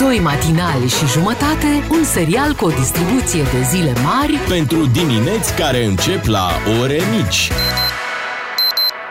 Doi 0.00 0.18
matinali 0.18 0.88
și 0.88 1.06
jumătate, 1.06 1.66
un 1.90 2.04
serial 2.04 2.54
cu 2.54 2.64
o 2.64 2.68
distribuție 2.68 3.42
de 3.42 3.62
zile 3.62 3.92
mari 4.04 4.38
Pentru 4.48 4.86
dimineți 4.86 5.54
care 5.54 5.84
încep 5.84 6.24
la 6.24 6.48
ore 6.80 7.00
mici. 7.16 7.50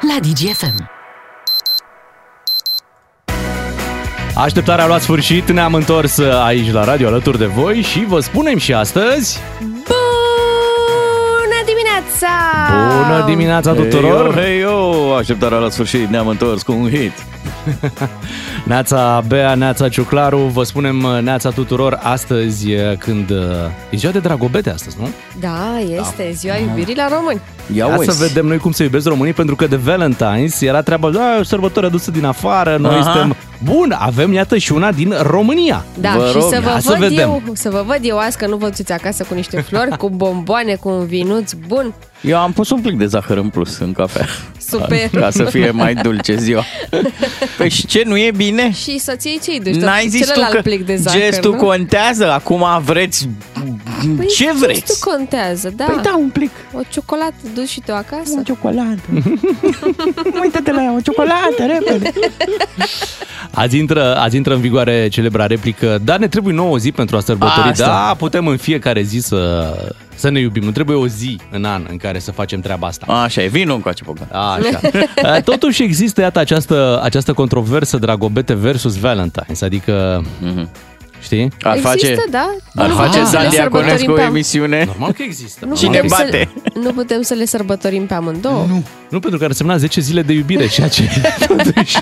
la 0.02 0.15
DGFM. 0.21 0.89
Așteptarea 4.36 4.83
a 4.83 4.88
luat 4.88 5.02
sfârșit, 5.02 5.52
ne-am 5.52 5.73
întors 5.73 6.17
aici 6.45 6.71
la 6.71 6.83
radio 6.83 7.07
alături 7.07 7.37
de 7.37 7.45
voi 7.45 7.81
și 7.81 8.05
vă 8.07 8.19
spunem 8.19 8.57
și 8.57 8.73
astăzi... 8.73 9.39
Bună 9.59 9.79
dimineața! 11.65 12.27
Bună 12.71 13.23
dimineața 13.25 13.73
tuturor! 13.73 14.33
Hei, 14.33 14.43
hei, 14.43 14.59
yo, 14.59 15.15
așteptarea 15.15 15.57
la 15.57 15.69
sfârșit, 15.69 16.07
ne-am 16.07 16.27
întors 16.27 16.61
cu 16.61 16.71
un 16.71 16.89
hit. 16.89 17.13
Neața 18.66 19.23
Bea, 19.28 19.55
Neața 19.55 19.89
Ciuclaru, 19.89 20.38
vă 20.38 20.64
spunem 20.64 21.04
uh, 21.04 21.21
Neața 21.21 21.50
tuturor 21.50 22.00
astăzi 22.04 22.73
uh, 22.73 22.98
când 22.98 23.30
uh, 23.30 23.38
e 23.90 23.98
ziua 23.98 24.12
de 24.12 24.20
dragobete 24.20 24.70
astăzi, 24.70 24.95
nu? 25.00 25.09
Da, 25.40 25.80
este 26.00 26.31
ziua 26.34 26.55
iubirii 26.58 26.95
la 26.95 27.08
români. 27.08 27.40
Ia 27.73 27.86
Ia 27.88 27.98
uite. 27.98 28.12
să 28.12 28.23
vedem 28.27 28.45
noi 28.45 28.58
cum 28.58 28.72
se 28.72 28.84
iubesc 28.84 29.08
românii, 29.08 29.34
pentru 29.34 29.55
că 29.55 29.67
de 29.67 29.77
Valentine's 29.77 30.59
era 30.62 30.81
treaba, 30.81 31.09
da, 31.09 31.36
o 31.40 31.44
sărbătoare 31.44 31.88
adusă 31.88 32.12
din 32.12 32.26
afară, 32.26 32.77
noi 32.80 32.95
Aha. 32.95 33.02
suntem... 33.03 33.36
Bun, 33.64 33.95
avem 34.00 34.34
iată 34.34 34.58
și 34.58 34.72
una 34.72 34.91
din 34.91 35.14
România. 35.22 35.86
Da, 36.00 36.14
Vă 36.17 36.26
și 36.28 36.34
rog, 36.34 36.53
să 36.53 36.59
vă, 36.64 36.70
ia 36.70 36.80
să 36.80 36.95
văd 36.98 37.08
vedem. 37.08 37.30
eu, 37.30 37.41
să 37.53 37.70
vă 37.70 37.84
văd 37.88 38.00
eu 38.02 38.17
azi 38.17 38.38
că 38.38 38.48
nu 38.48 38.55
vă 38.55 38.70
duceți 38.70 38.91
acasă 38.91 39.23
cu 39.23 39.34
niște 39.34 39.62
flori, 39.62 39.98
cu 39.98 40.09
bomboane, 40.09 40.76
cu 40.76 40.89
un 40.89 41.05
vinuț 41.05 41.52
bun. 41.67 41.94
Eu 42.22 42.38
am 42.38 42.52
pus 42.52 42.70
un 42.70 42.81
plic 42.81 42.98
de 42.98 43.05
zahăr 43.05 43.38
în 43.38 43.50
plus 43.50 43.78
în 43.78 43.94
cafea. 43.94 44.26
Super. 44.70 45.09
Ca 45.14 45.30
să 45.30 45.44
fie 45.44 45.72
mai 45.72 45.94
dulce 45.94 46.36
ziua. 46.36 46.64
Păi 47.58 47.70
și 47.70 47.86
ce, 47.86 48.03
nu 48.05 48.17
e 48.17 48.31
bine? 48.36 48.48
Și 48.73 48.99
soției 48.99 49.39
ce-i 49.44 49.59
duci? 49.59 49.76
N-ai 49.76 50.02
Tot 50.02 50.12
zis 50.12 50.20
tu 50.20 50.27
celălalt 50.27 50.53
că 50.55 50.62
plic 50.62 50.85
de 50.85 50.95
zahăr, 50.95 51.20
gestul 51.21 51.52
nu? 51.52 51.58
contează? 51.58 52.31
Acum 52.31 52.66
vreți 52.84 53.30
Păi 54.17 54.25
ce 54.25 54.44
gestul 54.44 54.59
vreți? 54.59 55.00
contează, 55.00 55.73
da. 55.75 55.83
Păi 55.83 56.00
da, 56.03 56.16
un 56.16 56.30
plic. 56.30 56.52
O 56.73 56.80
ciocolată 56.89 57.33
duci 57.53 57.67
și 57.67 57.81
tu 57.86 57.92
acasă? 57.94 58.33
O 58.39 58.42
ciocolată. 58.42 59.02
Uite-te 60.42 60.72
la 60.72 60.83
ea, 60.83 60.94
o 60.95 61.02
ciocolată, 61.02 61.66
repede. 61.67 62.11
Azi 63.52 63.77
intră, 63.77 64.16
azi 64.16 64.36
intră 64.36 64.53
în 64.53 64.61
vigoare 64.61 65.08
celebra 65.08 65.45
replică, 65.45 66.00
dar 66.03 66.17
ne 66.20 66.27
trebuie 66.27 66.53
nouă 66.53 66.77
zi 66.77 66.92
pentru 66.92 67.17
a 67.17 67.20
sărbători. 67.20 67.67
Asta. 67.67 67.86
Da, 67.86 68.16
putem 68.17 68.47
în 68.47 68.58
fiecare 68.58 69.02
zi 69.02 69.17
să, 69.20 69.73
să 70.20 70.30
ne 70.30 70.39
iubim. 70.39 70.64
Nu 70.64 70.72
trebuie 70.72 70.95
o 70.95 71.08
zi 71.08 71.39
în 71.52 71.66
an 71.66 71.86
în 71.89 71.98
care 71.98 72.20
să 72.20 72.31
facem 72.31 72.59
treaba 72.59 72.88
asta. 72.88 73.06
Așa 73.06 73.44
e, 73.44 73.48
vinul 73.48 73.75
încoace, 73.75 74.03
Bogdan. 74.06 74.28
Așa. 74.31 74.80
Uh, 75.23 75.44
Totuși 75.44 75.84
există, 75.84 76.22
iată, 76.22 76.39
această, 76.39 77.00
această 77.03 77.34
controversă 77.34 77.98
Dragobete 77.98 78.53
versus 78.53 78.98
Valentine's, 78.98 79.59
adică, 79.61 80.23
știi? 81.22 81.52
Ar 81.62 81.75
Există, 81.75 81.89
face, 81.98 82.16
da. 82.30 82.56
ar 82.75 82.88
Nu 82.88 82.94
face 82.95 83.08
putem 83.09 83.25
să 83.25 83.31
le 83.38 83.42
Zan 83.42 83.50
Diaconescu 83.50 83.89
sărbătorim 83.98 84.12
o 84.12 84.16
pe 84.16 84.22
am- 84.22 84.28
emisiune. 84.36 84.84
Normal 84.86 85.12
că 85.12 85.22
există. 85.23 85.66
Nu 85.66 85.76
Cine 85.76 85.89
putem 85.89 86.08
să- 86.08 86.16
bate? 86.23 86.50
Nu 86.84 86.92
putem 86.94 87.22
să 87.22 87.34
le 87.34 87.45
sărbătorim 87.45 88.06
pe 88.06 88.14
amândouă. 88.14 88.66
Nu. 88.70 88.84
Nu, 89.09 89.20
pentru 89.20 89.39
că 89.39 89.45
ar 89.45 89.52
semna 89.52 89.78
10 89.78 90.02
zile 90.02 90.22
de 90.22 90.34
iubire, 90.34 90.67
ceea 90.67 90.88
ce 90.88 91.03
totuși... 91.48 91.98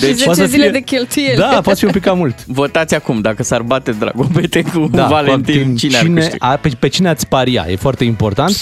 Deci, 0.00 0.24
poate 0.24 0.32
10 0.32 0.34
să 0.34 0.44
zile 0.44 0.62
fie- 0.62 0.70
de 0.70 0.80
cheltuieli. 0.80 1.36
Da, 1.36 1.60
poate 1.62 1.78
fi 1.78 1.84
un 1.84 1.90
pic 1.90 2.02
cam 2.02 2.18
mult. 2.18 2.46
Votați 2.46 2.94
acum 2.94 3.20
dacă 3.20 3.42
s-ar 3.42 3.62
bate 3.62 3.90
Dragobete 3.92 4.62
cu 4.62 4.88
Da, 4.92 5.06
Valentin, 5.06 5.54
poate- 5.64 5.74
cine, 5.76 5.96
ar 5.96 6.06
câștiga? 6.14 6.46
a, 6.46 6.56
pe, 6.56 6.70
pe 6.78 6.88
cine 6.88 7.08
ați 7.08 7.26
paria, 7.26 7.66
e 7.68 7.76
foarte 7.76 8.04
important. 8.04 8.56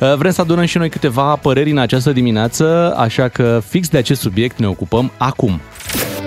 Uh, 0.00 0.14
Vrem 0.14 0.30
să 0.30 0.40
adunăm 0.40 0.64
și 0.64 0.78
noi 0.78 0.88
câteva 0.88 1.36
păreri 1.36 1.70
în 1.70 1.78
această 1.78 2.12
dimineață, 2.12 2.94
așa 2.96 3.28
că 3.28 3.62
fix 3.68 3.88
de 3.88 3.98
acest 3.98 4.20
subiect 4.20 4.58
ne 4.58 4.66
ocupăm 4.66 5.12
acum. 5.16 5.60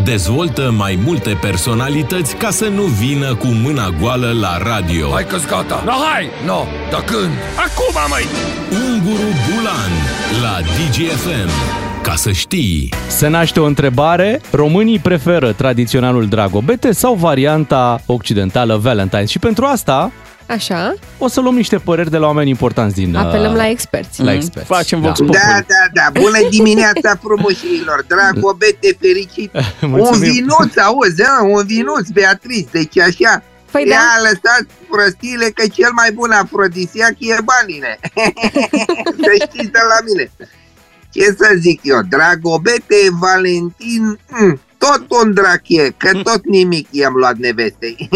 Dezvoltă 0.04 0.74
mai 0.78 1.00
multe 1.06 1.38
personalități 1.42 2.36
ca 2.36 2.50
să 2.50 2.66
nu 2.66 2.82
vină 2.82 3.36
cu 3.36 3.48
mâna 3.48 3.90
goală 4.02 4.32
la 4.40 4.58
radio. 4.58 5.10
Hai 5.10 5.26
că-s 5.26 5.46
gata! 5.48 5.82
No, 5.86 5.92
hai! 5.92 6.30
No, 6.46 6.64
dar 6.92 7.02
când? 7.04 7.32
Acum, 7.66 8.10
mai. 8.10 8.24
Unguru 8.90 9.28
Bulan 9.50 9.92
la 10.42 10.60
DGFM. 10.62 11.50
Ca 12.02 12.16
să 12.16 12.32
știi. 12.32 12.94
Se 13.08 13.28
naște 13.28 13.60
o 13.60 13.66
întrebare, 13.66 14.42
românii 14.52 15.00
preferă 15.00 15.52
tradiționalul 15.52 16.28
Dragobete 16.28 16.92
sau 16.92 17.14
varianta 17.14 18.02
occidentală 18.06 18.82
Valentine's? 18.82 19.28
Și 19.28 19.40
pentru 19.40 19.66
asta 19.66 20.12
Așa, 20.46 20.94
o 21.18 21.28
să 21.28 21.42
luăm 21.42 21.56
niște 21.56 21.78
păreri 21.78 22.10
de 22.10 22.18
la 22.18 22.26
oameni 22.28 22.50
importanți 22.50 22.96
din... 22.96 23.16
apelăm 23.16 23.52
uh, 23.52 23.58
la 23.58 23.68
experți. 23.68 24.22
la 24.22 24.34
experți. 24.34 24.68
Facem 24.68 25.02
vox 25.02 25.20
Da. 25.20 25.26
populi. 25.26 25.44
Da, 25.44 25.60
da, 25.68 26.02
da, 26.12 26.20
bună 26.22 26.38
dimineața 26.50 27.16
frumoșilor, 27.24 28.06
dragobete 28.08 28.98
fericit. 29.00 29.52
un 29.82 29.90
Mulțumim. 29.90 30.32
vinuț, 30.32 30.78
auzi, 30.78 31.22
a, 31.24 31.44
un 31.44 31.64
vinuț, 31.66 32.08
Beatrice, 32.10 32.68
deci 32.72 33.00
așa. 33.00 33.44
Păi 33.72 33.84
Ia 33.88 33.96
da. 33.96 34.22
lăsat 34.22 34.66
prostiile 34.90 35.46
că 35.46 35.64
cel 35.74 35.92
mai 35.96 36.12
bun 36.12 36.32
afrodisiac 36.32 37.16
e 37.18 37.36
banile. 37.44 38.00
să 39.24 39.32
știți 39.46 39.72
de 39.72 39.80
la 39.92 39.98
mine. 40.06 40.32
Ce 41.14 41.24
să 41.38 41.54
zic 41.58 41.80
eu, 41.84 42.00
Dragobete, 42.10 42.96
Valentin, 43.20 44.20
mm, 44.30 44.62
tot 44.84 45.06
un 45.22 45.34
drac 45.34 45.62
e, 45.68 45.94
că 45.98 46.12
tot 46.24 46.46
nimic 46.46 46.88
i-am 46.92 47.14
luat 47.14 47.38
nevestei. 47.38 47.96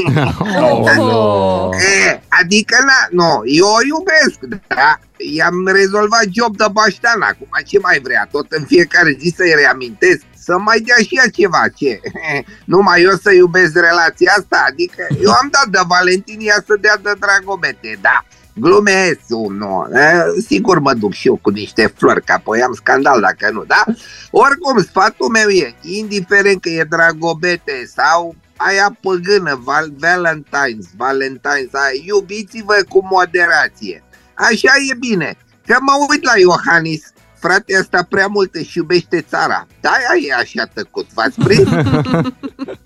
Oh. 0.97 1.69
E, 1.75 2.21
adică, 2.27 2.77
na, 2.85 2.99
nu, 3.11 3.41
eu 3.45 3.65
o 3.65 3.85
iubesc, 3.87 4.61
da? 4.67 4.99
I-am 5.17 5.67
rezolvat 5.67 6.25
job 6.31 6.57
de 6.57 6.65
baștan 6.71 7.21
acum, 7.21 7.47
ce 7.65 7.79
mai 7.79 7.99
vrea? 8.03 8.27
Tot 8.31 8.51
în 8.51 8.63
fiecare 8.63 9.17
zi 9.19 9.33
să-i 9.37 9.53
reamintesc, 9.55 10.21
să 10.37 10.57
mai 10.57 10.79
dea 10.79 10.95
și 10.95 11.17
ea 11.17 11.29
ceva, 11.29 11.63
ce? 11.75 11.99
Numai 12.73 13.01
eu 13.01 13.15
să 13.23 13.31
iubesc 13.33 13.73
relația 13.73 14.33
asta? 14.37 14.65
Adică, 14.67 15.07
eu 15.21 15.31
am 15.31 15.47
dat 15.51 15.67
de 15.67 15.79
Valentin, 15.87 16.39
ea 16.41 16.63
să 16.67 16.77
dea 16.81 16.97
de 17.03 17.13
Dragobete, 17.19 17.97
da? 18.01 18.25
Glumesc, 18.57 19.19
nu, 19.49 19.88
e, 19.93 20.41
sigur 20.47 20.79
mă 20.79 20.93
duc 20.93 21.13
și 21.13 21.27
eu 21.27 21.39
cu 21.41 21.49
niște 21.49 21.93
flori, 21.95 22.23
că 22.23 22.31
apoi 22.31 22.61
am 22.61 22.73
scandal 22.73 23.21
dacă 23.21 23.53
nu, 23.53 23.63
da? 23.63 23.83
Oricum, 24.31 24.81
sfatul 24.81 25.27
meu 25.27 25.49
e, 25.49 25.75
indiferent 25.81 26.61
că 26.61 26.69
e 26.69 26.83
Dragobete 26.89 27.89
sau 27.95 28.35
aia 28.57 28.97
păgână, 29.01 29.61
val, 29.63 29.91
Valentine's, 29.91 30.88
Valentine's, 30.97 31.71
aia, 31.71 32.01
iubiți-vă 32.05 32.75
cu 32.89 33.07
moderație. 33.11 34.03
Așa 34.33 34.71
e 34.91 34.95
bine. 34.99 35.38
Că 35.65 35.77
mă 35.79 36.05
uit 36.09 36.23
la 36.23 36.33
Iohannis, 36.38 37.13
frate 37.39 37.77
ăsta 37.79 38.05
prea 38.09 38.27
mult 38.27 38.55
își 38.55 38.77
iubește 38.77 39.21
țara. 39.21 39.67
Da, 39.81 39.91
e 40.27 40.33
așa 40.33 40.65
tăcut, 40.73 41.07
v-ați 41.13 41.39
prins? 41.39 41.69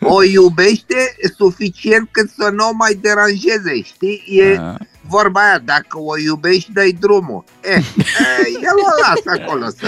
O 0.01 0.23
iubește 0.23 1.15
suficient 1.37 2.07
cât 2.11 2.29
să 2.37 2.49
nu 2.49 2.67
o 2.67 2.71
mai 2.73 2.93
deranjeze, 2.93 3.81
știi? 3.81 4.23
E 4.27 4.57
Ah. 4.57 4.75
Vorba 5.09 5.39
aia, 5.39 5.59
dacă 5.65 5.97
o 5.99 6.17
iubești, 6.17 6.71
dai 6.73 6.97
drumul. 6.99 7.43
Eh, 7.61 7.75
eh, 7.75 7.83
el 8.61 8.75
o 8.87 8.89
lasă 9.07 9.41
acolo, 9.43 9.65
să 9.77 9.85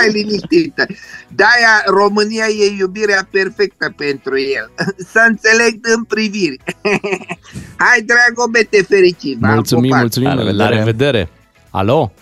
ai 0.00 0.10
liniștită. 0.12 0.86
De-aia 1.28 1.82
România 1.86 2.44
e 2.46 2.76
iubirea 2.78 3.28
perfectă 3.30 3.92
pentru 3.96 4.38
el. 4.38 4.70
Să 5.12 5.24
înțeleg 5.28 5.78
în 5.96 6.04
priviri. 6.04 6.56
Hai, 7.84 8.02
dragobete, 8.06 8.82
fericit! 8.82 9.38
v-am 9.38 9.52
Mulțumim, 9.52 9.82
pupat. 9.84 10.00
mulțumim, 10.00 10.28
La 10.28 10.34
la 10.34 10.42
revedere. 10.42 10.74
revedere. 10.76 11.28
Alo? 11.70 12.12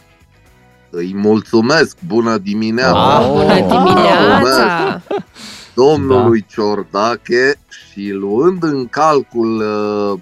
Îi 0.90 1.12
mulțumesc, 1.14 1.96
bună 2.06 2.38
dimineața! 2.38 3.18
Ah, 3.18 3.26
Bună 3.30 3.54
dimineața! 3.54 5.02
domnului 5.74 6.44
Ciordache 6.48 7.54
și 7.68 8.10
luând 8.12 8.62
în 8.62 8.86
calcul 8.88 9.56
uh, 9.56 10.12
uh, 10.12 10.20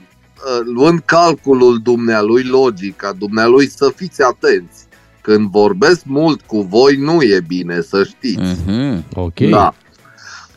luând 0.65 1.01
calculul 1.05 1.79
dumnealui 1.83 2.43
logica 2.43 3.13
dumnealui 3.19 3.69
să 3.69 3.93
fiți 3.97 4.23
atenți 4.23 4.85
când 5.21 5.51
vorbesc 5.51 6.01
mult 6.05 6.41
cu 6.41 6.61
voi 6.61 6.97
nu 6.97 7.23
e 7.23 7.41
bine 7.47 7.81
să 7.81 8.05
știți 8.05 8.41
Mhm. 8.67 9.05
Ok. 9.15 9.35
da 9.41 9.75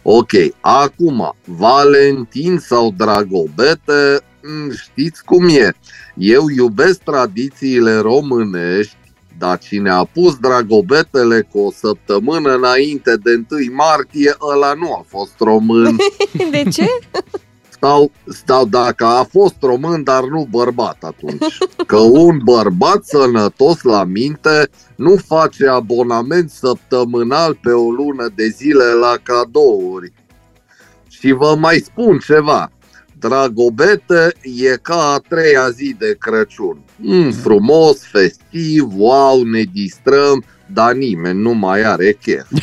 ok 0.02 0.32
acum 0.60 1.36
Valentin 1.46 2.58
sau 2.60 2.94
Dragobete 2.98 4.20
m, 4.42 4.72
știți 4.76 5.24
cum 5.24 5.48
e 5.48 5.76
eu 6.18 6.50
iubesc 6.56 7.00
tradițiile 7.00 7.96
românești 7.98 8.98
dar 9.38 9.58
cine 9.58 9.90
a 9.90 10.04
pus 10.04 10.36
dragobetele 10.38 11.48
cu 11.52 11.60
o 11.60 11.72
săptămână 11.72 12.56
înainte 12.56 13.16
de 13.24 13.44
1 13.50 13.76
martie, 13.76 14.36
ăla 14.54 14.74
nu 14.74 14.94
a 14.94 15.06
fost 15.08 15.32
român. 15.40 15.96
De 16.52 16.64
ce? 16.72 16.86
Sau, 17.82 18.12
sau 18.46 18.66
dacă 18.66 19.06
a 19.06 19.24
fost 19.24 19.56
român, 19.62 20.04
dar 20.04 20.24
nu 20.24 20.48
bărbat 20.50 21.04
atunci. 21.04 21.58
Că 21.88 21.98
un 21.98 22.40
bărbat 22.44 23.04
sănătos 23.04 23.82
la 23.82 24.04
minte 24.04 24.70
nu 24.96 25.16
face 25.16 25.68
abonament 25.68 26.50
săptămânal 26.50 27.58
pe 27.62 27.70
o 27.70 27.92
lună 27.92 28.32
de 28.36 28.48
zile 28.48 28.84
la 28.84 29.16
cadouri. 29.24 30.14
Și 31.10 31.32
vă 31.32 31.56
mai 31.60 31.78
spun 31.78 32.18
ceva. 32.18 32.72
Dragobete 33.20 34.34
e 34.42 34.78
ca 34.82 35.14
a 35.14 35.18
treia 35.30 35.70
zi 35.70 35.96
de 35.98 36.16
Crăciun. 36.20 36.84
Mm, 36.96 37.32
frumos, 37.32 38.06
festiv, 38.06 38.88
wow, 38.96 39.44
ne 39.44 39.64
distrăm, 39.74 40.44
dar 40.74 40.94
nimeni 40.94 41.42
nu 41.42 41.52
mai 41.54 41.82
are 41.84 42.18
chef. 42.22 42.46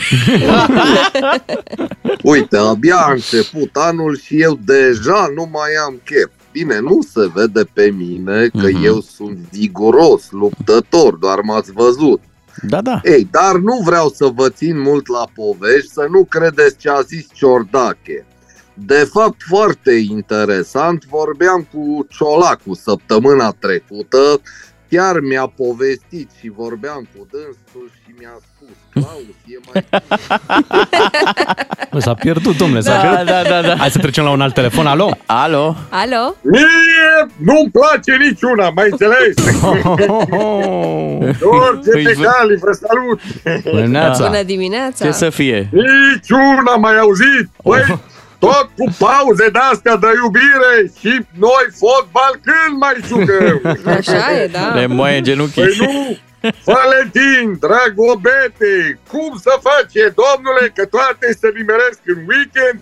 Uite, 2.23 2.56
abia 2.56 2.97
a 2.97 3.12
început 3.12 3.70
anul 3.73 4.17
și 4.19 4.41
eu 4.41 4.58
deja 4.64 5.31
nu 5.35 5.49
mai 5.53 5.70
am 5.87 6.00
chef. 6.05 6.31
Bine, 6.53 6.79
nu 6.81 6.99
se 7.12 7.31
vede 7.35 7.64
pe 7.73 7.91
mine 7.97 8.47
că 8.47 8.67
Mhm. 8.73 8.85
eu 8.85 9.00
sunt 9.00 9.38
viguros, 9.53 10.31
luptător, 10.31 11.14
doar 11.14 11.41
m-ați 11.41 11.73
văzut. 11.73 12.20
Da, 12.62 12.81
da. 12.81 13.00
Ei, 13.05 13.29
dar 13.31 13.56
nu 13.56 13.81
vreau 13.85 14.08
să 14.08 14.26
vă 14.35 14.49
țin 14.49 14.81
mult 14.81 15.08
la 15.08 15.25
povești, 15.35 15.93
să 15.93 16.06
nu 16.11 16.25
credeți 16.25 16.76
ce 16.76 16.91
a 16.91 17.00
zis 17.00 17.26
Ciordache. 17.32 18.26
De 18.75 19.08
fapt, 19.12 19.43
foarte 19.49 19.93
interesant, 19.93 21.05
vorbeam 21.05 21.67
cu 21.73 22.06
Ciolacu 22.11 22.75
săptămâna 22.75 23.50
trecută, 23.58 24.41
chiar 24.90 25.20
mi-a 25.20 25.52
povestit 25.56 26.30
și 26.40 26.52
vorbeam 26.56 27.08
cu 27.16 27.26
dânsul 27.30 27.90
și 28.04 28.14
mi-a 28.18 28.36
spus, 28.48 28.68
Claus, 28.92 29.36
e 29.46 29.58
mai 29.72 29.84
Bă, 31.92 31.98
S-a 31.98 32.14
pierdut, 32.14 32.56
domnule, 32.56 32.80
s-a 32.80 32.92
Da, 32.92 32.98
pierdut. 33.08 33.26
da, 33.26 33.42
da, 33.42 33.62
da. 33.68 33.76
Hai 33.76 33.90
să 33.90 33.98
trecem 33.98 34.24
la 34.24 34.30
un 34.30 34.40
alt 34.40 34.54
telefon. 34.54 34.86
Alo? 34.86 35.10
Alo? 35.26 35.76
Alo? 35.90 36.34
Mie 36.42 37.26
nu-mi 37.36 37.70
place 37.70 38.16
niciuna, 38.28 38.70
mai 38.70 38.88
înțeles? 38.90 39.34
Orice 41.42 41.90
Păi, 41.90 42.02
pe 42.02 42.12
vă- 42.16 42.22
cali, 42.22 42.56
vă 42.56 42.72
salut! 42.72 43.20
Bună 43.70 43.86
neața. 43.86 44.26
Bună 44.26 44.42
dimineața! 44.42 45.04
Ce 45.04 45.10
să 45.10 45.30
fie? 45.30 45.68
Niciuna 45.72 46.76
mai 46.80 46.98
auzit! 46.98 47.48
Băi, 47.64 47.98
tot 48.38 48.70
cu 48.76 48.86
pauze 48.98 49.48
de-astea 49.48 49.96
de 49.96 50.06
iubire 50.22 50.74
și 51.00 51.20
noi 51.38 51.66
fotbal 51.80 52.32
când 52.46 52.78
mai 52.78 52.96
jucăm? 53.06 53.60
Așa 53.96 54.42
e, 54.42 54.46
da. 54.46 54.74
Le 54.74 54.86
moaie 54.86 55.20
genunchii. 55.20 55.62
Păi 55.62 55.76
nu! 55.78 56.18
Valentin, 56.64 57.58
dragobete, 57.60 59.00
cum 59.08 59.38
să 59.40 59.52
face, 59.68 60.14
domnule, 60.22 60.72
că 60.74 60.84
toate 60.86 61.26
se 61.40 61.48
nimeresc 61.54 62.00
în 62.04 62.18
weekend? 62.28 62.80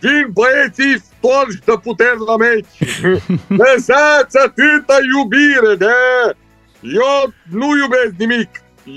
Vin 0.00 0.26
băieții 0.32 1.02
storși 1.02 1.58
de 1.64 1.72
puteri 1.82 2.26
la 2.26 2.36
meci. 2.36 2.74
Lăsați 3.62 4.38
atâta 4.46 4.96
iubire, 5.14 5.74
da? 5.78 6.30
Eu 6.80 7.32
nu 7.50 7.76
iubesc 7.76 8.12
nimic. 8.18 8.50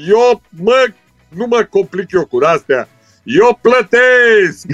Eu 0.08 0.42
mă, 0.50 0.88
nu 1.30 1.46
mă 1.46 1.68
complic 1.70 2.12
eu 2.12 2.26
cu 2.26 2.38
astea. 2.46 2.88
Eu 3.30 3.60
plătesc. 3.62 4.66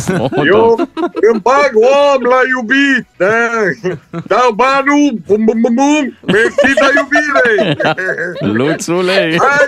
Eu 0.52 0.88
îmi 1.32 1.40
bag 1.42 1.70
om 1.74 2.22
la 2.22 2.40
iubit, 2.52 3.06
da? 3.16 3.48
Dau 4.26 4.52
banul, 4.52 5.18
bum, 5.26 5.44
bum, 5.44 5.60
bum, 5.60 5.74
bum, 5.74 6.18
mersi 6.26 6.74
de 6.74 6.88
iubire. 6.96 7.76
Luțule! 8.58 9.36
Hai, 9.38 9.66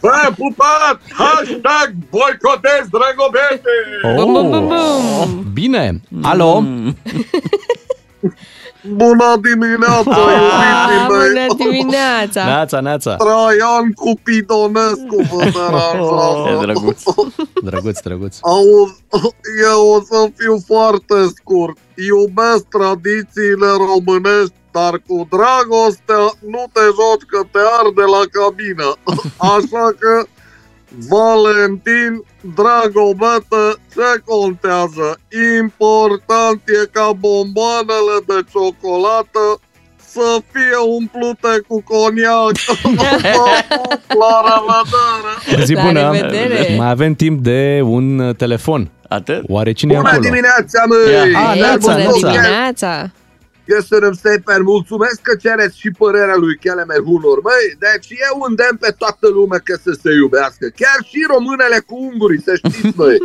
Bă, 0.00 0.32
pupat! 0.36 1.00
Hashtag 1.12 1.92
boicotez 2.10 2.86
dragobete! 2.90 3.74
Bum, 4.16 4.32
bum, 4.32 4.50
bum, 4.50 4.70
Oh. 4.72 5.24
bum. 5.26 5.44
Bine. 5.52 6.00
Alo? 6.22 6.62
Mm. 8.88 8.96
Bună 8.96 9.36
dimineața, 9.40 10.16
iubiții 10.36 10.70
Ah, 10.74 11.06
mei! 11.08 11.46
bună 11.46 11.46
dimineața! 11.70 12.44
Neața, 12.44 12.80
neața. 12.80 13.14
Traian 13.16 13.92
cu 13.94 14.12
Pidonescu 14.22 15.16
vă 15.30 15.42
E 15.46 15.50
deranjează. 15.50 16.60
drăguț. 16.60 17.02
Drăguț, 17.62 18.00
drăguț. 18.00 18.36
Auzi, 18.40 19.04
eu 19.70 19.80
o 19.96 19.98
să 20.10 20.30
fiu 20.36 20.56
foarte 20.66 21.32
scurt. 21.36 21.76
Iubesc 22.10 22.64
tradițiile 22.76 23.68
românești, 23.90 24.54
dar 24.70 24.94
cu 25.08 25.16
dragostea 25.34 26.22
nu 26.54 26.62
te 26.72 26.84
joci 26.98 27.26
că 27.32 27.40
te 27.52 27.58
arde 27.80 28.04
la 28.16 28.22
cabină. 28.36 28.88
Așa 29.54 29.86
că, 30.02 30.12
Valentin, 31.08 32.24
dragobete, 32.54 33.64
ce 33.94 34.22
contează? 34.24 35.18
Important 35.60 36.60
e 36.82 36.86
ca 36.92 37.12
bomboanele 37.18 38.16
de 38.26 38.38
ciocolată 38.52 39.60
să 40.10 40.38
fie 40.52 40.76
umplute 40.98 41.60
cu 41.68 41.82
coniac. 41.82 42.52
La 44.20 44.34
revedere! 44.48 45.64
Zi 45.64 45.74
La 45.74 45.82
bună. 45.82 46.10
revedere. 46.12 46.74
Mai 46.76 46.90
avem 46.90 47.14
timp 47.14 47.40
de 47.42 47.80
un 47.84 48.18
uh, 48.18 48.34
telefon. 48.36 48.90
Atât? 49.08 49.42
Oare 49.48 49.72
cine 49.72 49.92
e 49.92 49.96
Bună 49.96 50.08
acolo? 50.08 50.22
dimineața, 50.22 50.82
măi! 50.88 51.12
Ia. 51.32 51.38
Ah, 51.40 51.54
Ei, 51.54 51.60
neața, 51.60 51.76
bună 51.78 51.96
neața. 51.96 52.30
dimineața! 52.30 53.10
Căsărăm 53.66 54.12
Stepen, 54.12 54.62
mulțumesc 54.62 55.20
că 55.20 55.34
cereți 55.36 55.78
și 55.78 55.90
părerea 55.90 56.36
lui 56.36 56.56
Kelemer 56.56 57.00
Hunor. 57.02 57.40
Măi, 57.42 57.66
deci 57.78 58.08
eu 58.30 58.40
îndemn 58.48 58.76
pe 58.80 58.94
toată 58.98 59.28
lumea 59.28 59.58
că 59.58 59.78
să 59.82 59.98
se 60.02 60.10
iubească. 60.12 60.66
Chiar 60.76 60.98
și 61.04 61.26
românele 61.28 61.78
cu 61.86 61.94
ungurii, 61.96 62.42
să 62.42 62.54
știți, 62.54 62.96
măi. 62.96 63.18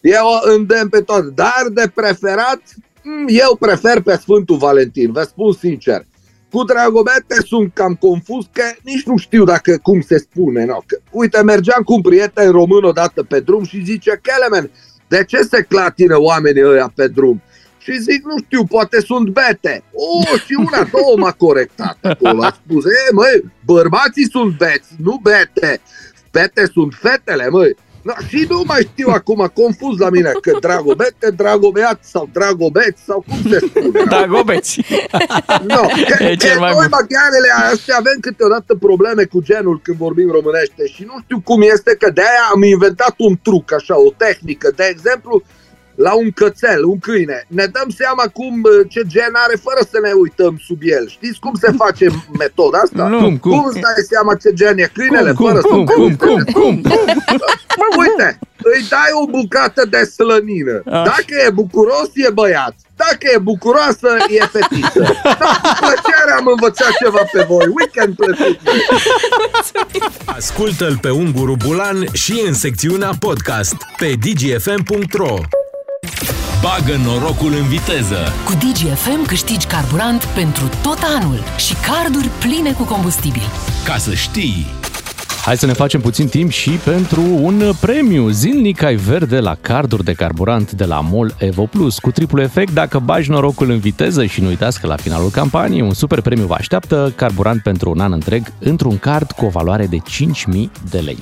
Eu 0.00 0.26
îndemn 0.42 0.88
pe 0.88 1.00
toate. 1.00 1.28
Dar 1.34 1.64
de 1.72 1.90
preferat, 1.94 2.62
mm, 3.02 3.26
eu 3.28 3.56
prefer 3.56 4.00
pe 4.00 4.16
Sfântul 4.16 4.56
Valentin, 4.56 5.12
vă 5.12 5.22
spun 5.22 5.52
sincer. 5.52 6.06
Cu 6.50 6.64
Dragobete 6.64 7.34
sunt 7.46 7.70
cam 7.74 7.94
confuz 7.94 8.44
că 8.52 8.62
nici 8.82 9.02
nu 9.02 9.16
știu 9.16 9.44
dacă 9.44 9.78
cum 9.82 10.00
se 10.00 10.18
spune. 10.18 10.64
No. 10.64 10.82
Că, 10.86 10.98
uite, 11.10 11.42
mergeam 11.42 11.82
cu 11.82 11.92
un 11.92 12.00
prieten 12.00 12.50
român 12.50 12.84
odată 12.84 13.22
pe 13.22 13.40
drum 13.40 13.64
și 13.64 13.84
zice, 13.84 14.20
Kelemen, 14.22 14.70
de 15.08 15.24
ce 15.24 15.42
se 15.42 15.62
clatină 15.62 16.20
oamenii 16.20 16.64
ăia 16.64 16.92
pe 16.94 17.08
drum? 17.08 17.42
Și 17.82 17.98
zic, 17.98 18.24
nu 18.24 18.34
știu, 18.44 18.64
poate 18.64 19.00
sunt 19.00 19.28
bete. 19.28 19.82
O, 19.92 20.36
și 20.36 20.54
una, 20.58 20.88
două 20.92 21.16
m-a 21.16 21.32
corectat 21.32 21.98
acolo. 22.02 22.42
A 22.42 22.56
spus, 22.64 22.84
e, 22.84 23.12
măi, 23.12 23.52
bărbații 23.64 24.30
sunt 24.30 24.56
beți, 24.56 24.88
nu 25.02 25.20
bete. 25.22 25.80
Bete 26.30 26.70
sunt 26.72 26.94
fetele, 27.00 27.48
măi. 27.48 27.76
No, 28.02 28.12
și 28.28 28.46
nu 28.48 28.62
mai 28.66 28.88
știu 28.92 29.08
acum, 29.08 29.50
confuz 29.54 29.98
la 29.98 30.10
mine, 30.10 30.30
că 30.40 30.56
dragobete, 30.60 31.30
dragobeat 31.36 31.98
sau 32.04 32.28
dragobeți 32.32 33.02
sau 33.04 33.24
cum 33.28 33.50
se 33.50 33.58
spune. 33.58 34.02
Da, 34.08 34.26
gobeți! 34.26 34.80
No, 35.62 35.80
că, 36.16 36.24
E 36.24 36.36
cel 36.36 36.52
că 36.52 36.58
mai 36.58 36.72
noi 36.72 36.86
bun. 36.88 36.98
maghiarele 36.98 37.48
astea 37.72 37.96
avem 37.98 38.16
câteodată 38.20 38.74
probleme 38.74 39.24
cu 39.24 39.40
genul 39.40 39.80
când 39.82 39.96
vorbim 39.96 40.30
românește 40.30 40.86
și 40.86 41.02
nu 41.04 41.14
știu 41.22 41.40
cum 41.40 41.62
este 41.62 41.96
că 41.98 42.10
de-aia 42.10 42.44
am 42.54 42.62
inventat 42.62 43.14
un 43.16 43.38
truc, 43.42 43.72
așa, 43.72 44.00
o 44.00 44.10
tehnică. 44.16 44.72
De 44.76 44.84
exemplu, 44.90 45.42
la 46.06 46.12
un 46.22 46.30
cățel, 46.30 46.82
un 46.84 46.98
câine, 46.98 47.38
ne 47.58 47.66
dăm 47.74 47.88
seama 48.00 48.24
cum, 48.38 48.54
ce 48.88 49.02
gen 49.06 49.32
are 49.44 49.56
fără 49.66 49.80
să 49.90 49.98
ne 50.02 50.12
uităm 50.12 50.54
sub 50.66 50.80
el. 50.96 51.08
Știți 51.08 51.38
cum 51.44 51.54
se 51.62 51.70
face 51.82 52.06
metoda 52.38 52.78
asta? 52.78 53.08
Nu. 53.08 53.18
Cum, 53.18 53.38
cum? 53.38 53.50
Cum 53.50 53.64
îți 53.70 53.80
dai 53.86 54.00
seama 54.12 54.34
ce 54.42 54.50
gen 54.60 54.78
e 54.78 54.90
câinele 54.96 55.32
Cum, 55.32 55.46
fără 55.46 55.60
cum, 55.60 55.86
să 55.86 55.92
cum, 55.92 56.16
cum, 56.16 56.42
cum, 56.52 56.52
cum? 56.52 56.74
Mă, 57.78 57.86
uite, 58.02 58.38
îi 58.72 58.82
dai 58.88 59.10
o 59.22 59.24
bucată 59.36 59.82
de 59.94 60.02
slănină. 60.16 60.76
Ah. 60.84 61.02
Dacă 61.10 61.32
e 61.46 61.50
bucuros, 61.50 62.10
e 62.14 62.30
băiat. 62.30 62.74
Dacă 62.96 63.24
e 63.34 63.38
bucuroasă, 63.38 64.10
e 64.28 64.44
fetiță. 64.56 65.02
Da, 65.22 65.52
cu 65.62 65.72
plăcere 65.80 66.32
am 66.38 66.46
învățat 66.46 66.92
ceva 67.02 67.22
pe 67.32 67.42
voi. 67.48 67.66
Weekend 67.78 68.14
plăcut. 68.16 68.58
Ascultă-l 70.38 70.98
pe 71.00 71.10
Unguru 71.10 71.56
Bulan 71.66 72.06
și 72.12 72.42
în 72.46 72.54
secțiunea 72.54 73.12
podcast 73.18 73.76
pe 73.98 74.12
dgfm.ro 74.24 75.38
Bagă 76.62 76.96
norocul 77.04 77.52
în 77.54 77.66
viteză 77.66 78.32
Cu 78.44 78.52
DGFM 78.52 79.26
câștigi 79.26 79.66
carburant 79.66 80.24
pentru 80.24 80.70
tot 80.82 80.98
anul 81.16 81.42
și 81.56 81.74
carduri 81.74 82.28
pline 82.38 82.72
cu 82.72 82.82
combustibil. 82.82 83.42
ca 83.84 83.96
să 83.96 84.14
știi. 84.14 84.66
Hai 85.44 85.56
să 85.56 85.66
ne 85.66 85.72
facem 85.72 86.00
puțin 86.00 86.26
timp 86.26 86.50
și 86.50 86.70
pentru 86.70 87.20
un 87.20 87.62
premiu. 87.80 88.28
Zilnic 88.28 88.82
ai 88.82 88.94
verde 88.94 89.38
la 89.38 89.54
carduri 89.60 90.04
de 90.04 90.12
carburant 90.12 90.72
de 90.72 90.84
la 90.84 91.00
MOL 91.00 91.34
Evo 91.38 91.66
Plus. 91.66 91.98
Cu 91.98 92.10
triplu 92.10 92.40
efect, 92.40 92.72
dacă 92.72 92.98
bagi 92.98 93.30
norocul 93.30 93.70
în 93.70 93.78
viteză 93.78 94.24
și 94.24 94.40
nu 94.40 94.48
uitați 94.48 94.80
că 94.80 94.86
la 94.86 94.96
finalul 94.96 95.30
campaniei 95.30 95.80
un 95.80 95.94
super 95.94 96.20
premiu 96.20 96.46
vă 96.46 96.54
așteaptă, 96.58 97.12
carburant 97.16 97.62
pentru 97.62 97.90
un 97.90 98.00
an 98.00 98.12
întreg, 98.12 98.52
într-un 98.58 98.98
card 98.98 99.30
cu 99.30 99.44
o 99.44 99.48
valoare 99.48 99.86
de 99.86 99.96
5.000 99.96 100.02
de 100.90 100.98
lei. 100.98 101.18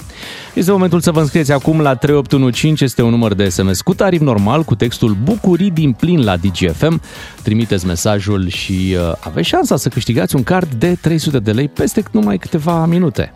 Este 0.54 0.70
momentul 0.70 1.00
să 1.00 1.10
vă 1.10 1.20
înscrieți 1.20 1.52
acum 1.52 1.80
la 1.80 1.94
3815, 1.94 2.84
este 2.84 3.02
un 3.02 3.10
număr 3.10 3.34
de 3.34 3.48
SMS 3.48 3.80
cu 3.80 3.94
tarif 3.94 4.20
normal, 4.20 4.62
cu 4.62 4.74
textul 4.74 5.16
Bucurii 5.22 5.70
din 5.70 5.92
plin 5.92 6.24
la 6.24 6.36
DGFM. 6.36 7.00
Trimiteți 7.42 7.86
mesajul 7.86 8.48
și 8.48 8.96
uh, 8.96 9.12
aveți 9.20 9.48
șansa 9.48 9.76
să 9.76 9.88
câștigați 9.88 10.36
un 10.36 10.42
card 10.42 10.72
de 10.72 10.96
300 11.00 11.38
de 11.38 11.52
lei 11.52 11.68
peste 11.68 12.02
numai 12.10 12.38
câteva 12.38 12.86
minute. 12.86 13.32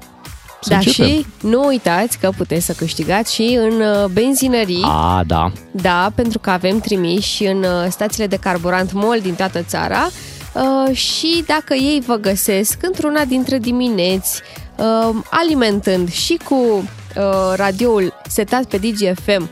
Să 0.63 0.69
Da, 0.71 0.77
începem. 0.77 1.07
și 1.07 1.27
nu 1.41 1.67
uitați 1.67 2.19
că 2.19 2.31
puteți 2.37 2.65
să 2.67 2.73
câștigați 2.73 3.35
și 3.35 3.59
în 3.61 3.81
uh, 3.81 4.05
benzinării. 4.13 4.83
A, 4.85 5.23
da. 5.27 5.53
Da, 5.71 6.13
pentru 6.15 6.39
că 6.39 6.51
avem 6.51 6.81
trimiși 6.81 7.45
în 7.45 7.59
uh, 7.59 7.87
stațiile 7.91 8.27
de 8.27 8.37
carburant 8.37 8.93
MOL 8.93 9.19
din 9.23 9.35
toată 9.35 9.63
țara 9.63 10.09
uh, 10.55 10.97
și 10.97 11.45
dacă 11.47 11.75
ei 11.75 12.03
vă 12.07 12.15
găsesc 12.17 12.79
într-una 12.83 13.25
dintre 13.25 13.59
dimineți, 13.59 14.41
uh, 14.77 15.15
alimentând 15.31 16.11
și 16.11 16.39
cu 16.49 16.55
uh, 16.55 16.85
radioul 17.57 18.13
setat 18.29 18.65
pe 18.65 18.77
DGFM 18.77 19.49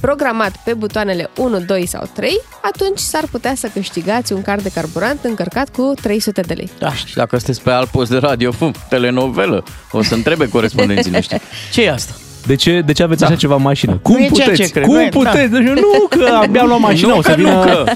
programat 0.00 0.52
pe 0.64 0.74
butoanele 0.74 1.30
1, 1.36 1.58
2 1.60 1.86
sau 1.86 2.08
3, 2.14 2.40
atunci 2.62 2.98
s-ar 2.98 3.24
putea 3.30 3.54
să 3.56 3.68
câștigați 3.74 4.32
un 4.32 4.42
card 4.42 4.62
de 4.62 4.70
carburant 4.74 5.18
încărcat 5.22 5.68
cu 5.68 5.92
300 6.02 6.40
de 6.40 6.54
lei. 6.54 6.70
Da, 6.78 6.92
și 6.94 7.14
dacă 7.14 7.36
sunteți 7.36 7.62
pe 7.62 7.70
alt 7.70 7.88
post 7.88 8.10
de 8.10 8.16
radio, 8.18 8.52
fum, 8.52 8.72
telenovelă, 8.88 9.64
o 9.92 10.02
să 10.02 10.14
întrebe 10.14 10.48
corespondenții 10.48 11.10
noștri. 11.10 11.40
ce 11.72 11.82
e 11.82 11.90
asta? 11.92 12.12
De 12.46 12.54
ce, 12.54 12.80
de 12.80 12.92
ce 12.92 13.02
aveți 13.02 13.24
așa 13.24 13.36
ceva 13.36 13.54
în 13.54 13.62
mașină? 13.62 13.98
Cum 14.02 14.14
Da. 14.14 14.20
e 14.24 14.28
ceea 14.28 14.48
puteți? 14.48 14.62
ce 14.62 14.72
cred, 14.72 14.84
Cum 14.84 14.94
nu 14.94 15.02
e- 15.02 15.08
puteți? 15.08 15.50
Deci, 15.50 15.60
nu 15.62 16.06
că 16.08 16.24
abia 16.42 16.60
am 16.60 16.66
luat 16.66 16.80
mașina, 16.90 17.08
Nu 17.08 17.16
o 17.16 17.22
să 17.22 17.30
că, 17.30 17.36
nu 17.36 17.48
vină... 17.48 17.64
că. 17.84 17.92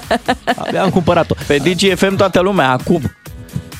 Abia 0.55 0.83
am 0.83 0.89
cumpărat-o. 0.89 1.33
Pe 1.47 1.57
DGFM 1.57 2.15
toată 2.15 2.39
lumea, 2.39 2.69
acum. 2.71 3.01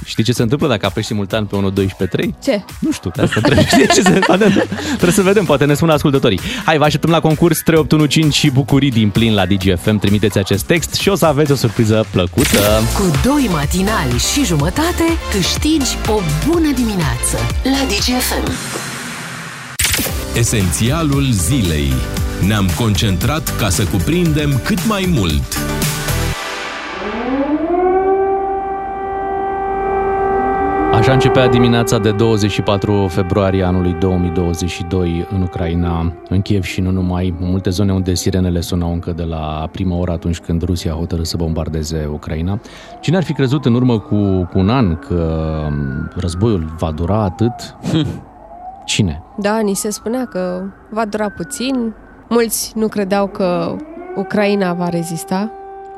Știi 0.06 0.24
ce 0.24 0.32
se 0.32 0.42
întâmplă 0.42 0.68
dacă 0.68 0.86
apeși 0.86 1.08
simultan 1.08 1.46
pe 1.46 1.56
1, 1.56 1.70
2 1.70 1.88
și 1.88 1.96
pe 1.98 2.06
3? 2.06 2.36
Ce? 2.44 2.64
Nu 2.80 2.92
știu, 2.92 3.12
de 3.16 3.22
asta 3.22 3.40
trebuie, 3.40 3.66
știi 3.72 3.88
ce 3.88 4.02
se 4.02 4.20
Atent. 4.28 4.68
Trebuie 4.88 5.12
să 5.12 5.22
vedem, 5.22 5.46
poate 5.46 5.66
ne 5.66 5.74
spun 5.74 5.90
ascultătorii. 5.90 6.40
Hai, 6.66 6.78
vă 6.78 6.84
așteptăm 6.84 7.10
la 7.10 7.20
concurs 7.20 7.62
3815 7.62 8.40
și 8.40 8.54
bucurii 8.54 8.92
din 8.92 9.10
plin 9.10 9.34
la 9.34 9.46
DGFM. 9.46 9.98
Trimiteți 10.00 10.38
acest 10.38 10.66
text 10.66 10.94
și 10.94 11.10
o 11.10 11.16
să 11.16 11.26
aveți 11.26 11.52
o 11.52 11.56
surpriză 11.56 12.06
plăcută. 12.12 12.60
Cu 12.94 13.12
doi 13.24 13.50
matinali 13.52 14.18
și 14.34 14.46
jumătate 14.46 15.04
câștigi 15.32 15.98
o 16.08 16.20
bună 16.48 16.72
dimineață 16.76 17.38
la 17.64 17.86
DGFM. 17.88 18.52
Esențialul 20.38 21.32
zilei. 21.32 21.94
Ne-am 22.48 22.70
concentrat 22.76 23.58
ca 23.58 23.70
să 23.70 23.84
cuprindem 23.84 24.62
cât 24.64 24.86
mai 24.88 25.10
mult. 25.14 25.58
Așa 31.06 31.14
începea 31.14 31.48
dimineața 31.48 32.00
de 32.00 32.12
24 32.12 33.08
februarie 33.08 33.64
anului 33.64 33.94
2022 33.94 35.28
în 35.32 35.42
Ucraina, 35.42 36.14
în 36.30 36.42
Kiev 36.42 36.64
și 36.64 36.82
nu 36.82 36.92
numai, 36.92 37.34
în 37.40 37.50
multe 37.50 37.70
zone 37.70 37.94
unde 37.94 38.14
sirenele 38.14 38.62
sunau 38.62 38.92
încă 38.92 39.12
de 39.12 39.24
la 39.24 39.70
prima 39.72 39.98
oră 39.98 40.12
atunci 40.12 40.40
când 40.40 40.64
Rusia 40.64 40.94
a 40.94 40.96
hotărât 40.96 41.26
să 41.26 41.38
bombardeze 41.38 42.10
Ucraina. 42.12 42.60
Cine 43.00 43.18
ar 43.18 43.24
fi 43.24 43.34
crezut 43.34 43.66
în 43.66 43.74
urmă 43.74 44.00
cu, 44.00 44.16
cu 44.52 44.58
un 44.60 44.70
an 44.70 44.96
că 44.96 45.50
um, 45.68 46.10
războiul 46.16 46.76
va 46.78 46.92
dura 46.92 47.22
atât? 47.24 47.76
Cine? 48.86 49.24
Da, 49.38 49.60
ni 49.60 49.74
se 49.74 49.90
spunea 49.90 50.26
că 50.26 50.64
va 50.90 51.06
dura 51.06 51.30
puțin. 51.30 51.94
Mulți 52.30 52.74
nu 52.76 52.88
credeau 52.88 53.28
că 53.28 53.76
Ucraina 54.16 54.74
va 54.74 54.90
rezista. 54.90 55.52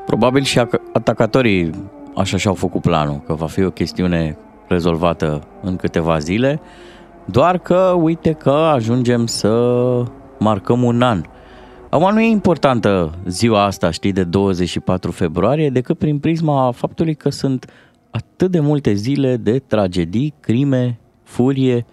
Probabil 0.06 0.42
și 0.42 0.60
ac- 0.60 0.92
atacatorii 0.92 1.70
așa 2.16 2.36
și-au 2.36 2.54
făcut 2.54 2.80
planul, 2.80 3.20
că 3.26 3.34
va 3.34 3.46
fi 3.46 3.64
o 3.64 3.70
chestiune 3.70 4.36
rezolvată 4.68 5.46
în 5.62 5.76
câteva 5.76 6.18
zile, 6.18 6.60
doar 7.24 7.58
că 7.58 7.94
uite 8.00 8.32
că 8.32 8.50
ajungem 8.50 9.26
să 9.26 10.02
marcăm 10.38 10.82
un 10.82 11.02
an. 11.02 11.22
Acum 11.90 12.12
nu 12.12 12.20
e 12.20 12.26
importantă 12.26 13.14
ziua 13.26 13.64
asta, 13.64 13.90
știi, 13.90 14.12
de 14.12 14.24
24 14.24 15.10
februarie, 15.10 15.70
decât 15.70 15.98
prin 15.98 16.18
prisma 16.18 16.70
faptului 16.70 17.14
că 17.14 17.30
sunt 17.30 17.70
atât 18.10 18.50
de 18.50 18.60
multe 18.60 18.92
zile 18.92 19.36
de 19.36 19.58
tragedii, 19.58 20.34
crime, 20.40 20.98
furie 21.22 21.86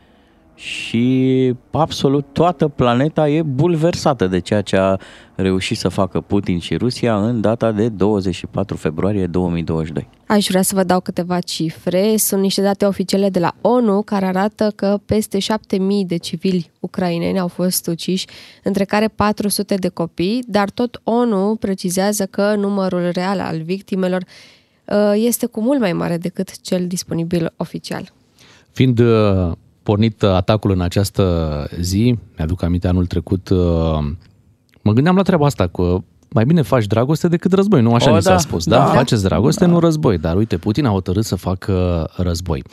și 0.56 1.54
absolut 1.72 2.26
toată 2.32 2.68
planeta 2.68 3.30
e 3.30 3.42
bulversată 3.42 4.28
de 4.28 4.40
ceea 4.40 4.62
ce 4.62 4.78
a 4.78 4.98
reușit 5.36 5.78
să 5.78 5.90
facă 5.90 6.22
Putin 6.22 6.60
și 6.60 6.76
Rusia 6.76 7.18
în 7.18 7.42
data 7.42 7.72
de 7.72 7.90
24 7.90 8.78
februarie 8.78 9.28
2022. 9.28 10.08
Aș 10.28 10.48
vrea 10.48 10.62
să 10.62 10.76
vă 10.76 10.84
dau 10.84 11.00
câteva 11.00 11.40
cifre. 11.40 12.18
Sunt 12.18 12.42
niște 12.42 12.62
date 12.62 12.86
oficiale 12.86 13.30
de 13.30 13.40
la 13.40 13.54
ONU 13.62 14.02
care 14.02 14.26
arată 14.26 14.72
că 14.76 15.00
peste 15.06 15.40
7000 15.40 16.06
de 16.06 16.18
civili 16.18 16.72
ucraineni 16.80 17.40
au 17.40 17.48
fost 17.48 17.88
uciși, 17.88 18.26
între 18.64 18.84
care 18.84 19.08
400 19.08 19.76
de 19.76 19.88
copii, 19.88 20.44
dar 20.48 20.70
tot 20.70 21.02
ONU 21.04 21.56
precizează 21.60 22.26
că 22.26 22.56
numărul 22.56 23.10
real 23.14 23.40
al 23.40 23.62
victimelor 23.62 24.24
uh, 24.86 25.12
este 25.16 25.46
cu 25.46 25.62
mult 25.62 25.80
mai 25.80 25.94
mare 25.94 26.18
decât 26.18 26.62
cel 26.62 26.88
disponibil 26.88 27.54
oficial. 27.58 28.12
Fiind 28.72 29.00
uh, 29.00 29.52
pornit 29.86 30.24
atacul 30.24 30.72
în 30.72 30.82
această 30.82 31.24
zi, 31.80 32.16
mi-aduc 32.38 32.64
aminte 32.64 32.88
anul 32.88 33.06
trecut, 33.06 33.50
uh, 33.50 33.58
mă 34.82 34.92
gândeam 34.94 35.16
la 35.16 35.22
treaba 35.22 35.46
asta, 35.46 35.68
că 35.68 35.98
mai 36.30 36.46
bine 36.46 36.62
faci 36.62 36.86
dragoste 36.86 37.28
decât 37.28 37.54
război, 37.54 37.82
nu 37.82 37.94
așa 37.94 38.12
O, 38.12 38.16
mi 38.16 38.22
s-a 38.22 38.30
da, 38.32 38.38
spus, 38.38 38.66
da? 38.66 38.78
da. 38.78 38.86
Faceți 38.86 39.24
dragoste, 39.24 39.66
nu 39.66 39.80
război, 39.80 40.18
dar 40.18 40.36
uite, 40.36 40.58
Putin 40.58 40.86
a 40.86 40.90
hotărât 40.90 41.24
să 41.24 41.36
facă 41.36 42.08
război. 42.16 42.64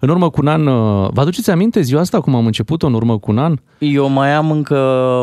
În 0.00 0.08
urmă 0.08 0.30
cu 0.30 0.40
un 0.40 0.46
an, 0.46 0.66
uh, 0.66 1.08
vă 1.12 1.20
aduceți 1.20 1.50
aminte 1.50 1.80
ziua 1.80 2.00
asta, 2.00 2.20
cum 2.20 2.34
am 2.34 2.46
început-o 2.46 2.86
în 2.86 2.94
urmă 2.94 3.18
cu 3.18 3.30
un 3.30 3.38
an? 3.38 3.56
Eu 3.78 4.08
mai 4.08 4.34
am 4.34 4.50
încă 4.50 4.76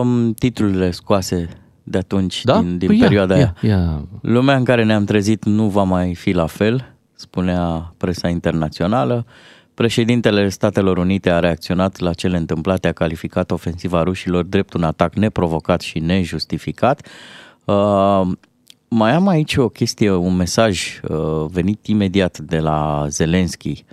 m, 0.04 0.34
titlurile 0.34 0.92
scoase 0.92 1.50
de 1.84 1.98
atunci, 1.98 2.44
Da? 2.44 2.60
din, 2.60 2.78
din 2.78 2.88
Păi 2.88 2.98
ia, 2.98 3.04
perioada 3.04 3.34
aia. 3.36 3.56
ia, 3.62 3.70
ia. 3.70 4.04
Lumea 4.22 4.56
în 4.56 4.64
care 4.64 4.84
ne-am 4.84 5.04
trezit 5.04 5.46
nu 5.46 5.68
va 5.68 5.84
mai 5.84 6.16
fi 6.16 6.32
la 6.32 6.46
fel, 6.46 6.96
spunea 7.14 7.94
presa 7.98 8.28
internațională. 8.30 9.25
Președintele 9.75 10.50
Statelor 10.50 10.98
Unite 10.98 11.29
a 11.29 11.39
reacționat 11.39 12.00
la 12.00 12.13
cele 12.13 12.38
întâmplate, 12.38 12.88
a 12.88 12.91
calificat 12.91 13.51
ofensiva 13.51 14.03
rușilor 14.03 14.44
drept 14.44 14.74
un 14.74 14.84
atac 14.84 15.15
neprovocat 15.15 15.82
și 15.82 16.00
nejustificat. 16.00 17.08
Uh, 17.65 18.22
mai 18.88 19.12
am 19.12 19.27
aici 19.27 19.55
o 19.55 19.70
chestie, 19.70 20.12
un 20.12 20.36
mesaj 20.36 21.00
uh, 21.10 21.46
venit 21.51 21.88
imediat 21.88 22.38
de 22.38 22.60
la 22.60 23.05
Zelensky. 23.10 23.86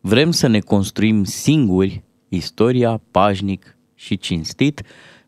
Vrem 0.00 0.30
să 0.30 0.46
ne 0.46 0.58
construim 0.58 1.24
singuri 1.24 2.02
istoria 2.28 3.00
pașnic 3.10 3.76
și 3.94 4.16
cinstit. 4.16 4.82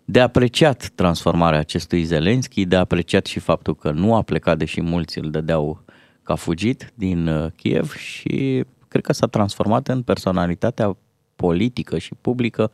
De 0.05 0.21
apreciat 0.21 0.91
transformarea 0.95 1.59
acestui 1.59 2.03
Zelensky, 2.03 2.65
de 2.65 2.77
apreciat 2.77 3.27
și 3.27 3.39
faptul 3.39 3.77
că 3.77 3.91
nu 3.91 4.15
a 4.15 4.23
plecat, 4.23 4.59
deși 4.59 4.81
mulți 4.81 5.19
îl 5.19 5.31
dădeau 5.31 5.85
ca 6.23 6.35
fugit 6.35 6.93
din 6.95 7.27
uh, 7.27 7.51
Kiev 7.57 7.95
și 7.95 8.65
cred 8.91 9.05
că 9.05 9.13
s-a 9.13 9.27
transformat 9.27 9.89
în 9.89 10.03
personalitatea 10.03 10.97
politică 11.37 11.99
și 11.99 12.15
publică 12.21 12.71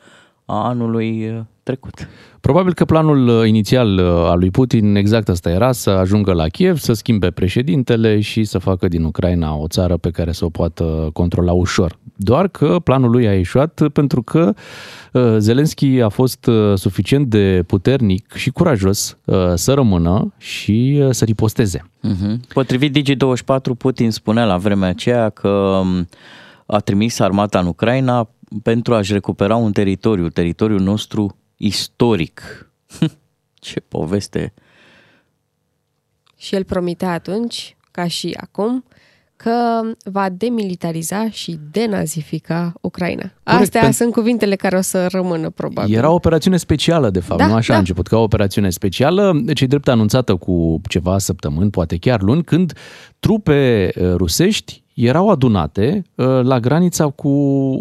a 0.46 0.66
anului 0.66 1.28
uh, 1.28 1.40
trecut. 1.62 2.08
Probabil 2.40 2.74
că 2.74 2.84
planul 2.84 3.28
uh, 3.28 3.48
inițial 3.48 3.98
uh, 3.98 4.04
al 4.04 4.38
lui 4.38 4.50
Putin 4.50 4.94
exact 4.94 5.28
asta 5.28 5.50
era, 5.50 5.72
să 5.72 5.90
ajungă 5.90 6.32
la 6.32 6.48
Kiev, 6.48 6.78
să 6.78 6.92
schimbe 6.92 7.30
președintele 7.30 8.20
și 8.20 8.44
să 8.44 8.58
facă 8.58 8.88
din 8.88 9.04
Ucraina 9.04 9.54
o 9.54 9.66
țară 9.66 9.96
pe 9.96 10.10
care 10.10 10.32
să 10.32 10.44
o 10.44 10.48
poată 10.48 11.10
controla 11.12 11.52
ușor. 11.52 11.98
Doar 12.16 12.48
că 12.48 12.78
planul 12.84 13.10
lui 13.10 13.26
a 13.26 13.34
ieșuat 13.34 13.82
pentru 13.92 14.22
că 14.22 14.54
uh, 15.12 15.36
Zelensky 15.38 16.00
a 16.00 16.08
fost 16.08 16.46
uh, 16.46 16.78
suficient 16.78 17.26
de 17.26 17.64
puternic 17.66 18.32
și 18.32 18.50
curajos 18.50 19.18
uh, 19.24 19.36
să 19.54 19.72
rămână 19.72 20.32
și 20.38 21.00
uh, 21.02 21.08
să 21.10 21.24
riposteze. 21.24 21.78
Uh-huh. 21.82 22.52
Potrivit 22.52 22.98
Digi24, 22.98 23.78
Putin 23.78 24.10
spunea 24.10 24.44
la 24.44 24.56
vremea 24.56 24.88
aceea 24.88 25.28
că 25.28 25.48
um, 25.48 26.08
a 26.66 26.78
trimis 26.78 27.18
armata 27.18 27.58
în 27.58 27.66
Ucraina 27.66 28.28
pentru 28.62 28.94
a-și 28.94 29.12
recupera 29.12 29.56
un 29.56 29.72
teritoriu, 29.72 30.28
teritoriul 30.28 30.80
nostru 30.80 31.36
istoric. 31.56 32.70
Ce 33.54 33.80
poveste! 33.80 34.52
Și 36.36 36.54
el 36.54 36.64
promitea 36.64 37.12
atunci, 37.12 37.76
ca 37.90 38.06
și 38.06 38.36
acum, 38.40 38.84
că 39.36 39.80
va 40.04 40.28
demilitariza 40.28 41.30
și 41.30 41.58
denazifica 41.70 42.72
Ucraina. 42.80 43.32
Astea 43.42 43.80
pentru- 43.80 43.98
sunt 43.98 44.12
cuvintele 44.12 44.56
care 44.56 44.76
o 44.76 44.80
să 44.80 45.06
rămână, 45.06 45.50
probabil. 45.50 45.94
Era 45.94 46.10
o 46.10 46.14
operațiune 46.14 46.56
specială, 46.56 47.10
de 47.10 47.20
fapt, 47.20 47.40
Da, 47.40 47.46
nu 47.46 47.54
așa 47.54 47.68
da. 47.68 47.74
a 47.74 47.78
început, 47.78 48.06
ca 48.06 48.16
o 48.16 48.22
operațiune 48.22 48.70
specială, 48.70 49.40
deci 49.44 49.60
e 49.60 49.66
drept 49.66 49.88
anunțată 49.88 50.36
cu 50.36 50.80
ceva 50.88 51.18
săptămâni, 51.18 51.70
poate 51.70 51.96
chiar 51.96 52.22
luni, 52.22 52.44
când 52.44 52.72
trupe 53.18 53.90
uh, 53.96 54.14
rusești 54.14 54.84
erau 54.96 55.28
adunate 55.28 56.02
uh, 56.14 56.26
la 56.42 56.60
granița 56.60 57.06
cu 57.06 57.28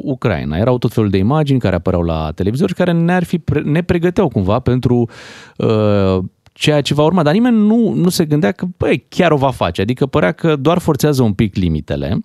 Ucraina. 0.03 0.57
Erau 0.57 0.77
tot 0.77 0.93
felul 0.93 1.09
de 1.09 1.17
imagini 1.17 1.59
care 1.59 1.75
apăreau 1.75 2.03
la 2.03 2.31
televizor 2.35 2.67
și 2.67 2.75
care 2.75 2.91
ne-ar 2.91 3.23
fi 3.23 3.37
pre- 3.37 3.61
ne 3.61 3.81
pregăteau 3.81 4.27
cumva 4.27 4.59
pentru 4.59 5.09
uh, 5.57 6.17
ceea 6.53 6.81
ce 6.81 6.93
va 6.93 7.03
urma, 7.03 7.23
dar 7.23 7.33
nimeni 7.33 7.57
nu, 7.57 7.93
nu 7.93 8.09
se 8.09 8.25
gândea 8.25 8.51
că 8.51 8.65
băi, 8.77 9.05
chiar 9.09 9.31
o 9.31 9.37
va 9.37 9.51
face. 9.51 9.81
Adică 9.81 10.05
părea 10.05 10.31
că 10.31 10.55
doar 10.55 10.77
forțează 10.77 11.23
un 11.23 11.33
pic 11.33 11.55
limitele, 11.55 12.19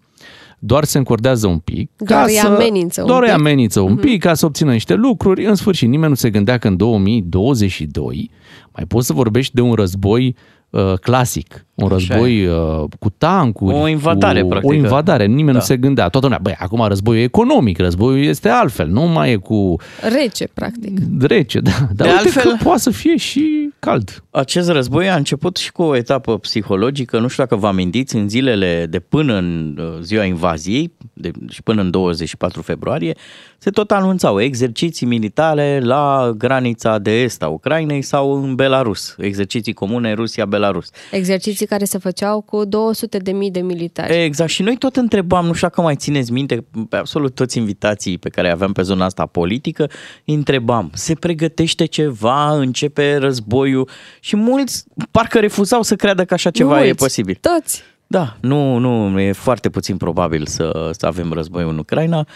doar 0.58 0.84
se 0.84 0.98
încordează 0.98 1.46
un 1.46 1.58
pic. 1.58 1.90
Doar 1.96 2.20
ca 2.20 2.26
îi 2.26 2.32
să, 2.32 2.46
amenință 2.46 3.00
un 3.00 3.06
Doar 3.06 3.22
îi 3.22 3.28
pic. 3.28 3.36
Mhm. 3.36 3.46
amenință 3.46 3.80
un 3.80 3.96
pic 3.96 4.22
ca 4.22 4.34
să 4.34 4.46
obțină 4.46 4.72
niște 4.72 4.94
lucruri. 4.94 5.44
În 5.44 5.54
sfârșit, 5.54 5.88
nimeni 5.88 6.08
nu 6.08 6.14
se 6.14 6.30
gândea 6.30 6.58
că 6.58 6.68
în 6.68 6.76
2022 6.76 8.30
mai 8.72 8.84
poți 8.84 9.06
să 9.06 9.12
vorbești 9.12 9.54
de 9.54 9.60
un 9.60 9.72
război 9.72 10.36
uh, 10.70 10.92
clasic, 11.00 11.66
Un 11.82 11.88
război 11.88 12.46
uh, 12.46 12.84
cu 12.98 13.10
tancuri. 13.18 13.74
O 13.74 13.88
invadare, 13.88 14.40
cu, 14.42 14.48
practic. 14.48 14.70
O 14.70 14.74
invadare, 14.74 15.26
nimeni 15.26 15.46
Da. 15.46 15.52
nu 15.52 15.60
se 15.60 15.76
gândea. 15.76 16.08
Toată 16.08 16.26
lumea, 16.26 16.38
băi, 16.42 16.54
acum 16.58 16.84
războiul 16.88 17.20
e 17.20 17.24
economic, 17.24 17.78
războiul 17.78 18.24
este 18.24 18.48
altfel, 18.48 18.88
nu 18.88 19.02
mai 19.02 19.30
e 19.32 19.36
cu 19.36 19.76
Rece, 20.20 20.48
practic. 20.54 20.98
rece, 21.20 21.60
da. 21.60 21.70
Dar 21.70 21.88
De 21.92 22.02
uite 22.02 22.16
altfel- 22.16 22.50
că 22.50 22.56
poate 22.64 22.80
să 22.80 22.90
fie 22.90 23.16
și 23.16 23.68
cald. 23.78 24.24
Acest 24.30 24.68
război 24.70 25.10
a 25.10 25.14
început 25.16 25.56
și 25.56 25.72
cu 25.72 25.82
o 25.82 25.96
etapă 25.96 26.38
psihologică, 26.38 27.18
nu 27.18 27.28
știu 27.28 27.42
dacă 27.42 27.56
vă 27.56 27.66
amintiți, 27.66 28.16
în 28.16 28.28
zilele 28.28 28.86
de 28.90 28.98
până 28.98 29.36
în 29.36 29.78
uh, 29.80 29.98
ziua 30.02 30.24
invaziei 30.24 30.92
de, 31.12 31.30
și 31.48 31.62
până 31.62 31.80
în 31.80 31.90
24 31.90 32.62
februarie, 32.62 33.14
se 33.58 33.70
tot 33.70 33.90
anunțau 33.90 34.40
exerciții 34.40 35.06
militare 35.06 35.80
la 35.82 36.32
granița 36.36 36.98
de 36.98 37.20
est 37.22 37.42
a 37.42 37.46
Ucrainei 37.48 38.02
sau 38.02 38.42
în 38.42 38.54
Belarus, 38.54 39.14
exerciții 39.18 39.72
comune 39.72 40.12
Rusia-Belarus. 40.12 40.90
Exerciții 41.10 41.66
care 41.70 41.84
se 41.84 41.98
făceau 41.98 42.40
cu 42.40 42.64
200 42.64 43.18
de 43.18 43.32
mii 43.32 43.50
de 43.50 43.60
militari. 43.60 44.22
Exact, 44.22 44.50
și 44.50 44.62
noi 44.62 44.76
tot 44.76 44.96
întrebam, 44.96 45.46
nu 45.46 45.52
știu 45.52 45.68
dacă 45.68 45.80
mai 45.80 45.96
țineți 45.96 46.32
minte, 46.32 46.64
pe 46.88 46.96
absolut 46.96 47.34
toți 47.34 47.58
invitații 47.58 48.18
pe 48.18 48.28
care 48.28 48.50
aveam 48.50 48.72
pe 48.72 48.82
zona 48.82 49.04
asta 49.04 49.26
politică, 49.26 49.90
îi 50.24 50.34
întrebam, 50.34 50.90
se 50.94 51.14
pregătește 51.14 51.84
ceva, 51.84 52.56
începe 52.56 53.16
războiul 53.16 53.88
și 54.20 54.36
mulți 54.36 54.84
parcă 55.10 55.38
refuzau 55.38 55.82
să 55.82 55.96
creadă 55.96 56.24
că 56.24 56.34
așa 56.34 56.50
ceva 56.50 56.70
Nu 56.70 56.80
e 56.80 56.84
mulți, 56.84 57.02
posibil. 57.02 57.38
Toți. 57.40 57.82
Da, 58.06 58.36
nu, 58.40 58.76
nu, 58.76 59.20
e 59.20 59.32
foarte 59.32 59.68
puțin 59.68 59.96
probabil 59.96 60.46
să, 60.46 60.90
să 60.98 61.06
avem 61.06 61.32
război 61.32 61.62
în 61.68 61.78
Ucraina. 61.78 62.26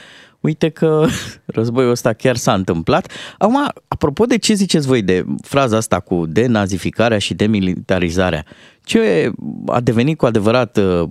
Uite 0.45 0.69
că 0.69 1.07
războiul 1.59 1.91
ăsta 1.91 2.13
chiar 2.13 2.37
s-a 2.37 2.55
întâmplat. 2.55 3.11
Acum, 3.39 3.71
apropo 3.89 4.25
de 4.25 4.39
ce 4.39 4.55
ziceți 4.55 4.87
voi 4.87 5.03
de 5.03 5.25
fraza 5.43 5.77
asta 5.77 6.01
cu 6.01 6.27
denazificarea 6.27 7.19
și 7.19 7.35
demilitarizarea, 7.35 8.45
ce 8.83 9.33
a 9.67 9.81
devenit 9.81 10.19
cu 10.19 10.27
adevărat 10.27 10.77
uh, 10.77 11.09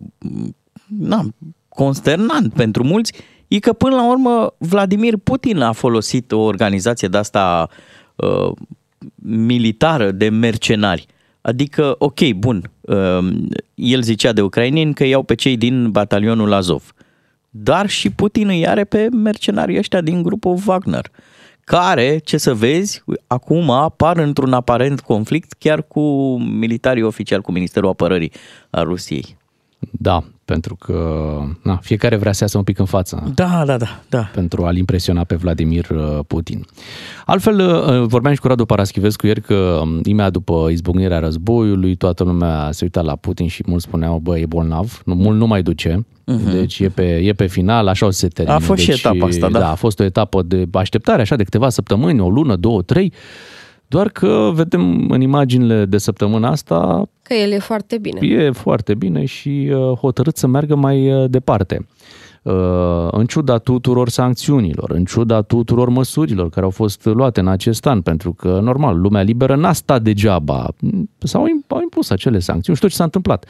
na, 0.99 1.25
consternant 1.69 2.53
pentru 2.53 2.83
mulți 2.83 3.13
e 3.47 3.59
că 3.59 3.73
până 3.73 3.95
la 3.95 4.09
urmă 4.09 4.53
Vladimir 4.57 5.17
Putin 5.17 5.59
a 5.59 5.71
folosit 5.71 6.31
o 6.31 6.39
organizație 6.39 7.07
de 7.07 7.17
asta 7.17 7.69
uh, 8.15 8.51
militară 9.15 10.11
de 10.11 10.29
mercenari. 10.29 11.05
Adică, 11.41 11.95
ok, 11.97 12.29
bun, 12.35 12.71
uh, 12.81 13.33
el 13.73 14.01
zicea 14.01 14.33
de 14.33 14.41
ucraineni 14.41 14.93
că 14.93 15.03
iau 15.03 15.23
pe 15.23 15.35
cei 15.35 15.57
din 15.57 15.91
batalionul 15.91 16.53
Azov. 16.53 16.93
Dar 17.55 17.89
și 17.89 18.09
Putin 18.09 18.47
îi 18.47 18.67
are 18.67 18.83
pe 18.83 19.07
mercenarii 19.11 19.77
ăștia 19.77 20.01
din 20.01 20.21
grupul 20.21 20.57
Wagner, 20.65 21.11
care, 21.63 22.17
ce 22.17 22.37
să 22.37 22.53
vezi, 22.53 23.03
acum 23.27 23.69
apar 23.69 24.17
într-un 24.17 24.53
aparent 24.53 24.99
conflict 24.99 25.53
chiar 25.53 25.83
cu 25.83 26.37
militarii 26.37 27.03
oficiali, 27.03 27.41
cu 27.41 27.51
Ministerul 27.51 27.89
Apărării 27.89 28.31
a 28.69 28.81
Rusiei. 28.81 29.37
Da, 29.91 30.23
pentru 30.45 30.75
că 30.75 31.39
na, 31.61 31.75
fiecare 31.75 32.15
vrea 32.15 32.31
să 32.31 32.43
iasă 32.43 32.57
un 32.57 32.63
pic 32.63 32.79
în 32.79 32.85
față 32.85 33.31
Da, 33.35 33.63
da, 33.65 33.77
da, 33.77 33.99
da. 34.09 34.29
pentru 34.33 34.65
a-l 34.65 34.77
impresiona 34.77 35.23
pe 35.23 35.35
Vladimir 35.35 35.89
uh, 35.89 36.19
Putin. 36.27 36.65
Altfel, 37.25 37.59
uh, 37.59 38.07
vorbeam 38.07 38.33
și 38.33 38.39
cu 38.39 38.47
Radu 38.47 38.65
Paraschivescu 38.65 39.25
ieri 39.25 39.41
că 39.41 39.79
um, 39.81 39.99
imediat 40.03 40.31
după 40.31 40.67
izbucnirea 40.71 41.19
războiului, 41.19 41.95
toată 41.95 42.23
lumea 42.23 42.69
se 42.71 42.83
uita 42.83 43.01
la 43.01 43.15
Putin 43.15 43.47
și 43.47 43.63
mulți 43.65 43.85
spuneau, 43.85 44.17
bă, 44.17 44.39
e 44.39 44.45
bolnav, 44.45 45.01
nu, 45.05 45.15
mult 45.15 45.37
nu 45.37 45.47
mai 45.47 45.61
duce, 45.61 46.05
uh-huh. 46.31 46.51
deci 46.51 46.79
e 46.79 46.89
pe, 46.89 47.17
e 47.17 47.33
pe 47.33 47.45
final, 47.45 47.87
așa 47.87 48.05
o 48.05 48.09
să 48.09 48.17
se 48.17 48.27
termine. 48.27 48.55
A 48.55 48.59
fost 48.59 48.81
și 48.81 48.87
deci, 48.87 48.99
etapa 48.99 49.25
asta, 49.25 49.49
da. 49.49 49.59
Da, 49.59 49.71
a 49.71 49.75
fost 49.75 49.99
o 49.99 50.03
etapă 50.03 50.41
de 50.41 50.65
așteptare, 50.71 51.21
așa, 51.21 51.35
de 51.35 51.43
câteva 51.43 51.69
săptămâni, 51.69 52.19
o 52.19 52.29
lună, 52.29 52.55
două, 52.55 52.81
trei, 52.81 53.13
doar 53.93 54.09
că 54.09 54.51
vedem 54.53 55.09
în 55.09 55.21
imaginile 55.21 55.85
de 55.85 55.97
săptămâna 55.97 56.49
asta 56.49 57.05
Că 57.21 57.33
el 57.33 57.51
e 57.51 57.59
foarte 57.59 57.97
bine. 57.97 58.27
e 58.27 58.51
foarte 58.51 58.93
bine 58.95 59.25
și 59.25 59.71
uh, 59.73 59.97
hotărât 59.97 60.37
să 60.37 60.47
meargă 60.47 60.75
mai 60.75 61.11
uh, 61.23 61.29
departe. 61.29 61.87
Uh, 62.41 63.07
În 63.11 63.25
ciuda 63.25 63.57
tuturor 63.57 64.09
sancțiunilor, 64.09 64.91
în 64.91 65.05
ciuda 65.05 65.41
tuturor 65.41 65.89
măsurilor 65.89 66.49
care 66.49 66.65
au 66.65 66.71
fost 66.71 67.05
luate 67.05 67.39
în 67.39 67.47
acest 67.47 67.85
an, 67.85 68.01
pentru 68.01 68.33
că, 68.33 68.59
normal, 68.63 68.99
lumea 68.99 69.21
liberă 69.21 69.55
n-a 69.55 69.73
stat 69.73 70.01
degeaba, 70.01 70.67
s-au 71.17 71.43
im- 71.45 71.67
au 71.67 71.79
impus 71.81 72.09
acele 72.09 72.39
sancțiuni, 72.39 72.77
știu 72.77 72.89
ce 72.89 72.95
s-a 72.95 73.03
întâmplat. 73.03 73.45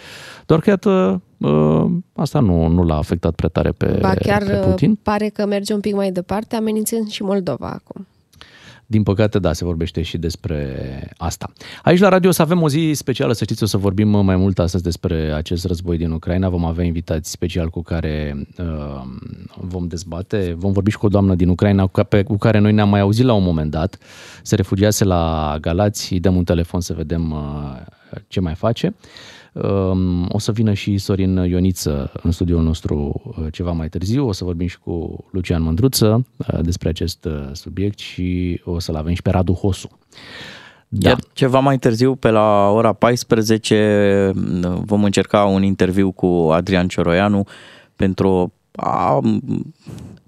Doar 0.45 0.59
că, 0.59 0.69
iată, 0.69 1.21
uh, 1.37 1.85
asta 2.15 2.39
nu, 2.39 2.67
nu 2.67 2.83
l-a 2.83 2.97
afectat 2.97 3.33
prea 3.35 3.49
tare 3.49 3.69
pe, 3.71 3.97
Ba 4.01 4.13
chiar 4.13 4.43
pe 4.43 4.55
Putin. 4.55 4.99
pare 5.03 5.27
că 5.27 5.45
merge 5.45 5.73
un 5.73 5.79
pic 5.79 5.95
mai 5.95 6.11
departe, 6.11 6.55
amenințând 6.55 7.07
și 7.09 7.23
Moldova 7.23 7.67
acum. 7.67 8.07
Din 8.93 9.03
păcate, 9.03 9.39
da, 9.39 9.53
se 9.53 9.65
vorbește 9.65 10.01
și 10.01 10.17
despre 10.17 10.77
asta. 11.17 11.51
Aici 11.83 11.99
la 11.99 12.09
radio 12.09 12.29
o 12.29 12.31
să 12.31 12.41
avem 12.41 12.61
o 12.61 12.69
zi 12.69 12.91
specială, 12.93 13.33
să 13.33 13.43
știți, 13.43 13.63
o 13.63 13.65
să 13.65 13.77
vorbim 13.77 14.07
mai 14.07 14.35
mult 14.35 14.59
astăzi 14.59 14.83
despre 14.83 15.31
acest 15.31 15.65
război 15.65 15.97
din 15.97 16.11
Ucraina. 16.11 16.49
Vom 16.49 16.65
avea 16.65 16.85
invitați 16.85 17.31
special 17.31 17.69
cu 17.69 17.81
care 17.81 18.47
uh, 18.57 19.01
vom 19.57 19.87
dezbate. 19.87 20.53
Vom 20.57 20.71
vorbi 20.71 20.91
și 20.91 20.97
cu 20.97 21.05
o 21.05 21.09
doamnă 21.09 21.35
din 21.35 21.49
Ucraina 21.49 21.83
cu 21.83 21.91
ca- 21.91 22.03
pe, 22.03 22.23
cu 22.23 22.37
care 22.37 22.59
noi 22.59 22.73
ne-am 22.73 22.89
mai 22.89 22.99
auzit 22.99 23.25
la 23.25 23.33
un 23.33 23.43
moment 23.43 23.71
dat. 23.71 23.97
Se 24.41 24.55
refugiase 24.55 25.03
la 25.03 25.57
Galați, 25.61 26.13
îi 26.13 26.19
dăm 26.19 26.35
un 26.35 26.43
telefon 26.43 26.81
să 26.81 26.93
vedem 26.93 27.31
uh, 27.31 28.17
ce 28.27 28.39
mai 28.39 28.55
face. 28.55 28.85
Um, 28.85 28.93
O 30.27 30.39
să 30.39 30.51
vină 30.51 30.73
și 30.73 30.97
Sorin 30.97 31.35
Ioniță 31.35 32.11
în 32.23 32.31
studioul 32.31 32.63
nostru 32.63 33.21
uh, 33.23 33.45
ceva 33.51 33.71
mai 33.71 33.89
târziu. 33.89 34.27
O 34.27 34.31
să 34.31 34.43
vorbim 34.43 34.67
și 34.67 34.79
cu 34.79 35.25
Lucian 35.31 35.61
Mândruță 35.61 36.25
uh, 36.37 36.59
despre 36.61 36.89
acest 36.89 37.25
uh, 37.25 37.49
subiect 37.51 37.99
și 37.99 38.61
o 38.63 38.79
să-l 38.79 38.95
avem 38.95 39.13
și 39.13 39.21
pe 39.21 39.29
Radu 39.29 39.53
Hosu. 39.53 39.89
Da. 40.87 41.09
Iar 41.09 41.19
ceva 41.33 41.59
mai 41.59 41.77
târziu, 41.77 42.15
pe 42.15 42.29
la 42.29 42.69
ora 42.69 42.93
14, 42.93 44.31
vom 44.83 45.03
încerca 45.03 45.43
un 45.43 45.63
interviu 45.63 46.11
cu 46.11 46.49
Adrian 46.51 46.87
Cioroianu 46.87 47.45
pentru 47.95 48.53
a 48.75 49.19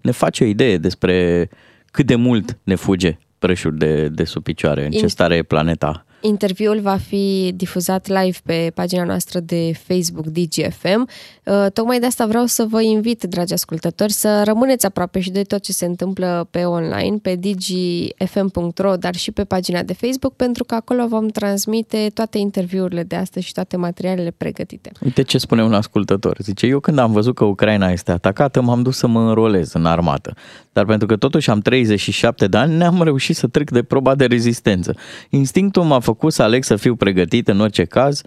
ne 0.01 0.11
face 0.11 0.43
o 0.43 0.47
idee 0.47 0.77
despre 0.77 1.49
cât 1.91 2.05
de 2.05 2.15
mult 2.15 2.57
ne 2.63 2.75
fuge 2.75 3.17
preșul 3.39 3.77
de, 3.77 4.07
de 4.07 4.23
sub 4.23 4.43
picioare, 4.43 4.85
în 4.85 4.91
ce 4.91 5.05
In- 5.05 5.07
stare 5.07 5.35
e 5.35 5.43
planeta. 5.43 6.05
Interviul 6.25 6.79
va 6.79 6.97
fi 6.97 7.51
difuzat 7.55 8.07
live 8.07 8.37
pe 8.45 8.71
pagina 8.73 9.03
noastră 9.03 9.39
de 9.39 9.71
Facebook 9.73 10.25
DGFM. 10.25 11.07
Uh, 11.43 11.65
Tocmai 11.73 11.99
de 11.99 12.05
asta 12.05 12.25
vreau 12.25 12.45
să 12.45 12.65
vă 12.69 12.81
invit, 12.81 13.23
dragi 13.23 13.53
ascultători, 13.53 14.11
să 14.11 14.41
rămâneți 14.45 14.85
aproape 14.85 15.19
și 15.19 15.31
de 15.31 15.41
tot 15.41 15.61
ce 15.61 15.71
se 15.71 15.85
întâmplă 15.85 16.47
pe 16.51 16.63
online, 16.63 17.17
pe 17.17 17.35
dgfm.ro, 17.35 18.95
dar 18.95 19.15
și 19.15 19.31
pe 19.31 19.43
pagina 19.43 19.83
de 19.83 19.93
Facebook, 19.93 20.33
pentru 20.35 20.63
că 20.63 20.75
acolo 20.75 21.07
vom 21.07 21.27
transmite 21.27 22.11
toate 22.13 22.37
interviurile 22.37 23.03
de 23.03 23.15
astăzi 23.15 23.45
și 23.45 23.53
toate 23.53 23.77
materialele 23.77 24.33
pregătite. 24.37 24.91
Uite 25.03 25.21
ce 25.21 25.37
spune 25.37 25.63
un 25.63 25.73
ascultător. 25.73 26.37
Zice, 26.41 26.65
eu 26.65 26.79
când 26.79 26.97
am 26.97 27.11
văzut 27.11 27.35
că 27.35 27.43
Ucraina 27.43 27.89
este 27.89 28.11
atacată, 28.11 28.61
m-am 28.61 28.81
dus 28.81 28.97
să 28.97 29.07
mă 29.07 29.19
înrolez 29.19 29.73
în 29.73 29.85
armată. 29.85 30.33
Dar 30.73 30.85
pentru 30.85 31.07
că 31.07 31.15
totuși 31.15 31.49
am 31.49 31.59
37 31.59 32.47
de 32.47 32.57
ani, 32.57 32.77
n-am 32.77 33.03
reușit 33.03 33.35
să 33.35 33.47
trec 33.47 33.71
de 33.71 33.83
proba 33.83 34.15
de 34.15 34.25
rezistență. 34.25 34.95
Instinctul 35.29 35.83
m-a 35.83 35.99
făcut 35.99 36.14
să 36.33 36.43
aleg 36.43 36.63
să 36.63 36.75
fiu 36.75 36.95
pregătit 36.95 37.47
în 37.47 37.59
orice 37.59 37.83
caz, 37.83 38.21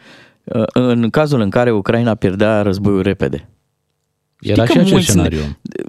în 0.72 1.11
cazul 1.11 1.40
în 1.40 1.51
care 1.51 1.70
Ucraina 1.70 2.14
pierdea 2.14 2.62
războiul 2.62 3.03
repede. 3.03 3.48
Era 4.40 4.64
Știi 4.64 4.66
și 4.66 4.72
că 4.72 4.79
acel 4.81 4.92
mulți 4.92 5.07
scenariu. 5.09 5.38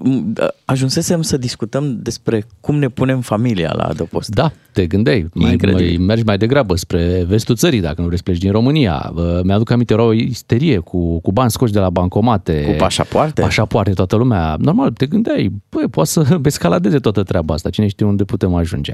Ne, 0.02 0.46
ajunsesem 0.64 1.22
să 1.22 1.36
discutăm 1.36 1.98
despre 2.02 2.44
cum 2.60 2.76
ne 2.78 2.88
punem 2.88 3.20
familia 3.20 3.72
la 3.76 3.82
adăpost. 3.84 4.28
Da, 4.34 4.52
te 4.72 4.86
gândeai. 4.86 5.28
Mai, 5.34 5.50
Incredibil. 5.50 5.96
mai, 5.96 6.06
mergi 6.06 6.24
mai 6.24 6.38
degrabă 6.38 6.76
spre 6.76 7.24
vestul 7.28 7.54
țării, 7.56 7.80
dacă 7.80 7.94
nu 8.00 8.04
vrei 8.06 8.16
să 8.16 8.22
pleci 8.24 8.38
din 8.38 8.50
România. 8.50 9.10
Vă- 9.14 9.40
Mi-aduc 9.44 9.70
aminte, 9.70 9.92
era 9.92 10.02
o 10.02 10.12
isterie 10.12 10.78
cu, 10.78 11.20
cu 11.20 11.32
bani 11.32 11.50
scoși 11.50 11.72
de 11.72 11.78
la 11.78 11.90
bancomate. 11.90 12.62
Cu 12.62 12.72
pașapoarte. 12.78 13.40
Pașapoarte, 13.40 13.92
toată 13.92 14.16
lumea. 14.16 14.56
Normal, 14.58 14.90
te 14.90 15.06
gândeai, 15.06 15.52
băi, 15.68 15.88
poate 15.90 16.08
să 16.10 16.38
escaladeze 16.44 16.98
toată 16.98 17.22
treaba 17.22 17.54
asta. 17.54 17.70
Cine 17.70 17.86
știe 17.86 18.06
unde 18.06 18.24
putem 18.24 18.54
ajunge. 18.54 18.92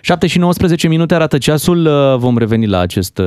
7 0.00 0.26
și 0.26 0.38
19 0.38 0.88
minute 0.88 1.14
arată 1.14 1.38
ceasul. 1.38 1.86
Uh, 1.86 2.16
Vom 2.18 2.38
reveni 2.38 2.66
la 2.66 2.78
acest 2.78 3.18
uh, 3.18 3.26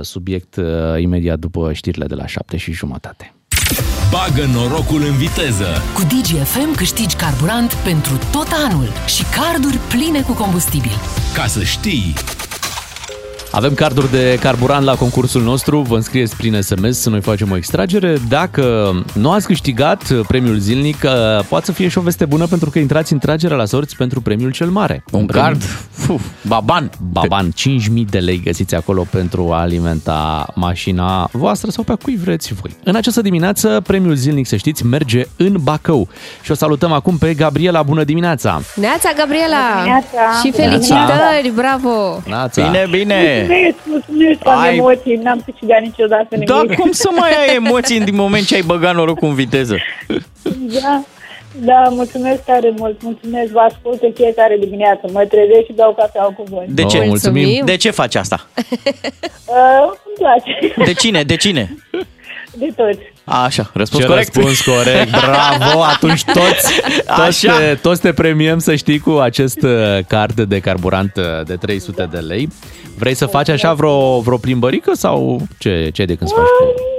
subiect 0.00 0.56
uh, 0.56 0.64
imediat 1.00 1.38
după 1.38 1.72
știrile 1.72 2.06
de 2.06 2.14
la 2.14 2.26
7 2.26 2.56
și 2.56 2.72
jumătate. 2.72 3.32
Bagă 4.10 4.44
norocul 4.52 5.02
în 5.02 5.16
viteză. 5.16 5.82
Cu 5.94 6.02
DGFM 6.02 6.74
câștigi 6.74 7.16
carburant 7.16 7.72
pentru 7.74 8.18
tot 8.30 8.48
anul 8.68 8.92
și 9.06 9.22
carduri 9.24 9.76
pline 9.76 10.22
cu 10.22 10.32
combustibil. 10.32 10.92
Ca 11.34 11.46
să 11.46 11.62
știi, 11.62 12.14
Avem 13.52 13.74
carduri 13.74 14.10
de 14.10 14.38
carburant 14.40 14.84
la 14.84 14.94
concursul 14.94 15.42
nostru, 15.42 15.80
vă 15.80 15.94
înscrieți 15.94 16.36
prin 16.36 16.60
SMS 16.60 16.98
să 16.98 17.10
noi 17.10 17.20
facem 17.20 17.50
o 17.50 17.56
extragere. 17.56 18.16
Dacă 18.28 18.92
nu 19.14 19.30
ați 19.30 19.46
câștigat 19.46 20.12
premiul 20.28 20.58
zilnic, 20.58 20.96
uh, 21.04 21.44
poate 21.48 21.64
să 21.64 21.72
fie 21.72 21.88
și 21.88 21.98
o 21.98 22.00
veste 22.00 22.24
bună 22.24 22.46
pentru 22.46 22.70
că 22.70 22.78
intrați 22.78 23.12
în 23.12 23.18
tragerea 23.18 23.56
la 23.56 23.64
sorți 23.64 23.96
pentru 23.96 24.20
premiul 24.20 24.50
cel 24.50 24.66
mare. 24.68 25.04
Un 25.10 25.26
premiu- 25.26 25.42
card, 25.42 25.62
uf, 26.08 26.22
baban. 26.46 26.90
Baban, 27.12 27.50
5.000 27.54 28.04
de 28.10 28.18
lei 28.18 28.40
găsiți 28.44 28.74
acolo 28.74 29.06
pentru 29.10 29.52
a 29.52 29.60
alimenta 29.60 30.46
mașina 30.54 31.28
voastră 31.32 31.70
sau 31.70 31.84
pe 31.84 31.92
a 31.92 31.96
cui 31.96 32.16
vreți 32.16 32.54
voi. 32.54 32.76
În 32.84 32.94
această 32.94 33.20
dimineață, 33.20 33.82
premiul 33.86 34.14
zilnic, 34.14 34.46
să 34.46 34.56
știți, 34.56 34.86
merge 34.86 35.24
în 35.36 35.56
Bacău. 35.62 36.08
Și 36.42 36.50
o 36.50 36.54
salutăm 36.54 36.92
acum 36.92 37.18
pe 37.18 37.34
Gabriela. 37.34 37.82
Bună 37.82 38.04
dimineața! 38.04 38.60
Neața, 38.74 39.10
Gabriela! 39.16 39.82
Neața! 39.84 40.40
Și 40.44 40.52
felicitări, 40.52 41.52
bravo! 41.54 42.22
Nața! 42.26 42.62
Bine, 42.62 42.86
bine! 42.90 43.37
Mulțumesc, 43.38 43.76
mulțumesc, 43.86 44.46
am 44.46 44.58
Ai- 44.60 44.76
emoții, 44.76 45.14
n-am 45.16 45.42
câștigat 45.44 45.80
niciodată 45.80 46.26
nimic. 46.30 46.48
Da, 46.48 46.62
cum 46.78 46.90
să 46.92 47.08
mai 47.18 47.30
ai 47.30 47.54
emoții 47.54 48.00
din 48.00 48.14
moment 48.14 48.46
ce 48.46 48.54
ai 48.54 48.62
băgat 48.62 48.94
norocul 48.94 49.28
în 49.28 49.34
viteză? 49.34 49.76
Da, 50.82 51.02
da, 51.60 51.88
mulțumesc 51.90 52.44
tare 52.44 52.72
mult, 52.76 53.02
mulțumesc, 53.02 53.52
vă 53.52 53.58
ascult 53.58 54.02
în 54.02 54.12
fiecare 54.14 54.56
dimineață, 54.60 55.00
mă 55.12 55.24
trezesc 55.26 55.64
și 55.66 55.72
beau 55.72 55.94
cafea 55.94 56.22
cu 56.22 56.44
voi. 56.50 56.64
De 56.68 56.82
Oh, 56.82 56.88
ce? 56.90 57.04
mulțumim. 57.06 57.64
De 57.64 57.76
ce 57.76 57.90
faci 57.90 58.14
asta? 58.14 58.46
Uh, 58.54 59.90
îmi 60.04 60.16
place, 60.18 60.74
De 60.84 60.92
cine? 60.92 61.22
De 61.22 61.36
cine? 61.36 61.76
De 62.58 62.72
toți. 62.76 62.98
A, 63.24 63.44
așa, 63.44 63.70
răspuns 63.74 64.02
Ce 64.02 64.08
corect. 64.08 64.34
răspuns 64.34 64.60
corect, 64.60 65.10
bravo! 65.10 65.82
Atunci 65.82 66.24
toți, 66.24 66.80
toți, 67.16 67.46
Așa. 67.46 67.58
te, 67.58 67.74
toți 67.74 68.00
te 68.00 68.12
premiem, 68.12 68.58
să 68.58 68.74
știi, 68.74 68.98
cu 68.98 69.10
acest 69.10 69.62
uh, 69.62 69.98
card 70.08 70.40
de 70.40 70.58
carburant 70.60 71.16
uh, 71.16 71.46
de 71.46 71.54
300 71.54 72.08
de 72.10 72.18
lei. 72.18 72.48
Vrei 72.98 73.14
să 73.14 73.26
faci 73.26 73.48
așa 73.48 73.74
vreo, 73.74 74.20
vreo 74.20 74.36
plimbărică 74.36 74.92
sau 74.94 75.40
ce, 75.58 75.90
ce 75.92 76.00
ai 76.00 76.06
de 76.06 76.14
când 76.14 76.30
să 76.30 76.36
faci? 76.36 76.97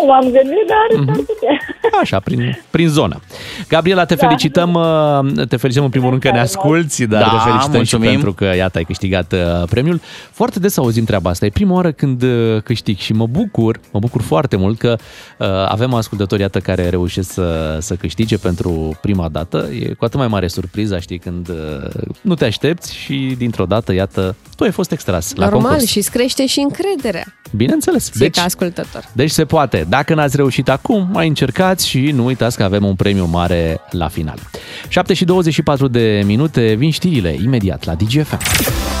Nu 0.00 0.06
m-am 0.06 0.22
gândit, 0.22 0.66
dar 0.72 0.86
Mhm. 0.98 1.06
s-ar 1.06 1.16
putea. 1.16 1.58
Așa, 2.02 2.20
prin, 2.20 2.58
prin 2.70 2.88
zonă. 2.88 3.20
Gabriela, 3.68 4.04
te 4.04 4.14
felicităm, 4.14 4.74
uh, 4.74 5.46
te 5.48 5.56
felicităm 5.56 5.84
în 5.84 5.90
primul 5.90 6.08
rând 6.10 6.22
că 6.22 6.30
ne 6.30 6.40
asculți, 6.40 7.02
dar 7.04 7.22
Da, 7.22 7.28
te 7.28 7.36
felicităm 7.48 7.70
mulțumim. 7.76 8.06
și 8.06 8.12
pentru 8.12 8.32
că, 8.32 8.44
iată, 8.44 8.78
ai 8.78 8.84
câștigat 8.84 9.32
uh, 9.32 9.38
premiul. 9.70 10.00
Foarte 10.32 10.58
des 10.60 10.76
auzim 10.76 11.04
treaba 11.04 11.30
asta. 11.30 11.46
E 11.46 11.50
prima 11.50 11.74
oară 11.74 11.92
când 11.92 12.22
uh, 12.22 12.62
câștig 12.62 12.98
și 12.98 13.12
mă 13.12 13.26
bucur, 13.26 13.80
mă 13.90 13.98
bucur 13.98 14.22
foarte 14.22 14.56
mult 14.56 14.78
că 14.78 14.96
uh, 15.38 15.46
avem 15.68 15.94
ascultători, 15.94 16.40
iată, 16.40 16.58
care 16.58 16.88
reușesc 16.88 17.32
să, 17.32 17.76
să 17.80 17.94
câștige 17.94 18.36
pentru 18.36 18.98
prima 19.00 19.28
dată. 19.28 19.68
E 19.80 19.94
cu 19.94 20.04
atât 20.04 20.18
mai 20.18 20.28
mare 20.28 20.46
surpriza, 20.46 20.98
știi, 20.98 21.18
când 21.18 21.48
uh, 21.48 21.90
nu 22.20 22.34
te 22.34 22.44
aștepți 22.44 22.94
și 22.94 23.34
dintr-o 23.38 23.64
dată, 23.64 23.92
iată, 23.92 24.34
tu 24.56 24.64
ai 24.64 24.70
fost 24.70 24.92
extras 24.92 25.34
la 25.34 25.44
Normal 25.44 25.62
concurs. 25.70 25.90
și 25.90 25.98
îți 25.98 26.10
crește 26.10 26.46
și 26.46 26.60
încrederea. 26.60 27.24
Bineînțeles. 27.56 28.10
Ție 28.10 28.28
ca 28.30 28.42
ascultător. 28.42 29.04
Deci 29.12 29.30
se 29.30 29.44
poate. 29.44 29.83
Dacă 29.88 30.14
n-ați 30.14 30.36
reușit 30.36 30.68
acum, 30.68 31.08
mai 31.12 31.28
încercați 31.28 31.88
și 31.88 32.00
nu 32.00 32.24
uitați 32.24 32.56
că 32.56 32.62
avem 32.62 32.84
un 32.84 32.94
premiu 32.94 33.24
mare 33.24 33.80
la 33.90 34.08
final. 34.08 34.38
7 34.88 35.14
și 35.14 35.24
24 35.24 35.88
de 35.88 36.22
minute, 36.24 36.74
vin 36.74 36.90
știrile 36.90 37.36
imediat 37.42 37.84
la 37.84 37.94
DGFM. 37.94 38.38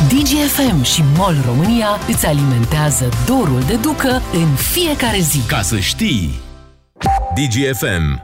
DGFM 0.08 0.82
și 0.82 1.02
MOL 1.16 1.36
România 1.46 1.88
îți 2.08 2.26
alimentează 2.26 3.08
dorul 3.26 3.60
de 3.66 3.74
ducă 3.82 4.22
în 4.32 4.54
fiecare 4.54 5.18
zi. 5.18 5.38
Ca 5.46 5.60
să 5.62 5.78
știi. 5.78 6.30
DGFM. 7.34 8.22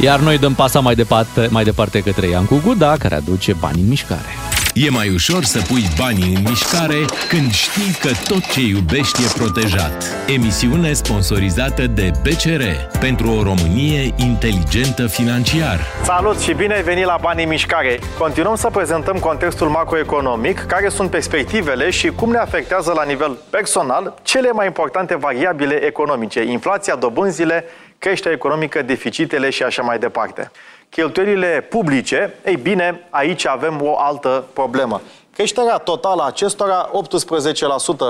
Iar 0.00 0.20
noi 0.20 0.38
dăm 0.38 0.54
pasa 0.54 0.80
mai 0.80 0.94
departe, 0.94 1.48
mai 1.50 1.64
departe 1.64 2.00
către 2.00 2.28
Iancu 2.28 2.60
Guda, 2.64 2.96
care 2.98 3.14
aduce 3.14 3.52
bani 3.60 3.80
în 3.80 3.88
mișcare. 3.88 4.55
E 4.84 4.90
mai 4.90 5.10
ușor 5.14 5.44
să 5.44 5.62
pui 5.68 5.84
banii 5.98 6.34
în 6.34 6.42
mișcare 6.48 7.04
când 7.28 7.50
știi 7.50 7.92
că 8.00 8.08
tot 8.28 8.44
ce 8.44 8.60
iubești 8.60 9.22
e 9.22 9.26
protejat. 9.34 10.04
Emisiune 10.26 10.92
sponsorizată 10.92 11.86
de 11.86 12.10
BCR 12.22 12.62
pentru 13.00 13.30
o 13.30 13.42
Românie 13.42 14.14
inteligentă 14.16 15.06
financiar. 15.06 15.80
Salut 16.04 16.40
și 16.40 16.52
bine 16.52 16.74
ai 16.74 16.82
venit 16.82 17.04
la 17.04 17.18
Banii 17.20 17.44
în 17.44 17.50
Mișcare! 17.50 17.98
Continuăm 18.18 18.54
să 18.54 18.70
prezentăm 18.72 19.18
contextul 19.18 19.68
macroeconomic, 19.68 20.58
care 20.66 20.88
sunt 20.88 21.10
perspectivele 21.10 21.90
și 21.90 22.08
cum 22.08 22.30
ne 22.30 22.38
afectează 22.38 22.92
la 22.92 23.04
nivel 23.04 23.38
personal 23.50 24.14
cele 24.22 24.50
mai 24.50 24.66
importante 24.66 25.16
variabile 25.16 25.74
economice, 25.74 26.42
inflația, 26.42 26.96
dobânzile, 26.96 27.64
creșterea 27.98 28.36
economică, 28.36 28.82
deficitele 28.82 29.50
și 29.50 29.62
așa 29.62 29.82
mai 29.82 29.98
departe. 29.98 30.50
Cheltuielile 30.88 31.66
publice, 31.68 32.34
ei 32.44 32.56
bine, 32.56 33.06
aici 33.10 33.46
avem 33.46 33.82
o 33.82 33.98
altă 33.98 34.44
problemă. 34.52 35.00
Creșterea 35.36 35.78
totală 35.78 36.22
a 36.22 36.26
acestora 36.26 36.90
18% 36.90 36.92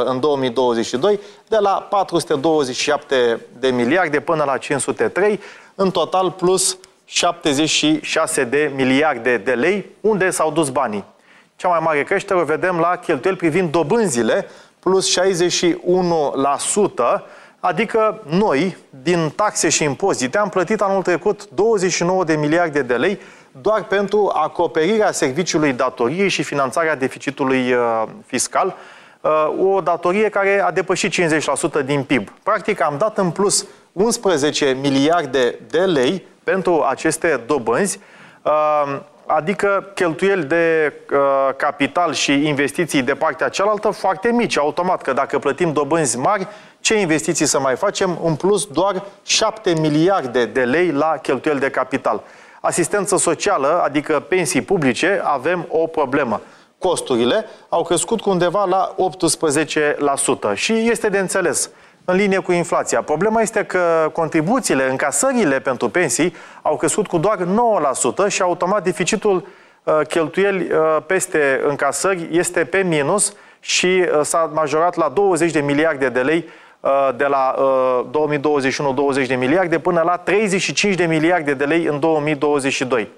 în 0.05 0.21
2022, 0.21 1.21
de 1.49 1.57
la 1.59 1.87
427 1.91 3.41
de 3.59 3.69
miliarde 3.69 4.21
până 4.21 4.45
la 4.45 4.57
503, 4.57 5.41
în 5.75 5.91
total 5.91 6.31
plus 6.31 6.79
76 7.05 8.45
de 8.45 8.73
miliarde 8.75 9.37
de 9.37 9.53
lei, 9.53 9.91
unde 10.01 10.31
s-au 10.31 10.51
dus 10.51 10.69
banii. 10.69 11.05
Cea 11.57 11.69
mai 11.69 11.81
mare 11.83 12.03
creștere 12.03 12.41
o 12.41 12.45
vedem 12.45 12.79
la 12.79 12.97
cheltuieli 12.97 13.39
privind 13.39 13.71
dobânzile, 13.71 14.49
plus 14.79 15.19
61%, 15.21 15.23
adică 17.67 18.21
noi, 18.27 18.77
din 19.03 19.33
taxe 19.37 19.69
și 19.69 19.85
impozite, 19.85 20.39
am 20.39 20.49
plătit 20.49 20.81
anul 20.81 21.03
trecut 21.03 21.49
29 21.49 22.25
de 22.25 22.37
miliarde 22.37 22.83
de 22.83 22.95
lei 22.97 23.21
doar 23.61 23.85
pentru 23.85 24.31
acoperirea 24.35 25.13
serviciului 25.13 25.73
datoriei 25.73 26.29
și 26.29 26.43
finanțarea 26.43 26.97
deficitului 26.97 27.73
uh, 27.73 28.03
fiscal, 28.27 28.77
uh, 29.21 29.75
o 29.75 29.81
datorie 29.81 30.29
care 30.29 30.63
a 30.63 30.71
depășit 30.71 31.13
50% 31.83 31.85
din 31.85 32.03
PIB. 32.03 32.31
Practic 32.43 32.83
am 32.83 32.95
dat 32.99 33.19
în 33.19 33.31
plus 33.31 33.67
11 33.93 34.77
miliarde 34.81 35.59
de 35.71 35.81
lei 35.81 36.25
pentru 36.45 36.85
aceste 36.89 37.43
dobânzi, 37.47 38.01
uh, 38.43 39.01
adică 39.27 39.91
cheltuieli 39.95 40.45
de 40.45 40.93
uh, 41.13 41.55
capital 41.57 42.13
și 42.13 42.47
investiții 42.47 43.03
de 43.03 43.15
partea 43.15 43.49
cealaltă 43.49 43.91
foarte 43.91 44.33
mici, 44.33 44.59
automat, 44.59 45.03
că 45.03 45.13
dacă 45.13 45.39
plătim 45.39 45.73
dobânzi 45.73 46.19
mari, 46.19 46.49
ce 46.87 47.01
investiții 47.01 47.47
să 47.47 47.61
mai 47.61 47.77
facem? 47.77 48.19
În 48.25 48.35
plus, 48.35 48.67
doar 48.67 49.03
7 49.23 49.75
miliarde 49.81 50.45
de 50.45 50.65
lei 50.65 50.91
la 50.91 51.19
cheltuieli 51.23 51.61
de 51.61 51.71
capital. 51.71 52.23
Asistență 52.61 53.17
socială, 53.17 53.83
adică 53.85 54.21
pensii 54.29 54.63
publice, 54.63 55.21
avem 55.25 55.67
o 55.71 55.87
problemă. 55.87 56.41
Costurile 56.79 57.45
au 57.69 57.83
crescut 57.83 58.21
cu 58.21 58.31
undeva 58.31 58.65
la 58.65 58.95
18% 60.53 60.55
și 60.55 60.73
este 60.73 61.09
de 61.09 61.19
înțeles 61.19 61.71
în 62.05 62.17
linie 62.17 62.39
cu 62.39 62.53
inflația. 62.53 63.03
Problema 63.03 63.41
este 63.41 63.65
că 63.65 64.11
contribuțiile, 64.13 64.91
încasările 64.91 65.61
pentru 65.61 65.89
pensii 65.89 66.35
au 66.63 66.77
crescut 66.77 67.07
cu 67.07 67.19
doar 67.19 67.39
9% 68.27 68.29
și 68.29 68.43
automat 68.43 68.85
deficitul 68.85 69.47
uh, 69.83 70.01
cheltuieli 70.09 70.73
uh, 70.73 71.03
peste 71.07 71.61
încasări 71.69 72.29
este 72.31 72.65
pe 72.65 72.79
minus 72.79 73.33
și 73.61 73.87
uh, 73.87 74.21
s-a 74.23 74.51
majorat 74.55 74.95
la 74.95 75.09
20 75.09 75.53
de 75.53 75.61
miliarde 75.61 76.09
de 76.09 76.21
lei 76.21 76.45
uh, 76.47 76.65
de 77.17 77.25
la 77.25 77.55
uh, 77.59 78.07
2021 78.11 78.93
20 78.93 79.27
de 79.27 79.35
miliarde 79.35 79.79
până 79.79 80.03
la 80.05 80.17
35 80.17 80.95
de 80.95 81.05
miliarde 81.05 81.55
de 81.55 81.65
lei 81.65 81.85
în 81.85 82.01
2022. 82.01 83.09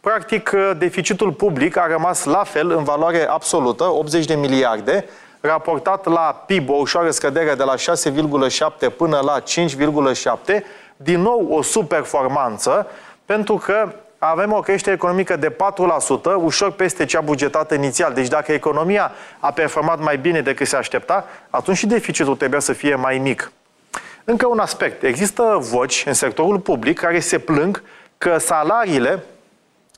Practic, 0.00 0.50
uh, 0.54 0.70
deficitul 0.78 1.32
public 1.32 1.76
a 1.76 1.86
rămas 1.86 2.24
la 2.24 2.44
fel 2.44 2.70
în 2.70 2.84
valoare 2.84 3.28
absolută, 3.28 3.84
80 3.84 4.24
de 4.24 4.34
miliarde, 4.34 5.04
raportat 5.40 6.06
la 6.06 6.42
PIB 6.46 6.68
o 6.68 6.74
ușoară 6.74 7.10
scădere 7.10 7.54
de 7.54 7.62
la 7.62 7.74
6,7 7.74 8.96
până 8.96 9.20
la 9.24 9.40
5,7, 9.40 10.62
din 10.96 11.20
nou 11.20 11.48
o 11.50 11.62
superformanță, 11.62 12.86
pentru 13.24 13.54
că 13.54 13.88
avem 14.18 14.52
o 14.52 14.60
creștere 14.60 14.94
economică 14.94 15.36
de 15.36 15.50
4%, 15.50 15.56
ușor 16.36 16.70
peste 16.70 17.04
cea 17.04 17.20
bugetată 17.20 17.74
inițial. 17.74 18.12
Deci 18.12 18.28
dacă 18.28 18.52
economia 18.52 19.12
a 19.38 19.52
performat 19.52 20.00
mai 20.00 20.18
bine 20.18 20.40
decât 20.40 20.66
se 20.66 20.76
aștepta, 20.76 21.24
atunci 21.50 21.76
și 21.76 21.86
deficitul 21.86 22.36
trebuia 22.36 22.60
să 22.60 22.72
fie 22.72 22.94
mai 22.94 23.18
mic. 23.18 23.52
Încă 24.24 24.46
un 24.46 24.58
aspect. 24.58 25.02
Există 25.02 25.56
voci 25.60 26.02
în 26.06 26.12
sectorul 26.12 26.58
public 26.58 26.98
care 26.98 27.20
se 27.20 27.38
plâng 27.38 27.82
că 28.18 28.38
salariile 28.38 29.24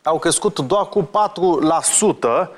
au 0.03 0.19
crescut 0.19 0.59
doar 0.59 0.85
cu 0.85 1.11
4%, 2.47 2.49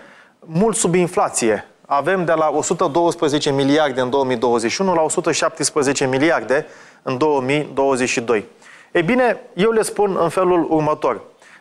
mult 0.41 0.77
sub 0.77 0.95
inflație. 0.95 1.65
Avem 1.87 2.25
de 2.25 2.33
la 2.33 2.49
112 2.49 3.51
miliarde 3.51 4.01
în 4.01 4.11
2021 4.11 4.95
la 4.95 5.01
117 5.01 6.07
miliarde 6.07 6.67
în 7.03 7.19
2022. 7.19 8.45
Ei 8.93 9.03
bine, 9.03 9.41
eu 9.55 9.71
le 9.71 9.83
spun 9.83 10.17
în 10.21 10.29
felul 10.29 10.67
următor. 10.71 11.21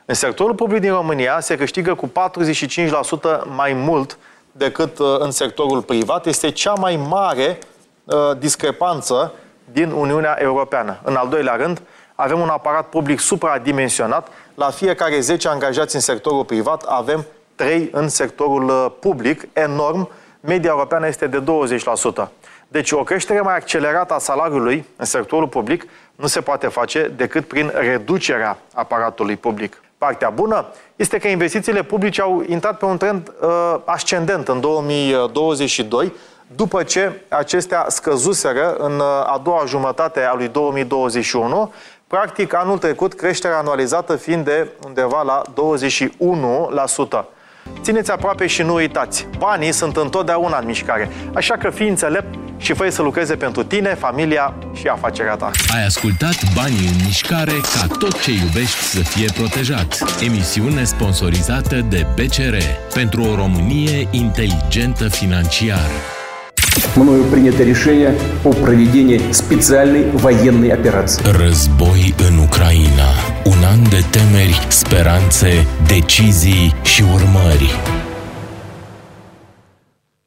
În 0.10 0.16
sectorul 0.16 0.56
public 0.56 0.82
din 0.82 0.92
România 0.92 1.40
se 1.40 1.58
câștigă 1.58 1.94
cu 1.94 2.08
45% 2.08 2.12
mai 3.56 3.74
mult 3.74 4.18
decât 4.52 5.00
uh, 5.00 5.16
în 5.20 5.32
sectorul 5.32 5.82
privat. 5.82 6.26
Este 6.26 6.52
cea 6.52 6.74
mai 6.74 6.96
mare 6.96 7.60
uh, 8.04 8.16
discrepanță 8.38 9.34
din 9.72 9.92
Uniunea 9.92 10.38
Europeană. 10.40 11.00
În 11.04 11.16
al 11.16 11.28
doilea 11.28 11.56
rând, 11.56 11.82
avem 12.16 12.40
un 12.40 12.48
aparat 12.48 12.90
public 12.90 13.20
supradimensionat. 13.20 14.28
La 14.56 14.70
fiecare 14.70 15.20
10 15.20 15.48
angajați 15.48 15.96
în 15.96 16.02
sectorul 16.02 16.46
privat 16.46 16.84
avem 16.84 17.26
3 17.56 17.90
în 17.92 18.08
sectorul 18.08 18.70
uh, 18.70 18.86
public, 19.00 19.48
enorm. 19.54 20.10
Media 20.40 20.70
europeană 20.70 21.08
este 21.08 21.28
de 21.28 21.44
20%. 22.26 22.28
Deci 22.68 22.92
o 22.92 23.04
creștere 23.04 23.42
mai 23.42 23.56
accelerată 23.56 24.14
a 24.14 24.18
salariului 24.18 24.86
în 24.96 25.06
sectorul 25.06 25.48
public 25.48 25.86
nu 26.16 26.28
se 26.28 26.42
poate 26.42 26.68
face 26.68 27.12
decât 27.16 27.48
prin 27.48 27.72
reducerea 27.76 28.58
aparatului 28.74 29.36
public. 29.36 29.82
Partea 30.00 30.30
bună 30.30 30.66
este 30.96 31.18
că 31.18 31.28
investițiile 31.28 31.84
publice 31.84 32.22
au 32.22 32.44
intrat 32.48 32.78
pe 32.78 32.86
un 32.86 32.98
trend 32.98 33.34
uh, 33.42 33.76
ascendent 33.86 34.48
în 34.48 34.60
2022, 34.60 36.14
după 36.56 36.84
ce 36.84 37.22
acestea 37.30 37.86
scăzuseră 37.88 38.74
în 38.74 39.00
uh, 39.00 39.06
a 39.06 39.42
doua 39.44 39.64
jumătate 39.66 40.22
a 40.22 40.34
lui 40.34 40.48
2021, 40.48 41.74
practic 42.08 42.54
anul 42.54 42.78
trecut 42.78 43.14
creșterea 43.14 43.58
anualizată 43.58 44.16
fiind 44.16 44.46
de 44.46 44.68
undeva 44.86 45.22
la 45.22 45.42
21%. 47.22 47.26
Țineți 47.82 48.12
aproape 48.12 48.48
și 48.48 48.62
nu 48.62 48.74
uitați, 48.74 49.28
banii 49.38 49.72
sunt 49.72 49.96
întotdeauna 49.96 50.58
în 50.58 50.66
mișcare, 50.66 51.10
așa 51.34 51.58
că 51.58 51.70
fii 51.70 51.88
înțelept 51.88 52.34
și 52.58 52.74
fă 52.74 52.90
să 52.90 53.02
lucreze 53.02 53.36
pentru 53.36 53.64
tine, 53.64 53.96
familia 53.96 54.54
și 54.74 54.88
afacerea 54.88 55.36
ta. 55.36 55.52
Ai 55.76 55.86
ascultat 55.86 56.54
Banii 56.56 56.88
în 56.88 57.06
mișcare 57.06 57.52
ca 57.52 57.88
tot 58.00 58.22
ce 58.22 58.32
iubești 58.32 58.80
să 58.84 59.00
fie 59.00 59.28
protejat. 59.36 59.98
Emisiune 60.26 60.84
sponsorizată 60.84 61.76
de 61.90 62.06
BCR 62.16 62.56
pentru 62.94 63.22
o 63.22 63.36
Românie 63.36 64.08
inteligentă 64.12 65.08
financiar. 65.10 65.90
Мною 66.96 67.24
принято 67.24 67.64
решение 67.64 68.16
о 68.44 68.52
проведении 68.52 69.22
специальной 69.32 70.10
военной 70.14 70.72
операции. 70.72 71.24
Război 71.44 72.14
în 72.30 72.38
Ucraina. 72.38 73.10
Un 73.46 73.64
an 73.72 73.84
de 73.90 74.04
temeri, 74.10 74.68
decizii 75.88 76.76
și 76.84 77.04
urmări. 77.14 77.76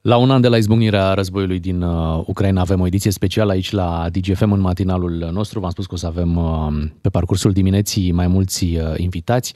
La 0.03 0.17
un 0.17 0.31
an 0.31 0.41
de 0.41 0.49
la 0.49 0.57
izbucnirea 0.57 1.15
războiului 1.15 1.59
din 1.59 1.83
uh, 1.83 2.23
Ucraina 2.27 2.61
avem 2.61 2.81
o 2.81 2.87
ediție 2.87 3.11
specială 3.11 3.53
aici 3.53 3.71
la 3.71 4.07
DGFM 4.13 4.53
în 4.53 4.61
matinalul 4.61 5.31
nostru. 5.33 5.61
V-am 5.61 5.71
spus 5.71 5.87
că 5.87 5.95
o 5.95 5.97
să 5.97 6.07
avem 6.07 6.37
uh, 6.37 6.91
pe 7.01 7.09
parcursul 7.09 7.53
dimineții 7.53 8.13
mai 8.13 8.27
mulți 8.27 8.65
uh, 8.65 8.95
invitați. 8.97 9.55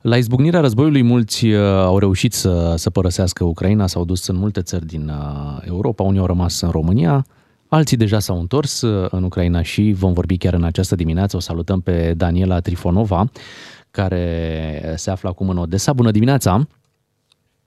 La 0.00 0.16
izbucnirea 0.16 0.60
războiului 0.60 1.02
mulți 1.02 1.46
uh, 1.46 1.60
au 1.62 1.98
reușit 1.98 2.32
să, 2.32 2.74
să 2.76 2.90
părăsească 2.90 3.44
Ucraina, 3.44 3.86
s-au 3.86 4.04
dus 4.04 4.26
în 4.26 4.36
multe 4.36 4.62
țări 4.62 4.86
din 4.86 5.08
uh, 5.08 5.62
Europa, 5.66 6.02
unii 6.02 6.20
au 6.20 6.26
rămas 6.26 6.60
în 6.60 6.70
România, 6.70 7.26
alții 7.68 7.96
deja 7.96 8.18
s-au 8.18 8.40
întors 8.40 8.80
uh, 8.80 9.06
în 9.10 9.22
Ucraina 9.22 9.62
și 9.62 9.92
vom 9.92 10.12
vorbi 10.12 10.36
chiar 10.36 10.54
în 10.54 10.64
această 10.64 10.94
dimineață. 10.94 11.36
O 11.36 11.40
salutăm 11.40 11.80
pe 11.80 12.14
Daniela 12.16 12.60
Trifonova, 12.60 13.30
care 13.90 14.94
se 14.96 15.10
află 15.10 15.28
acum 15.28 15.48
în 15.48 15.58
Odessa. 15.58 15.92
Bună 15.92 16.10
dimineața! 16.10 16.66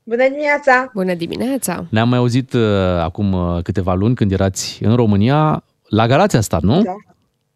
Bună 0.09 0.27
dimineața! 0.27 0.89
Bună 0.93 1.13
dimineața! 1.13 1.85
Ne-am 1.89 2.09
mai 2.09 2.17
auzit 2.17 2.53
uh, 2.53 2.61
acum 3.01 3.33
uh, 3.33 3.61
câteva 3.63 3.93
luni 3.93 4.15
când 4.15 4.31
erați 4.31 4.79
în 4.83 4.95
România. 4.95 5.63
La 5.87 6.07
Galați 6.07 6.35
a 6.35 6.41
stat, 6.41 6.61
nu? 6.61 6.81
Da. 6.81 6.95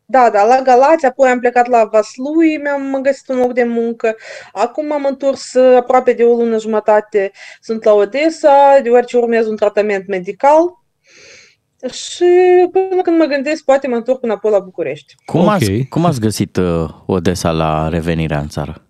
Da, 0.05 0.29
da, 0.33 0.43
la 0.45 0.61
Galați, 0.63 1.05
apoi 1.05 1.29
am 1.29 1.39
plecat 1.39 1.67
la 1.67 1.89
Vaslui, 1.91 2.57
mi-am 2.57 3.01
găsit 3.01 3.29
un 3.29 3.37
loc 3.37 3.53
de 3.53 3.63
muncă. 3.63 4.15
Acum 4.51 4.91
am 4.91 5.05
întors 5.09 5.53
uh, 5.53 5.75
aproape 5.77 6.13
de 6.13 6.23
o 6.23 6.35
lună 6.35 6.59
jumătate, 6.59 7.31
sunt 7.61 7.83
la 7.83 7.93
Odessa, 7.93 8.79
deoarece 8.83 9.17
urmez 9.17 9.47
un 9.47 9.55
tratament 9.55 10.07
medical. 10.07 10.81
Și 11.91 12.25
până 12.71 13.01
când 13.01 13.17
mă 13.17 13.25
gândesc, 13.25 13.63
poate 13.63 13.87
mă 13.87 13.95
întorc 13.95 14.23
înapoi 14.23 14.51
la 14.51 14.59
București. 14.59 15.15
Cum, 15.25 15.41
Ok. 15.41 15.49
ați, 15.49 15.85
cum 15.89 16.05
ați 16.05 16.19
găsit 16.19 16.57
uh, 16.57 16.89
Odessa 17.05 17.51
la 17.51 17.89
revenirea 17.89 18.39
în 18.39 18.47
țară? 18.47 18.87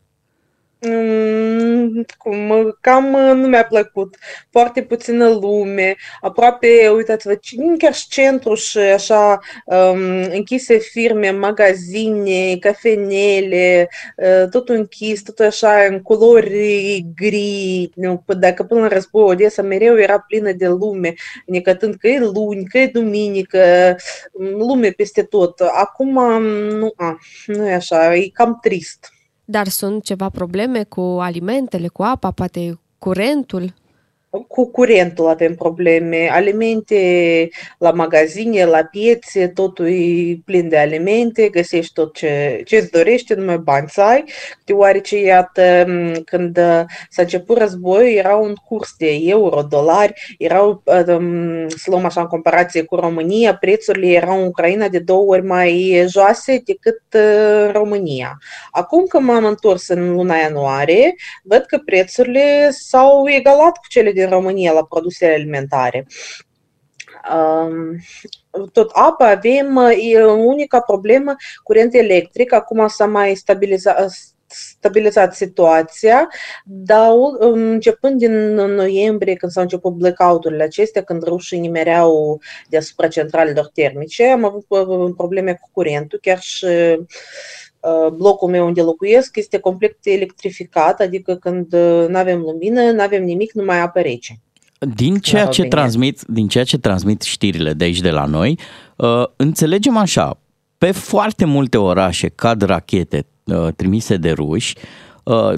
Mm, 0.85 2.05
cum, 2.17 2.75
cam 2.81 3.13
uh, 3.13 3.31
nu 3.35 3.47
mi-a 3.47 3.65
plăcut. 3.65 4.17
Foarte 4.49 4.81
puțină 4.83 5.27
lume, 5.29 5.95
aproape, 6.21 6.89
uitați-vă, 6.95 7.35
ci- 7.35 7.55
chiar 7.77 7.93
și 7.93 8.07
centru 8.07 8.53
și 8.55 8.77
așa 8.77 9.39
um, 9.65 9.99
închise 10.31 10.77
firme, 10.77 11.29
magazine, 11.31 12.57
cafenele, 12.59 13.89
uh, 14.17 14.49
totul 14.49 14.75
închis, 14.75 15.21
totul 15.21 15.45
așa 15.45 15.83
în 15.89 16.01
culori 16.01 17.05
gri. 17.15 17.89
Nu, 17.95 18.23
p- 18.23 18.37
Dacă 18.39 18.63
până 18.63 18.79
la 18.81 18.87
război 18.87 19.23
Odessa 19.23 19.61
mereu 19.61 19.97
era 19.99 20.19
plină 20.19 20.51
de 20.51 20.67
lume, 20.67 21.13
necătând 21.45 21.95
că 21.95 22.07
e 22.07 22.19
luni, 22.19 22.65
că 22.65 22.77
e 22.77 22.87
duminică, 22.87 23.95
mm, 24.33 24.57
lume 24.57 24.89
peste 24.89 25.23
tot. 25.23 25.59
Acum 25.59 26.15
um, 26.15 26.43
nu, 26.77 26.93
a, 26.95 27.17
nu 27.45 27.67
e 27.67 27.73
așa, 27.73 28.15
e 28.15 28.29
cam 28.33 28.59
trist. 28.61 29.12
Dar 29.45 29.67
sunt 29.67 30.03
ceva 30.03 30.29
probleme 30.29 30.83
cu 30.83 31.01
alimentele, 31.01 31.87
cu 31.87 32.03
apa, 32.03 32.31
poate 32.31 32.79
curentul? 32.97 33.73
Cu 34.47 34.71
curentul 34.71 35.27
avem 35.27 35.55
probleme, 35.55 36.29
alimente 36.31 37.49
la 37.77 37.91
magazine, 37.91 38.65
la 38.65 38.83
piețe, 38.83 39.47
totul 39.47 39.87
e 39.87 40.37
plin 40.45 40.69
de 40.69 40.77
alimente, 40.77 41.49
găsești 41.49 41.93
tot 41.93 42.13
ce 42.13 42.61
ce 42.65 42.75
îți 42.75 42.91
dorești, 42.91 43.33
numai 43.33 43.57
bani 43.57 43.89
să 43.89 44.01
ai, 44.01 44.23
deoarece, 44.65 45.21
iată, 45.21 45.83
m, 45.87 46.13
când 46.25 46.57
uh, 46.57 46.81
s-a 47.09 47.21
început 47.21 47.57
războiul, 47.57 48.17
era 48.17 48.35
un 48.35 48.53
curs 48.53 48.93
de 48.97 49.17
euro, 49.21 49.61
dolari, 49.61 50.35
erau, 50.37 50.81
uh, 50.85 51.03
um, 51.07 51.67
să 51.67 51.85
luăm 51.85 52.05
așa 52.05 52.21
în 52.21 52.27
comparație 52.27 52.83
cu 52.83 52.95
România, 52.95 53.55
prețurile 53.55 54.07
erau 54.07 54.39
în 54.41 54.47
Ucraina 54.47 54.87
de 54.87 54.99
două 54.99 55.31
ori 55.31 55.45
mai 55.45 56.05
joase 56.07 56.61
decât 56.65 57.01
uh, 57.13 57.71
România. 57.71 58.37
Acum 58.71 59.05
că 59.05 59.19
m-am 59.19 59.45
întors 59.45 59.87
în 59.87 60.11
luna 60.11 60.35
ianuarie, 60.35 61.13
văd 61.43 61.61
că 61.61 61.77
prețurile 61.85 62.69
s-au 62.71 63.27
egalat 63.29 63.77
cu 63.77 63.87
cele 63.89 64.11
din 64.23 64.33
România 64.33 64.71
la 64.71 64.83
produsele 64.83 65.33
alimentare. 65.33 66.07
Um, 67.33 67.99
tot 68.71 68.91
apă 68.93 69.23
avem, 69.23 69.77
e 69.99 70.23
unica 70.25 70.79
problemă, 70.79 71.35
curent 71.63 71.93
electric, 71.93 72.53
acum 72.53 72.87
s-a 72.87 73.05
mai 73.05 73.35
stabilizat, 73.35 74.11
stabilizat 74.53 75.35
situația, 75.35 76.29
dar 76.65 77.11
um, 77.11 77.37
începând 77.39 78.17
din 78.17 78.53
noiembrie, 78.53 79.35
când 79.35 79.51
s-au 79.51 79.63
început 79.63 79.93
blackout-urile 79.93 80.63
acestea, 80.63 81.03
când 81.03 81.23
rușii 81.23 81.59
nimereau 81.59 82.41
deasupra 82.69 83.07
centralelor 83.07 83.69
termice, 83.73 84.25
am 84.25 84.43
avut 84.43 84.65
uh, 84.67 85.13
probleme 85.17 85.53
cu 85.53 85.69
curentul, 85.71 86.19
chiar 86.21 86.39
și 86.39 86.65
uh, 86.65 86.99
blocul 88.15 88.49
meu 88.49 88.65
unde 88.65 88.81
locuiesc 88.81 89.35
este 89.37 89.59
complet 89.59 89.97
electrificat, 90.03 90.99
adică 90.99 91.35
când 91.35 91.73
nu 92.07 92.17
avem 92.17 92.39
lumină, 92.39 92.81
nu 92.81 93.01
avem 93.01 93.23
nimic, 93.23 93.53
numai 93.53 93.81
apă 93.81 93.99
rece. 93.99 94.39
Din 94.95 95.17
ceea, 95.17 95.45
ce 95.45 95.61
România. 95.61 95.77
transmit, 95.77 96.21
din 96.27 96.47
ceea 96.47 96.63
ce 96.63 96.77
transmit 96.77 97.21
știrile 97.21 97.73
de 97.73 97.83
aici 97.83 97.99
de 97.99 98.09
la 98.09 98.25
noi, 98.25 98.59
uh, 98.95 99.23
înțelegem 99.35 99.97
așa, 99.97 100.37
pe 100.77 100.91
foarte 100.91 101.45
multe 101.45 101.77
orașe 101.77 102.27
cad 102.27 102.61
rachete 102.61 103.25
uh, 103.43 103.67
trimise 103.75 104.17
de 104.17 104.31
ruși, 104.31 104.75
uh, 105.23 105.53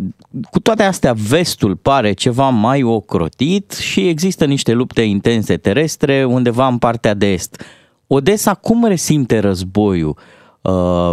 cu 0.51 0.59
toate 0.59 0.83
astea 0.83 1.13
vestul 1.29 1.75
pare 1.75 2.13
ceva 2.13 2.49
mai 2.49 2.83
ocrotit 2.83 3.71
și 3.71 4.07
există 4.07 4.45
niște 4.45 4.73
lupte 4.73 5.01
intense 5.01 5.57
terestre 5.57 6.23
undeva 6.23 6.67
în 6.67 6.77
partea 6.77 7.13
de 7.13 7.31
est. 7.31 7.63
Odessa 8.07 8.53
cum 8.53 8.85
resimte 8.85 9.39
războiul? 9.39 10.17
Uh, 10.65 11.12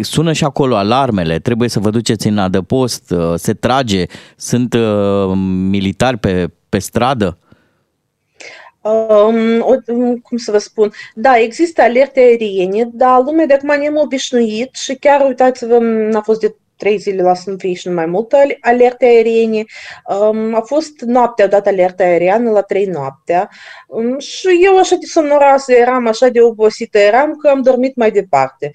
sună 0.00 0.32
și 0.32 0.44
acolo 0.44 0.76
alarmele, 0.76 1.38
trebuie 1.38 1.68
să 1.68 1.80
vă 1.80 1.90
duceți 1.90 2.26
în 2.26 2.38
adăpost, 2.38 3.10
uh, 3.10 3.34
se 3.36 3.54
trage, 3.54 4.04
sunt 4.36 4.74
uh, 4.74 5.32
militari 5.68 6.16
pe, 6.16 6.50
pe 6.68 6.78
stradă? 6.78 7.38
Um, 8.80 9.60
o, 9.60 9.74
um, 9.86 10.16
cum 10.16 10.36
să 10.36 10.50
vă 10.50 10.58
spun, 10.58 10.92
da, 11.14 11.38
există 11.38 11.82
alerte 11.82 12.20
aeriene, 12.20 12.90
dar 12.92 13.22
lumea 13.24 13.46
de 13.46 13.54
acum 13.54 13.78
ne-am 13.78 13.96
obișnuit 13.96 14.74
și 14.74 14.94
chiar, 14.94 15.26
uitați-vă, 15.26 15.78
n-a 16.10 16.20
fost 16.20 16.40
de 16.40 16.54
trei 16.80 16.98
zile 16.98 17.22
la 17.22 17.34
Sfânt 17.34 17.60
Fie 17.60 17.74
și 17.74 17.88
nu 17.88 17.94
mai 17.94 18.06
multe 18.06 18.36
ale- 18.36 18.58
alerte 18.60 19.04
aeriene. 19.04 19.64
Um, 20.20 20.54
a 20.54 20.60
fost 20.60 21.00
noaptea, 21.00 21.46
dat 21.46 21.66
alerta 21.66 22.04
aeriană 22.04 22.50
la 22.50 22.62
trei 22.62 22.84
noaptea 22.84 23.48
um, 23.88 24.18
și 24.18 24.48
eu 24.64 24.78
așa 24.78 24.96
de 24.96 25.06
somnoroasă 25.06 25.72
eram, 25.72 26.06
așa 26.06 26.28
de 26.28 26.40
obosită 26.40 26.98
eram 26.98 27.36
că 27.36 27.48
am 27.48 27.62
dormit 27.62 27.96
mai 27.96 28.10
departe. 28.10 28.70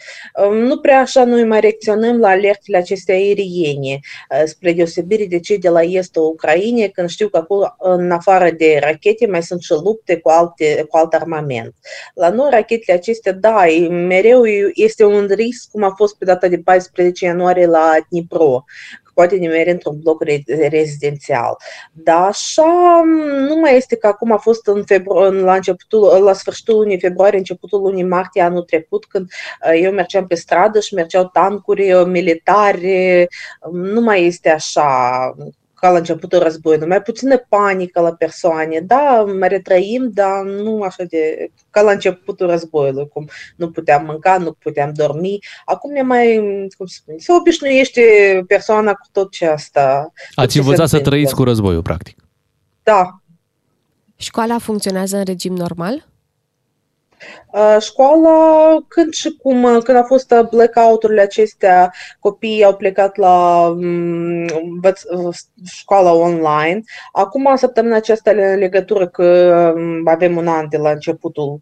Um, 0.45 0.57
nu 0.57 0.79
prea 0.79 0.99
așa 0.99 1.23
noi 1.23 1.43
mai 1.45 1.59
reacționăm 1.59 2.19
la 2.19 2.27
alertele 2.27 2.77
acestea 2.77 3.15
aeriene, 3.15 3.99
uh, 4.29 4.41
spre 4.45 4.73
deosebire 4.73 5.25
de 5.25 5.39
cei 5.39 5.57
de 5.57 5.69
la 5.69 5.81
estul 5.81 6.23
Ucrainei, 6.23 6.91
când 6.91 7.09
știu 7.09 7.29
că 7.29 7.37
acolo, 7.37 7.75
în 7.79 8.11
afară 8.11 8.49
de 8.51 8.79
rachete, 8.81 9.27
mai 9.27 9.43
sunt 9.43 9.61
și 9.61 9.71
lupte 9.83 10.17
cu, 10.17 10.29
alte, 10.29 10.85
cu 10.89 10.97
alt 10.97 11.13
armament. 11.13 11.75
La 12.13 12.29
noi, 12.29 12.47
rachetele 12.51 12.97
acestea, 12.97 13.31
da, 13.31 13.67
e- 13.67 13.87
mereu 13.87 14.45
e- 14.45 14.71
este 14.73 15.05
un 15.05 15.27
risc, 15.29 15.69
cum 15.71 15.83
a 15.83 15.93
fost 15.97 16.17
pe 16.17 16.25
data 16.25 16.47
de 16.47 16.57
14 16.57 17.25
ianuarie 17.25 17.65
la 17.65 17.94
Dnipro, 18.09 18.63
că 19.03 19.11
poate 19.13 19.35
nimeri 19.35 19.71
într-un 19.71 19.99
bloc 19.99 20.23
re- 20.23 20.67
rezidențial. 20.69 21.57
Dar 21.93 22.27
așa 22.27 23.01
nu 23.47 23.55
mai 23.55 23.75
este 23.75 23.95
că 23.95 24.07
acum 24.07 24.31
a 24.31 24.37
fost 24.37 24.67
în 24.67 24.83
febru- 24.83 25.15
în, 25.15 25.43
la, 25.43 25.53
începutul, 25.53 26.23
la 26.23 26.33
sfârșitul 26.33 26.75
lunii 26.75 26.99
februarie, 26.99 27.37
începutul 27.37 27.81
lunii 27.81 28.03
martie 28.03 28.41
anul 28.41 28.63
trecut, 28.63 29.05
când 29.05 29.29
uh, 29.65 29.81
eu 29.81 29.91
mergeam 29.91 30.27
pe 30.27 30.35
stradă 30.35 30.79
și 30.79 30.93
mergeau 30.93 31.29
tancuri 31.33 31.93
uh, 31.93 32.05
militare, 32.05 33.27
nu 33.71 34.01
mai 34.01 34.25
este 34.25 34.49
așa 34.49 35.35
ca 35.85 35.91
la 35.91 35.97
începutul 35.97 36.39
războiului, 36.39 36.87
mai 36.87 37.01
puțină 37.01 37.37
panică 37.37 38.01
la 38.01 38.11
persoane, 38.11 38.79
da, 38.79 39.25
mai 39.39 39.47
retrăim, 39.47 40.09
dar 40.13 40.43
nu 40.43 40.81
așa 40.81 41.03
de, 41.03 41.51
ca 41.69 41.81
la 41.81 41.91
începutul 41.91 42.47
războiului, 42.47 43.07
cum 43.07 43.29
nu 43.55 43.69
puteam 43.71 44.05
mânca, 44.05 44.37
nu 44.37 44.51
puteam 44.51 44.91
dormi. 44.93 45.39
Acum 45.65 45.91
ne 45.91 46.01
mai, 46.01 46.35
cum 46.77 46.85
să 46.85 46.97
spun, 47.01 47.15
se 47.17 47.31
obișnuiește 47.39 48.01
persoana 48.47 48.93
cu 48.93 49.07
tot 49.11 49.31
ce 49.31 49.45
asta. 49.45 50.11
tot 50.35 50.43
Ați 50.43 50.53
ce 50.53 50.53
se 50.53 50.59
învățat 50.59 50.87
să 50.87 50.95
întâmplă. 50.95 51.09
trăiți 51.09 51.35
cu 51.35 51.43
războiul, 51.43 51.81
practic. 51.81 52.17
Da, 52.83 53.19
Școala 54.15 54.57
funcționează 54.57 55.17
în 55.17 55.23
regim 55.23 55.53
normal? 55.53 56.07
Uh, 57.51 57.77
școala, 57.79 58.77
când 58.87 59.13
și 59.13 59.37
cum, 59.41 59.63
uh, 59.63 59.83
când 59.83 59.97
a 59.97 60.03
fost 60.03 60.31
uh, 60.31 60.47
blackout-urile 60.49 61.21
acestea, 61.21 61.93
copiii 62.19 62.63
au 62.63 62.75
plecat 62.75 63.17
la 63.17 63.67
um, 63.67 64.45
școala 65.65 66.11
online. 66.13 66.81
Acum, 67.11 67.55
săptămâna 67.55 67.95
aceasta, 67.95 68.31
în 68.31 68.57
legătură 68.57 69.07
că 69.07 69.23
um, 69.75 70.07
avem 70.07 70.37
un 70.37 70.47
an 70.47 70.69
de 70.69 70.77
la 70.77 70.89
începutul 70.89 71.61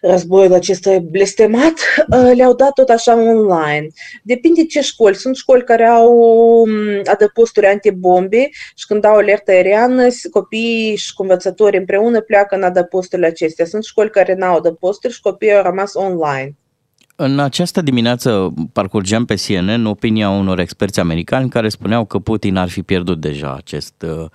războiul 0.00 0.52
acesta 0.52 0.98
blestemat, 0.98 1.72
uh, 2.08 2.30
le-au 2.34 2.54
dat 2.54 2.72
tot 2.72 2.88
așa 2.88 3.14
online. 3.14 3.86
Depinde 4.22 4.64
ce 4.64 4.80
școli. 4.80 5.14
Sunt 5.14 5.36
școli 5.36 5.64
care 5.64 5.84
au 5.84 6.18
um, 6.18 6.70
adăposturi 7.04 7.66
antibombe 7.66 8.48
și 8.76 8.86
când 8.86 9.04
au 9.04 9.16
alertă 9.16 9.50
aeriană, 9.50 10.06
copiii 10.30 10.96
și 10.96 11.12
învățătorii 11.16 11.78
împreună 11.78 12.20
pleacă 12.20 12.56
în 12.56 12.62
adăposturile 12.62 13.26
acestea. 13.26 13.64
Sunt 13.64 13.84
școli 13.84 14.10
care 14.10 14.34
n-au 14.34 14.56
adăposturi 14.56 15.12
și 15.12 15.20
copiii 15.20 15.54
au 15.54 15.62
rămas 15.62 15.94
online. 15.94 16.54
În 17.16 17.38
această 17.38 17.80
dimineață 17.80 18.54
parcurgeam 18.72 19.24
pe 19.24 19.34
CNN 19.46 19.86
opinia 19.86 20.30
unor 20.30 20.58
experți 20.58 21.00
americani 21.00 21.48
care 21.48 21.68
spuneau 21.68 22.04
că 22.04 22.18
Putin 22.18 22.56
ar 22.56 22.68
fi 22.68 22.82
pierdut 22.82 23.20
deja 23.20 23.54
acest 23.54 23.94
uh, 24.02 24.26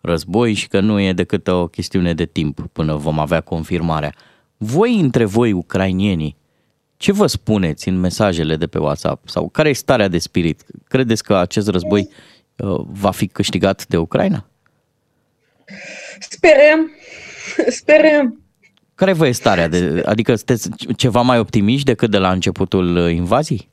război 0.00 0.52
și 0.52 0.68
că 0.68 0.80
nu 0.80 1.00
e 1.00 1.12
decât 1.12 1.48
o 1.48 1.66
chestiune 1.66 2.14
de 2.14 2.24
timp 2.24 2.60
până 2.72 2.94
vom 2.94 3.18
avea 3.18 3.40
confirmarea. 3.40 4.14
Voi 4.64 5.00
între 5.00 5.24
voi, 5.24 5.52
ucrainienii, 5.52 6.36
ce 6.96 7.12
vă 7.12 7.26
spuneți 7.26 7.88
în 7.88 8.00
mesajele 8.00 8.56
de 8.56 8.66
pe 8.66 8.78
WhatsApp? 8.78 9.28
Sau 9.28 9.48
care 9.48 9.68
e 9.68 9.72
starea 9.72 10.08
de 10.08 10.18
spirit? 10.18 10.64
Credeți 10.88 11.22
că 11.22 11.36
acest 11.36 11.68
război 11.68 12.08
uh, 12.56 12.80
va 12.86 13.10
fi 13.10 13.26
câștigat 13.26 13.86
de 13.86 13.96
Ucraina? 13.96 14.46
Sperăm. 16.18 16.90
Sperăm. 17.68 18.40
Care 18.94 19.12
vă 19.12 19.26
e 19.26 19.32
starea? 19.32 19.68
De, 19.68 20.02
adică 20.04 20.34
sunteți 20.34 20.70
ceva 20.96 21.20
mai 21.20 21.38
optimiști 21.38 21.84
decât 21.86 22.10
de 22.10 22.18
la 22.18 22.30
începutul 22.30 22.96
uh, 22.96 23.12
invaziei? 23.12 23.68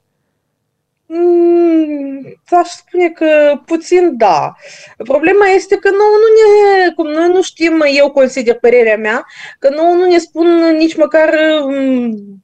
Mm, 1.06 2.39
aș 2.56 2.68
spune 2.68 3.10
că 3.10 3.60
puțin 3.66 4.18
da. 4.18 4.56
Problema 4.98 5.46
este 5.46 5.76
că 5.76 5.90
nouă 5.90 6.18
nu 6.24 6.30
ne, 6.38 6.94
cum 6.94 7.08
noi 7.08 7.28
nu 7.28 7.42
știm, 7.42 7.84
eu 7.96 8.12
consider 8.12 8.56
părerea 8.56 8.98
mea, 8.98 9.26
că 9.60 9.70
nouă 9.70 9.94
nu 9.94 10.06
ne 10.06 10.18
spun 10.18 10.76
nici 10.78 10.96
măcar 10.96 11.30
25% 11.30 11.36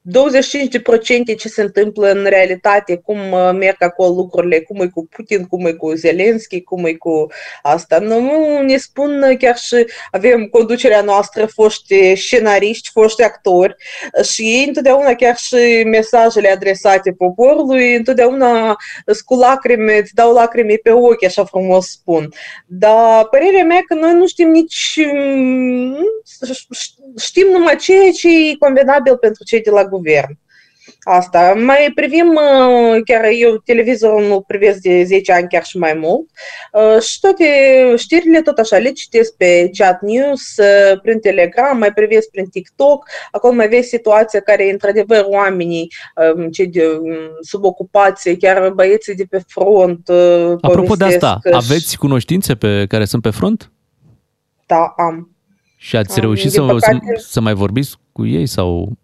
mm, 0.08 1.36
ce 1.38 1.48
se 1.48 1.62
întâmplă 1.62 2.12
în 2.12 2.24
realitate, 2.24 2.96
cum 2.96 3.32
uh, 3.32 3.52
merg 3.54 3.76
acolo 3.80 4.14
lucrurile, 4.14 4.60
cum 4.60 4.82
e 4.82 4.88
cu 4.88 5.08
Putin, 5.08 5.46
cum 5.46 5.66
e 5.66 5.72
cu 5.72 5.94
Zelenski, 5.94 6.62
cum 6.62 6.86
e 6.86 6.94
cu 6.94 7.28
asta. 7.62 8.00
Nu 8.00 8.62
ne 8.62 8.78
spun 8.78 9.36
chiar 9.40 9.58
și 9.58 9.86
avem 10.12 10.46
conducerea 10.46 11.02
noastră, 11.02 11.46
foști 11.46 12.16
scenariști, 12.16 12.90
foști 12.92 13.24
actori 13.24 13.76
și 14.24 14.42
ei 14.42 14.66
întotdeauna 14.68 15.14
chiar 15.14 15.36
și 15.36 15.84
mesajele 15.86 16.50
adresate 16.50 17.12
poporului, 17.12 17.96
întotdeauna 17.96 18.76
cu 19.26 19.36
lacrimi, 19.96 20.04
îți 20.04 20.14
dau 20.14 20.34
lacrimi 20.34 20.78
pe 20.78 20.92
ochi, 20.92 21.24
așa 21.24 21.46
frumos 21.46 21.90
spun. 21.90 22.34
Dar 22.66 23.28
părerea 23.28 23.64
mea 23.64 23.82
că 23.88 23.94
noi 23.94 24.14
nu 24.14 24.28
știm 24.28 24.50
nici, 24.50 25.00
mm, 25.14 25.98
știm 27.18 27.48
numai 27.52 27.76
ceea 27.76 28.12
ce 28.12 28.28
e 28.28 28.56
convenabil 28.60 29.18
pentru 29.18 29.44
cei 29.44 29.62
de 29.62 29.70
la 29.70 29.86
guvern. 29.86 30.38
Asta. 31.04 31.54
Mai 31.66 31.92
privim, 31.96 32.28
uh, 32.28 33.02
chiar 33.06 33.24
eu 33.38 33.58
televizorul 33.58 34.28
nu 34.28 34.42
privesc 34.42 34.80
de 34.82 35.04
10 35.04 35.32
ani, 35.32 35.48
chiar 35.48 35.64
și 35.64 35.78
mai 35.78 35.94
mult. 35.94 36.30
Uh, 36.72 37.02
și 37.02 37.20
toate 37.20 37.46
știrile 37.98 38.42
tot 38.42 38.58
așa 38.58 38.78
le 38.78 38.92
citesc 38.92 39.36
pe 39.36 39.70
chat 39.78 40.02
news, 40.02 40.58
uh, 40.58 41.00
prin 41.02 41.20
Telegram, 41.20 41.78
mai 41.78 41.94
privesc 41.94 42.30
prin 42.30 42.46
TikTok. 42.46 43.10
Acolo 43.32 43.54
mai 43.54 43.68
vezi 43.68 43.88
situația 43.88 44.40
care, 44.40 44.72
într-adevăr, 44.72 45.26
oamenii, 45.28 45.92
um, 46.36 46.50
cei 46.50 46.68
de 46.68 46.86
um, 46.86 47.16
sub 47.42 47.64
ocupație, 47.64 48.38
chiar 48.38 48.70
băieții 48.70 49.16
de 49.16 49.26
pe 49.30 49.42
front. 49.48 50.10
Apropo 50.62 50.96
de 50.96 51.04
asta, 51.06 51.40
aveți 51.52 51.98
cunoștințe 51.98 52.56
pe 52.56 52.86
care 52.88 53.06
sunt 53.06 53.22
pe 53.22 53.30
front? 53.30 53.72
Da, 54.66 54.94
am. 54.98 55.30
Și 55.78 55.96
ați 55.96 56.20
reușit 56.20 56.52
să, 56.52 56.62
păcate... 56.62 57.00
să, 57.16 57.28
să 57.30 57.42
mai 57.42 57.54
vorbiți 57.54 57.96
cu 58.12 58.26
ei 58.26 58.46
sau 58.46 58.98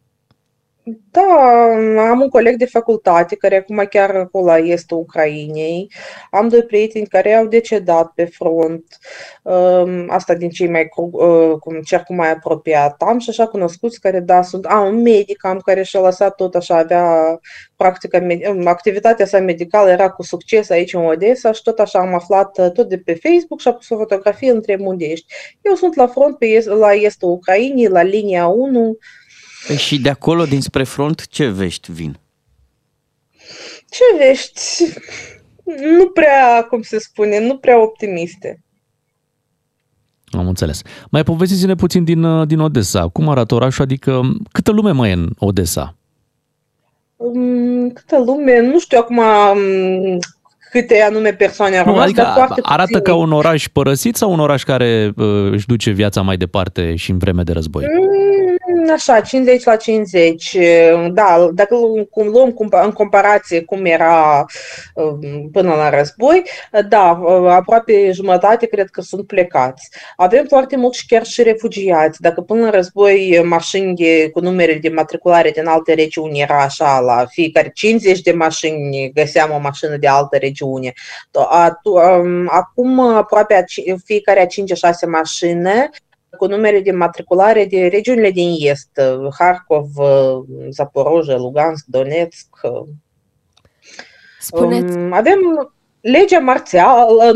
da, 1.12 2.10
am 2.10 2.20
un 2.22 2.30
coleg 2.30 2.56
de 2.56 2.66
facultate 2.66 3.36
care 3.36 3.56
acum 3.56 3.86
chiar 3.90 4.16
acolo 4.16 4.58
este 4.58 4.94
Ucrainei. 4.96 5.92
Am 6.32 6.48
doi 6.48 6.64
prieteni 6.64 7.08
care 7.08 7.34
au 7.34 7.46
decedat 7.46 8.12
pe 8.16 8.26
front. 8.26 8.98
Um, 9.44 10.06
asta 10.10 10.34
din 10.34 10.50
cei 10.50 10.70
mai, 10.70 10.90
uh, 10.96 11.52
cum 11.60 11.82
cercul 11.82 12.16
mai 12.16 12.32
apropiat. 12.32 13.02
Am 13.02 13.20
și 13.20 13.30
așa 13.30 13.48
cunoscuți 13.48 14.00
care, 14.00 14.20
da, 14.20 14.42
sunt... 14.42 14.66
Am 14.66 14.86
un 14.88 15.02
medic, 15.02 15.46
am 15.46 15.60
care 15.60 15.84
și-a 15.84 16.02
lăsat 16.02 16.36
tot 16.36 16.56
așa, 16.56 16.78
avea 16.78 17.40
practica, 17.76 18.28
um, 18.50 18.68
activitatea 18.68 19.26
sa 19.26 19.40
medicală 19.40 19.90
era 19.90 20.10
cu 20.10 20.24
succes 20.24 20.70
aici 20.70 20.94
în 20.94 21.06
Odessa 21.06 21.52
și 21.52 21.62
tot 21.64 21.80
așa 21.80 22.00
am 22.00 22.14
aflat 22.14 22.58
uh, 22.58 22.72
tot 22.72 22.90
de 22.90 22.98
pe 22.98 23.14
Facebook 23.14 23.60
și 23.60 23.68
a 23.68 23.74
pus 23.74 23.90
o 23.90 23.98
fotografie 23.98 24.52
între 24.52 24.76
mundești. 24.76 25.34
Eu 25.62 25.76
sunt 25.76 25.96
la 25.96 26.08
front 26.08 26.38
pe, 26.38 26.64
la 26.66 26.94
estul 26.94 27.30
Ucrainei, 27.30 27.88
la 27.88 28.02
linia 28.02 28.48
1, 28.48 28.98
Păi 29.68 29.78
și 29.78 30.00
de 30.00 30.10
acolo, 30.10 30.46
dinspre 30.46 30.84
front, 30.84 31.28
ce 31.28 31.48
vești 31.48 31.92
vin? 31.92 32.20
Ce 33.90 34.04
vești? 34.18 34.94
Nu 35.98 36.08
prea, 36.08 36.66
cum 36.70 36.82
se 36.82 37.00
spune, 37.00 37.40
nu 37.40 37.58
prea 37.58 37.82
optimiste. 37.82 38.64
Am 40.32 40.48
înțeles. 40.48 40.82
Mai 41.10 41.24
povestiți-ne 41.24 41.76
puțin 41.76 42.04
din, 42.04 42.24
uh, 42.24 42.48
din 42.48 42.60
Odessa. 42.60 43.08
Cum 43.08 43.30
arată 43.30 43.56
orașul? 43.56 43.84
Adică 43.84 44.22
câtă 44.52 44.72
lume 44.72 44.92
mai 44.92 45.10
e 45.10 45.14
în 45.14 45.30
Odessa? 45.38 45.96
Um, 47.16 47.90
câtă 47.90 48.18
lume? 48.26 48.60
Nu 48.62 48.80
știu 48.80 48.98
acum 48.98 49.18
um, 49.18 50.20
câte 50.72 51.02
anume 51.02 51.34
persoane 51.34 51.78
au 51.78 51.86
rămas, 51.86 52.04
adică 52.04 52.32
foarte 52.36 52.62
arată 52.64 52.98
puțin. 52.98 53.04
ca 53.04 53.16
un 53.16 53.32
oraș 53.32 53.68
părăsit 53.68 54.16
sau 54.16 54.32
un 54.32 54.40
oraș 54.40 54.64
care 54.64 55.12
uh, 55.16 55.52
își 55.52 55.66
duce 55.66 55.92
viața 55.92 56.22
mai 56.22 56.38
departe 56.38 56.96
și 56.96 57.12
în 57.12 57.18
vreme 57.18 57.44
de 57.44 57.52
război? 57.52 57.86
Mm, 57.86 58.41
așa, 58.90 59.20
50 59.22 59.64
la 59.64 59.76
50. 59.76 60.58
Da, 61.12 61.50
dacă 61.54 61.76
cum 62.10 62.28
luăm 62.28 62.56
în 62.70 62.92
comparație 62.92 63.62
cum 63.64 63.86
era 63.86 64.46
um, 64.96 65.50
până 65.52 65.74
la 65.76 65.90
război, 65.90 66.44
da, 66.90 67.10
aproape 67.48 68.12
jumătate 68.12 68.66
cred 68.66 68.90
că 68.90 69.02
sunt 69.02 69.28
plecați. 69.28 69.90
Avem 70.16 70.46
foarte 70.48 70.76
mulți 70.76 71.06
chiar 71.08 71.26
și 71.26 71.44
refugiați. 71.44 72.22
Dacă 72.22 72.42
până 72.42 72.64
la 72.64 72.70
război 72.70 73.42
mașini 73.44 74.30
cu 74.32 74.40
numere 74.40 74.74
de 74.74 74.90
matriculare 74.90 75.50
din 75.50 75.66
alte 75.66 75.94
regiuni 75.94 76.42
era 76.42 76.62
așa, 76.62 77.00
la 77.00 77.26
fiecare 77.30 77.72
50 77.74 78.22
de 78.22 78.32
mașini 78.32 79.12
găseam 79.14 79.52
o 79.52 79.60
mașină 79.60 79.98
de 79.98 80.08
altă 80.08 80.38
regiune. 80.38 80.94
Um, 81.84 82.50
acum 82.52 83.00
aproape 83.00 83.66
fiecare 84.06 84.42
a 84.42 84.46
5-6 84.46 85.08
mașini 85.08 85.90
cu 86.42 86.48
numere 86.48 86.80
de 86.80 86.92
matriculare 86.92 87.66
de 87.66 87.88
regiunile 87.88 88.32
din 88.32 88.56
est, 88.60 89.02
Harkov, 89.38 89.88
Zaporozhye, 90.70 91.36
Lugansk, 91.36 91.86
Donetsk. 91.86 92.48
Spuneți. 94.40 94.98
Um, 94.98 95.14
avem 95.14 95.40
legea 96.00 96.40
marțială, 96.40 97.34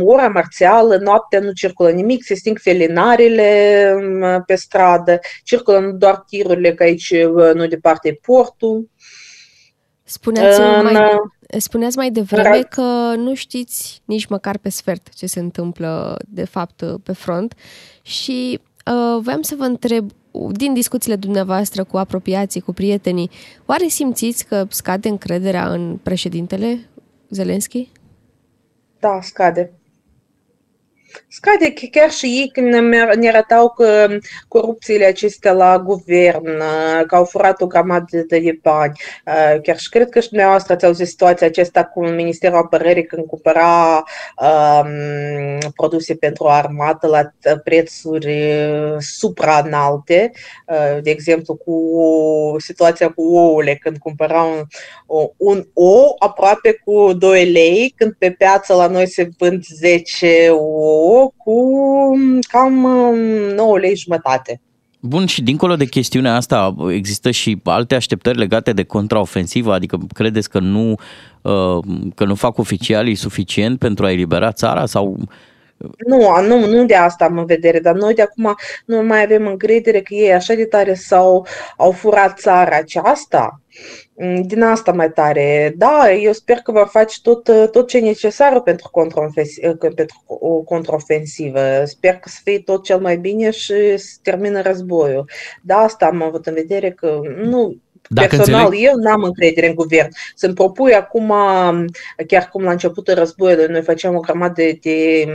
ora 0.00 0.28
marțială, 0.28 0.96
noaptea 0.96 1.40
nu 1.40 1.52
circulă 1.52 1.90
nimic, 1.90 2.24
se 2.24 2.34
sting 2.34 2.58
felinarele 2.58 3.92
um, 3.96 4.42
pe 4.46 4.54
stradă, 4.54 5.18
circulă 5.44 5.80
doar 5.80 6.24
tirurile, 6.26 6.74
că 6.74 6.82
aici 6.82 7.14
nu 7.54 7.66
departe 7.66 8.08
e 8.08 8.18
portul. 8.22 8.90
Spuneați, 10.02 10.60
uh, 10.60 10.80
mai, 10.82 11.16
spuneați 11.58 11.96
mai 11.96 12.10
devreme 12.10 12.62
că 12.62 13.14
nu 13.16 13.34
știți 13.34 14.02
nici 14.04 14.26
măcar 14.26 14.58
pe 14.58 14.68
sfert 14.68 15.08
ce 15.14 15.26
se 15.26 15.40
întâmplă 15.40 16.18
de 16.28 16.44
fapt 16.44 16.82
pe 17.02 17.12
front 17.12 17.54
și 18.02 18.60
uh, 18.86 19.22
voiam 19.22 19.42
să 19.42 19.54
vă 19.58 19.64
întreb, 19.64 20.10
din 20.50 20.74
discuțiile 20.74 21.16
dumneavoastră 21.16 21.84
cu 21.84 21.96
apropiații, 21.96 22.60
cu 22.60 22.72
prietenii, 22.72 23.30
oare 23.66 23.86
simțiți 23.86 24.46
că 24.46 24.66
scade 24.68 25.08
încrederea 25.08 25.68
în 25.68 25.98
președintele 26.02 26.78
Zelenski? 27.28 27.88
Da, 29.00 29.18
scade. 29.22 29.72
Scade 31.28 31.72
chiar 31.90 32.10
și 32.10 32.26
ei 32.26 32.50
când 32.52 32.74
ne 33.16 33.28
arătau 33.28 33.68
că 33.68 34.06
corupțiile 34.48 35.04
acestea 35.04 35.52
la 35.52 35.78
guvern, 35.78 36.58
că 37.06 37.14
au 37.16 37.24
furat 37.24 37.60
o 37.60 37.66
grămadă 37.66 38.24
de 38.28 38.58
bani. 38.62 38.92
Chiar 39.62 39.78
și 39.78 39.88
cred 39.88 40.08
că 40.08 40.20
și 40.20 40.28
dumneavoastră 40.28 40.72
ați 40.72 40.84
auzit 40.84 41.06
situația 41.06 41.46
aceasta 41.46 41.84
cu 41.84 42.06
Ministerul 42.06 42.58
Apărării 42.58 43.06
când 43.06 43.26
cumpăra 43.26 44.04
um, 44.40 45.58
produse 45.76 46.14
pentru 46.14 46.46
armată 46.46 47.06
la 47.06 47.22
prețuri 47.64 48.54
supraînalte. 48.98 50.30
De 51.02 51.10
exemplu, 51.10 51.54
cu 51.54 51.76
situația 52.58 53.08
cu 53.08 53.22
ouăle, 53.22 53.74
când 53.74 53.98
cumpăra 53.98 54.42
un, 54.42 54.64
un 55.36 55.66
ou 55.74 56.16
aproape 56.18 56.72
cu 56.84 57.12
2 57.12 57.50
lei, 57.50 57.94
când 57.96 58.14
pe 58.18 58.30
piață 58.30 58.74
la 58.74 58.86
noi 58.86 59.08
se 59.08 59.28
vând 59.38 59.64
10 59.64 60.48
ou 60.50 61.05
cu 61.36 61.70
cam 62.48 62.72
9 63.54 63.78
lei 63.78 63.96
jumătate. 63.96 64.60
Bun, 65.00 65.26
și 65.26 65.42
dincolo 65.42 65.76
de 65.76 65.84
chestiunea 65.84 66.34
asta, 66.34 66.74
există 66.90 67.30
și 67.30 67.60
alte 67.64 67.94
așteptări 67.94 68.38
legate 68.38 68.72
de 68.72 68.84
contraofensivă? 68.84 69.72
Adică 69.72 69.98
credeți 70.14 70.50
că 70.50 70.58
nu, 70.58 70.90
uh, 71.42 71.84
că 72.14 72.24
nu 72.24 72.34
fac 72.34 72.58
oficialii 72.58 73.14
suficient 73.14 73.78
pentru 73.78 74.04
a 74.04 74.10
elibera 74.10 74.52
țara? 74.52 74.86
Sau 74.86 75.16
nu, 76.06 76.40
nu, 76.46 76.66
nu 76.66 76.84
de 76.84 76.94
asta 76.94 77.24
am 77.24 77.38
în 77.38 77.44
vedere, 77.44 77.78
dar 77.78 77.94
noi 77.94 78.14
de 78.14 78.22
acum 78.22 78.54
nu 78.84 79.02
mai 79.02 79.22
avem 79.22 79.46
încredere 79.46 80.00
că 80.00 80.14
ei 80.14 80.32
așa 80.32 80.54
de 80.54 80.64
tare 80.64 80.94
s-au 80.94 81.46
au 81.76 81.90
furat 81.90 82.38
țara 82.38 82.76
aceasta, 82.76 83.60
mm, 83.65 83.65
din 84.42 84.62
asta 84.62 84.92
mai 84.92 85.10
tare. 85.10 85.74
Da, 85.76 86.12
eu 86.12 86.32
sper 86.32 86.56
că 86.56 86.72
va 86.72 86.84
face 86.84 87.18
tot, 87.22 87.70
tot 87.70 87.88
ce 87.88 87.96
e 87.96 88.00
necesar 88.00 88.60
pentru, 88.60 88.90
pentru 89.94 90.24
o 90.26 90.62
contraofensivă. 90.62 91.84
Sper 91.84 92.14
că 92.14 92.28
să 92.28 92.40
fie 92.44 92.58
tot 92.60 92.84
cel 92.84 93.00
mai 93.00 93.16
bine 93.16 93.50
și 93.50 93.96
să 93.96 94.16
termină 94.22 94.60
războiul. 94.60 95.30
Da, 95.62 95.76
asta 95.76 96.06
am 96.06 96.22
avut 96.22 96.46
în 96.46 96.54
vedere 96.54 96.90
că 96.90 97.20
nu, 97.36 97.76
dacă 98.08 98.36
Personal, 98.36 98.64
înțeleg... 98.64 98.84
eu 98.84 98.94
n-am 98.96 99.22
încredere 99.22 99.68
în 99.68 99.74
guvern. 99.74 100.08
Să-mi 100.34 100.54
propui 100.54 100.94
acum, 100.94 101.34
chiar 102.26 102.48
cum 102.48 102.62
la 102.62 102.70
începutul 102.70 103.14
războiului, 103.14 103.66
noi 103.66 103.82
făceam 103.82 104.14
o 104.14 104.20
grămadă 104.20 104.52
de, 104.62 104.78
de 104.82 105.26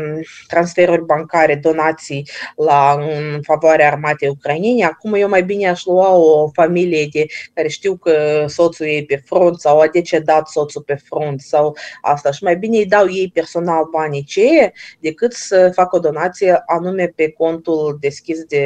transferuri 0.48 1.06
bancare, 1.06 1.56
donații 1.56 2.30
la, 2.56 2.98
în 3.00 3.42
favoarea 3.42 3.88
armatei 3.88 4.30
ucrainene. 4.30 4.86
Acum 4.86 5.14
eu 5.14 5.30
mai 5.30 5.44
bine 5.44 5.70
aș 5.70 5.86
lua 5.86 6.10
o 6.16 6.50
familie 6.50 7.08
de, 7.12 7.26
care 7.54 7.68
știu 7.68 7.96
că 7.96 8.46
soțul 8.48 8.86
ei 8.86 9.06
pe 9.06 9.22
front 9.26 9.60
sau 9.60 9.80
a 9.80 9.88
decedat 9.88 10.48
soțul 10.48 10.82
pe 10.82 10.96
front 10.96 11.42
sau 11.42 11.78
asta 12.02 12.32
și 12.32 12.44
mai 12.44 12.56
bine 12.56 12.78
îi 12.78 12.86
dau 12.86 13.10
ei 13.10 13.32
personal 13.34 13.88
banii 13.92 14.24
ce 14.24 14.72
decât 15.00 15.34
să 15.34 15.72
fac 15.74 15.94
o 15.94 16.00
donație 16.00 16.64
anume 16.66 17.14
pe 17.16 17.32
contul 17.32 17.98
deschis 18.00 18.44
de 18.44 18.64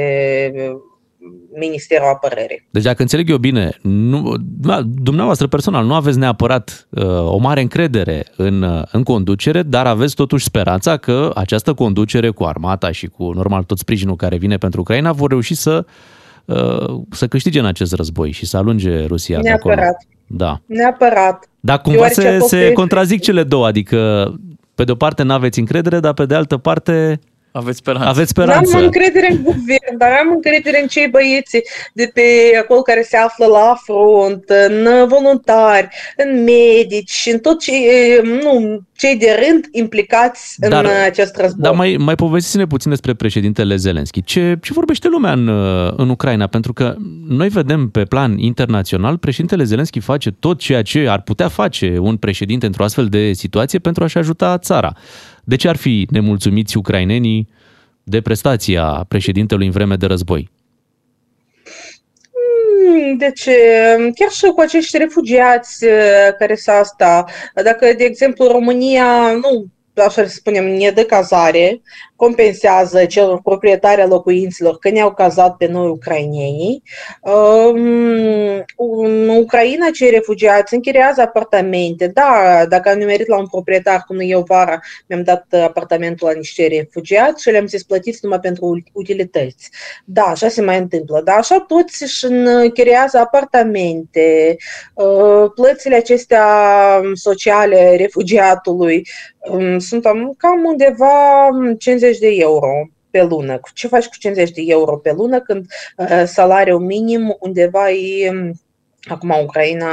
Ministerul 1.59 2.07
Apărării. 2.07 2.67
Deci 2.69 2.83
dacă 2.83 3.01
înțeleg 3.01 3.29
eu 3.29 3.37
bine, 3.37 3.77
nu, 3.81 4.33
dumneavoastră 4.93 5.47
personal 5.47 5.85
nu 5.85 5.93
aveți 5.93 6.17
neapărat 6.17 6.87
uh, 6.89 7.05
o 7.07 7.37
mare 7.37 7.61
încredere 7.61 8.25
în, 8.35 8.61
uh, 8.61 8.83
în 8.91 9.03
conducere, 9.03 9.63
dar 9.63 9.85
aveți 9.87 10.15
totuși 10.15 10.45
speranța 10.45 10.97
că 10.97 11.31
această 11.35 11.73
conducere 11.73 12.29
cu 12.29 12.43
armata 12.43 12.91
și 12.91 13.07
cu 13.07 13.31
normal 13.31 13.63
tot 13.63 13.77
sprijinul 13.77 14.15
care 14.15 14.37
vine 14.37 14.57
pentru 14.57 14.81
Ucraina 14.81 15.11
vor 15.11 15.29
reuși 15.29 15.55
să, 15.55 15.85
uh, 16.45 17.01
să 17.09 17.27
câștige 17.27 17.59
în 17.59 17.65
acest 17.65 17.93
război 17.93 18.31
și 18.31 18.45
să 18.45 18.57
alunge 18.57 19.05
Rusia 19.05 19.39
Neapărat. 19.41 19.77
de 19.77 19.81
acolo. 19.81 19.97
Da. 20.27 20.61
Neapărat. 20.65 21.49
Dar 21.59 21.81
cumva 21.81 22.07
se, 22.07 22.39
se 22.39 22.71
contrazic 22.71 23.21
cele 23.21 23.43
două, 23.43 23.65
adică 23.65 24.31
pe 24.75 24.83
de 24.83 24.91
o 24.91 24.95
parte 24.95 25.23
nu 25.23 25.33
aveți 25.33 25.59
încredere, 25.59 25.99
dar 25.99 26.13
pe 26.13 26.25
de 26.25 26.35
altă 26.35 26.57
parte 26.57 27.19
aveți 27.57 27.77
speranță. 27.77 28.09
Aveți 28.09 28.29
speranță. 28.29 28.69
Nu 28.71 28.77
am 28.77 28.83
încredere 28.83 29.31
în 29.31 29.43
guvern, 29.43 29.97
dar 29.97 30.09
am 30.11 30.31
încredere 30.33 30.81
în 30.81 30.87
cei 30.87 31.07
băieți 31.07 31.61
de 31.93 32.11
pe 32.13 32.21
acolo 32.59 32.81
care 32.81 33.01
se 33.01 33.17
află 33.17 33.45
la 33.45 33.75
front, 33.83 34.43
în 34.67 35.07
voluntari, 35.07 35.87
în 36.17 36.43
medici, 36.43 37.29
în 37.31 37.39
tot 37.39 37.59
cei, 37.59 37.85
nu, 38.23 38.81
cei 38.95 39.17
de 39.17 39.37
rând 39.45 39.65
implicați 39.71 40.55
dar, 40.57 40.85
în 40.85 40.91
acest 41.05 41.35
război. 41.35 41.61
Dar 41.63 41.73
mai, 41.73 41.95
mai 41.99 42.15
povestiți-ne 42.15 42.65
puțin 42.65 42.89
despre 42.89 43.13
președintele 43.13 43.75
Zelenski. 43.75 44.23
Ce, 44.23 44.57
ce 44.61 44.73
vorbește 44.73 45.07
lumea 45.07 45.31
în, 45.31 45.47
în 45.97 46.09
Ucraina? 46.09 46.47
Pentru 46.47 46.73
că 46.73 46.95
noi 47.27 47.47
vedem 47.47 47.89
pe 47.89 48.03
plan 48.03 48.37
internațional, 48.37 49.17
președintele 49.17 49.63
Zelenski 49.63 49.99
face 49.99 50.31
tot 50.31 50.59
ceea 50.59 50.81
ce 50.81 51.07
ar 51.09 51.21
putea 51.21 51.47
face 51.47 51.97
un 51.99 52.17
președinte 52.17 52.65
într-o 52.65 52.83
astfel 52.83 53.05
de 53.05 53.33
situație 53.33 53.79
pentru 53.79 54.03
a-și 54.03 54.17
ajuta 54.17 54.57
țara. 54.57 54.93
De 55.45 55.55
ce 55.55 55.67
ar 55.67 55.75
fi 55.75 56.07
nemulțumiți 56.09 56.77
ucrainenii 56.77 57.47
de 58.03 58.21
prestația 58.21 59.05
președintelui 59.07 59.65
în 59.65 59.71
vreme 59.71 59.95
de 59.95 60.05
război? 60.05 60.49
Hmm, 62.33 63.17
deci, 63.17 63.43
chiar 64.15 64.29
și 64.31 64.45
cu 64.55 64.61
acești 64.61 64.97
refugiați 64.97 65.85
uh, 65.85 65.91
care 66.39 66.55
s-a 66.55 66.73
asta, 66.73 67.25
dacă, 67.63 67.93
de 67.97 68.03
exemplu, 68.03 68.47
România 68.47 69.31
nu 69.31 69.65
așa 70.01 70.23
să 70.23 70.29
spunem, 70.29 70.65
ne 70.65 70.89
dă 70.89 71.03
cazare, 71.03 71.81
compensează 72.15 73.05
celor 73.05 73.41
proprietari 73.41 74.01
a 74.01 74.05
locuinților 74.05 74.77
că 74.77 74.89
ne-au 74.89 75.13
cazat 75.13 75.55
pe 75.55 75.67
noi 75.67 75.87
ucrainenii. 75.87 76.83
În 78.77 79.27
Ucraina, 79.27 79.89
cei 79.93 80.09
refugiați 80.09 80.73
închiriază 80.73 81.21
apartamente. 81.21 82.07
Da, 82.07 82.65
dacă 82.69 82.89
am 82.89 82.97
nimerit 82.97 83.27
la 83.27 83.37
un 83.37 83.47
proprietar, 83.47 84.03
cum 84.07 84.17
eu 84.19 84.43
vara, 84.47 84.79
mi-am 85.07 85.23
dat 85.23 85.45
apartamentul 85.63 86.27
la 86.27 86.33
niște 86.33 86.67
refugiați 86.67 87.41
și 87.41 87.49
le-am 87.49 87.67
zis 87.67 87.83
plătiți 87.83 88.19
numai 88.21 88.39
pentru 88.39 88.83
utilități. 88.93 89.69
Da, 90.05 90.23
așa 90.23 90.47
se 90.47 90.61
mai 90.61 90.77
întâmplă. 90.77 91.21
Dar 91.23 91.37
așa 91.37 91.65
toți 91.67 92.03
își 92.03 92.25
închiriază 92.25 93.17
apartamente. 93.17 94.55
Plățile 95.55 95.95
acestea 95.95 96.45
sociale 97.13 97.95
refugiatului 97.95 99.07
sunt 99.87 100.03
cam 100.37 100.63
undeva 100.63 101.47
50 101.77 102.17
de 102.17 102.27
euro 102.27 102.89
pe 103.09 103.23
lună. 103.23 103.59
Ce 103.73 103.87
faci 103.87 104.05
cu 104.05 104.15
50 104.19 104.51
de 104.51 104.61
euro 104.65 104.97
pe 104.97 105.11
lună 105.11 105.39
când 105.39 105.65
uh, 105.97 106.23
salariul 106.25 106.79
minim 106.79 107.35
undeva 107.39 107.91
e 107.91 108.31
Acum 109.07 109.29
Ucraina, 109.43 109.87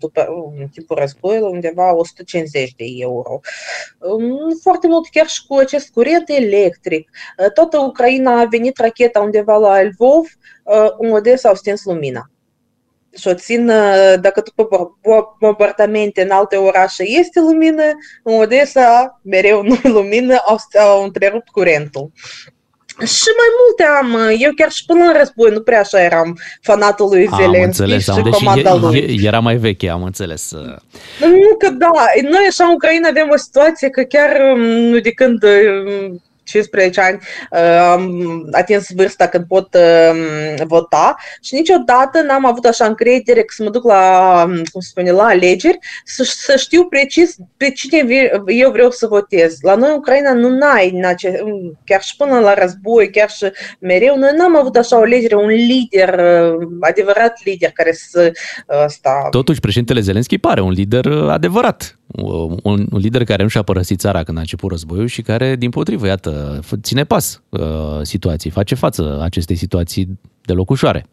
după 0.00 0.26
în 0.58 0.68
timpul 0.68 0.96
războiului, 0.96 1.50
undeva 1.52 1.94
150 1.94 2.74
de 2.76 2.84
euro. 2.98 3.40
Foarte 4.62 4.86
mult 4.86 5.08
chiar 5.08 5.26
și 5.26 5.46
cu 5.46 5.54
acest 5.54 5.92
curent 5.92 6.28
electric. 6.28 7.10
Toată 7.54 7.78
Ucraina 7.78 8.40
a 8.40 8.44
venit 8.44 8.78
racheta 8.78 9.20
undeva 9.20 9.56
la 9.56 9.82
Lvov, 9.82 10.26
în 10.98 11.10
Odessa 11.10 11.48
au 11.48 11.54
stins 11.54 11.84
lumina 11.84 12.30
și 13.16 13.28
o 13.28 13.34
țin, 13.34 13.66
dacă 14.20 14.42
după 14.44 14.68
bombardamente 15.40 16.22
în 16.22 16.30
alte 16.30 16.56
orașe 16.56 17.02
este 17.02 17.40
lumină, 17.40 17.82
în 18.22 18.34
Odessa 18.40 19.20
mereu 19.22 19.62
nu 19.62 19.78
lumină, 19.82 20.36
au, 20.46 20.56
au 20.78 21.02
întrerupt 21.04 21.48
curentul. 21.48 22.10
Și 23.02 23.28
mai 23.36 23.50
multe 23.60 23.84
am. 24.00 24.38
Eu 24.38 24.52
chiar 24.56 24.70
și 24.70 24.84
până 24.84 25.04
în 25.04 25.12
război 25.18 25.50
nu 25.50 25.60
prea 25.60 25.80
așa 25.80 26.02
eram 26.02 26.38
fanatul 26.62 27.08
lui 27.08 27.28
Zelenski 27.36 27.56
am 27.56 27.62
înțeles, 27.62 28.08
am, 28.08 28.16
și 28.16 28.30
comanda 28.30 28.74
lui. 28.74 29.20
Era 29.22 29.40
mai 29.40 29.56
veche, 29.56 29.88
am 29.88 30.02
înțeles. 30.02 30.52
Nu 31.20 31.56
că 31.58 31.70
da. 31.70 31.90
Noi 32.22 32.46
așa 32.48 32.64
în 32.64 32.72
Ucraina 32.72 33.08
avem 33.08 33.28
o 33.32 33.36
situație 33.36 33.88
că 33.88 34.02
chiar 34.02 34.56
nu 34.56 34.98
de 34.98 35.10
când 35.10 35.44
15 36.44 37.00
ani 37.00 37.18
uh, 37.50 37.78
am 37.78 38.48
atins 38.52 38.88
vârsta 38.94 39.26
când 39.26 39.44
pot 39.44 39.74
uh, 39.74 40.62
vota 40.66 41.16
și 41.42 41.54
niciodată 41.54 42.22
n-am 42.22 42.46
avut 42.46 42.64
așa 42.64 42.84
încredere 42.84 43.40
că 43.40 43.54
să 43.56 43.62
mă 43.62 43.70
duc 43.70 43.84
la, 43.84 44.44
um, 44.46 44.54
cum 44.54 44.80
se 44.80 44.88
spune, 44.88 45.10
la 45.10 45.24
alegeri 45.24 45.78
să, 46.04 46.22
să 46.24 46.56
știu 46.56 46.84
precis 46.84 47.36
pe 47.56 47.70
cine 47.70 48.04
eu 48.46 48.70
vreau 48.70 48.90
să 48.90 49.06
votez. 49.06 49.56
La 49.60 49.74
noi 49.74 49.88
în 49.88 49.94
Ucraina 49.94 50.32
nu 50.32 50.58
ai, 50.74 51.00
chiar 51.84 52.02
și 52.02 52.16
până 52.16 52.38
la 52.38 52.54
război, 52.54 53.10
chiar 53.10 53.30
și 53.30 53.46
mereu, 53.78 54.16
noi 54.16 54.30
n-am 54.36 54.56
avut 54.56 54.76
așa 54.76 54.98
o 54.98 55.00
alegere, 55.02 55.36
un 55.36 55.48
lider, 55.48 56.18
uh, 56.18 56.68
adevărat 56.80 57.40
lider 57.44 57.70
care 57.70 57.92
să 57.92 58.32
sta. 58.86 59.26
Totuși, 59.30 59.60
președintele 59.60 60.00
Zelenski 60.00 60.38
pare 60.38 60.60
un 60.60 60.70
lider 60.70 61.06
adevărat 61.06 61.98
un, 62.22 62.86
un 62.90 62.98
lider 62.98 63.24
care 63.24 63.42
nu 63.42 63.48
și-a 63.48 63.62
părăsit 63.62 63.98
țara 63.98 64.22
când 64.22 64.36
a 64.36 64.40
început 64.40 64.70
războiul 64.70 65.06
și 65.06 65.22
care, 65.22 65.56
din 65.56 65.70
potrivă, 65.70 66.06
iată, 66.06 66.60
ține 66.80 67.04
pas 67.04 67.42
uh, 67.48 67.60
situației, 68.02 68.52
face 68.52 68.74
față 68.74 69.20
acestei 69.22 69.56
situații 69.56 70.18
deloc 70.40 70.70
ușoare. 70.70 71.06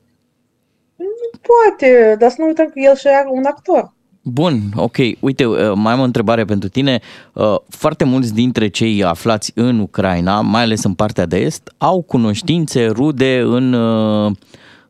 Poate, 1.32 2.16
dar 2.20 2.30
să 2.30 2.36
nu 2.40 2.46
uităm 2.46 2.66
că 2.66 2.74
el 2.76 2.96
și 2.96 3.08
un 3.32 3.44
actor. 3.46 3.94
Bun, 4.24 4.60
ok. 4.76 4.98
Uite, 5.20 5.46
uh, 5.46 5.72
mai 5.76 5.94
am 5.94 6.00
o 6.00 6.04
întrebare 6.04 6.46
pentru 6.46 6.70
tine. 6.70 7.00
Uh, 7.34 7.56
foarte 7.70 8.04
mulți 8.04 8.34
dintre 8.34 8.68
cei 8.68 9.04
aflați 9.04 9.52
în 9.56 9.80
Ucraina, 9.80 10.42
mai 10.42 10.62
ales 10.62 10.84
în 10.84 10.94
partea 10.94 11.26
de 11.26 11.38
est, 11.38 11.74
au 11.78 12.02
cunoștințe 12.02 12.86
rude 12.86 13.40
în, 13.40 13.74
uh, 13.74 14.32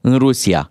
în 0.02 0.18
Rusia. 0.18 0.71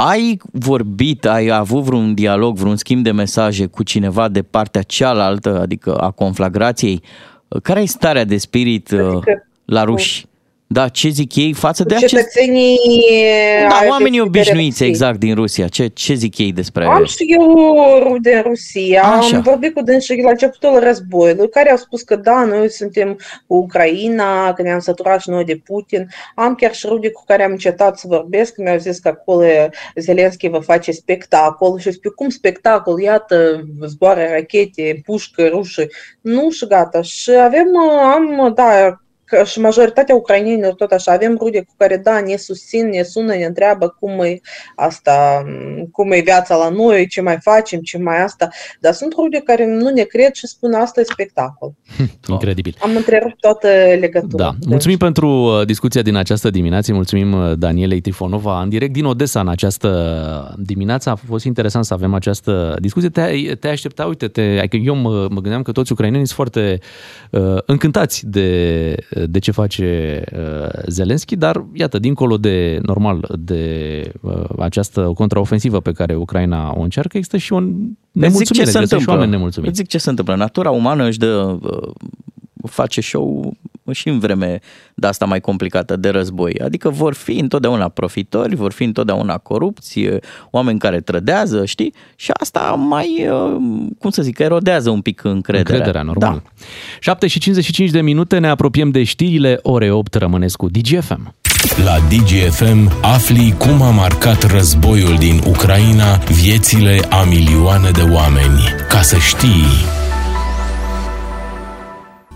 Ai 0.00 0.38
vorbit, 0.52 1.24
ai 1.24 1.48
avut 1.48 1.82
vreun 1.82 2.14
dialog, 2.14 2.56
vreun 2.56 2.76
schimb 2.76 3.02
de 3.02 3.10
mesaje 3.10 3.66
cu 3.66 3.82
cineva 3.82 4.28
de 4.28 4.42
partea 4.42 4.82
cealaltă, 4.82 5.60
adică 5.60 5.96
a 5.96 6.10
conflagrației? 6.10 7.02
Care 7.62 7.80
e 7.80 7.86
starea 7.86 8.24
de 8.24 8.36
spirit 8.36 8.92
adică, 8.92 9.22
la 9.64 9.84
ruși? 9.84 10.26
Da, 10.70 10.88
ce 10.88 11.08
zic 11.08 11.36
ei 11.36 11.52
față 11.52 11.84
de 11.84 11.94
acest... 11.94 12.14
Cetățenii... 12.14 12.78
Da, 13.68 13.80
oamenii 13.88 14.20
obișnuiți, 14.20 14.84
exact, 14.84 15.18
din 15.18 15.34
Rusia. 15.34 15.68
Ce, 15.68 15.86
ce 15.86 16.14
zic 16.14 16.38
ei 16.38 16.52
despre... 16.52 16.84
Am 16.84 17.04
și 17.04 17.24
eu 17.28 17.54
rude 18.02 18.34
în 18.34 18.42
Rusia. 18.42 19.02
Așa. 19.02 19.36
Am 19.36 19.42
vorbit 19.42 19.74
cu 19.74 19.82
dânsii 19.82 20.22
la 20.22 20.30
începutul 20.30 20.78
războiului, 20.78 21.48
care 21.48 21.70
au 21.70 21.76
spus 21.76 22.02
că 22.02 22.16
da, 22.16 22.44
noi 22.44 22.70
suntem 22.70 23.18
cu 23.46 23.54
Ucraina, 23.54 24.52
că 24.52 24.62
ne-am 24.62 24.78
săturat 24.78 25.20
și 25.20 25.30
noi 25.30 25.44
de 25.44 25.60
Putin. 25.64 26.08
Am 26.34 26.54
chiar 26.54 26.74
și 26.74 26.86
rude 26.86 27.10
cu 27.10 27.24
care 27.26 27.44
am 27.44 27.50
încetat 27.50 27.98
să 27.98 28.06
vorbesc, 28.08 28.56
mi-au 28.56 28.78
zis 28.78 28.98
că 28.98 29.08
acolo 29.08 29.46
Zelenski 29.94 30.48
va 30.48 30.60
face 30.60 30.92
spectacol 30.92 31.78
și 31.78 31.92
spune 31.92 32.14
cum 32.16 32.28
spectacol, 32.28 33.00
iată, 33.00 33.64
zboară 33.86 34.20
rachete, 34.30 35.00
pușcă 35.04 35.46
rușă. 35.46 35.86
Nu 36.20 36.50
și 36.50 36.66
gata. 36.66 37.02
Și 37.02 37.30
avem, 37.30 37.66
am, 38.14 38.52
da, 38.54 39.00
că 39.28 39.44
și 39.44 39.60
majoritatea 39.60 40.14
ucrainenilor 40.14 40.74
tot 40.74 40.90
așa, 40.90 41.12
avem 41.12 41.36
rude 41.38 41.60
cu 41.60 41.74
care, 41.76 41.96
da, 41.96 42.20
ne 42.20 42.36
susțin, 42.36 42.88
ne 42.88 43.02
sună, 43.02 43.34
ne 43.34 43.44
întreabă 43.44 43.96
cum 43.98 44.20
e 44.20 44.40
asta, 44.76 45.44
cum 45.92 46.12
e 46.12 46.20
viața 46.20 46.56
la 46.56 46.68
noi, 46.68 47.06
ce 47.06 47.20
mai 47.20 47.38
facem, 47.40 47.80
ce 47.80 47.98
mai 47.98 48.22
asta, 48.22 48.48
dar 48.80 48.92
sunt 48.92 49.12
rude 49.12 49.40
care 49.44 49.66
nu 49.66 49.88
ne 49.88 50.02
cred 50.02 50.32
și 50.32 50.46
spun 50.46 50.72
asta 50.72 51.00
e 51.00 51.04
spectacol. 51.04 51.72
Incredibil. 52.28 52.76
Am 52.80 52.96
întrerupt 52.96 53.40
toată 53.40 53.68
legătura. 54.00 54.44
Da. 54.44 54.54
Mulțumim 54.66 54.96
pentru 54.96 55.28
uh, 55.28 55.66
discuția 55.66 56.02
din 56.02 56.16
această 56.16 56.50
dimineață, 56.50 56.92
mulțumim 56.92 57.32
uh, 57.32 57.52
Danielei 57.58 58.00
Trifonova 58.00 58.62
în 58.62 58.68
direct 58.68 58.92
din 58.92 59.04
Odessa 59.04 59.40
în 59.40 59.48
această 59.48 60.54
dimineață. 60.58 61.10
A 61.10 61.14
fost 61.14 61.44
interesant 61.44 61.84
să 61.84 61.94
avem 61.94 62.14
această 62.14 62.76
discuție. 62.80 63.08
Te, 63.08 63.54
te 63.60 63.68
aștepta, 63.68 64.04
uite, 64.04 64.28
te, 64.28 64.40
adică 64.58 64.76
eu 64.76 64.94
mă, 64.94 65.10
mă 65.30 65.40
gândeam 65.40 65.62
că 65.62 65.72
toți 65.72 65.92
ucrainenii 65.92 66.26
sunt 66.26 66.36
foarte 66.36 66.78
uh, 67.30 67.58
încântați 67.66 68.26
de, 68.26 68.94
de 69.26 69.38
ce 69.38 69.50
face 69.50 70.22
uh, 70.32 70.82
Zelenski, 70.86 71.36
dar 71.36 71.64
iată, 71.72 71.98
dincolo 71.98 72.36
de, 72.36 72.78
normal, 72.82 73.34
de 73.38 74.02
uh, 74.20 74.44
această 74.58 75.12
contraofensivă 75.14 75.80
pe 75.80 75.92
care 75.92 76.14
Ucraina 76.14 76.72
o 76.76 76.80
încearcă, 76.80 77.16
există 77.16 77.36
și 77.36 77.52
o 77.52 77.60
nemulțumire, 77.60 78.44
zic 78.44 78.46
ce 78.46 78.54
se 78.54 78.60
există 78.60 78.78
și 78.78 78.84
întâmplă. 78.92 79.12
oameni 79.12 79.30
nemulțumiți. 79.30 79.70
Îți 79.70 79.80
zic 79.80 79.88
ce 79.88 79.98
se 79.98 80.10
întâmplă. 80.10 80.34
Natura 80.34 80.70
umană 80.70 81.06
își 81.06 81.18
dă, 81.18 81.58
uh, 81.62 81.90
face 82.70 83.00
show 83.00 83.56
și 83.92 84.08
în 84.08 84.18
vreme 84.18 84.60
de 84.94 85.06
asta 85.06 85.24
mai 85.24 85.40
complicată 85.40 85.96
de 85.96 86.08
război. 86.08 86.54
Adică 86.64 86.88
vor 86.88 87.14
fi 87.14 87.38
întotdeauna 87.38 87.88
profitori, 87.88 88.54
vor 88.54 88.72
fi 88.72 88.84
întotdeauna 88.84 89.38
corupți, 89.38 89.98
uh, 89.98 90.16
oameni 90.50 90.78
care 90.78 91.00
trădează, 91.00 91.64
știi? 91.64 91.94
Și 92.16 92.30
asta 92.40 92.60
mai, 92.60 93.28
uh, 93.30 93.56
cum 93.98 94.10
să 94.10 94.22
zic, 94.22 94.38
erodează 94.38 94.90
un 94.90 95.00
pic 95.00 95.24
încrederea. 95.24 95.76
Încrederea, 95.76 96.02
normal. 96.02 96.42
Da. 96.44 96.50
7 97.00 97.26
și 97.26 97.38
55 97.38 97.90
de 97.90 98.00
minute, 98.00 98.38
ne 98.38 98.48
apropiem 98.48 98.90
de 98.90 99.02
știrile 99.02 99.58
ore 99.62 99.90
8, 99.90 100.14
rămâneți 100.14 100.56
cu 100.56 100.68
DGFM. 100.68 101.34
La 101.84 101.98
DGFM 102.08 102.92
afli 103.02 103.54
cum 103.58 103.82
a 103.82 103.90
marcat 103.90 104.50
războiul 104.52 105.16
din 105.18 105.40
Ucraina 105.46 106.16
viețile 106.16 107.00
a 107.08 107.22
milioane 107.22 107.90
de 107.90 108.02
oameni. 108.02 108.60
Ca 108.88 109.02
să 109.02 109.16
știi... 109.16 110.06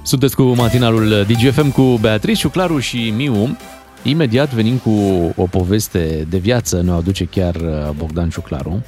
Sunteți 0.02 0.36
cu 0.36 0.42
matinalul 0.42 1.26
DGFM 1.28 1.70
cu 1.70 1.82
Beatrice, 1.82 2.40
Ciuclaru 2.40 2.78
și 2.78 3.12
Miu. 3.16 3.56
Imediat 4.02 4.54
venim 4.54 4.76
cu 4.76 4.90
o 5.36 5.46
poveste 5.46 6.26
de 6.28 6.38
viață, 6.38 6.82
ne 6.84 6.90
aduce 6.90 7.24
chiar 7.24 7.54
uh, 7.54 7.90
Bogdan 7.96 8.28
Ciuclaru. 8.28 8.82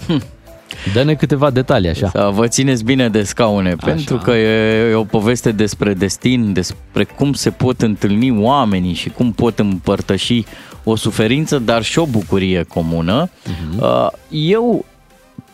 Dă-ne 0.93 1.15
câteva 1.15 1.51
detalii 1.51 1.89
așa. 1.89 2.09
Să 2.09 2.31
vă 2.33 2.49
țineți 2.49 2.85
bine 2.85 3.09
de 3.09 3.23
scaune, 3.23 3.69
Așa. 3.69 3.87
pentru 3.87 4.17
că 4.17 4.31
e, 4.31 4.91
e 4.91 4.95
o 4.95 5.05
poveste 5.05 5.53
despre 5.53 5.95
destin, 5.95 6.53
despre 6.53 7.05
cum 7.05 7.33
se 7.33 7.51
pot 7.51 7.83
întâlni 7.83 8.39
oamenii 8.39 8.95
și 8.95 9.09
cum 9.09 9.33
pot 9.33 9.59
împărtăși 9.59 10.45
o 10.85 10.97
suferință, 10.97 11.59
dar 11.59 11.83
și 11.83 11.99
o 11.99 12.07
bucurie 12.07 12.63
comună. 12.63 13.29
Uh-huh. 13.29 14.11
Eu, 14.29 14.85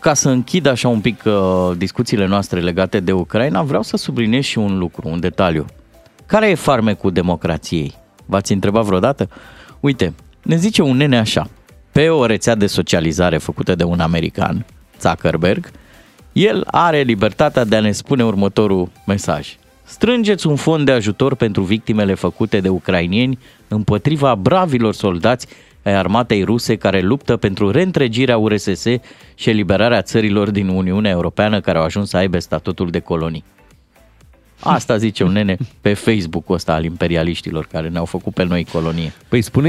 ca 0.01 0.15
să 0.15 0.29
închid 0.29 0.67
așa 0.67 0.89
un 0.89 1.01
pic 1.01 1.23
uh, 1.25 1.71
discuțiile 1.77 2.27
noastre 2.27 2.61
legate 2.61 3.01
de 3.01 3.13
Ucraina, 3.13 3.63
vreau 3.63 3.83
să 3.83 3.97
subliniez 3.97 4.45
și 4.45 4.59
un 4.59 4.79
lucru, 4.79 5.09
un 5.09 5.21
detaliu. 5.21 5.65
Care 6.27 6.49
e 6.49 6.55
farmecul 6.55 7.13
democrației? 7.13 7.95
V-ați 8.27 8.53
întrebat 8.53 8.85
vreodată? 8.85 9.29
Uite, 9.81 10.15
ne 10.43 10.57
zice 10.57 10.83
un 10.83 10.97
nene 10.97 11.19
așa, 11.19 11.49
pe 11.93 12.09
o 12.09 12.27
rețea 12.27 12.55
de 12.55 12.67
socializare 12.67 13.39
făcută 13.39 13.75
de 13.75 13.85
un 13.85 14.01
american, 14.01 14.67
Zuckerberg, 15.01 15.71
el 16.33 16.65
are 16.67 17.01
libertatea 17.01 17.65
de 17.65 17.77
a 17.77 17.81
ne 17.81 17.93
spune 17.93 18.25
următorul 18.25 18.91
mesaj. 19.07 19.57
Strângeți 19.85 20.47
un 20.47 20.57
fond 20.57 20.85
de 20.85 20.93
ajutor 20.93 21.35
pentru 21.35 21.63
victimele 21.63 22.15
făcute 22.15 22.61
de 22.61 22.69
ucrainieni 22.69 23.39
împotriva 23.69 24.35
bravilor 24.35 24.95
soldați 24.95 25.47
ai 25.91 25.97
armatei 25.97 26.43
ruse 26.43 26.77
care 26.77 27.01
luptă 27.01 27.37
pentru 27.37 27.71
reîntregirea 27.71 28.37
URSS 28.39 28.83
și 29.35 29.51
eliberarea 29.51 30.03
țărilor 30.03 30.51
din 30.51 30.69
Uniunea 30.69 31.11
Europeană 31.11 31.61
care 31.61 31.79
au 31.79 31.85
ajuns 31.85 32.09
să 32.09 32.17
aibă 32.17 32.39
statutul 32.39 32.91
de 32.91 32.99
colonii. 32.99 33.45
Asta 34.63 34.97
zice 34.97 35.25
un 35.25 35.33
nene 35.33 35.57
pe 35.81 35.95
Facebook-ul 35.95 36.55
ăsta 36.55 36.73
al 36.73 36.85
imperialiștilor 36.85 37.67
care 37.73 37.89
ne-au 37.89 38.05
făcut 38.05 38.35
pe 38.35 38.45
noi 38.45 38.67
colonie. 38.73 39.13
Păi 39.29 39.43
spune 39.43 39.69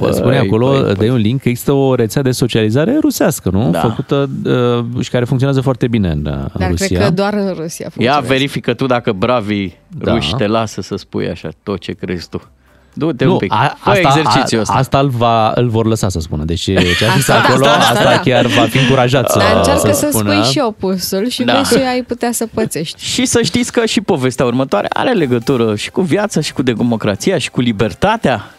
Băi, 0.00 0.14
spune 0.14 0.38
acolo, 0.38 0.66
băi, 0.70 0.80
băi, 0.82 0.94
băi. 0.94 1.06
dă 1.06 1.12
un 1.12 1.18
link, 1.18 1.40
că 1.40 1.48
există 1.48 1.72
o 1.72 1.94
rețea 1.94 2.22
de 2.22 2.30
socializare 2.30 2.98
rusească, 3.00 3.50
nu? 3.52 3.70
Da. 3.70 3.80
Făcută 3.80 4.30
uh, 4.44 5.02
și 5.04 5.10
care 5.10 5.24
funcționează 5.24 5.60
foarte 5.62 5.88
bine 5.88 6.08
în, 6.10 6.24
uh, 6.26 6.32
în 6.32 6.48
Dar 6.58 6.70
Rusia. 6.70 6.86
cred 6.86 7.00
că 7.08 7.10
doar 7.14 7.34
în 7.34 7.46
Rusia 7.48 7.84
Ia 7.84 7.90
funcționează. 7.90 8.26
verifică 8.26 8.74
tu 8.74 8.86
dacă 8.86 9.12
bravii 9.12 9.76
Da. 9.88 10.12
ruși 10.12 10.34
te 10.34 10.46
lasă 10.46 10.80
să 10.80 10.96
spui 10.96 11.28
așa 11.28 11.48
tot 11.62 11.80
ce 11.80 11.92
crezi 11.92 12.28
tu. 12.28 12.50
Du-te 12.92 13.24
nu, 13.24 13.32
un 13.32 13.38
pic, 13.38 13.52
a, 13.52 13.76
fă 13.82 13.90
asta, 13.90 14.00
exercițiul 14.18 14.58
a, 14.58 14.62
ăsta. 14.62 14.74
Asta 14.74 14.98
îl, 14.98 15.08
va, 15.08 15.52
îl 15.54 15.68
vor 15.68 15.86
lăsa 15.86 16.08
să 16.08 16.20
spună. 16.20 16.44
Deci 16.44 16.60
ce 16.60 16.76
a 16.76 16.80
zis 16.80 17.28
Asta 17.28 17.32
da, 17.32 17.38
acolo, 17.38 17.66
asta 17.66 17.78
da, 17.78 17.84
asta, 17.84 17.98
asta 17.98 18.10
da. 18.10 18.20
chiar 18.20 18.46
va 18.46 18.62
fi 18.62 18.78
încurajat 18.78 19.30
să, 19.30 19.38
Dar 19.38 19.56
încearcă 19.56 19.92
să 19.92 19.98
să 19.98 20.08
spună. 20.12 20.32
spui 20.32 20.50
și 20.52 20.58
opusul 20.66 21.28
și 21.28 21.42
Da. 21.42 21.52
vezi 21.56 21.72
ce 21.74 21.86
ai 21.86 22.02
putea 22.02 22.32
să 22.32 22.46
pățești. 22.54 23.04
Și 23.04 23.24
să 23.26 23.42
știți 23.42 23.72
că 23.72 23.84
și 23.84 24.00
povestea 24.00 24.44
următoare 24.44 24.86
are 24.92 25.12
legătură 25.12 25.76
și 25.76 25.90
cu 25.90 26.00
viața, 26.00 26.40
și 26.40 26.52
cu 26.52 26.62
democrația, 26.62 27.38
și 27.38 27.50
cu 27.50 27.60
libertatea. 27.60 28.50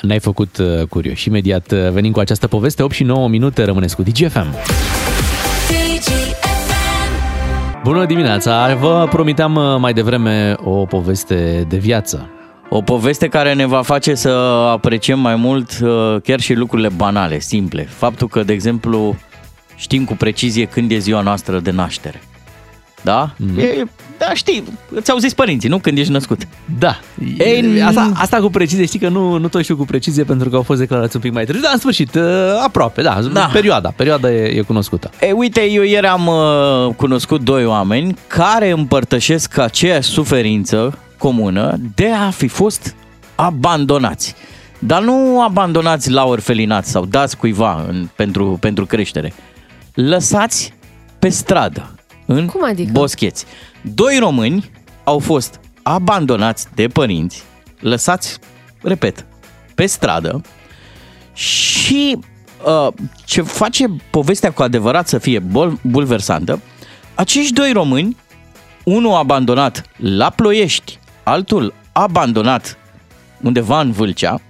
Ne-ai 0.00 0.20
făcut 0.20 0.56
uh, 0.58 0.86
curios. 0.88 1.24
Imediat 1.24 1.72
uh, 1.72 1.90
venim 1.90 2.12
cu 2.12 2.20
această 2.20 2.46
poveste. 2.46 2.82
8 2.82 2.94
și 2.94 3.02
9 3.02 3.28
minute 3.28 3.64
rămâneți 3.64 3.96
cu 3.96 4.02
DGFM. 4.02 4.46
Bună 7.82 8.04
dimineața! 8.04 8.74
Vă 8.80 9.06
promiteam 9.10 9.54
uh, 9.54 9.76
mai 9.78 9.92
devreme 9.92 10.56
o 10.64 10.84
poveste 10.84 11.66
de 11.68 11.76
viață. 11.76 12.28
O 12.68 12.82
poveste 12.82 13.28
care 13.28 13.54
ne 13.54 13.66
va 13.66 13.82
face 13.82 14.14
să 14.14 14.28
apreciem 14.70 15.18
mai 15.20 15.36
mult 15.36 15.78
uh, 15.82 16.16
chiar 16.22 16.40
și 16.40 16.54
lucrurile 16.54 16.88
banale, 16.96 17.38
simple. 17.38 17.82
Faptul 17.90 18.28
că, 18.28 18.42
de 18.42 18.52
exemplu, 18.52 19.16
știm 19.76 20.04
cu 20.04 20.14
precizie 20.16 20.64
când 20.64 20.90
e 20.90 20.98
ziua 20.98 21.20
noastră 21.20 21.58
de 21.58 21.70
naștere. 21.70 22.22
Da? 23.02 23.30
Mhm. 23.36 23.52
Mm. 23.52 23.58
E, 23.58 23.84
da, 24.18 24.34
știi, 24.34 24.64
ți-au 25.00 25.18
zis 25.18 25.34
părinții, 25.34 25.68
nu? 25.68 25.78
Când 25.78 25.98
ești 25.98 26.12
născut. 26.12 26.48
Da. 26.78 27.00
Ei, 27.38 27.82
Asta, 27.82 28.12
asta 28.14 28.40
cu 28.40 28.50
precizie, 28.50 28.84
știi 28.86 28.98
că 28.98 29.08
nu, 29.08 29.36
nu 29.38 29.48
tot 29.48 29.62
știu 29.62 29.76
cu 29.76 29.84
precizie 29.84 30.24
pentru 30.24 30.48
că 30.48 30.56
au 30.56 30.62
fost 30.62 30.80
declarați 30.80 31.16
un 31.16 31.22
pic 31.22 31.32
mai 31.32 31.44
târziu, 31.44 31.62
dar 31.62 31.72
în 31.72 31.78
sfârșit, 31.78 32.14
uh, 32.14 32.22
aproape, 32.64 33.02
da, 33.02 33.20
Da. 33.32 33.50
perioada, 33.52 33.92
perioada 33.96 34.32
e, 34.32 34.58
e 34.58 34.60
cunoscută. 34.60 35.10
E, 35.20 35.32
uite, 35.32 35.70
eu 35.70 35.82
ieri 35.82 36.06
am 36.06 36.26
uh, 36.26 36.94
cunoscut 36.96 37.40
doi 37.40 37.64
oameni 37.64 38.14
care 38.26 38.70
împărtășesc 38.70 39.58
aceeași 39.58 40.08
suferință 40.08 40.98
comună 41.18 41.76
de 41.94 42.08
a 42.10 42.30
fi 42.30 42.48
fost 42.48 42.94
abandonați. 43.34 44.34
Dar 44.78 45.02
nu 45.02 45.42
abandonați 45.42 46.10
la 46.10 46.24
orfelinat 46.24 46.86
sau 46.86 47.04
dați 47.04 47.36
cuiva 47.36 47.84
în, 47.88 48.08
pentru, 48.16 48.56
pentru 48.60 48.86
creștere. 48.86 49.32
Lăsați 49.94 50.72
pe 51.18 51.28
stradă, 51.28 51.94
în 52.26 52.46
Cum 52.46 52.64
adică? 52.64 52.90
boscheți. 52.92 53.44
Doi 53.94 54.18
români 54.18 54.70
au 55.04 55.18
fost 55.18 55.60
abandonați 55.82 56.66
de 56.74 56.86
părinți, 56.88 57.42
lăsați, 57.80 58.38
repet, 58.82 59.26
pe 59.74 59.86
stradă 59.86 60.40
și 61.32 62.18
uh, 62.66 62.92
ce 63.24 63.42
face 63.42 63.84
povestea 64.10 64.52
cu 64.52 64.62
adevărat 64.62 65.08
să 65.08 65.18
fie 65.18 65.38
bol- 65.38 65.78
bulversantă, 65.82 66.60
acești 67.14 67.52
doi 67.52 67.72
români, 67.72 68.16
unul 68.84 69.12
abandonat 69.14 69.82
la 69.96 70.30
Ploiești, 70.30 70.98
altul 71.24 71.74
abandonat 71.92 72.78
undeva 73.42 73.80
în 73.80 73.92
Vâlcea, 73.92 74.40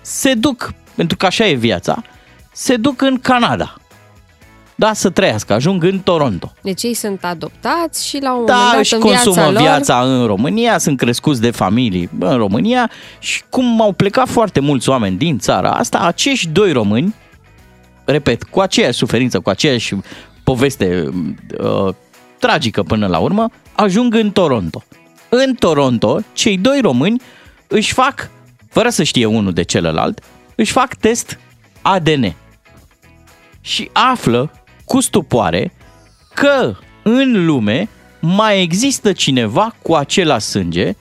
se 0.00 0.34
duc, 0.34 0.72
pentru 0.94 1.16
că 1.16 1.26
așa 1.26 1.46
e 1.46 1.54
viața, 1.54 2.02
se 2.52 2.76
duc 2.76 3.02
în 3.02 3.18
Canada. 3.18 3.76
Da, 4.78 4.92
să 4.92 5.10
trăiască, 5.10 5.52
ajung 5.52 5.84
în 5.84 5.98
Toronto. 5.98 6.52
Deci 6.62 6.82
ei 6.82 6.94
sunt 6.94 7.24
adoptați 7.24 8.08
și 8.08 8.18
la 8.20 8.34
un 8.34 8.38
moment 8.38 8.58
Da, 8.58 8.68
dat 8.70 8.80
își 8.80 8.94
în 8.94 9.00
consumă 9.00 9.34
viața 9.34 9.50
lor... 9.50 9.60
viața 9.60 10.00
în 10.02 10.26
România, 10.26 10.78
sunt 10.78 10.98
crescuți 10.98 11.40
de 11.40 11.50
familii 11.50 12.10
în 12.18 12.36
România 12.36 12.90
și 13.18 13.42
cum 13.50 13.80
au 13.80 13.92
plecat 13.92 14.28
foarte 14.28 14.60
mulți 14.60 14.88
oameni 14.88 15.16
din 15.16 15.38
țara 15.38 15.70
asta, 15.70 15.98
acești 15.98 16.48
doi 16.48 16.72
români, 16.72 17.14
repet, 18.04 18.42
cu 18.42 18.60
aceeași 18.60 18.98
suferință, 18.98 19.40
cu 19.40 19.50
aceeași 19.50 19.94
poveste 20.44 21.08
uh, 21.58 21.94
tragică 22.38 22.82
până 22.82 23.06
la 23.06 23.18
urmă, 23.18 23.50
ajung 23.72 24.14
în 24.14 24.30
Toronto. 24.30 24.82
În 25.44 25.54
Toronto, 25.54 26.20
cei 26.32 26.58
doi 26.58 26.80
români 26.80 27.22
își 27.66 27.92
fac, 27.92 28.30
fără 28.70 28.88
să 28.88 29.02
știe 29.02 29.26
unul 29.26 29.52
de 29.52 29.62
celălalt, 29.62 30.22
își 30.54 30.72
fac 30.72 30.94
test 30.94 31.38
ADN 31.82 32.34
și 33.60 33.90
află 33.92 34.52
cu 34.84 35.00
stupoare 35.00 35.72
că 36.34 36.76
în 37.02 37.46
lume 37.46 37.88
mai 38.20 38.62
există 38.62 39.12
cineva 39.12 39.74
cu 39.82 39.94
același 39.94 40.46
sânge, 40.46 40.92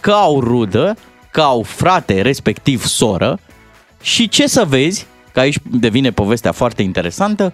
că 0.00 0.10
au 0.12 0.40
rudă, 0.40 0.96
că 1.30 1.40
au 1.40 1.62
frate, 1.62 2.20
respectiv 2.20 2.84
soră 2.84 3.38
și 4.02 4.28
ce 4.28 4.46
să 4.46 4.64
vezi, 4.64 5.06
că 5.32 5.40
aici 5.40 5.58
devine 5.70 6.10
povestea 6.10 6.52
foarte 6.52 6.82
interesantă, 6.82 7.52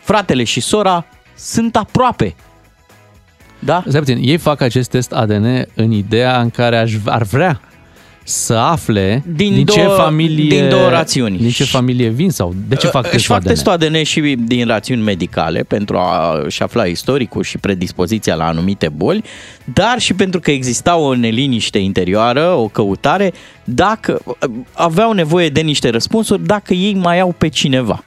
fratele 0.00 0.44
și 0.44 0.60
sora 0.60 1.06
sunt 1.36 1.76
aproape. 1.76 2.34
Da. 3.64 3.84
Stai 3.88 4.00
puțin, 4.00 4.18
ei 4.22 4.36
fac 4.36 4.60
acest 4.60 4.90
test 4.90 5.12
ADN 5.12 5.66
în 5.74 5.90
ideea 5.90 6.40
în 6.40 6.50
care 6.50 6.76
aș, 6.76 6.92
ar 7.04 7.22
vrea 7.22 7.60
să 8.26 8.54
afle 8.54 9.22
din, 9.36 9.54
din 9.54 9.66
ce 9.66 9.82
două- 9.84 9.96
familie 9.96 10.48
din 10.60 10.68
două 10.68 10.88
rațiuni. 10.88 11.36
Din 11.38 11.50
ce 11.50 11.64
familie 11.64 12.08
vin 12.08 12.30
sau 12.30 12.54
de 12.68 12.74
ce 12.74 12.86
fac 12.86 13.02
Își 13.04 13.12
testul 13.12 13.34
fac 13.34 13.36
ADN? 13.44 13.48
testul 13.48 13.72
ADN 13.72 14.02
și 14.02 14.20
din 14.38 14.66
rațiuni 14.66 15.02
medicale 15.02 15.62
pentru 15.62 15.96
a-și 15.96 16.62
afla 16.62 16.84
istoricul 16.84 17.42
și 17.42 17.58
predispoziția 17.58 18.34
la 18.34 18.46
anumite 18.46 18.88
boli, 18.88 19.22
dar 19.74 19.94
și 19.98 20.14
pentru 20.14 20.40
că 20.40 20.50
exista 20.50 20.96
o 20.96 21.14
neliniște 21.14 21.78
interioară, 21.78 22.46
o 22.50 22.68
căutare, 22.68 23.32
dacă 23.64 24.20
aveau 24.72 25.12
nevoie 25.12 25.48
de 25.48 25.60
niște 25.60 25.88
răspunsuri, 25.88 26.46
dacă 26.46 26.74
ei 26.74 26.94
mai 26.94 27.20
au 27.20 27.34
pe 27.38 27.48
cineva 27.48 28.04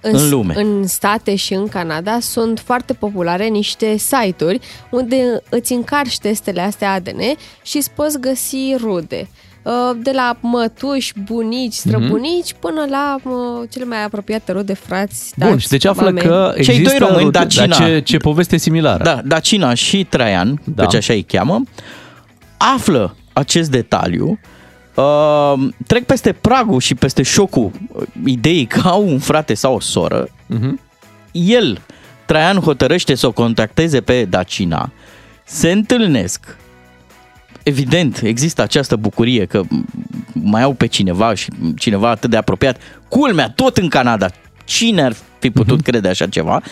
în 0.00 0.30
lume. 0.30 0.54
În 0.56 0.86
state 0.86 1.34
și 1.34 1.54
în 1.54 1.68
Canada 1.68 2.18
sunt 2.20 2.60
foarte 2.64 2.92
populare 2.92 3.46
niște 3.46 3.96
site-uri 3.96 4.60
unde 4.90 5.42
îți 5.48 5.72
încarci 5.72 6.18
testele 6.18 6.60
astea 6.60 6.92
ADN 6.92 7.20
și 7.62 7.76
îți 7.76 7.90
poți 7.90 8.20
găsi 8.20 8.74
rude. 8.80 9.28
Uh, 9.62 9.72
De 10.02 10.10
la 10.14 10.36
mătuși, 10.40 11.12
bunici, 11.24 11.72
străbunici, 11.72 12.54
până 12.58 12.84
la 12.90 13.16
uh, 13.22 13.68
cele 13.70 13.84
mai 13.84 14.04
apropiate 14.04 14.52
rude, 14.52 14.74
frați, 14.74 15.32
Bun, 15.36 15.48
tați, 15.48 15.62
și 15.62 15.68
deci 15.68 15.84
află 15.84 16.04
mame. 16.04 16.20
că 16.20 16.52
Cei 16.62 16.74
există 16.74 16.98
doi 16.98 17.08
români, 17.08 17.24
rude- 17.24 17.38
Dacina. 17.38 17.66
Dar 17.66 17.86
ce, 17.88 18.00
ce 18.00 18.16
poveste 18.16 18.56
similară. 18.56 19.04
Da, 19.04 19.20
Dacina 19.24 19.74
și 19.74 20.04
Traian, 20.04 20.60
da. 20.64 20.82
deci 20.82 20.94
așa 20.94 21.12
îi 21.12 21.22
cheamă, 21.22 21.62
află 22.56 23.16
acest 23.32 23.70
detaliu, 23.70 24.38
uh, 24.96 25.68
trec 25.86 26.04
peste 26.04 26.32
pragul 26.32 26.80
și 26.80 26.94
peste 26.94 27.22
șocul 27.22 27.70
uh, 27.92 28.02
ideii 28.24 28.66
că 28.66 28.88
au 28.88 29.08
un 29.08 29.18
frate 29.18 29.54
sau 29.54 29.74
o 29.74 29.80
soră. 29.80 30.28
Mhm. 30.46 30.80
El, 31.32 31.80
Traian, 32.26 32.58
hotărăște 32.58 33.14
să 33.14 33.26
o 33.26 33.32
contacteze 33.32 34.00
pe 34.00 34.24
Dacina, 34.24 34.92
se 35.44 35.70
întâlnesc, 35.70 36.56
evident, 37.62 38.20
există 38.22 38.62
această 38.62 38.96
bucurie 38.96 39.44
că 39.44 39.62
mai 40.32 40.62
au 40.62 40.72
pe 40.72 40.86
cineva 40.86 41.34
și 41.34 41.50
cineva 41.76 42.10
atât 42.10 42.30
de 42.30 42.36
apropiat. 42.36 42.80
Culmea, 43.08 43.50
tot 43.50 43.76
în 43.76 43.88
Canada. 43.88 44.26
Cine 44.64 45.02
ar 45.02 45.14
fi 45.38 45.50
putut 45.50 45.82
crede 45.82 46.08
așa 46.08 46.26
ceva? 46.26 46.62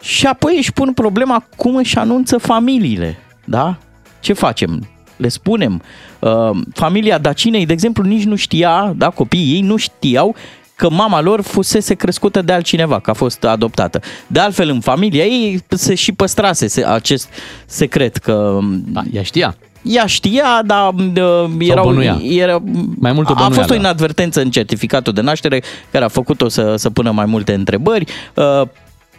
Și 0.00 0.26
apoi 0.26 0.56
își 0.56 0.72
pun 0.72 0.92
problema 0.92 1.46
cum 1.56 1.76
își 1.76 1.98
anunță 1.98 2.38
familiile. 2.38 3.18
Da? 3.44 3.78
Ce 4.20 4.32
facem? 4.32 4.88
Le 5.16 5.28
spunem. 5.28 5.82
Uh, 6.18 6.50
familia 6.72 7.18
Dacinei, 7.18 7.66
de 7.66 7.72
exemplu, 7.72 8.02
nici 8.04 8.24
nu 8.24 8.36
știa, 8.36 8.92
da, 8.96 9.08
copiii 9.08 9.54
ei 9.54 9.60
nu 9.60 9.76
știau 9.76 10.34
că 10.76 10.90
mama 10.90 11.20
lor 11.20 11.40
fusese 11.40 11.94
crescută 11.94 12.42
de 12.42 12.52
altcineva, 12.52 12.98
că 13.00 13.10
a 13.10 13.12
fost 13.12 13.44
adoptată. 13.44 14.00
De 14.26 14.40
altfel, 14.40 14.68
în 14.68 14.80
familia 14.80 15.24
ei 15.24 15.62
se 15.68 15.94
și 15.94 16.12
păstrase 16.12 16.66
se- 16.66 16.84
acest 16.84 17.28
secret 17.66 18.16
că... 18.16 18.58
Da, 18.86 19.02
ea 19.12 19.22
știa. 19.22 19.56
Ea 19.82 20.06
știa, 20.06 20.62
dar 20.66 20.94
uh, 20.94 21.50
erau, 21.58 21.84
bănuia. 21.84 22.20
era, 22.22 22.62
Mai 22.98 23.12
mult 23.12 23.28
o 23.28 23.32
a 23.32 23.36
fost 23.36 23.48
o 23.48 23.50
bănuială. 23.50 23.74
inadvertență 23.74 24.40
în 24.40 24.50
certificatul 24.50 25.12
de 25.12 25.20
naștere 25.20 25.62
care 25.90 26.04
a 26.04 26.08
făcut-o 26.08 26.48
să, 26.48 26.74
să 26.76 26.90
pună 26.90 27.10
mai 27.10 27.24
multe 27.24 27.54
întrebări. 27.54 28.04
Uh, 28.34 28.62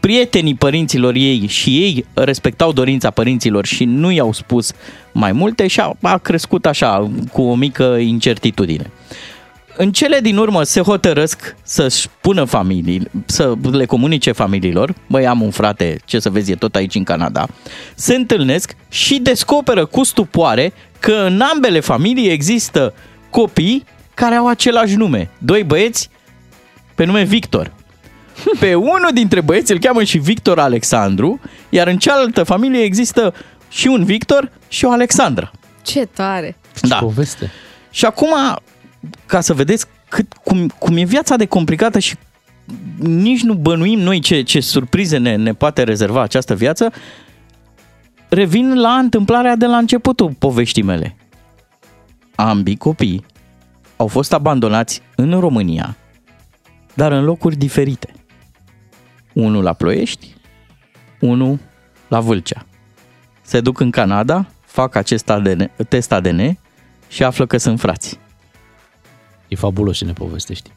prietenii 0.06 0.56
părinților 0.56 1.16
ei 1.16 1.48
și 1.48 1.70
ei 1.70 2.06
respectau 2.14 2.72
dorința 2.72 3.10
părinților 3.10 3.66
și 3.66 3.86
nu 3.86 4.12
i-au 4.12 4.34
spus 4.34 4.72
mai 5.12 5.32
multe 5.32 5.68
și 5.68 5.80
a, 5.80 5.92
a 6.02 6.18
crescut 6.18 6.66
așa, 6.66 7.12
cu 7.32 7.42
o 7.42 7.56
mică 7.56 7.84
incertitudine. 7.84 8.92
În 9.78 9.92
cele 9.92 10.20
din 10.20 10.38
urmă 10.38 10.64
se 10.64 10.82
hotărăsc 10.82 11.56
să-și 11.64 12.08
pună 12.22 12.44
familii, 12.44 13.02
să 13.26 13.54
le 13.72 13.86
comunice 13.86 14.32
familiilor, 14.32 14.96
băi, 15.08 15.28
am 15.28 15.42
un 15.42 15.52
frate, 15.52 16.00
ce 16.06 16.20
să 16.20 16.30
vezi, 16.30 16.52
e 16.52 16.56
tot 16.56 16.76
aici 16.76 16.96
în 16.96 17.04
Canada, 17.04 17.48
se 17.96 18.16
întâlnesc 18.16 18.76
și 18.90 19.20
descoperă 19.20 19.86
cu 19.86 20.04
stupoare 20.04 20.74
că 21.00 21.12
în 21.12 21.42
ambele 21.42 21.80
familii 21.80 22.30
există 22.30 22.94
copii 23.30 23.84
care 24.14 24.36
au 24.36 24.48
același 24.48 24.96
nume. 24.96 25.30
Doi 25.38 25.64
băieți 25.64 26.10
pe 26.96 27.06
nume 27.06 27.24
Victor. 27.24 27.72
Pe 28.60 28.76
unul 28.76 29.10
dintre 29.14 29.42
băieți 29.42 29.72
îl 29.72 29.80
cheamă 29.80 30.04
și 30.04 30.18
Victor 30.18 30.60
Alexandru, 30.60 31.40
iar 31.70 31.88
în 31.88 31.98
cealaltă 31.98 32.44
familie 32.44 32.84
există 32.84 33.34
și 33.70 33.88
un 33.88 34.04
Victor 34.04 34.52
și 34.68 34.86
o 34.86 34.92
Alexandra. 34.92 35.52
Ce 35.82 36.06
tare! 36.06 36.58
Da. 36.82 36.98
Poveste. 36.98 37.52
Și 37.92 38.06
acum, 38.06 38.34
ca 39.26 39.42
să 39.42 39.54
vedeți 39.54 39.86
cât, 40.10 40.34
cum, 40.44 40.68
cum 40.80 40.98
e 40.98 41.04
viața 41.04 41.36
de 41.36 41.46
complicată 41.46 42.00
și 42.00 42.16
nici 43.00 43.42
nu 43.42 43.54
bănuim 43.54 44.00
noi 44.00 44.20
ce, 44.20 44.42
ce 44.42 44.60
surprize 44.60 45.18
ne, 45.18 45.36
ne 45.36 45.54
poate 45.54 45.84
rezerva 45.84 46.22
această 46.22 46.56
viață, 46.56 46.92
revin 48.30 48.80
la 48.80 48.94
întâmplarea 48.94 49.56
de 49.56 49.66
la 49.66 49.78
începutul 49.78 50.36
poveștii 50.40 50.84
mele. 50.84 51.16
Ambii 52.36 52.78
copii 52.78 53.26
au 53.96 54.08
fost 54.08 54.34
abandonați 54.34 55.02
în 55.16 55.40
România, 55.40 55.96
dar 56.94 57.12
în 57.12 57.24
locuri 57.24 57.56
diferite. 57.56 58.15
Unul 59.36 59.64
la 59.64 59.74
Ploiești, 59.74 60.36
unul 61.20 61.60
la 62.08 62.20
Vâlcea. 62.20 62.66
Se 63.42 63.62
duc 63.62 63.80
în 63.80 63.92
Canada, 63.92 64.48
fac 64.66 64.96
acest 64.96 65.30
ADN, 65.30 65.72
test 65.90 66.12
ADN 66.12 66.58
și 67.08 67.24
află 67.24 67.46
că 67.46 67.58
sunt 67.58 67.80
frați. 67.80 68.20
E 69.48 69.56
fabulos 69.56 69.98
ce 69.98 70.06
ne 70.06 70.14
povestești. 70.14 70.72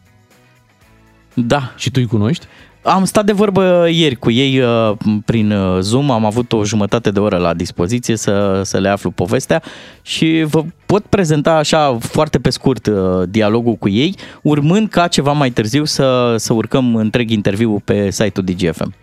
Da. 1.34 1.72
Și 1.76 1.90
tu 1.90 2.00
îi 2.00 2.06
cunoști? 2.06 2.46
Am 2.82 3.04
stat 3.04 3.24
de 3.24 3.32
vorbă 3.32 3.88
ieri 3.90 4.14
cu 4.14 4.30
ei 4.30 4.60
uh, 4.60 4.92
prin 5.24 5.50
uh, 5.50 5.78
Zoom, 5.80 6.10
am 6.10 6.24
avut 6.24 6.52
o 6.52 6.64
jumătate 6.64 7.10
de 7.10 7.20
oră 7.20 7.36
la 7.36 7.54
dispoziție 7.54 8.16
să, 8.16 8.60
să 8.64 8.78
le 8.78 8.88
aflu 8.88 9.10
povestea 9.10 9.62
și 10.02 10.44
vă 10.48 10.64
pot 10.86 11.04
prezenta 11.04 11.52
așa 11.52 11.98
foarte 12.00 12.38
pe 12.38 12.50
scurt 12.50 12.86
uh, 12.86 12.94
dialogul 13.28 13.74
cu 13.74 13.88
ei, 13.88 14.14
urmând 14.42 14.88
ca 14.88 15.06
ceva 15.06 15.32
mai 15.32 15.50
târziu 15.50 15.84
să, 15.84 16.34
să 16.36 16.52
urcăm 16.52 16.96
întreg 16.96 17.30
interviul 17.30 17.80
pe 17.84 18.10
site-ul 18.10 18.46
DGFM. 18.46 18.94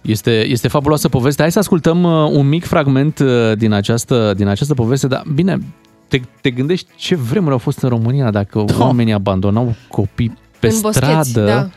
Este, 0.00 0.46
este 0.46 0.68
fabuloasă 0.68 1.08
povestea. 1.08 1.44
Hai 1.44 1.52
să 1.52 1.58
ascultăm 1.58 2.02
uh, 2.02 2.30
un 2.30 2.48
mic 2.48 2.64
fragment 2.64 3.18
uh, 3.18 3.56
din 3.56 3.72
această, 3.72 4.32
din 4.36 4.46
această 4.46 4.74
poveste, 4.74 5.06
dar 5.06 5.22
bine, 5.34 5.58
te, 6.08 6.20
te 6.40 6.50
gândești 6.50 6.88
ce 6.96 7.14
vremuri 7.14 7.52
au 7.52 7.58
fost 7.58 7.82
în 7.82 7.88
România 7.88 8.30
dacă 8.30 8.64
da. 8.66 8.84
oamenii 8.84 9.12
abandonau 9.12 9.74
copii 9.88 10.38
pe 10.58 10.66
în 10.66 10.72
stradă. 10.72 11.06
boscheți, 11.06 11.32
da. 11.32 11.68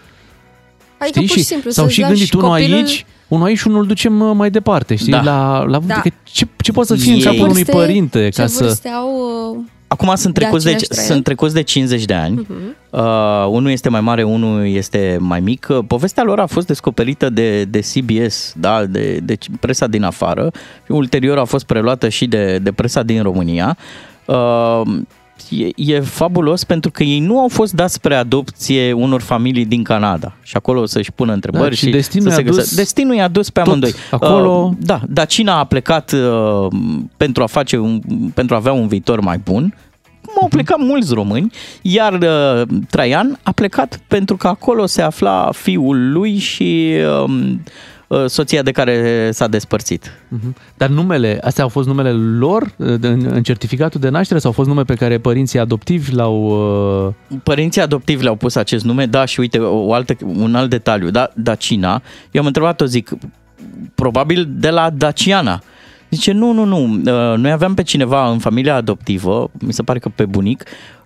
Adică 1.01 1.19
știi? 1.19 1.27
pur 1.27 1.35
și 1.37 1.39
și 1.41 1.45
simplu 1.45 1.69
s-au 1.71 1.83
să-ți 1.83 1.95
și 1.95 2.01
lași 2.01 2.13
gândit 2.13 2.33
unul 2.33 2.47
copilul... 2.49 2.77
aici, 2.77 3.05
unul 3.27 3.45
aici 3.45 3.57
și 3.57 3.67
unul 3.67 3.79
îl 3.79 3.87
ducem 3.87 4.19
uh, 4.21 4.31
mai 4.35 4.49
departe, 4.49 4.95
știi? 4.95 5.11
Da. 5.11 5.21
La, 5.21 5.63
la, 5.67 5.79
Da. 5.85 5.95
adică 5.95 6.15
ce, 6.23 6.47
ce 6.61 6.71
poate 6.71 6.89
să 6.95 7.01
fie 7.01 7.11
în 7.11 7.17
Ei- 7.17 7.23
capul 7.23 7.39
unui 7.39 7.53
vârste- 7.53 7.71
părinte 7.71 8.29
ce 8.29 8.41
ca 8.41 8.47
să... 8.47 8.63
vârste 8.63 8.87
au... 8.89 9.09
uh, 9.55 9.57
Acum 9.87 10.15
sunt 10.15 10.33
trecuți, 10.33 10.63
de, 10.63 10.69
aceeași 10.69 10.87
traian? 10.87 11.11
sunt 11.11 11.23
trecuți 11.23 11.53
de 11.53 11.61
50 11.61 12.05
de 12.05 12.13
ani. 12.13 12.35
Mhm. 12.35 12.75
Uh, 12.89 13.45
unul 13.49 13.71
este 13.71 13.89
mai 13.89 14.01
mare, 14.01 14.23
unul 14.23 14.67
este 14.67 15.17
mai 15.19 15.39
mic. 15.39 15.67
Uh, 15.69 15.79
Povestea 15.87 16.23
lor 16.23 16.39
a 16.39 16.45
fost 16.45 16.67
descoperită 16.67 17.29
de, 17.29 17.63
de 17.63 17.79
CBS, 17.79 18.53
da, 18.57 18.85
de, 18.85 19.19
de 19.23 19.37
presa 19.59 19.87
din 19.87 20.03
afară. 20.03 20.51
Și 20.85 20.91
ulterior 20.91 21.37
a 21.37 21.43
fost 21.43 21.65
preluată 21.65 22.09
și 22.09 22.25
de, 22.27 22.57
de 22.57 22.71
presa 22.71 23.03
din 23.03 23.21
România. 23.21 23.77
Uh, 24.25 24.81
e, 25.49 25.69
e 25.75 25.99
fabulos 25.99 26.63
pentru 26.63 26.91
că 26.91 27.03
ei 27.03 27.19
nu 27.19 27.39
au 27.39 27.47
fost 27.47 27.73
dați 27.73 27.93
spre 27.93 28.15
adopție 28.15 28.93
unor 28.93 29.21
familii 29.21 29.65
din 29.65 29.83
Canada. 29.83 30.33
Și 30.41 30.57
acolo 30.57 30.81
o 30.81 30.85
să-și 30.85 31.11
pună 31.11 31.33
întrebări 31.33 31.69
Da, 31.69 31.75
și 31.75 31.85
și, 31.85 31.91
destinul 31.91 32.29
să 32.29 32.35
se 32.35 32.41
i-a 32.41 32.47
dus 32.47 32.55
găsească. 32.55 32.81
Destinul 32.81 33.15
i-a 33.15 33.27
dus 33.27 33.49
pe 33.49 33.59
tot 33.59 33.67
amândoi. 33.67 33.93
acolo. 34.11 34.51
Uh, 34.51 34.77
da, 34.79 35.01
Dacina 35.07 35.59
a 35.59 35.63
plecat 35.63 36.11
uh, 36.11 36.67
pentru 37.17 37.43
a 37.43 37.45
face 37.45 37.77
un, 37.77 38.01
pentru 38.33 38.55
a 38.55 38.57
avea 38.57 38.71
un 38.71 38.87
viitor 38.87 39.19
mai 39.19 39.37
bun. 39.37 39.75
Cum 40.25 40.35
au 40.41 40.47
plecat 40.47 40.77
mulți 40.79 41.13
români, 41.13 41.51
iar 41.81 42.13
uh, 42.13 42.67
Traian 42.89 43.39
a 43.43 43.51
plecat 43.51 43.99
pentru 44.07 44.37
că 44.37 44.47
acolo 44.47 44.85
se 44.85 45.01
afla 45.01 45.49
fiul 45.53 46.11
lui 46.11 46.37
și 46.37 46.93
um, 47.25 47.41
uh, 47.41 47.55
soția 48.25 48.61
de 48.61 48.71
care 48.71 49.29
s-a 49.31 49.47
despărțit. 49.47 50.11
Mhm. 50.27 50.55
Dar 50.77 50.89
numele, 50.89 51.39
astea 51.43 51.63
au 51.63 51.69
fost 51.69 51.87
numele 51.87 52.11
lor 52.11 52.73
uh, 52.77 52.99
de- 52.99 53.07
în, 53.07 53.25
în 53.31 53.43
certificatul 53.43 53.99
de 53.99 54.09
naștere 54.09 54.39
sau 54.39 54.49
au 54.49 54.55
fost 54.55 54.69
nume 54.69 54.83
pe 54.83 54.93
care 54.93 55.17
părinții 55.17 55.59
adoptivi 55.59 56.13
l-au... 56.13 56.35
Uh... 57.07 57.39
Părinții 57.43 57.81
adoptivi 57.81 58.23
le-au 58.23 58.35
pus 58.35 58.55
acest 58.55 58.85
nume, 58.85 59.05
da, 59.05 59.25
și 59.25 59.39
uite, 59.39 59.57
o 59.59 59.93
altă, 59.93 60.15
un 60.25 60.55
alt 60.55 60.69
detaliu, 60.69 61.09
da, 61.09 61.29
Dacina, 61.35 62.01
eu 62.31 62.41
am 62.41 62.47
întrebat-o, 62.47 62.85
zic, 62.85 63.09
probabil 63.95 64.47
de 64.49 64.69
la 64.69 64.89
Daciana. 64.89 65.61
Zice, 66.09 66.31
nu, 66.31 66.51
nu, 66.51 66.63
nu, 66.63 66.83
uh, 66.83 67.37
noi 67.37 67.51
aveam 67.51 67.73
pe 67.73 67.83
cineva 67.83 68.29
în 68.29 68.39
familia 68.39 68.75
adoptivă, 68.75 69.51
mi 69.59 69.73
se 69.73 69.83
pare 69.83 69.99
că 69.99 70.09
pe 70.09 70.25
bunic, 70.25 70.63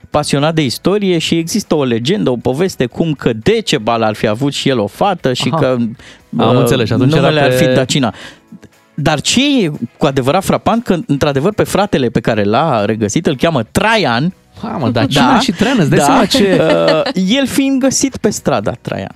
pasionat 0.09 0.53
de 0.55 0.63
istorie 0.63 1.17
și 1.17 1.37
există 1.37 1.75
o 1.75 1.83
legendă, 1.83 2.29
o 2.29 2.35
poveste 2.35 2.85
cum 2.85 3.13
că 3.13 3.33
Decebal 3.33 4.01
ar 4.03 4.13
fi 4.15 4.27
avut 4.27 4.53
și 4.53 4.69
el 4.69 4.79
o 4.79 4.87
fată 4.87 5.33
și 5.33 5.49
Aha. 5.51 5.57
că 5.61 5.77
Am 6.37 6.57
înțeles, 6.57 6.87
și 6.87 6.93
atunci 6.93 7.13
numele 7.13 7.35
era 7.37 7.45
ar 7.45 7.51
fi 7.51 7.63
pe- 7.63 7.73
Dacina. 7.73 8.13
Dar 8.93 9.21
ce 9.21 9.63
e 9.63 9.71
cu 9.97 10.05
adevărat 10.05 10.43
frapant, 10.43 10.83
că 10.83 10.97
într-adevăr 11.07 11.53
pe 11.53 11.63
fratele 11.63 12.07
pe 12.07 12.19
care 12.19 12.43
l-a 12.43 12.85
regăsit 12.85 13.25
îl 13.27 13.35
cheamă 13.35 13.63
Traian, 13.63 14.33
Ha, 14.61 14.67
mă, 14.67 14.89
Dacina 14.89 15.39
și 15.39 15.51
Traian, 15.51 15.79
îți 15.79 15.89
dai 15.89 15.99
seama 15.99 16.25
ce- 16.25 16.61
uh, 17.15 17.23
el 17.27 17.47
fiind 17.47 17.79
găsit 17.79 18.17
pe 18.17 18.29
strada 18.29 18.71
Traian. 18.71 19.15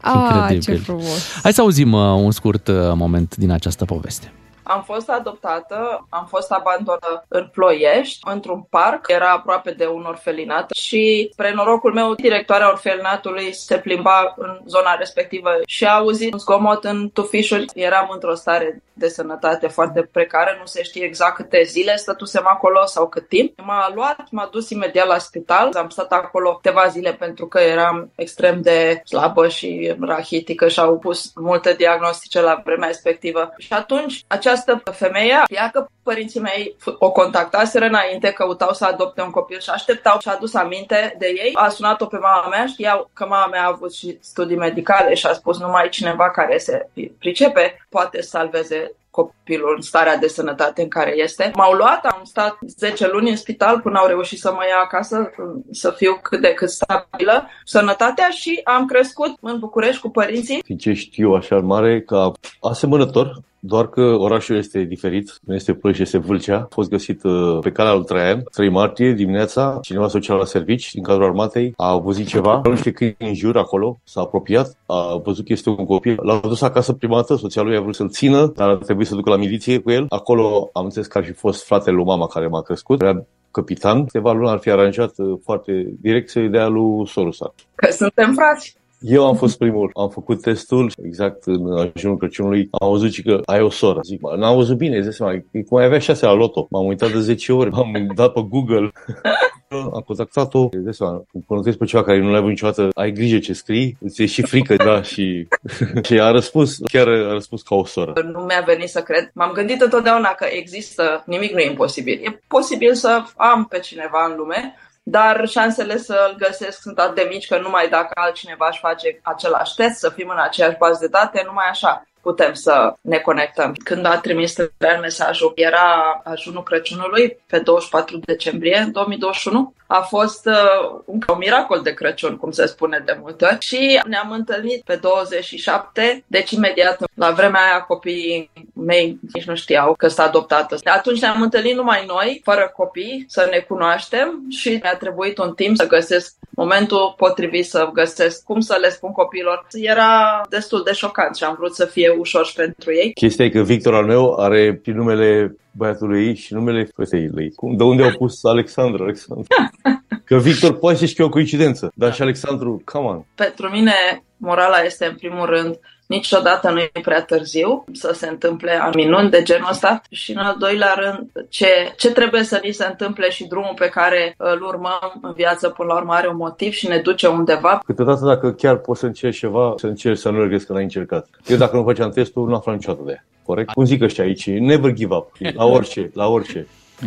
Ah, 0.00 0.46
ce 0.48 0.54
Incredibil. 0.54 0.78
frumos. 0.84 1.40
Hai 1.42 1.52
să 1.52 1.60
auzim 1.60 1.92
uh, 1.92 2.00
un 2.00 2.30
scurt 2.30 2.68
uh, 2.68 2.74
moment 2.94 3.36
din 3.36 3.50
această 3.50 3.84
poveste. 3.84 4.32
Am 4.72 4.82
fost 4.82 5.10
adoptată, 5.10 6.06
am 6.08 6.26
fost 6.26 6.52
abandonată 6.52 7.24
în 7.28 7.48
Ploiești, 7.52 8.18
într-un 8.24 8.66
parc, 8.70 9.08
era 9.08 9.30
aproape 9.30 9.70
de 9.70 9.86
un 9.86 10.04
orfelinat 10.04 10.70
și, 10.70 11.28
spre 11.32 11.52
norocul 11.52 11.92
meu, 11.92 12.14
directoarea 12.14 12.70
orfelinatului 12.70 13.52
se 13.54 13.78
plimba 13.78 14.34
în 14.36 14.60
zona 14.66 14.94
respectivă 14.94 15.50
și 15.66 15.84
a 15.84 15.94
auzit 15.94 16.32
un 16.32 16.38
zgomot 16.38 16.84
în 16.84 17.10
tufișuri. 17.10 17.64
Eram 17.74 18.08
într-o 18.12 18.34
stare 18.34 18.82
de 18.92 19.08
sănătate 19.08 19.66
foarte 19.66 20.08
precară, 20.12 20.56
nu 20.58 20.66
se 20.66 20.82
știe 20.82 21.04
exact 21.04 21.34
câte 21.34 21.62
zile 21.62 21.96
stătusem 21.96 22.46
acolo 22.46 22.86
sau 22.86 23.08
cât 23.08 23.28
timp. 23.28 23.60
M-a 23.60 23.92
luat, 23.94 24.26
m-a 24.30 24.48
dus 24.52 24.70
imediat 24.70 25.06
la 25.06 25.18
spital, 25.18 25.70
am 25.74 25.88
stat 25.88 26.12
acolo 26.12 26.54
câteva 26.54 26.86
zile 26.86 27.12
pentru 27.12 27.46
că 27.46 27.58
eram 27.58 28.10
extrem 28.14 28.60
de 28.60 29.02
slabă 29.04 29.48
și 29.48 29.94
rahitică 30.00 30.68
și 30.68 30.80
au 30.80 30.98
pus 30.98 31.32
multe 31.34 31.72
diagnostice 31.72 32.40
la 32.40 32.60
vremea 32.64 32.86
respectivă. 32.86 33.54
Și 33.58 33.72
atunci 33.72 34.24
această 34.26 34.61
femeie 34.92 35.42
pleacă, 35.46 35.90
părinții 36.02 36.40
mei 36.40 36.76
o 36.98 37.10
contactaseră 37.10 37.84
înainte, 37.84 38.32
căutau 38.32 38.72
să 38.72 38.84
adopte 38.84 39.22
un 39.22 39.30
copil 39.30 39.60
și 39.60 39.70
așteptau 39.70 40.20
și 40.20 40.28
a 40.28 40.32
adus 40.32 40.54
aminte 40.54 41.14
de 41.18 41.26
ei. 41.26 41.52
A 41.54 41.68
sunat-o 41.68 42.06
pe 42.06 42.18
mama 42.18 42.48
mea, 42.48 42.66
știau 42.66 43.10
că 43.12 43.26
mama 43.28 43.46
mea 43.46 43.62
a 43.62 43.72
avut 43.74 43.92
și 43.92 44.18
studii 44.20 44.56
medicale 44.56 45.14
și 45.14 45.26
a 45.26 45.32
spus 45.32 45.58
numai 45.58 45.88
cineva 45.88 46.30
care 46.30 46.58
se 46.58 46.88
pricepe 47.18 47.86
poate 47.88 48.20
salveze 48.20 48.92
copilul 49.12 49.72
în 49.76 49.82
starea 49.82 50.16
de 50.16 50.26
sănătate 50.26 50.82
în 50.82 50.88
care 50.88 51.16
este. 51.16 51.50
M-au 51.54 51.72
luat, 51.72 52.04
am 52.04 52.20
stat 52.24 52.58
10 52.66 53.08
luni 53.08 53.30
în 53.30 53.36
spital 53.36 53.80
până 53.80 53.98
au 53.98 54.06
reușit 54.06 54.38
să 54.38 54.52
mă 54.52 54.64
ia 54.68 54.78
acasă, 54.84 55.30
să 55.70 55.90
fiu 55.90 56.18
cât 56.22 56.40
de 56.40 56.52
cât 56.52 56.70
stabilă 56.70 57.48
sănătatea 57.64 58.28
și 58.28 58.60
am 58.64 58.86
crescut 58.86 59.36
în 59.40 59.58
București 59.58 60.00
cu 60.00 60.10
părinții. 60.10 60.62
Ce 60.78 60.92
știu 60.92 61.32
așa 61.32 61.56
mare 61.56 62.00
ca 62.00 62.32
asemănător 62.60 63.42
doar 63.64 63.88
că 63.88 64.00
orașul 64.00 64.56
este 64.56 64.82
diferit, 64.82 65.38
nu 65.42 65.54
este 65.54 65.74
Ploiești, 65.74 66.02
este 66.02 66.18
Vâlcea. 66.18 66.56
A 66.56 66.68
fost 66.70 66.90
găsit 66.90 67.22
uh, 67.22 67.58
pe 67.60 67.72
calea 67.72 67.94
lui 67.94 68.04
Traian, 68.04 68.42
3 68.50 68.68
martie 68.68 69.12
dimineața, 69.12 69.78
cineva 69.82 70.08
social 70.08 70.38
la 70.38 70.44
servici 70.44 70.92
din 70.92 71.02
cadrul 71.02 71.24
armatei, 71.24 71.72
a 71.76 71.96
văzut 71.96 72.26
ceva, 72.26 72.60
nu 72.64 72.76
știu 72.76 72.92
câini 72.92 73.16
în 73.18 73.34
jur 73.34 73.56
acolo, 73.56 74.00
s-a 74.04 74.20
apropiat, 74.20 74.76
a 74.86 75.20
văzut 75.24 75.46
că 75.46 75.52
este 75.52 75.68
un 75.68 75.84
copil, 75.84 76.18
l-a 76.22 76.40
dus 76.42 76.62
acasă 76.62 76.92
prima 76.92 77.14
dată, 77.14 77.36
soția 77.36 77.62
lui 77.62 77.76
a 77.76 77.80
vrut 77.80 77.94
să-l 77.94 78.10
țină, 78.10 78.52
dar 78.56 78.68
a 78.68 78.76
trebuit 78.76 79.06
să 79.06 79.14
ducă 79.14 79.30
la 79.30 79.36
miliție 79.36 79.78
cu 79.78 79.90
el. 79.90 80.06
Acolo 80.08 80.70
am 80.72 80.84
înțeles 80.84 81.06
că 81.06 81.18
ar 81.18 81.24
fi 81.24 81.32
fost 81.32 81.64
fratele 81.64 81.96
lui 81.96 82.04
mama 82.04 82.26
care 82.26 82.46
m-a 82.46 82.62
crescut, 82.62 83.02
era 83.02 83.24
capitan, 83.50 84.04
câteva 84.04 84.32
luni 84.32 84.50
ar 84.50 84.58
fi 84.58 84.70
aranjat 84.70 85.12
uh, 85.16 85.38
foarte 85.44 85.92
direct 86.00 86.28
să-i 86.28 86.48
dea 86.48 86.66
lui 86.66 87.08
Sorusa. 87.08 87.54
Că 87.74 87.90
suntem 87.90 88.32
frați. 88.32 88.80
Eu 89.02 89.26
am 89.26 89.36
fost 89.36 89.58
primul, 89.58 89.90
am 89.94 90.08
făcut 90.08 90.40
testul 90.40 90.92
exact 91.04 91.42
în 91.44 91.90
ajunul 91.94 92.16
Crăciunului, 92.16 92.68
am 92.70 92.90
văzut 92.90 93.24
că 93.24 93.40
ai 93.44 93.60
o 93.60 93.70
soră. 93.70 94.00
Zic, 94.02 94.20
n-am 94.36 94.56
văzut 94.56 94.76
bine, 94.76 95.00
zic 95.00 95.12
seama, 95.12 95.32
e 95.32 95.62
cum 95.62 95.78
ai 95.78 95.84
avea 95.84 95.98
șase 95.98 96.26
la 96.26 96.32
loto. 96.32 96.66
M-am 96.70 96.86
uitat 96.86 97.12
de 97.12 97.20
10 97.20 97.52
ori, 97.52 97.70
m-am 97.70 98.12
dat 98.14 98.32
pe 98.32 98.40
Google. 98.48 98.90
am 99.94 100.02
contactat-o, 100.06 100.68
de 100.72 100.90
seama, 100.90 101.24
când 101.46 101.76
pe 101.76 101.84
ceva 101.84 102.02
care 102.02 102.18
nu 102.18 102.30
l-ai 102.30 102.40
văzut 102.40 102.48
niciodată, 102.48 102.88
ai 102.94 103.12
grijă 103.12 103.38
ce 103.38 103.52
scrii, 103.52 103.96
îți 104.00 104.22
e 104.22 104.26
și 104.26 104.42
frică, 104.42 104.76
da, 104.76 105.02
și, 105.02 105.48
și 106.06 106.20
a 106.20 106.30
răspuns, 106.30 106.78
chiar 106.92 107.08
a 107.08 107.32
răspuns 107.32 107.62
ca 107.62 107.74
o 107.74 107.84
soră. 107.84 108.12
Nu 108.32 108.40
mi-a 108.40 108.62
venit 108.66 108.88
să 108.88 109.00
cred. 109.00 109.30
M-am 109.34 109.52
gândit 109.52 109.80
întotdeauna 109.80 110.28
că 110.28 110.46
există, 110.50 111.22
nimic 111.26 111.52
nu 111.52 111.58
e 111.58 111.68
imposibil. 111.68 112.20
E 112.24 112.40
posibil 112.46 112.94
să 112.94 113.22
am 113.36 113.64
pe 113.64 113.78
cineva 113.78 114.26
în 114.30 114.36
lume 114.36 114.74
dar 115.02 115.46
șansele 115.48 115.96
să-l 115.96 116.34
găsesc 116.38 116.80
sunt 116.80 116.98
atât 116.98 117.14
de 117.14 117.26
mici 117.28 117.46
că 117.46 117.58
numai 117.58 117.88
dacă 117.88 118.10
altcineva 118.14 118.68
își 118.70 118.78
face 118.78 119.20
același 119.22 119.74
test, 119.74 119.98
să 119.98 120.10
fim 120.10 120.28
în 120.28 120.38
aceeași 120.38 120.76
bază 120.76 120.98
de 121.00 121.06
date, 121.06 121.42
numai 121.46 121.66
așa 121.68 122.06
putem 122.22 122.52
să 122.52 122.92
ne 123.00 123.18
conectăm. 123.18 123.74
Când 123.84 124.06
a 124.06 124.18
trimis 124.18 124.54
Traian 124.76 125.00
mesajul, 125.00 125.52
era 125.54 126.20
ajunul 126.24 126.62
Crăciunului 126.62 127.38
pe 127.46 127.58
24 127.58 128.18
decembrie 128.24 128.88
2021. 128.92 129.74
A 129.86 130.00
fost 130.00 130.46
uh, 130.46 131.00
un, 131.04 131.18
un 131.28 131.38
miracol 131.38 131.80
de 131.82 131.94
Crăciun, 131.94 132.36
cum 132.36 132.50
se 132.50 132.66
spune 132.66 133.02
de 133.04 133.18
multe 133.20 133.44
ori. 133.44 133.56
Și 133.60 134.00
ne-am 134.06 134.30
întâlnit 134.30 134.82
pe 134.84 134.96
27, 134.96 136.24
deci 136.26 136.50
imediat 136.50 137.00
la 137.14 137.30
vremea 137.30 137.60
aia 137.62 137.80
copiii 137.80 138.50
mei 138.74 139.18
nici 139.32 139.44
nu 139.44 139.54
știau 139.54 139.94
că 139.94 140.08
s-a 140.08 140.22
adoptat. 140.22 140.80
Atunci 140.84 141.20
ne-am 141.20 141.42
întâlnit 141.42 141.76
numai 141.76 142.04
noi, 142.06 142.40
fără 142.44 142.72
copii, 142.76 143.24
să 143.28 143.48
ne 143.50 143.58
cunoaștem 143.58 144.42
și 144.50 144.78
mi-a 144.82 144.96
trebuit 144.96 145.38
un 145.38 145.54
timp 145.54 145.76
să 145.76 145.86
găsesc 145.86 146.34
momentul 146.50 147.14
potrivit 147.16 147.66
să 147.66 147.90
găsesc 147.92 148.44
cum 148.44 148.60
să 148.60 148.76
le 148.80 148.88
spun 148.90 149.12
copilor. 149.12 149.66
Era 149.72 150.40
destul 150.48 150.82
de 150.84 150.92
șocant 150.92 151.36
și 151.36 151.44
am 151.44 151.54
vrut 151.58 151.74
să 151.74 151.84
fie 151.84 152.11
ușor 152.18 152.46
și 152.46 152.54
pentru 152.54 152.92
ei. 152.92 153.12
Chestia 153.12 153.44
e 153.44 153.50
că 153.50 153.62
Victor 153.62 153.94
al 153.94 154.04
meu 154.04 154.34
are 154.34 154.80
și 154.84 154.90
numele 154.90 155.56
băiatului 155.70 156.26
ei 156.26 156.34
și 156.34 156.54
numele 156.54 156.88
fetei 156.96 157.28
lui. 157.32 157.52
Cum, 157.54 157.76
de 157.76 157.82
unde 157.82 158.02
au 158.02 158.12
pus 158.16 158.44
Alexandru? 158.44 159.02
Alexandru. 159.02 159.46
Că 160.24 160.36
Victor 160.36 160.78
poate 160.78 160.98
să 160.98 161.06
și 161.06 161.20
o 161.20 161.28
coincidență, 161.28 161.92
dar 161.94 162.14
și 162.14 162.22
Alexandru, 162.22 162.82
come 162.84 163.06
on. 163.06 163.24
Pentru 163.34 163.68
mine, 163.68 163.92
morala 164.36 164.82
este 164.82 165.06
în 165.06 165.14
primul 165.14 165.46
rând 165.46 165.78
niciodată 166.16 166.70
nu 166.70 166.78
e 166.78 166.90
prea 167.02 167.22
târziu 167.22 167.84
să 167.92 168.10
se 168.14 168.28
întâmple 168.28 168.72
minuni 168.94 169.30
de 169.30 169.42
genul 169.42 169.68
ăsta 169.70 170.02
și 170.10 170.30
în 170.30 170.36
al 170.36 170.56
doilea 170.58 170.94
rând 170.96 171.46
ce, 171.48 171.66
ce 171.96 172.10
trebuie 172.12 172.42
să 172.42 172.60
ni 172.64 172.72
se 172.72 172.86
întâmple 172.88 173.30
și 173.30 173.46
drumul 173.46 173.74
pe 173.74 173.88
care 173.88 174.34
îl 174.36 174.62
urmăm 174.62 175.20
în 175.22 175.32
viață 175.36 175.68
până 175.68 175.88
la 175.92 175.98
urmă 175.98 176.12
are 176.12 176.28
un 176.28 176.36
motiv 176.36 176.72
și 176.72 176.88
ne 176.88 176.98
duce 176.98 177.26
undeva. 177.26 177.82
Câteodată 177.86 178.24
dacă 178.24 178.52
chiar 178.52 178.76
poți 178.76 179.00
să 179.00 179.06
încerci 179.06 179.38
ceva, 179.38 179.74
să 179.76 179.86
încerci 179.86 180.18
să 180.18 180.30
nu 180.30 180.40
regrezi 180.40 180.66
că 180.66 180.72
n-ai 180.72 180.82
încercat. 180.82 181.26
Eu 181.46 181.56
dacă 181.56 181.76
nu 181.76 181.82
făceam 181.82 182.10
testul, 182.10 182.48
nu 182.48 182.54
aflam 182.54 182.74
niciodată 182.74 183.02
de 183.06 183.12
ea. 183.12 183.24
Corect? 183.46 183.70
Cum 183.70 183.84
zic 183.84 184.02
ăștia 184.02 184.24
aici, 184.24 184.50
never 184.50 184.92
give 184.92 185.14
up, 185.14 185.32
la 185.54 185.64
orice, 185.64 186.10
la 186.14 186.26
orice. 186.26 186.66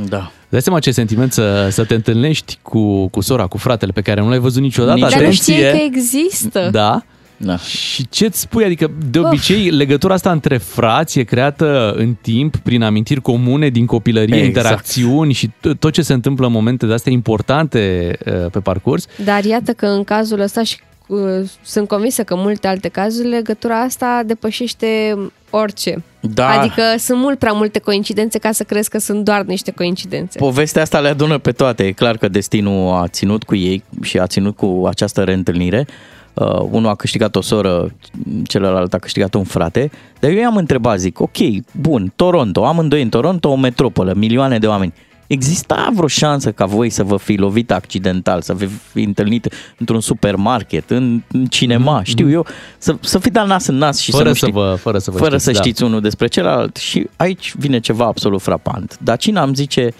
Da. 0.09 0.31
Dai 0.49 0.61
seama 0.61 0.79
ce 0.79 0.91
sentiment 0.91 1.31
să, 1.31 1.67
să 1.69 1.85
te 1.85 1.93
întâlnești 1.93 2.57
cu, 2.61 3.07
cu 3.07 3.21
sora, 3.21 3.47
cu 3.47 3.57
fratele 3.57 3.91
pe 3.91 4.01
care 4.01 4.21
nu 4.21 4.29
l-ai 4.29 4.39
văzut 4.39 4.61
niciodată. 4.61 4.99
Dar 4.99 5.21
nu 5.21 5.31
știi 5.31 5.61
că 5.61 5.77
există. 5.77 6.69
Da. 6.71 7.01
Da. 7.37 7.57
Și 7.57 8.07
ce-ți 8.09 8.39
spui? 8.39 8.63
Adică, 8.63 8.91
de 9.09 9.19
obicei, 9.19 9.69
of. 9.69 9.75
legătura 9.75 10.13
asta 10.13 10.31
între 10.31 10.57
frați 10.57 11.19
e 11.19 11.23
creată 11.23 11.93
în 11.97 12.15
timp 12.21 12.57
prin 12.57 12.81
amintiri 12.81 13.21
comune 13.21 13.69
din 13.69 13.85
copilărie, 13.85 14.35
exact. 14.35 14.55
interacțiuni 14.55 15.33
și 15.33 15.51
tot 15.79 15.93
ce 15.93 16.01
se 16.01 16.13
întâmplă 16.13 16.45
în 16.45 16.51
momente 16.51 16.85
de 16.85 16.93
astea 16.93 17.11
importante 17.11 18.11
uh, 18.25 18.51
pe 18.51 18.59
parcurs. 18.59 19.05
Dar 19.23 19.43
iată 19.43 19.73
că 19.73 19.85
în 19.85 20.03
cazul 20.03 20.39
ăsta 20.39 20.63
și 20.63 20.77
uh, 21.07 21.19
sunt 21.61 21.87
convinsă 21.87 22.23
că 22.23 22.35
multe 22.35 22.67
alte 22.67 22.87
cazuri, 22.87 23.27
legătura 23.27 23.81
asta 23.81 24.21
depășește 24.25 25.17
orice. 25.49 26.03
Da. 26.19 26.47
Adică 26.49 26.81
sunt 26.97 27.19
mult 27.19 27.39
prea 27.39 27.51
multe 27.51 27.79
coincidențe 27.79 28.37
ca 28.39 28.51
să 28.51 28.63
crezi 28.63 28.89
că 28.89 28.99
sunt 28.99 29.23
doar 29.23 29.41
niște 29.41 29.71
coincidențe. 29.71 30.39
Povestea 30.39 30.81
asta 30.81 30.99
le 30.99 31.07
adună 31.07 31.37
pe 31.37 31.51
toate. 31.51 31.83
E 31.83 31.91
clar 31.91 32.17
că 32.17 32.27
destinul 32.27 32.93
a 32.93 33.07
ținut 33.07 33.43
cu 33.43 33.55
ei 33.55 33.83
și 34.01 34.17
a 34.17 34.27
ținut 34.27 34.55
cu 34.55 34.83
această 34.87 35.23
reîntâlnire. 35.23 35.87
Uh, 36.35 36.59
unul 36.69 36.89
a 36.89 36.95
câștigat 36.95 37.35
o 37.35 37.41
soră, 37.41 37.95
celălalt 38.43 38.93
a 38.93 38.97
câștigat 38.97 39.33
un 39.33 39.43
frate. 39.43 39.91
Dar 40.19 40.31
eu 40.31 40.37
i-am 40.37 40.55
întrebat, 40.55 40.99
zic, 40.99 41.19
ok, 41.19 41.37
bun, 41.71 42.13
Toronto, 42.15 42.65
amândoi 42.65 43.01
în 43.01 43.09
Toronto, 43.09 43.49
o 43.49 43.55
metropolă, 43.55 44.13
milioane 44.15 44.59
de 44.59 44.67
oameni. 44.67 44.93
Exista 45.27 45.89
vreo 45.93 46.07
șansă 46.07 46.51
ca 46.51 46.65
voi 46.65 46.89
să 46.89 47.03
vă 47.03 47.17
fi 47.17 47.35
lovit 47.35 47.71
accidental, 47.71 48.41
să 48.41 48.53
vă 48.53 48.65
fi 48.65 49.01
întâlnit 49.01 49.53
într-un 49.77 49.99
supermarket, 49.99 50.89
în, 50.89 51.21
în 51.31 51.45
cinema, 51.45 52.01
mm-hmm. 52.01 52.05
știu 52.05 52.29
eu, 52.29 52.45
să, 52.77 52.95
să 52.99 53.19
fi 53.19 53.29
dat 53.29 53.47
nas 53.47 53.67
în 53.67 53.75
nas 53.75 53.99
și 53.99 54.11
fără 54.11 54.23
să 54.23 54.29
nu 54.29 54.33
să 54.33 54.45
știi, 54.45 54.51
vă, 54.51 54.75
fără 54.79 54.97
să 54.97 55.11
vă 55.11 55.17
fără 55.17 55.29
știți, 55.29 55.43
să 55.43 55.51
da. 55.51 55.59
știți 55.59 55.83
unul 55.83 56.01
despre 56.01 56.27
celălalt. 56.27 56.75
Și 56.75 57.09
aici 57.15 57.53
vine 57.57 57.79
ceva 57.79 58.05
absolut 58.05 58.41
frapant. 58.41 58.97
Dar 59.01 59.17
cine 59.17 59.39
am 59.39 59.53
zice, 59.53 59.93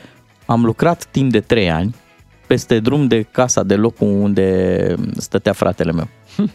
am 0.45 0.65
lucrat 0.65 1.05
timp 1.11 1.31
de 1.31 1.39
trei 1.39 1.71
ani 1.71 1.95
peste 2.47 2.79
drum 2.79 3.07
de 3.07 3.21
casa 3.21 3.63
de 3.63 3.75
locul 3.75 4.07
unde 4.07 4.95
stătea 5.17 5.53
fratele 5.53 5.91
meu. 5.91 6.07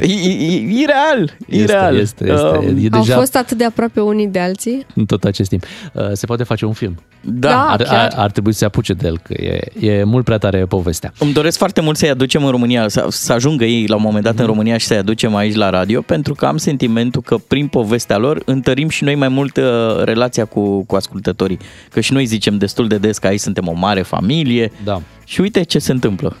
E, 0.00 0.04
e, 0.12 0.82
e 0.82 0.86
real, 0.86 1.30
e 1.48 1.56
Este, 1.56 1.72
real. 1.72 1.96
este, 1.96 2.24
este. 2.24 2.42
Um, 2.46 2.76
E 2.78 2.88
Au 2.92 3.00
deja 3.00 3.16
fost 3.16 3.36
atât 3.36 3.56
de 3.58 3.64
aproape 3.64 4.00
unii 4.00 4.26
de 4.26 4.38
alții? 4.38 4.86
în 4.94 5.06
tot 5.06 5.24
acest 5.24 5.48
timp. 5.48 5.64
Uh, 5.92 6.02
Se 6.12 6.26
poate 6.26 6.42
face 6.42 6.64
un 6.64 6.72
film. 6.72 6.94
Da, 7.20 7.66
ar, 7.70 7.82
chiar. 7.82 7.94
ar, 7.96 8.12
ar 8.16 8.30
trebui 8.30 8.52
să 8.52 8.58
se 8.58 8.64
apuce 8.64 8.92
de 8.92 9.06
el, 9.06 9.18
că 9.18 9.32
e, 9.32 9.60
e 9.80 10.04
mult 10.04 10.24
prea 10.24 10.38
tare 10.38 10.64
povestea. 10.66 11.12
Îmi 11.18 11.32
doresc 11.32 11.58
foarte 11.58 11.80
mult 11.80 11.96
să-i 11.96 12.08
aducem 12.10 12.44
în 12.44 12.50
România, 12.50 12.88
să, 12.88 13.06
să 13.10 13.32
ajungă 13.32 13.64
ei 13.64 13.86
la 13.86 13.94
un 13.96 14.02
moment 14.02 14.24
dat 14.24 14.38
în 14.38 14.46
România 14.46 14.76
și 14.76 14.86
să-i 14.86 14.96
aducem 14.96 15.34
aici 15.34 15.54
la 15.54 15.70
radio, 15.70 16.00
pentru 16.00 16.34
că 16.34 16.46
am 16.46 16.56
sentimentul 16.56 17.22
că 17.22 17.36
prin 17.48 17.66
povestea 17.66 18.16
lor 18.16 18.42
întărim 18.44 18.88
și 18.88 19.04
noi 19.04 19.14
mai 19.14 19.28
mult 19.28 19.56
uh, 19.56 19.64
relația 20.04 20.44
cu, 20.44 20.84
cu 20.84 20.96
ascultătorii. 20.96 21.58
Că 21.90 22.00
și 22.00 22.12
noi 22.12 22.24
zicem 22.24 22.58
destul 22.58 22.88
de 22.88 22.98
des 22.98 23.18
că 23.18 23.26
aici 23.26 23.40
suntem 23.40 23.68
o 23.68 23.72
mare 23.72 24.02
familie 24.02 24.72
Da. 24.84 25.00
și 25.24 25.40
uite 25.40 25.62
ce 25.62 25.78
se 25.78 25.92
întâmplă 25.92 26.36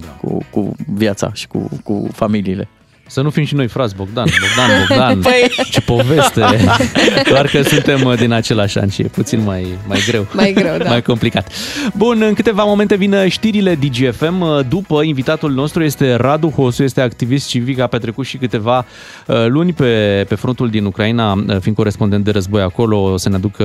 da. 0.00 0.06
cu, 0.20 0.38
cu 0.50 0.74
viața 0.94 1.30
și 1.34 1.46
cu, 1.46 1.68
cu 1.84 2.08
familiile. 2.12 2.68
Să 3.06 3.20
nu 3.20 3.30
fim 3.30 3.44
și 3.44 3.54
noi 3.54 3.66
frați, 3.68 3.94
Bogdan, 3.94 4.26
Bogdan, 4.40 4.78
Bogdan. 4.78 5.22
Păi- 5.32 5.70
Ce 5.70 5.80
poveste. 5.80 6.40
Doar 7.30 7.46
că 7.46 7.62
suntem 7.62 8.04
uh, 8.04 8.16
din 8.16 8.32
același 8.32 8.78
an 8.78 8.88
și 8.88 9.02
e 9.02 9.04
puțin 9.04 9.42
mai, 9.44 9.66
mai 9.88 9.98
greu. 10.06 10.26
Mai 10.32 10.52
greu, 10.52 10.76
da. 10.76 10.88
Mai 10.94 11.02
complicat. 11.02 11.52
Bun, 11.96 12.22
în 12.22 12.34
câteva 12.34 12.64
momente 12.64 12.96
vin 12.96 13.14
știrile 13.28 13.74
DGFM. 13.74 14.40
Uh, 14.40 14.60
După, 14.68 15.02
invitatul 15.02 15.52
nostru 15.52 15.82
este 15.82 16.14
Radu 16.14 16.48
Hosu, 16.48 16.82
este 16.82 17.00
activist 17.00 17.48
civic, 17.48 17.78
a 17.78 17.86
petrecut 17.86 18.26
și 18.26 18.36
câteva 18.36 18.86
uh, 19.26 19.46
luni 19.46 19.72
pe, 19.72 20.24
pe 20.28 20.34
frontul 20.34 20.70
din 20.70 20.84
Ucraina, 20.84 21.32
uh, 21.32 21.56
fiind 21.60 21.76
corespondent 21.76 22.24
de 22.24 22.30
război 22.30 22.62
acolo, 22.62 23.02
o 23.02 23.16
să 23.16 23.28
ne 23.28 23.34
aducă 23.34 23.64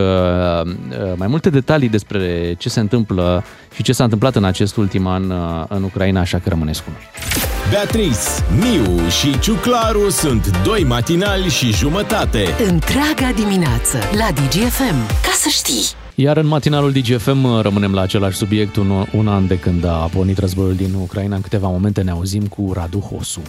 uh, 0.89 1.13
mai 1.15 1.27
multe 1.27 1.49
detalii 1.49 1.89
despre 1.89 2.55
ce 2.57 2.69
se 2.69 2.79
întâmplă 2.79 3.43
și 3.77 3.83
ce 3.83 3.91
s-a 3.91 4.03
întâmplat 4.03 4.35
în 4.35 4.43
acest 4.43 4.75
ultim 4.75 5.07
an 5.07 5.29
uh, 5.29 5.63
în 5.67 5.83
Ucraina, 5.83 6.19
așa 6.19 6.39
că 6.39 6.49
rămâneți 6.49 6.83
cu 6.83 6.89
noi. 6.89 7.01
Beatrice, 7.69 8.19
Miu 8.59 9.07
și 9.09 9.39
Ciuclaru 9.39 10.09
sunt 10.09 10.63
doi 10.63 10.83
matinali 10.83 11.49
și 11.49 11.73
jumătate. 11.73 12.45
Întreaga 12.67 13.31
dimineață 13.35 13.97
la 14.17 14.27
DGFM. 14.31 15.07
Ca 15.07 15.31
să 15.33 15.49
știi! 15.49 15.83
Iar 16.15 16.37
în 16.37 16.45
matinalul 16.47 16.91
DGFM 16.91 17.43
uh, 17.43 17.61
rămânem 17.61 17.93
la 17.93 18.01
același 18.01 18.37
subiect, 18.37 18.75
un, 18.75 19.05
un 19.13 19.27
an 19.27 19.47
de 19.47 19.59
când 19.59 19.85
a 19.85 20.09
pornit 20.13 20.37
războiul 20.37 20.75
din 20.75 20.93
Ucraina. 20.93 21.35
În 21.35 21.41
câteva 21.41 21.67
momente 21.67 22.01
ne 22.01 22.11
auzim 22.11 22.47
cu 22.47 22.71
Radu 22.73 22.99
Hosu. 22.99 23.41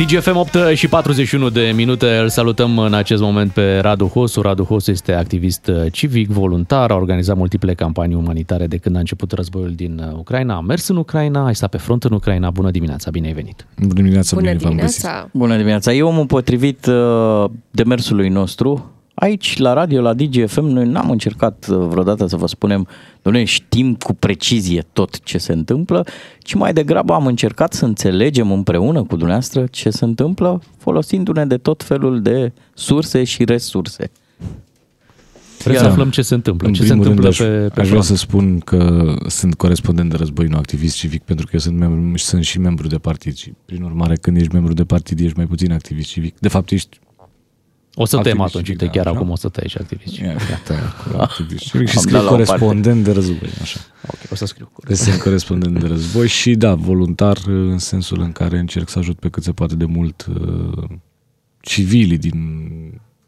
DGFM 0.00 0.36
8 0.36 0.56
și 0.74 0.88
41 0.88 1.50
de 1.50 1.72
minute. 1.74 2.16
Îl 2.16 2.28
salutăm 2.28 2.78
în 2.78 2.94
acest 2.94 3.22
moment 3.22 3.50
pe 3.50 3.78
Radu 3.78 4.06
Hosu. 4.06 4.40
Radu 4.40 4.64
Hosu 4.64 4.90
este 4.90 5.12
activist 5.12 5.66
uh, 5.66 5.92
civic, 5.92 6.28
voluntar, 6.28 6.90
a 6.90 6.94
organizat 6.94 7.36
multiple 7.36 7.74
campanii 7.74 8.16
umanitare 8.16 8.66
de 8.66 8.76
când 8.76 8.96
a 8.96 8.98
început 8.98 9.32
războiul 9.32 9.72
din 9.74 9.98
uh, 10.08 10.18
Ucraina. 10.18 10.56
A 10.56 10.60
mers 10.60 10.88
în 10.88 10.96
Ucraina, 10.96 11.46
ai 11.46 11.54
stat 11.54 11.70
pe 11.70 11.76
front 11.76 12.04
în 12.04 12.12
Ucraina. 12.12 12.50
Bună 12.50 12.70
dimineața, 12.70 13.10
bine 13.10 13.26
ai 13.26 13.32
venit! 13.32 13.66
Bună 13.78 13.92
dimineața, 13.92 14.36
Bună 14.36 14.48
bine 14.48 14.58
v-am 14.62 14.76
găsit. 14.76 15.00
dimineața! 15.00 15.28
Bună 15.32 15.56
dimineața! 15.56 15.92
E 15.92 16.02
omul 16.02 16.26
potrivit 16.26 16.86
uh, 16.86 17.50
demersului 17.70 18.28
nostru. 18.28 18.90
Aici, 19.20 19.58
la 19.58 19.72
radio, 19.72 20.00
la 20.00 20.14
DGFM, 20.14 20.64
noi 20.64 20.86
n-am 20.86 21.10
încercat 21.10 21.66
uh, 21.70 21.76
vreodată 21.88 22.26
să 22.26 22.36
vă 22.36 22.46
spunem, 22.46 22.86
noi 23.22 23.44
știm 23.44 23.94
cu 23.94 24.14
precizie 24.14 24.84
tot 24.92 25.22
ce 25.22 25.38
se 25.38 25.52
întâmplă, 25.52 26.06
ci 26.38 26.54
mai 26.54 26.72
degrabă 26.72 27.12
am 27.12 27.26
încercat 27.26 27.72
să 27.72 27.84
înțelegem 27.84 28.52
împreună 28.52 29.02
cu 29.02 29.16
dumneavoastră 29.16 29.66
ce 29.70 29.90
se 29.90 30.04
întâmplă, 30.04 30.62
folosindu-ne 30.78 31.46
de 31.46 31.56
tot 31.56 31.82
felul 31.82 32.22
de 32.22 32.52
surse 32.74 33.24
și 33.24 33.44
resurse. 33.44 34.10
Vrem 35.62 35.76
să 35.76 35.84
aflăm 35.84 36.10
ce 36.10 36.22
se 36.22 36.34
întâmplă, 36.34 36.66
În 36.66 36.72
ce 36.72 36.82
se 36.82 36.86
primul 36.86 37.06
întâmplă 37.06 37.30
rând, 37.30 37.36
pe, 37.36 37.64
aș, 37.64 37.72
pe 37.72 37.80
aș 37.80 37.88
vrea 37.88 38.00
front. 38.00 38.04
să 38.04 38.14
spun 38.14 38.58
că 38.58 39.14
sunt 39.26 39.54
corespondent 39.54 40.10
de 40.10 40.16
război, 40.16 40.46
nu 40.46 40.56
activist 40.56 40.96
civic, 40.96 41.22
pentru 41.22 41.44
că 41.44 41.50
eu 41.52 41.60
sunt, 41.60 41.76
membru, 41.78 42.18
sunt 42.18 42.44
și 42.44 42.58
membru 42.58 42.86
de 42.86 42.98
partid 42.98 43.36
și, 43.36 43.52
prin 43.64 43.82
urmare, 43.82 44.16
când 44.16 44.36
ești 44.36 44.52
membru 44.52 44.72
de 44.72 44.84
partid, 44.84 45.20
ești 45.20 45.36
mai 45.36 45.46
puțin 45.46 45.72
activist 45.72 46.08
civic. 46.08 46.38
De 46.38 46.48
fapt, 46.48 46.70
ești 46.70 46.98
O 47.94 48.04
să 48.04 48.18
tăiem 48.18 48.40
activist 48.40 48.54
atunci, 48.54 48.66
civic, 48.66 48.80
uite, 48.80 48.96
chiar 48.96 49.04
da, 49.04 49.18
acum 49.18 49.30
o 49.30 49.36
să 49.36 49.48
tăi 49.48 49.68
și 49.72 49.78
activist. 49.80 50.16
Ia, 50.16 50.36
tăia 50.64 50.78
cu 50.78 51.18
activist 51.18 51.64
civic 51.64 51.88
și 51.88 51.96
Am 51.96 52.02
scriu 52.02 52.16
dat 52.16 52.24
la 52.24 52.30
o 52.30 52.36
parte. 52.36 52.50
corespondent 52.50 53.04
de 53.04 53.12
război, 53.12 53.50
așa. 53.60 53.80
Ok, 54.06 54.18
o 54.30 54.34
să 54.34 54.46
scriu. 54.46 54.72
Deci 54.86 54.96
sunt 54.96 55.20
corespondent 55.20 55.80
de 55.80 55.86
război 55.86 56.28
și, 56.28 56.54
da, 56.54 56.74
voluntar 56.74 57.38
în 57.46 57.78
sensul 57.78 58.20
în 58.20 58.32
care 58.32 58.58
încerc 58.58 58.88
să 58.88 58.98
ajut 58.98 59.18
pe 59.18 59.28
cât 59.28 59.42
se 59.42 59.52
poate 59.52 59.74
de 59.74 59.84
mult 59.84 60.26
uh, 60.26 60.84
civilii 61.60 62.18
din, 62.18 62.38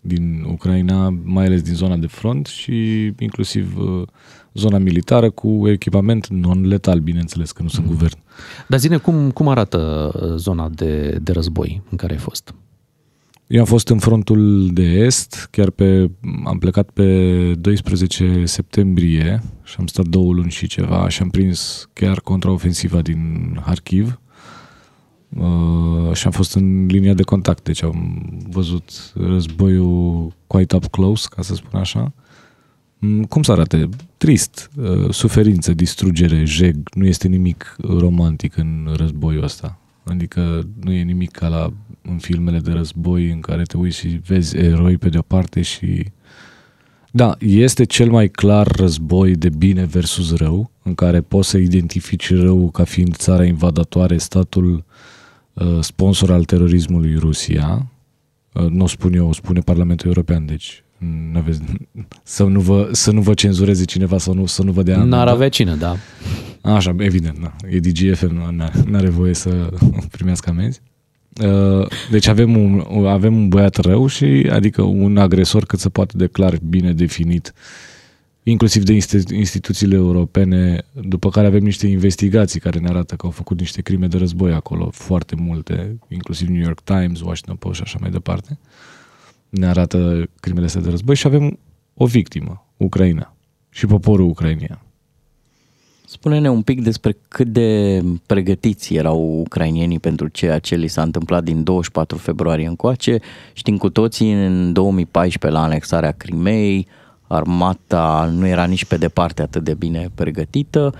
din 0.00 0.44
Ucraina, 0.48 1.14
mai 1.22 1.44
ales 1.44 1.62
din 1.62 1.74
zona 1.74 1.96
de 1.96 2.06
front 2.06 2.46
și 2.46 2.72
inclusiv 3.18 3.76
uh, 3.78 4.06
zona 4.54 4.78
militară 4.78 5.30
cu 5.30 5.68
echipament 5.68 6.26
non-letal, 6.26 6.98
bineînțeles, 6.98 7.52
că 7.52 7.62
nu 7.62 7.68
sunt 7.68 7.86
guvern. 7.86 8.18
Dar 8.68 8.78
zine, 8.78 8.96
cum, 8.96 9.30
cum 9.30 9.48
arată 9.48 10.12
uh, 10.14 10.34
zona 10.36 10.68
de, 10.68 11.18
de 11.22 11.32
război 11.32 11.82
în 11.90 11.96
care 11.96 12.12
ai 12.12 12.18
fost? 12.18 12.54
Eu 13.52 13.60
am 13.60 13.66
fost 13.66 13.88
în 13.88 13.98
frontul 13.98 14.70
de 14.72 14.82
est, 14.82 15.48
chiar 15.50 15.70
pe, 15.70 16.10
am 16.44 16.58
plecat 16.58 16.90
pe 16.90 17.54
12 17.54 18.44
septembrie 18.44 19.42
și 19.62 19.76
am 19.78 19.86
stat 19.86 20.06
două 20.06 20.32
luni 20.32 20.50
și 20.50 20.66
ceva 20.66 21.08
și 21.08 21.22
am 21.22 21.28
prins 21.28 21.88
chiar 21.92 22.20
contraofensiva 22.20 23.02
din 23.02 23.58
Harkiv 23.64 24.20
uh, 25.28 26.12
și 26.12 26.26
am 26.26 26.32
fost 26.32 26.54
în 26.54 26.86
linia 26.86 27.14
de 27.14 27.22
contact, 27.22 27.64
deci 27.64 27.82
am 27.82 28.22
văzut 28.50 29.12
războiul 29.14 30.32
quite 30.46 30.76
up 30.76 30.86
close, 30.86 31.26
ca 31.30 31.42
să 31.42 31.54
spun 31.54 31.80
așa. 31.80 32.12
Mm, 32.98 33.24
Cum 33.24 33.42
să 33.42 33.52
arate? 33.52 33.88
Trist, 34.16 34.70
uh, 34.76 35.10
suferință, 35.10 35.74
distrugere, 35.74 36.44
jeg, 36.44 36.76
nu 36.94 37.06
este 37.06 37.28
nimic 37.28 37.76
romantic 37.98 38.56
în 38.56 38.94
războiul 38.96 39.42
ăsta. 39.42 39.78
Adică 40.04 40.68
nu 40.80 40.92
e 40.92 41.02
nimic 41.02 41.30
ca 41.30 41.48
la 41.48 41.72
în 42.02 42.18
filmele 42.18 42.58
de 42.58 42.70
război 42.72 43.30
în 43.30 43.40
care 43.40 43.62
te 43.62 43.76
uiți 43.76 43.98
și 43.98 44.08
vezi 44.08 44.56
eroi 44.56 44.96
pe 44.98 45.08
de-o 45.08 45.22
parte 45.22 45.62
și... 45.62 46.04
Da, 47.14 47.34
este 47.38 47.84
cel 47.84 48.10
mai 48.10 48.28
clar 48.28 48.66
război 48.66 49.36
de 49.36 49.48
bine 49.48 49.84
versus 49.84 50.36
rău, 50.36 50.70
în 50.82 50.94
care 50.94 51.20
poți 51.20 51.48
să 51.48 51.58
identifici 51.58 52.34
rău 52.34 52.70
ca 52.70 52.84
fiind 52.84 53.16
țara 53.16 53.44
invadatoare, 53.44 54.16
statul 54.18 54.84
uh, 55.52 55.78
sponsor 55.80 56.30
al 56.30 56.44
terorismului 56.44 57.14
Rusia. 57.16 57.86
Uh, 58.52 58.66
nu 58.68 58.84
o 58.84 58.86
spun 58.86 59.14
eu, 59.14 59.28
o 59.28 59.32
spune 59.32 59.60
Parlamentul 59.60 60.06
European, 60.06 60.46
deci 60.46 60.84
n-aveți, 61.32 61.60
să, 62.22 62.44
nu 62.44 62.60
vă, 62.60 62.88
să 62.92 63.10
nu 63.12 63.20
vă 63.20 63.34
cenzureze 63.34 63.84
cineva 63.84 64.18
sau 64.18 64.34
nu, 64.34 64.46
să 64.46 64.62
nu 64.62 64.72
vă 64.72 64.82
dea 64.82 64.96
N-ar 64.96 65.04
amendă. 65.04 65.30
avea 65.30 65.48
cine, 65.48 65.74
da. 65.74 65.96
Așa, 66.62 66.94
evident, 66.98 67.38
da. 67.40 67.52
E 67.68 67.78
DGFM, 67.78 68.34
nu 68.34 68.70
nu 68.86 68.96
are 68.96 69.08
voie 69.08 69.34
să 69.34 69.70
primească 70.16 70.50
amenzi. 70.50 70.80
Uh, 71.40 71.86
Deci 72.10 72.26
avem 72.26 72.56
un, 72.56 73.06
avem 73.06 73.36
un 73.36 73.48
băiat 73.48 73.76
rău 73.76 74.06
și 74.06 74.48
adică 74.50 74.82
un 74.82 75.16
agresor 75.16 75.64
cât 75.64 75.78
se 75.78 75.88
poate 75.88 76.16
de 76.16 76.26
clar, 76.26 76.58
bine 76.68 76.92
definit, 76.92 77.52
inclusiv 78.42 78.82
de 78.82 78.94
insti- 78.94 79.34
instituțiile 79.34 79.94
europene, 79.94 80.84
după 80.92 81.28
care 81.30 81.46
avem 81.46 81.62
niște 81.62 81.86
investigații 81.86 82.60
care 82.60 82.78
ne 82.78 82.88
arată 82.88 83.14
că 83.14 83.26
au 83.26 83.32
făcut 83.32 83.58
niște 83.58 83.82
crime 83.82 84.06
de 84.06 84.16
război 84.16 84.52
acolo, 84.52 84.90
foarte 84.90 85.34
multe, 85.36 85.98
inclusiv 86.08 86.48
New 86.48 86.62
York 86.62 86.80
Times, 86.80 87.20
Washington 87.20 87.56
Post 87.56 87.76
și 87.76 87.82
așa 87.84 87.98
mai 88.00 88.10
departe. 88.10 88.58
Ne 89.48 89.66
arată 89.66 90.28
crimele 90.40 90.66
astea 90.66 90.80
de 90.80 90.90
război 90.90 91.16
și 91.16 91.26
avem 91.26 91.58
o 91.94 92.06
victimă, 92.06 92.66
Ucraina 92.76 93.36
și 93.70 93.86
poporul 93.86 94.28
ucrainian. 94.28 94.80
Spune-ne 96.12 96.50
un 96.50 96.62
pic 96.62 96.82
despre 96.82 97.16
cât 97.28 97.46
de 97.46 98.00
pregătiți 98.26 98.94
erau 98.94 99.40
ucrainienii 99.40 99.98
pentru 99.98 100.28
ceea 100.28 100.58
ce 100.58 100.74
li 100.74 100.86
s-a 100.86 101.02
întâmplat 101.02 101.44
din 101.44 101.62
24 101.62 102.18
februarie 102.18 102.66
încoace. 102.66 103.18
Știm 103.52 103.76
cu 103.76 103.90
toții, 103.90 104.32
în 104.32 104.72
2014, 104.72 105.60
la 105.60 105.64
anexarea 105.64 106.10
Crimei, 106.10 106.86
armata 107.26 108.30
nu 108.34 108.46
era 108.46 108.64
nici 108.64 108.84
pe 108.84 108.96
departe 108.96 109.42
atât 109.42 109.64
de 109.64 109.74
bine 109.74 110.10
pregătită, 110.14 110.94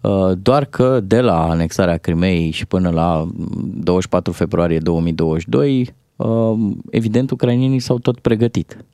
uh, 0.00 0.32
doar 0.42 0.64
că 0.64 1.00
de 1.00 1.20
la 1.20 1.48
anexarea 1.48 1.96
Crimei 1.96 2.50
și 2.50 2.66
până 2.66 2.90
la 2.90 3.28
24 3.74 4.32
februarie 4.32 4.78
2022, 4.78 5.94
uh, 6.16 6.52
evident, 6.90 7.30
ucrainienii 7.30 7.80
s-au 7.80 7.98
tot 7.98 8.18
pregătit. 8.18 8.84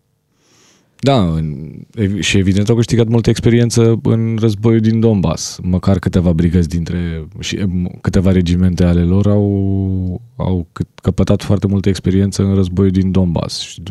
Da, 1.01 1.23
în- 1.33 1.87
ev- 1.95 2.21
și 2.21 2.39
evident 2.39 2.69
au 2.69 2.75
câștigat 2.75 3.09
multă 3.09 3.31
experiență 3.31 3.99
în 4.03 4.37
războiul 4.41 4.81
din 4.81 5.01
Donbass. 5.01 5.59
Măcar 5.63 5.99
câteva 5.99 6.33
brigăzi 6.33 6.69
dintre 6.69 7.29
și 7.39 7.57
em, 7.57 7.99
câteva 8.01 8.33
regimente 8.33 8.85
ale 8.85 9.03
lor 9.03 9.27
au, 9.27 10.23
au 10.37 10.67
cât- 10.73 11.01
căpătat 11.03 11.43
foarte 11.43 11.67
multă 11.67 11.89
experiență 11.89 12.43
în 12.43 12.55
războiul 12.55 12.91
din 12.91 13.11
Donbass. 13.11 13.61
Și 13.61 13.83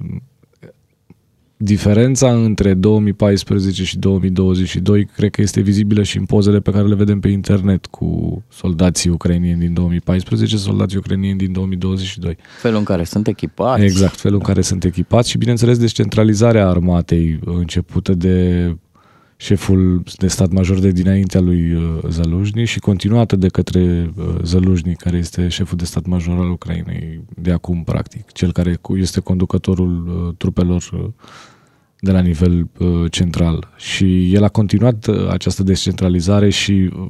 diferența 1.58 2.34
între 2.34 2.74
2014 2.74 3.84
și 3.84 3.98
2022 3.98 5.06
cred 5.06 5.30
că 5.32 5.42
este 5.42 5.62
vizibilă 5.62 6.04
și 6.04 6.18
în 6.18 6.26
pozele 6.26 6.60
pe 6.60 6.72
care 6.72 6.88
le 6.88 6.96
vedem 6.96 7.20
pe 7.20 7.28
internet 7.28 7.86
cu 7.86 8.44
soldații 8.50 9.10
ucrainieni 9.10 9.60
din 9.60 9.74
2014, 9.74 10.58
soldații 10.58 10.98
ucrainieni 10.98 11.38
din 11.38 11.52
2022. 11.52 12.38
Felul 12.62 12.78
în 12.78 12.84
care 12.84 13.04
sunt 13.04 13.28
echipați. 13.28 13.84
Exact, 13.84 14.16
felul 14.16 14.38
în 14.38 14.44
care 14.44 14.62
sunt 14.62 14.84
echipați 14.84 15.30
și, 15.30 15.38
bineînțeles, 15.38 15.78
descentralizarea 15.78 16.68
armatei 16.68 17.40
începută 17.46 18.14
de 18.14 18.76
șeful 19.38 20.04
de 20.18 20.28
stat 20.28 20.52
major 20.52 20.80
de 20.80 20.92
dinaintea 20.92 21.40
lui 21.40 21.74
uh, 21.74 21.98
Zaluzhny 22.10 22.66
și 22.66 22.80
continuată 22.80 23.36
de 23.36 23.48
către 23.48 24.12
uh, 24.18 24.26
Zaluzhny, 24.44 24.96
care 24.96 25.18
este 25.18 25.48
șeful 25.48 25.78
de 25.78 25.86
stat 25.86 26.06
major 26.06 26.38
al 26.40 26.50
Ucrainei 26.52 27.22
de 27.42 27.52
acum, 27.52 27.84
practic, 27.84 28.32
cel 28.32 28.52
care 28.52 28.76
cu- 28.76 28.98
este 28.98 29.20
conducătorul 29.20 30.08
uh, 30.08 30.34
trupelor 30.38 30.90
uh, 30.94 31.06
de 32.00 32.12
la 32.12 32.20
nivel 32.20 32.70
uh, 32.78 33.12
central. 33.12 33.74
Și 33.78 34.34
el 34.34 34.44
a 34.44 34.50
continuat 34.50 35.06
uh, 35.08 35.28
această 35.30 35.64
descentralizare 35.64 36.50
și 36.50 36.72
uh, 37.00 37.10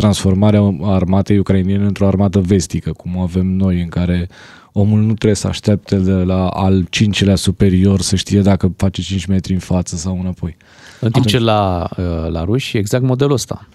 transformarea 0.00 0.76
armatei 0.82 1.38
ucrainiene 1.38 1.84
într-o 1.84 2.06
armată 2.06 2.40
vestică, 2.40 2.92
cum 2.92 3.16
o 3.16 3.20
avem 3.20 3.46
noi, 3.46 3.80
în 3.80 3.88
care 3.88 4.28
omul 4.72 4.98
nu 5.00 5.14
trebuie 5.14 5.34
să 5.34 5.46
aștepte 5.46 5.96
de 5.96 6.12
la 6.12 6.48
al 6.48 6.86
cincilea 6.90 7.34
superior 7.34 8.00
să 8.00 8.16
știe 8.16 8.40
dacă 8.40 8.72
face 8.76 9.02
5 9.02 9.24
metri 9.24 9.52
în 9.52 9.58
față 9.58 9.96
sau 9.96 10.18
înapoi. 10.20 10.56
În 11.00 11.10
timp 11.10 11.26
ce 11.26 11.38
la, 11.38 11.88
uh, 11.96 12.30
la 12.30 12.44
ruși 12.44 12.76
e 12.76 12.80
exact 12.80 13.04
modelul 13.04 13.32
ăsta. 13.32 13.68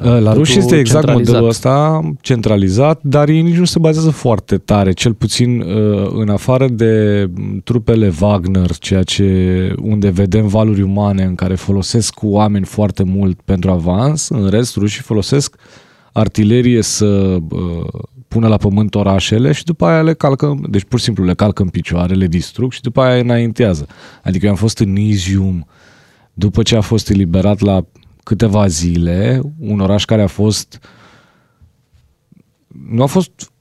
La 0.00 0.32
ruși 0.32 0.58
este 0.58 0.78
exact 0.78 1.12
modelul 1.12 1.48
ăsta 1.48 2.00
centralizat, 2.20 3.00
dar 3.02 3.28
ei 3.28 3.42
nici 3.42 3.56
nu 3.56 3.64
se 3.64 3.78
bazează 3.78 4.10
foarte 4.10 4.58
tare, 4.58 4.92
cel 4.92 5.14
puțin 5.14 5.60
uh, 5.60 6.10
în 6.12 6.28
afară 6.28 6.68
de 6.68 7.26
trupele 7.64 8.12
Wagner, 8.20 8.70
ceea 8.76 9.02
ce 9.02 9.72
unde 9.82 10.08
vedem 10.08 10.46
valuri 10.46 10.82
umane 10.82 11.22
în 11.22 11.34
care 11.34 11.54
folosesc 11.54 12.14
oameni 12.22 12.64
foarte 12.64 13.02
mult 13.02 13.40
pentru 13.44 13.70
avans, 13.70 14.28
în 14.28 14.48
rest 14.48 14.76
rușii 14.76 15.02
folosesc 15.02 15.56
artilerie 16.12 16.82
să 16.82 17.06
uh, 17.06 17.86
pună 18.28 18.48
la 18.48 18.56
pământ 18.56 18.94
orașele 18.94 19.52
și 19.52 19.64
după 19.64 19.86
aia 19.86 20.02
le 20.02 20.14
calcă, 20.14 20.60
deci 20.68 20.84
pur 20.84 20.98
și 20.98 21.04
simplu 21.04 21.24
le 21.24 21.34
calcă 21.34 21.62
în 21.62 21.68
picioare, 21.68 22.14
le 22.14 22.26
distrug 22.26 22.72
și 22.72 22.80
după 22.80 23.00
aia 23.00 23.20
înaintează. 23.20 23.86
Adică 24.22 24.44
eu 24.44 24.50
am 24.50 24.56
fost 24.56 24.78
în 24.78 24.96
Izium, 24.96 25.66
după 26.34 26.62
ce 26.62 26.76
a 26.76 26.80
fost 26.80 27.10
eliberat 27.10 27.60
la 27.60 27.84
câteva 28.28 28.66
zile, 28.66 29.40
un 29.58 29.80
oraș 29.80 30.04
care 30.04 30.22
a 30.22 30.26
fost 30.26 30.80
nu 32.90 33.02
a 33.02 33.06
fost 33.06 33.52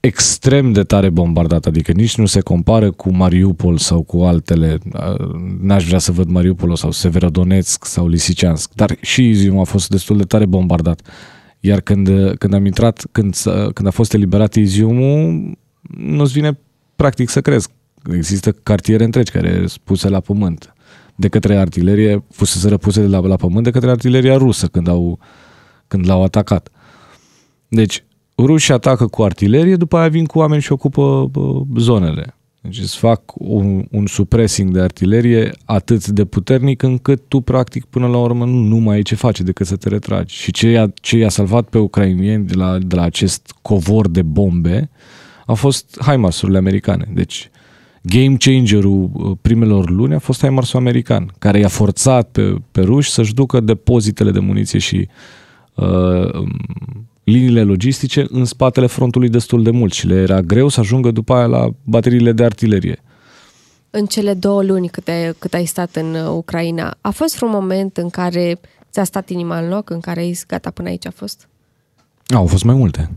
extrem 0.00 0.72
de 0.72 0.82
tare 0.82 1.10
bombardat, 1.10 1.66
adică 1.66 1.92
nici 1.92 2.16
nu 2.16 2.26
se 2.26 2.40
compară 2.40 2.90
cu 2.90 3.10
Mariupol 3.10 3.78
sau 3.78 4.02
cu 4.02 4.22
altele. 4.22 4.78
N-aș 5.60 5.86
vrea 5.86 5.98
să 5.98 6.12
văd 6.12 6.28
Mariupol 6.28 6.76
sau 6.76 6.90
Severodonetsk 6.90 7.84
sau 7.84 8.08
Lisiceansk, 8.08 8.74
dar 8.74 8.96
și 9.00 9.28
Izium 9.28 9.58
a 9.58 9.64
fost 9.64 9.88
destul 9.88 10.16
de 10.16 10.24
tare 10.24 10.46
bombardat. 10.46 11.00
Iar 11.60 11.80
când, 11.80 12.34
când 12.38 12.54
am 12.54 12.66
intrat, 12.66 13.06
când, 13.12 13.36
când 13.72 13.86
a 13.86 13.90
fost 13.90 14.14
eliberat 14.14 14.54
Iziumul, 14.54 15.52
nu-ți 15.96 16.32
vine 16.32 16.58
practic 16.96 17.28
să 17.28 17.40
crezi. 17.40 17.68
Există 18.12 18.52
cartiere 18.52 19.04
întregi 19.04 19.30
care 19.30 19.56
sunt 19.56 19.80
puse 19.84 20.08
la 20.08 20.20
pământ 20.20 20.74
de 21.20 21.28
către 21.28 21.56
artilerie, 21.56 22.24
fusese 22.30 22.68
răpuse 22.68 23.00
de 23.00 23.06
la, 23.06 23.18
la 23.18 23.36
pământ 23.36 23.64
de 23.64 23.70
către 23.70 23.90
artileria 23.90 24.36
rusă 24.36 24.66
când, 24.66 24.88
au, 24.88 25.18
când 25.86 26.06
l-au 26.06 26.22
atacat. 26.22 26.68
Deci, 27.68 28.04
rușii 28.38 28.74
atacă 28.74 29.06
cu 29.06 29.22
artilerie, 29.22 29.76
după 29.76 29.96
aia 29.96 30.08
vin 30.08 30.24
cu 30.24 30.38
oameni 30.38 30.62
și 30.62 30.72
ocupă 30.72 31.28
bă, 31.30 31.62
zonele. 31.76 32.34
Deci 32.60 32.78
îți 32.78 32.96
fac 32.96 33.22
un, 33.34 33.84
un 33.90 34.06
supressing 34.06 34.72
de 34.72 34.80
artilerie 34.80 35.52
atât 35.64 36.06
de 36.06 36.24
puternic 36.24 36.82
încât 36.82 37.22
tu, 37.28 37.40
practic, 37.40 37.84
până 37.84 38.06
la 38.06 38.18
urmă, 38.18 38.44
nu, 38.44 38.58
nu 38.58 38.76
mai 38.76 38.96
ai 38.96 39.02
ce 39.02 39.14
face 39.14 39.42
decât 39.42 39.66
să 39.66 39.76
te 39.76 39.88
retragi. 39.88 40.34
Și 40.34 40.52
ce 40.52 40.68
i-a, 40.68 40.92
ce 40.94 41.16
i-a 41.16 41.28
salvat 41.28 41.68
pe 41.68 41.78
ucrainieni 41.78 42.44
de 42.44 42.54
la, 42.54 42.78
de 42.78 42.94
la 42.94 43.02
acest 43.02 43.54
covor 43.62 44.08
de 44.08 44.22
bombe 44.22 44.90
a 45.46 45.52
fost 45.52 46.02
HIMARS-urile 46.06 46.58
americane. 46.58 47.08
Deci, 47.14 47.50
game 48.02 48.36
changer-ul 48.36 49.10
uh, 49.12 49.36
primelor 49.42 49.90
luni 49.90 50.14
a 50.14 50.18
fost 50.18 50.40
HIMARS-ul 50.40 50.78
american, 50.78 51.32
care 51.38 51.58
i-a 51.58 51.68
forțat 51.68 52.28
pe, 52.32 52.54
pe 52.72 52.80
ruși 52.80 53.10
să-și 53.10 53.34
ducă 53.34 53.60
depozitele 53.60 54.30
de 54.30 54.38
muniție 54.38 54.78
și 54.78 55.08
uh, 55.74 56.32
um, 56.34 56.50
liniile 57.24 57.62
logistice 57.62 58.26
în 58.28 58.44
spatele 58.44 58.86
frontului 58.86 59.28
destul 59.28 59.62
de 59.62 59.70
mult 59.70 59.92
și 59.92 60.06
le 60.06 60.14
era 60.14 60.40
greu 60.40 60.68
să 60.68 60.80
ajungă 60.80 61.10
după 61.10 61.34
aia 61.34 61.46
la 61.46 61.68
bateriile 61.82 62.32
de 62.32 62.44
artilerie. 62.44 63.02
În 63.90 64.06
cele 64.06 64.34
două 64.34 64.62
luni 64.62 64.88
cât 64.88 65.08
ai, 65.08 65.34
cât 65.38 65.54
ai 65.54 65.64
stat 65.64 65.96
în 65.96 66.14
uh, 66.14 66.28
Ucraina, 66.28 66.96
a 67.00 67.10
fost 67.10 67.40
un 67.42 67.50
moment 67.52 67.96
în 67.96 68.10
care 68.10 68.60
ți-a 68.90 69.04
stat 69.04 69.28
inima 69.28 69.58
în 69.58 69.68
loc, 69.68 69.90
în 69.90 70.00
care 70.00 70.20
ai 70.20 70.32
zis 70.32 70.46
gata, 70.46 70.70
până 70.70 70.88
aici 70.88 71.06
a 71.06 71.10
fost? 71.10 71.48
Au 72.26 72.46
fost 72.46 72.64
mai 72.64 72.74
multe. 72.74 73.10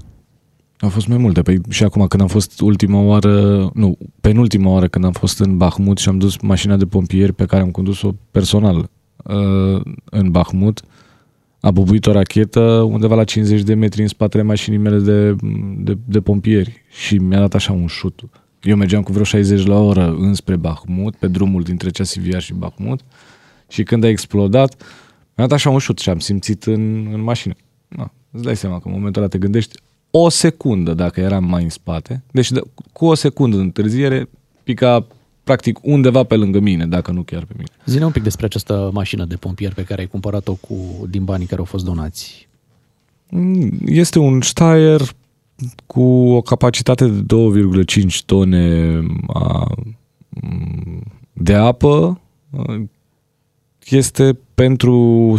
Au 0.83 0.89
fost 0.89 1.07
mai 1.07 1.17
multe. 1.17 1.41
Păi 1.41 1.61
și 1.69 1.83
acum 1.83 2.07
când 2.07 2.21
am 2.21 2.27
fost 2.27 2.59
ultima 2.59 2.99
oară, 3.01 3.69
nu, 3.73 3.97
penultima 4.21 4.69
oară 4.69 4.87
când 4.87 5.05
am 5.05 5.11
fost 5.11 5.39
în 5.39 5.57
Bahmut 5.57 5.97
și 5.97 6.09
am 6.09 6.17
dus 6.17 6.37
mașina 6.37 6.77
de 6.77 6.85
pompieri 6.85 7.33
pe 7.33 7.45
care 7.45 7.61
am 7.61 7.71
condus-o 7.71 8.15
personal 8.31 8.89
uh, 9.23 9.81
în 10.05 10.31
Bahmut, 10.31 10.81
a 11.59 11.71
bubuit 11.71 12.05
o 12.05 12.11
rachetă 12.11 12.61
undeva 12.61 13.15
la 13.15 13.23
50 13.23 13.61
de 13.61 13.73
metri 13.73 14.01
în 14.01 14.07
spatele 14.07 14.43
mașinii 14.43 14.79
mele 14.79 14.99
de, 14.99 15.35
de, 15.77 15.97
de 16.05 16.21
pompieri 16.21 16.83
și 16.89 17.17
mi-a 17.17 17.39
dat 17.39 17.53
așa 17.53 17.71
un 17.71 17.87
șut. 17.87 18.21
Eu 18.61 18.75
mergeam 18.75 19.01
cu 19.03 19.11
vreo 19.11 19.23
60 19.23 19.65
la 19.65 19.79
oră 19.79 20.15
înspre 20.19 20.55
Bahmut, 20.55 21.15
pe 21.15 21.27
drumul 21.27 21.63
dintre 21.63 21.89
Ceasiviar 21.89 22.41
și 22.41 22.53
Bahmut 22.53 22.99
și 23.67 23.83
când 23.83 24.03
a 24.03 24.07
explodat, 24.07 24.83
mi-a 25.35 25.47
dat 25.47 25.51
așa 25.51 25.69
un 25.69 25.79
șut 25.79 25.99
și 25.99 26.09
am 26.09 26.19
simțit 26.19 26.63
în, 26.63 27.07
în 27.13 27.21
mașină. 27.21 27.53
Na, 27.87 28.13
îți 28.31 28.43
dai 28.43 28.55
seama 28.55 28.79
că 28.79 28.87
în 28.87 28.93
momentul 28.93 29.21
ăla 29.21 29.31
te 29.31 29.37
gândești 29.37 29.75
o 30.15 30.29
secundă 30.29 30.93
dacă 30.93 31.19
eram 31.19 31.43
mai 31.43 31.63
în 31.63 31.69
spate, 31.69 32.23
deci 32.31 32.51
de, 32.51 32.61
cu 32.91 33.05
o 33.05 33.13
secundă 33.13 33.55
de 33.55 33.61
întârziere 33.61 34.29
pica 34.63 35.07
practic 35.43 35.79
undeva 35.81 36.23
pe 36.23 36.35
lângă 36.35 36.59
mine, 36.59 36.85
dacă 36.85 37.11
nu 37.11 37.21
chiar 37.21 37.45
pe 37.45 37.53
mine. 37.57 37.69
Zine 37.85 38.05
un 38.05 38.11
pic 38.11 38.23
despre 38.23 38.45
această 38.45 38.89
mașină 38.93 39.25
de 39.25 39.35
pompier 39.35 39.73
pe 39.73 39.83
care 39.83 40.01
ai 40.01 40.07
cumpărat-o 40.07 40.53
cu, 40.53 40.75
din 41.09 41.23
banii 41.23 41.45
care 41.45 41.59
au 41.59 41.65
fost 41.65 41.85
donați. 41.85 42.47
Mm, 43.29 43.71
este 43.85 44.19
un 44.19 44.41
Steyr 44.41 45.01
cu 45.85 46.01
o 46.29 46.41
capacitate 46.41 47.07
de 47.07 47.35
2,5 47.99 48.05
tone 48.25 48.99
a, 49.27 49.71
de 51.33 51.53
apă. 51.53 52.21
Este 53.89 54.37
pentru 54.55 55.35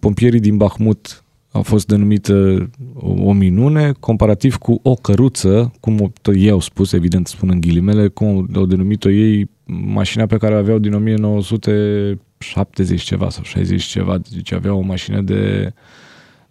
pompierii 0.00 0.40
din 0.40 0.56
Bahmut 0.56 1.24
a 1.52 1.60
fost 1.60 1.86
denumită 1.86 2.68
o 3.00 3.32
minune, 3.32 3.92
comparativ 4.00 4.56
cu 4.56 4.80
o 4.82 4.94
căruță, 4.94 5.72
cum 5.80 6.12
ei 6.34 6.50
au 6.50 6.60
spus, 6.60 6.92
evident 6.92 7.26
spun 7.26 7.48
în 7.48 7.60
ghilimele, 7.60 8.08
cum 8.08 8.48
au 8.54 8.66
denumit-o 8.66 9.10
ei 9.10 9.50
mașina 9.84 10.26
pe 10.26 10.36
care 10.36 10.54
o 10.54 10.58
aveau 10.58 10.78
din 10.78 10.92
1970 10.92 13.02
ceva 13.02 13.30
sau 13.30 13.42
60 13.42 13.82
ceva, 13.82 14.18
deci 14.34 14.52
aveau 14.52 14.78
o 14.78 14.82
mașină 14.82 15.20
de, 15.20 15.72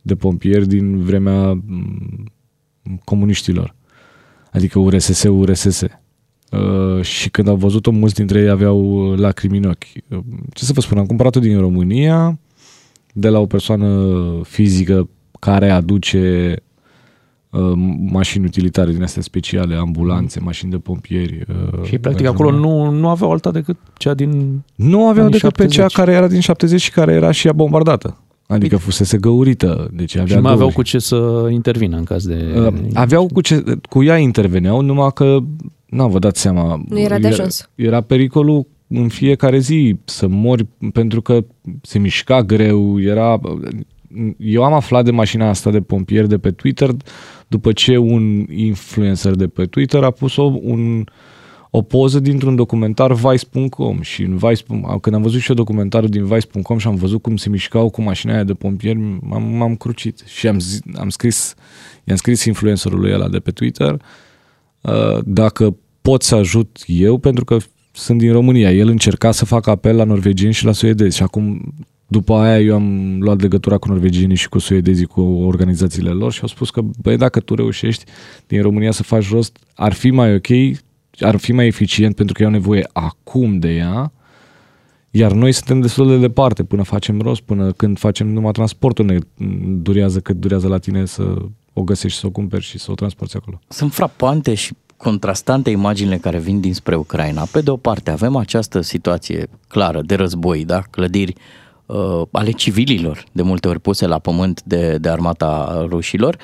de 0.02 0.16
pompieri 0.16 0.68
din 0.68 1.04
vremea 1.04 1.54
mm, 1.54 2.32
comuniștilor, 3.04 3.76
adică 4.52 4.80
URSS, 4.80 5.24
URSS. 5.24 5.84
Uh, 6.52 7.02
și 7.02 7.30
când 7.30 7.48
au 7.48 7.56
văzut-o, 7.56 7.92
mulți 7.92 8.16
dintre 8.16 8.40
ei 8.40 8.50
aveau 8.50 9.12
lacrimi 9.16 9.58
în 9.58 9.64
ochi. 9.64 9.86
Uh, 10.08 10.20
ce 10.54 10.66
să 10.66 10.74
vă 10.74 10.82
spun, 10.82 10.98
am 10.98 11.06
cumpărat-o 11.06 11.40
din 11.40 11.60
România, 11.60 12.40
de 13.14 13.30
la 13.30 13.40
o 13.40 13.46
persoană 13.46 14.16
fizică 14.44 15.10
care 15.40 15.70
aduce 15.70 16.56
uh, 17.50 17.72
mașini 18.12 18.46
utilitare 18.46 18.92
din 18.92 19.04
astea 19.04 19.22
speciale, 19.22 19.76
ambulanțe, 19.76 20.40
mașini 20.40 20.72
de 20.72 20.78
pompieri. 20.78 21.46
Uh, 21.74 21.84
și 21.84 21.98
practic 21.98 22.26
acolo 22.26 22.52
nu, 22.52 22.90
nu 22.90 23.10
aveau 23.10 23.32
alta 23.32 23.52
decât 23.52 23.78
cea 23.98 24.14
din 24.14 24.62
Nu 24.76 25.08
aveau 25.08 25.26
decât 25.26 25.40
70. 25.40 25.76
pe 25.76 25.82
cea 25.82 26.02
care 26.02 26.12
era 26.12 26.28
din 26.28 26.40
70 26.40 26.82
și 26.82 26.92
care 26.92 27.14
era 27.14 27.32
și 27.32 27.48
ea 27.48 27.54
bombardată. 27.54 28.18
Adică 28.48 28.78
fusese 28.78 29.18
găurită. 29.18 29.90
Deci 29.94 30.16
avea 30.16 30.36
și 30.36 30.42
mai 30.42 30.52
aveau 30.52 30.72
cu 30.72 30.82
ce 30.82 31.00
să 31.00 31.48
intervină 31.52 31.98
în 31.98 32.04
caz 32.04 32.28
de... 32.28 32.46
Uh, 32.58 32.74
aveau 32.94 33.28
cu 33.34 33.42
ce... 33.42 33.64
Cu 33.90 34.04
ea 34.04 34.18
interveneau, 34.18 34.82
numai 34.82 35.12
că... 35.14 35.38
Nu, 35.86 36.08
vă 36.08 36.20
dați 36.20 36.42
seama. 36.42 36.82
Nu 36.88 37.00
era 37.00 37.20
de 37.20 37.28
ajuns. 37.28 37.70
Era, 37.76 37.88
era 37.88 38.02
pericolul 38.02 38.68
în 38.90 39.08
fiecare 39.08 39.60
zi 39.60 39.96
să 40.04 40.28
mori 40.28 40.66
pentru 40.94 41.22
că 41.22 41.46
se 41.82 42.00
mișca 42.00 42.42
greu, 42.42 43.02
era... 43.02 43.40
Eu 44.38 44.64
am 44.64 44.74
aflat 44.74 45.04
de 45.06 45.12
mașina 45.12 45.50
asta 45.50 45.72
de 45.72 45.82
pompier 45.82 46.26
de 46.26 46.38
pe 46.38 46.52
Twitter 46.52 46.90
după 47.48 47.72
ce 47.72 47.98
un 47.98 48.46
influencer 48.50 49.36
de 49.36 49.48
pe 49.48 49.66
Twitter 49.66 50.04
a 50.04 50.12
pus 50.12 50.36
o, 50.36 50.44
un, 50.62 51.04
o 51.70 51.82
poză 51.82 52.20
dintr-un 52.20 52.56
documentar 52.56 53.14
Vice.com 53.14 54.02
și 54.02 54.22
în 54.22 54.38
Vice, 54.38 54.64
când 55.02 55.16
am 55.16 55.22
văzut 55.22 55.40
și 55.40 55.50
eu 55.50 55.56
documentarul 55.56 56.10
din 56.10 56.26
Vice.com 56.26 56.78
și 56.78 56.88
am 56.88 56.96
văzut 56.96 57.22
cum 57.22 57.38
se 57.38 57.50
mișcau 57.50 57.90
cu 57.90 58.02
mașina 58.02 58.34
aia 58.34 58.44
de 58.44 58.54
pompieri, 58.54 58.98
m-am, 59.22 59.44
m-am 59.44 59.76
crucit 59.76 60.24
și 60.26 60.48
am, 60.48 60.60
zi, 60.60 60.82
am 60.96 61.10
scris, 61.10 61.56
i-am 62.04 62.18
scris 62.18 62.46
influencerului 62.46 63.14
ăla 63.14 63.30
de 63.30 63.40
pe 63.40 63.52
Twitter 63.52 64.02
uh, 64.82 65.18
dacă 65.26 65.78
pot 66.02 66.24
să 66.24 66.36
ajut 66.36 66.84
eu, 66.86 67.18
pentru 67.18 67.46
că 67.46 67.58
sunt 68.00 68.18
din 68.20 68.32
România. 68.32 68.72
El 68.72 68.88
încerca 68.88 69.32
să 69.32 69.46
facă 69.46 69.70
apel 69.70 69.96
la 69.96 70.04
norvegieni 70.04 70.54
și 70.54 70.66
la 70.66 70.72
suedezi 70.72 71.16
și 71.16 71.24
acum 71.24 71.74
după 72.08 72.34
aia 72.34 72.60
eu 72.60 72.76
am 72.76 73.18
luat 73.22 73.42
legătura 73.42 73.78
cu 73.78 73.88
norvegienii 73.88 74.36
și 74.36 74.50
cu 74.50 74.60
suedezii, 74.60 75.06
cu 75.06 75.22
organizațiile 75.22 76.10
lor 76.10 76.32
și 76.32 76.42
au 76.42 76.48
spus 76.48 76.70
că, 76.70 76.82
băi, 77.02 77.18
dacă 77.18 77.40
tu 77.40 77.56
reușești 77.56 78.04
din 78.48 78.62
România 78.62 78.92
să 78.92 79.04
faci 79.04 79.30
rost, 79.30 79.58
ar 79.76 79.94
fi 79.94 80.12
mai 80.12 80.36
ok, 80.36 80.48
ar 81.20 81.36
fi 81.36 81.52
mai 81.52 81.68
eficient 81.68 82.16
pentru 82.16 82.34
că 82.34 82.44
au 82.44 82.50
nevoie 82.50 82.90
acum 82.94 83.60
de 83.60 83.76
ea, 83.76 84.12
iar 85.12 85.32
noi 85.32 85.52
suntem 85.52 85.80
destul 85.80 86.08
de 86.08 86.18
departe 86.18 86.64
până 86.64 86.84
facem 86.84 87.22
rost, 87.22 87.42
până 87.42 87.72
când 87.72 87.98
facem 87.98 88.28
numai 88.28 88.52
transportul 88.52 89.06
ne 89.06 89.18
durează 89.82 90.20
cât 90.20 90.36
durează 90.36 90.68
la 90.68 90.78
tine 90.78 91.06
să 91.06 91.36
o 91.74 91.84
găsești, 91.84 92.20
să 92.20 92.26
o 92.26 92.30
cumperi 92.30 92.64
și 92.64 92.80
să 92.80 92.92
o 92.92 92.96
transporti 92.96 93.36
acolo. 93.36 93.60
Sunt 93.68 93.94
frapante 93.94 94.54
și 94.54 94.74
contrastante 95.00 95.70
imaginile 95.70 96.18
care 96.18 96.40
vin 96.40 96.60
dinspre 96.60 96.96
Ucraina. 96.96 97.48
Pe 97.52 97.62
de 97.62 97.70
o 97.70 97.78
parte 97.78 98.12
avem 98.12 98.36
această 98.36 98.82
situație 98.82 99.50
clară 99.68 100.02
de 100.02 100.16
război, 100.16 100.66
da? 100.66 100.82
clădiri 100.82 101.34
uh, 101.86 102.22
ale 102.32 102.52
civililor, 102.52 103.24
de 103.32 103.42
multe 103.42 103.68
ori 103.68 103.80
puse 103.80 104.08
la 104.08 104.20
pământ 104.20 104.64
de, 104.64 104.98
de 104.98 105.10
armata 105.10 105.86
rușilor, 105.90 106.38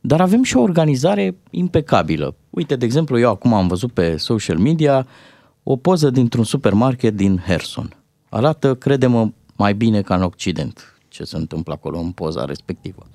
dar 0.00 0.20
avem 0.20 0.42
și 0.42 0.56
o 0.56 0.60
organizare 0.62 1.36
impecabilă. 1.50 2.34
Uite, 2.50 2.76
de 2.76 2.84
exemplu, 2.84 3.18
eu 3.18 3.30
acum 3.30 3.54
am 3.54 3.66
văzut 3.66 3.92
pe 3.92 4.16
social 4.16 4.58
media 4.58 5.06
o 5.62 5.76
poză 5.76 6.10
dintr-un 6.10 6.44
supermarket 6.44 7.16
din 7.16 7.42
Herson. 7.46 7.96
Arată, 8.28 8.74
credem, 8.74 9.34
mai 9.56 9.74
bine 9.74 10.02
ca 10.02 10.14
în 10.14 10.22
Occident. 10.22 10.96
ce 11.08 11.24
se 11.24 11.36
întâmplă 11.36 11.72
acolo 11.72 11.98
în 11.98 12.10
poza 12.10 12.44
respectivă. 12.44 13.06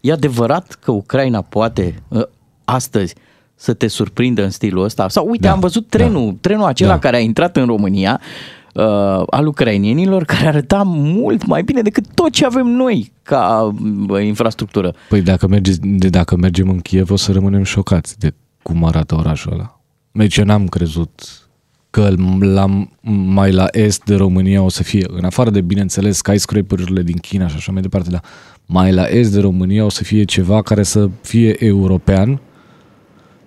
E 0.00 0.12
adevărat 0.12 0.72
că 0.72 0.90
Ucraina 0.90 1.42
poate 1.42 2.02
ă, 2.12 2.28
astăzi 2.64 3.14
să 3.54 3.72
te 3.72 3.86
surprindă 3.86 4.42
în 4.42 4.50
stilul 4.50 4.84
ăsta? 4.84 5.08
Sau 5.08 5.28
uite, 5.28 5.46
da, 5.46 5.52
am 5.52 5.60
văzut 5.60 5.88
trenul, 5.88 6.26
da, 6.26 6.36
trenul 6.40 6.64
acela 6.64 6.92
da. 6.92 6.98
care 6.98 7.16
a 7.16 7.20
intrat 7.20 7.56
în 7.56 7.66
România 7.66 8.20
uh, 8.74 9.22
al 9.30 9.46
ucrainienilor 9.46 10.24
care 10.34 10.46
arăta 10.46 10.82
mult 10.86 11.46
mai 11.46 11.62
bine 11.62 11.82
decât 11.82 12.04
tot 12.14 12.30
ce 12.30 12.44
avem 12.44 12.66
noi 12.66 13.12
ca 13.22 13.74
uh, 14.08 14.24
infrastructură. 14.24 14.94
Păi 15.08 15.22
dacă, 15.22 15.46
merge, 15.46 15.72
de 15.80 16.08
dacă 16.08 16.36
mergem 16.36 16.68
în 16.68 16.78
Kiev 16.78 17.10
o 17.10 17.16
să 17.16 17.32
rămânem 17.32 17.62
șocați 17.62 18.18
de 18.18 18.34
cum 18.62 18.84
arată 18.84 19.14
orașul 19.14 19.52
ăla. 19.52 19.80
Deci 20.12 20.36
eu 20.36 20.44
n-am 20.44 20.66
crezut 20.66 21.44
că 21.90 22.14
la, 22.40 22.86
mai 23.24 23.52
la 23.52 23.66
est 23.70 24.04
de 24.04 24.14
România 24.14 24.62
o 24.62 24.68
să 24.68 24.82
fie, 24.82 25.06
în 25.08 25.24
afară 25.24 25.50
de, 25.50 25.60
bineînțeles, 25.60 26.16
skyscraper-urile 26.16 27.02
din 27.02 27.16
China 27.16 27.48
și 27.48 27.54
așa 27.56 27.72
mai 27.72 27.82
departe, 27.82 28.10
dar 28.10 28.22
mai 28.66 28.92
la 28.92 29.04
est 29.04 29.32
de 29.32 29.40
România 29.40 29.84
o 29.84 29.88
să 29.88 30.04
fie 30.04 30.24
ceva 30.24 30.62
care 30.62 30.82
să 30.82 31.08
fie 31.22 31.64
european 31.64 32.40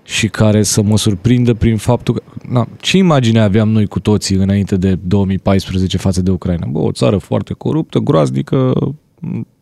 și 0.08 0.28
care 0.28 0.64
să 0.64 0.82
mă 0.82 0.98
surprindă 0.98 1.54
prin 1.54 1.78
faptul 1.78 2.14
că... 2.14 2.22
Na, 2.50 2.68
ce 2.82 2.98
imagine 2.98 3.40
aveam 3.40 3.70
noi 3.70 3.88
cu 3.88 4.00
toții 4.00 4.36
înainte 4.36 4.78
de 4.78 4.96
2014 4.96 5.98
față 5.98 6.22
de 6.22 6.32
Ucraina? 6.32 6.66
Bă, 6.66 6.80
o 6.80 6.92
țară 6.92 7.18
foarte 7.18 7.54
coruptă, 7.54 8.00
groaznică, 8.00 8.74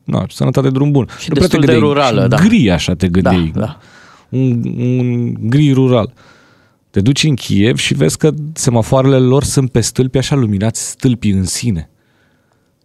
na, 0.04 0.26
sănătate 0.30 0.70
drum 0.70 0.92
bun. 0.92 1.08
Și 1.20 1.30
de 1.30 1.40
destul 1.40 1.62
de 1.62 1.74
rurală, 1.76 2.28
da. 2.28 2.38
Gri 2.38 2.70
așa 2.70 2.94
te 2.94 3.08
gândeai. 3.08 3.52
Da, 3.54 3.60
da. 3.60 3.78
Un, 4.30 4.64
un 4.78 5.34
gri 5.50 5.72
rural. 5.72 6.14
Te 6.90 7.02
duci 7.02 7.24
în 7.24 7.36
Kiev 7.36 7.78
și 7.78 7.94
vezi 7.94 8.18
că 8.18 8.32
semafoarele 8.54 9.18
lor 9.18 9.44
sunt 9.44 9.72
pe 9.72 9.80
stâlpi 9.80 10.18
așa 10.18 10.36
luminați, 10.36 10.90
stâlpii 10.90 11.32
în 11.32 11.44
sine. 11.44 11.90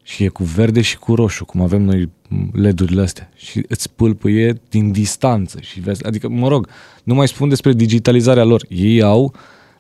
Și 0.03 0.25
e 0.25 0.29
cu 0.29 0.45
verde 0.45 0.81
și 0.81 0.99
cu 0.99 1.15
roșu, 1.15 1.45
cum 1.45 1.61
avem 1.61 1.83
noi 1.83 2.09
LED-urile 2.53 3.03
astea. 3.03 3.31
Și 3.35 3.65
îți 3.69 3.91
pâlpâie 3.91 4.61
din 4.69 4.93
distanță. 4.93 5.59
Și 5.61 5.81
vezi, 5.81 6.05
adică, 6.05 6.29
mă 6.29 6.49
rog, 6.49 6.69
nu 7.05 7.15
mai 7.15 7.29
spun 7.29 7.49
despre 7.49 7.73
digitalizarea 7.73 8.45
lor. 8.45 8.65
Ei 8.69 9.03
au 9.03 9.35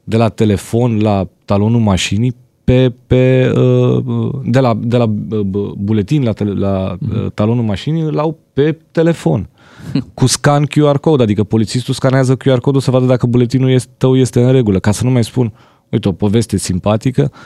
de 0.04 0.16
la 0.16 0.28
telefon 0.28 1.00
la 1.00 1.28
talonul 1.44 1.80
mașinii 1.80 2.34
pe, 2.64 2.92
pe, 3.06 3.52
uh, 3.56 4.34
de 4.44 4.58
la, 4.60 4.78
de 4.80 4.96
la 4.96 5.04
uh, 5.04 5.40
buletin 5.76 6.22
la, 6.22 6.32
tele, 6.32 6.52
la 6.52 6.96
uh, 7.12 7.30
talonul 7.34 7.64
mașinii, 7.64 8.02
îl 8.02 8.18
au 8.18 8.38
pe 8.52 8.78
telefon 8.90 9.48
cu 10.14 10.26
scan 10.26 10.66
QR 10.66 10.96
code, 11.00 11.22
adică 11.22 11.44
polițistul 11.44 11.94
scanează 11.94 12.36
QR 12.36 12.58
code-ul 12.58 12.82
să 12.82 12.90
vadă 12.90 13.06
dacă 13.06 13.26
buletinul 13.26 13.70
este, 13.70 13.90
tău 13.96 14.16
este 14.16 14.42
în 14.42 14.52
regulă, 14.52 14.78
ca 14.78 14.90
să 14.90 15.04
nu 15.04 15.10
mai 15.10 15.24
spun, 15.24 15.52
uite, 15.88 16.08
o 16.08 16.12
poveste 16.12 16.56
simpatică, 16.56 17.30
uh, 17.32 17.38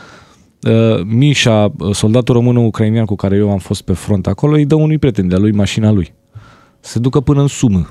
Mișa, 1.04 1.72
uh, 1.78 1.94
soldatul 1.94 2.34
român-ucrainian 2.34 3.04
cu 3.04 3.14
care 3.14 3.36
eu 3.36 3.50
am 3.50 3.58
fost 3.58 3.82
pe 3.82 3.92
front 3.92 4.26
acolo, 4.26 4.54
îi 4.54 4.66
dă 4.66 4.74
unui 4.74 4.98
prieten 4.98 5.28
de-a 5.28 5.38
lui 5.38 5.52
mașina 5.52 5.90
lui. 5.90 6.14
Se 6.80 6.98
ducă 6.98 7.20
până 7.20 7.40
în 7.40 7.46
Sumă, 7.46 7.88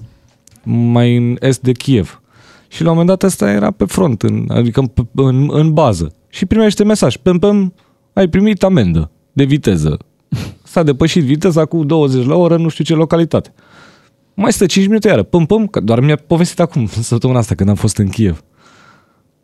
mai 0.63 1.15
în 1.15 1.35
est 1.39 1.61
de 1.61 1.71
Kiev. 1.71 2.21
Și 2.67 2.83
la 2.83 2.89
un 2.89 2.97
moment 2.97 3.19
dat 3.19 3.29
ăsta 3.29 3.51
era 3.51 3.71
pe 3.71 3.85
front, 3.85 4.21
în, 4.21 4.45
adică 4.49 4.79
în, 4.79 4.89
în, 5.15 5.49
în 5.51 5.73
bază. 5.73 6.13
Și 6.29 6.45
primește 6.45 6.83
mesaj, 6.83 7.15
păm, 7.17 7.39
păm, 7.39 7.73
ai 8.13 8.27
primit 8.27 8.63
amendă 8.63 9.11
de 9.33 9.43
viteză. 9.43 9.97
S-a 10.63 10.83
depășit 10.83 11.23
viteza 11.23 11.65
cu 11.65 11.83
20 11.83 12.25
la 12.25 12.35
oră, 12.35 12.57
nu 12.57 12.69
știu 12.69 12.83
ce 12.83 12.93
localitate. 12.93 13.53
Mai 14.33 14.53
stă 14.53 14.65
5 14.65 14.85
minute 14.85 15.07
iară, 15.07 15.23
păm, 15.23 15.45
păm, 15.45 15.67
că 15.67 15.79
doar 15.79 15.99
mi-a 15.99 16.15
povestit 16.27 16.59
acum, 16.59 16.87
săptămâna 17.11 17.39
asta, 17.39 17.55
când 17.55 17.69
am 17.69 17.75
fost 17.75 17.97
în 17.97 18.07
Kiev. 18.07 18.43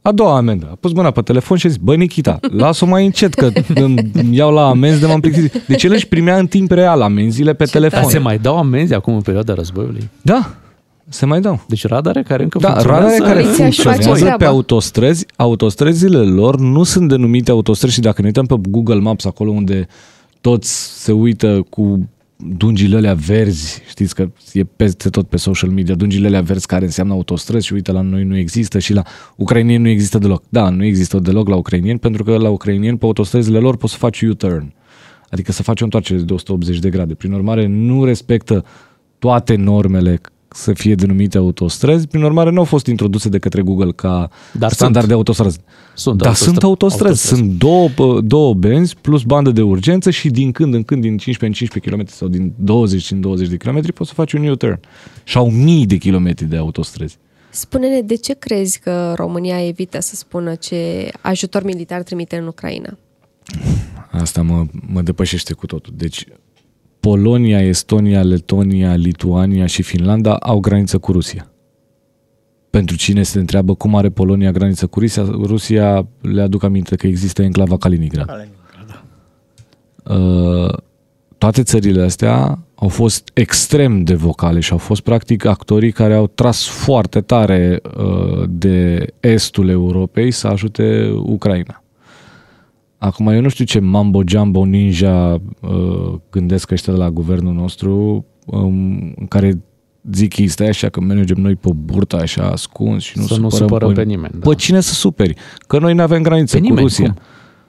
A 0.02 0.12
doua 0.12 0.36
amendă. 0.36 0.68
A 0.72 0.78
pus 0.80 0.93
mâna 0.93 1.12
pe 1.12 1.22
telefon 1.22 1.58
și 1.58 1.66
a 1.66 1.70
zis, 1.70 1.78
bă, 1.78 1.95
Nikita, 1.95 2.39
las-o 2.52 2.86
mai 2.86 3.06
încet, 3.06 3.34
că 3.34 3.50
îmi 3.74 4.12
iau 4.32 4.54
la 4.54 4.68
amenzi 4.68 5.00
de 5.00 5.06
m-am 5.06 5.20
plictisit. 5.20 5.64
Deci 5.68 5.84
el 5.84 5.91
își 5.91 6.08
primea 6.08 6.38
în 6.38 6.47
timp 6.47 6.72
real 6.72 7.02
amenziile 7.02 7.54
pe 7.54 7.64
Ce 7.64 7.72
telefon. 7.72 8.02
Dar 8.02 8.12
se 8.12 8.18
mai 8.18 8.38
dau 8.38 8.58
amenzi 8.58 8.93
acum 8.93 9.14
în 9.14 9.22
perioada 9.22 9.54
războiului? 9.54 10.10
Da, 10.22 10.50
se 11.10 11.26
mai 11.26 11.41
dau. 11.41 11.62
Deci 11.68 11.88
radare 11.88 12.24
care 12.24 12.43
încă 12.43 12.60
da, 12.60 12.70
funcționează? 12.70 13.06
radare 13.18 13.34
care 13.34 13.41
funcționează 13.41 14.36
pe 14.38 14.45
autostrăzi. 14.45 15.26
Autostrăzile 15.36 16.18
lor 16.18 16.60
nu 16.60 16.84
sunt 16.84 17.10
denumite 17.10 17.52
autostrăzi 17.52 17.93
și 17.93 18.00
dacă 18.00 18.22
ne 18.22 18.28
uităm 18.28 18.45
pe 18.45 18.56
Google 18.70 19.00
Maps, 19.00 19.26
acolo 19.26 19.52
unde 19.52 19.88
toți 20.41 21.02
se 21.04 21.12
uită 21.12 21.66
cu 21.70 22.10
dungile 22.47 22.97
alea 22.97 23.13
verzi, 23.13 23.81
știți 23.89 24.15
că 24.15 24.31
e 24.53 24.63
peste 24.63 25.09
tot 25.09 25.27
pe 25.27 25.37
social 25.37 25.69
media, 25.69 25.95
dungile 25.95 26.27
alea 26.27 26.41
verzi 26.41 26.65
care 26.65 26.85
înseamnă 26.85 27.13
autostrăzi 27.13 27.65
și 27.65 27.73
uite 27.73 27.91
la 27.91 28.01
noi 28.01 28.23
nu 28.23 28.37
există 28.37 28.79
și 28.79 28.93
la 28.93 29.03
ucrainieni 29.35 29.83
nu 29.83 29.89
există 29.89 30.17
deloc. 30.17 30.43
Da, 30.49 30.69
nu 30.69 30.83
există 30.83 31.19
deloc 31.19 31.47
la 31.47 31.55
ucrainieni 31.55 31.99
pentru 31.99 32.23
că 32.23 32.37
la 32.37 32.49
ucrainieni 32.49 32.97
pe 32.97 33.05
autostrăzile 33.05 33.59
lor 33.59 33.77
poți 33.77 33.93
să 33.93 33.99
faci 33.99 34.21
U-turn, 34.21 34.73
adică 35.29 35.51
să 35.51 35.63
faci 35.63 35.81
o 35.81 35.83
întoarcere 35.83 36.21
de 36.21 36.33
180 36.33 36.79
de 36.79 36.89
grade. 36.89 37.13
Prin 37.13 37.31
urmare, 37.31 37.65
nu 37.65 38.05
respectă 38.05 38.65
toate 39.19 39.55
normele 39.55 40.21
să 40.60 40.74
fie 40.74 40.95
denumite 40.95 41.38
autostrăzi, 41.38 42.07
prin 42.07 42.24
urmare 42.24 42.49
nu 42.49 42.57
au 42.60 42.64
fost 42.64 42.86
introduse 42.86 43.30
de 43.30 43.39
către 43.39 43.62
Google 43.62 43.91
ca 43.91 44.30
Dar 44.53 44.72
standard 44.72 44.95
sunt. 44.95 45.07
de 45.07 45.14
autostrăzi. 45.14 45.60
Sunt 45.93 46.18
Dar 46.18 46.28
autostrăzi. 46.28 46.51
sunt 46.51 46.64
autostrăzi. 46.64 47.28
Sunt 47.28 47.51
două, 47.51 47.89
două 48.22 48.53
benzi 48.53 48.95
plus 49.01 49.24
bandă 49.24 49.51
de 49.51 49.62
urgență 49.62 50.10
și 50.10 50.30
din 50.30 50.51
când 50.51 50.74
în 50.74 50.84
când, 50.84 51.01
din 51.01 51.18
15 51.18 51.45
în 51.45 51.51
15 51.51 52.03
km 52.03 52.18
sau 52.18 52.28
din 52.28 52.53
20 52.55 53.12
în 53.12 53.22
20 53.22 53.47
de 53.47 53.57
km, 53.57 53.93
poți 53.93 54.10
să 54.10 54.16
faci 54.16 54.34
un 54.34 54.47
U-turn. 54.47 54.80
Și 55.24 55.38
au 55.38 55.49
mii 55.49 55.86
de 55.86 55.95
kilometri 55.95 56.45
de 56.45 56.57
autostrăzi. 56.57 57.18
Spune-ne, 57.51 58.01
de 58.01 58.16
ce 58.16 58.34
crezi 58.34 58.80
că 58.80 59.14
România 59.16 59.68
evită 59.68 59.99
să 59.99 60.16
spună 60.16 60.55
ce 60.55 61.12
ajutor 61.22 61.64
militar 61.64 62.03
trimite 62.03 62.36
în 62.36 62.47
Ucraina? 62.47 62.97
Asta 64.12 64.41
mă, 64.41 64.66
mă 64.88 65.01
depășește 65.01 65.53
cu 65.53 65.66
totul. 65.66 65.93
Deci, 65.97 66.26
Polonia, 67.00 67.62
Estonia, 67.62 68.24
Letonia, 68.24 68.95
Lituania 68.95 69.66
și 69.66 69.82
Finlanda 69.82 70.36
au 70.36 70.60
graniță 70.60 70.97
cu 70.97 71.12
Rusia. 71.12 71.52
Pentru 72.70 72.95
cine 72.95 73.24
se 73.24 73.39
întreabă 73.39 73.76
cum 73.76 73.95
are 73.95 74.10
Polonia 74.10 74.52
graniță 74.52 74.88
cu 74.88 75.00
Rusia, 75.00 75.24
Rusia 75.24 76.08
le 76.22 76.41
aduc 76.41 76.64
aminte 76.64 76.95
că 76.95 77.08
există 77.08 77.41
enclava 77.41 77.78
Kaliningrad. 77.78 78.26
Kaliningrad 78.26 79.04
da. 80.04 80.14
uh, 80.14 80.74
toate 81.38 81.64
țările 81.64 82.02
astea 82.02 82.60
au 82.76 82.88
fost 82.88 83.30
extrem 83.34 84.04
de 84.04 84.14
vocale 84.14 84.60
și 84.60 84.72
au 84.72 84.78
fost 84.78 85.02
practic 85.02 85.45
actorii 85.45 85.91
care 85.91 86.14
au 86.14 86.28
tras 86.28 86.66
foarte 86.66 87.22
tare 87.22 87.82
uh, 87.97 88.43
de 88.50 89.06
estul 89.20 89.70
Europei 89.70 90.32
să 90.32 90.47
ajute 90.47 91.12
Ucraina. 91.24 91.84
Acum, 93.00 93.28
eu 93.28 93.41
nu 93.41 93.50
știu 93.50 93.66
ce 93.66 93.80
mambo 93.80 94.22
jumbo 94.28 94.66
ninja 94.66 95.41
uh, 95.62 96.14
gândesc 96.30 96.72
ăștia 96.72 96.93
de 96.93 97.00
la 97.00 97.10
guvernul 97.10 97.54
nostru, 97.54 98.26
um, 98.45 99.14
în 99.16 99.26
care 99.28 99.62
zic 100.12 100.38
ei, 100.38 100.47
stai 100.47 100.68
așa 100.68 100.89
că 100.89 101.02
mergem 101.02 101.38
noi 101.41 101.56
pe 101.56 101.70
burta 101.76 102.18
așa 102.18 102.50
ascuns 102.50 103.04
și 103.04 103.18
nu 103.18 103.26
să 103.26 103.39
nu 103.39 103.50
supărăm 103.50 103.88
pe, 103.88 103.93
pe 103.93 104.04
nimeni. 104.04 104.34
Da. 104.39 104.50
Pe 104.50 104.56
cine 104.56 104.80
să 104.80 104.93
superi? 104.93 105.34
Că 105.68 105.80
noi 105.80 105.93
nu 105.93 106.02
avem 106.02 106.22
graniță 106.22 106.56
pe 106.56 106.62
cu 106.62 106.68
nimeni, 106.68 106.88
Rusia. 106.88 107.06
Cum? 107.06 107.22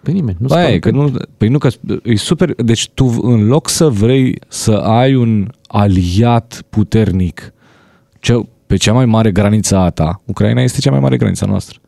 Pe 0.03 0.11
nimeni, 0.11 0.37
nu 0.41 0.55
Aia, 0.55 0.79
că 0.79 0.91
nu, 0.91 1.13
Păi 1.37 1.49
nu, 1.49 1.59
că 1.59 1.69
e 2.03 2.17
super. 2.17 2.55
Deci 2.55 2.89
tu 2.89 3.19
în 3.23 3.47
loc 3.47 3.69
să 3.69 3.89
vrei 3.89 4.39
să 4.49 4.73
ai 4.73 5.15
un 5.15 5.49
aliat 5.67 6.63
puternic 6.71 7.53
ce, 8.21 8.41
pe 8.67 8.77
cea 8.77 8.93
mai 8.93 9.07
mare 9.07 9.31
graniță 9.31 9.77
a 9.77 9.91
ta, 9.91 10.23
Ucraina 10.25 10.63
este 10.63 10.81
cea 10.81 10.91
mai 10.91 11.01
mare 11.01 11.17
graniță 11.17 11.45
a 11.45 11.49
noastră 11.49 11.79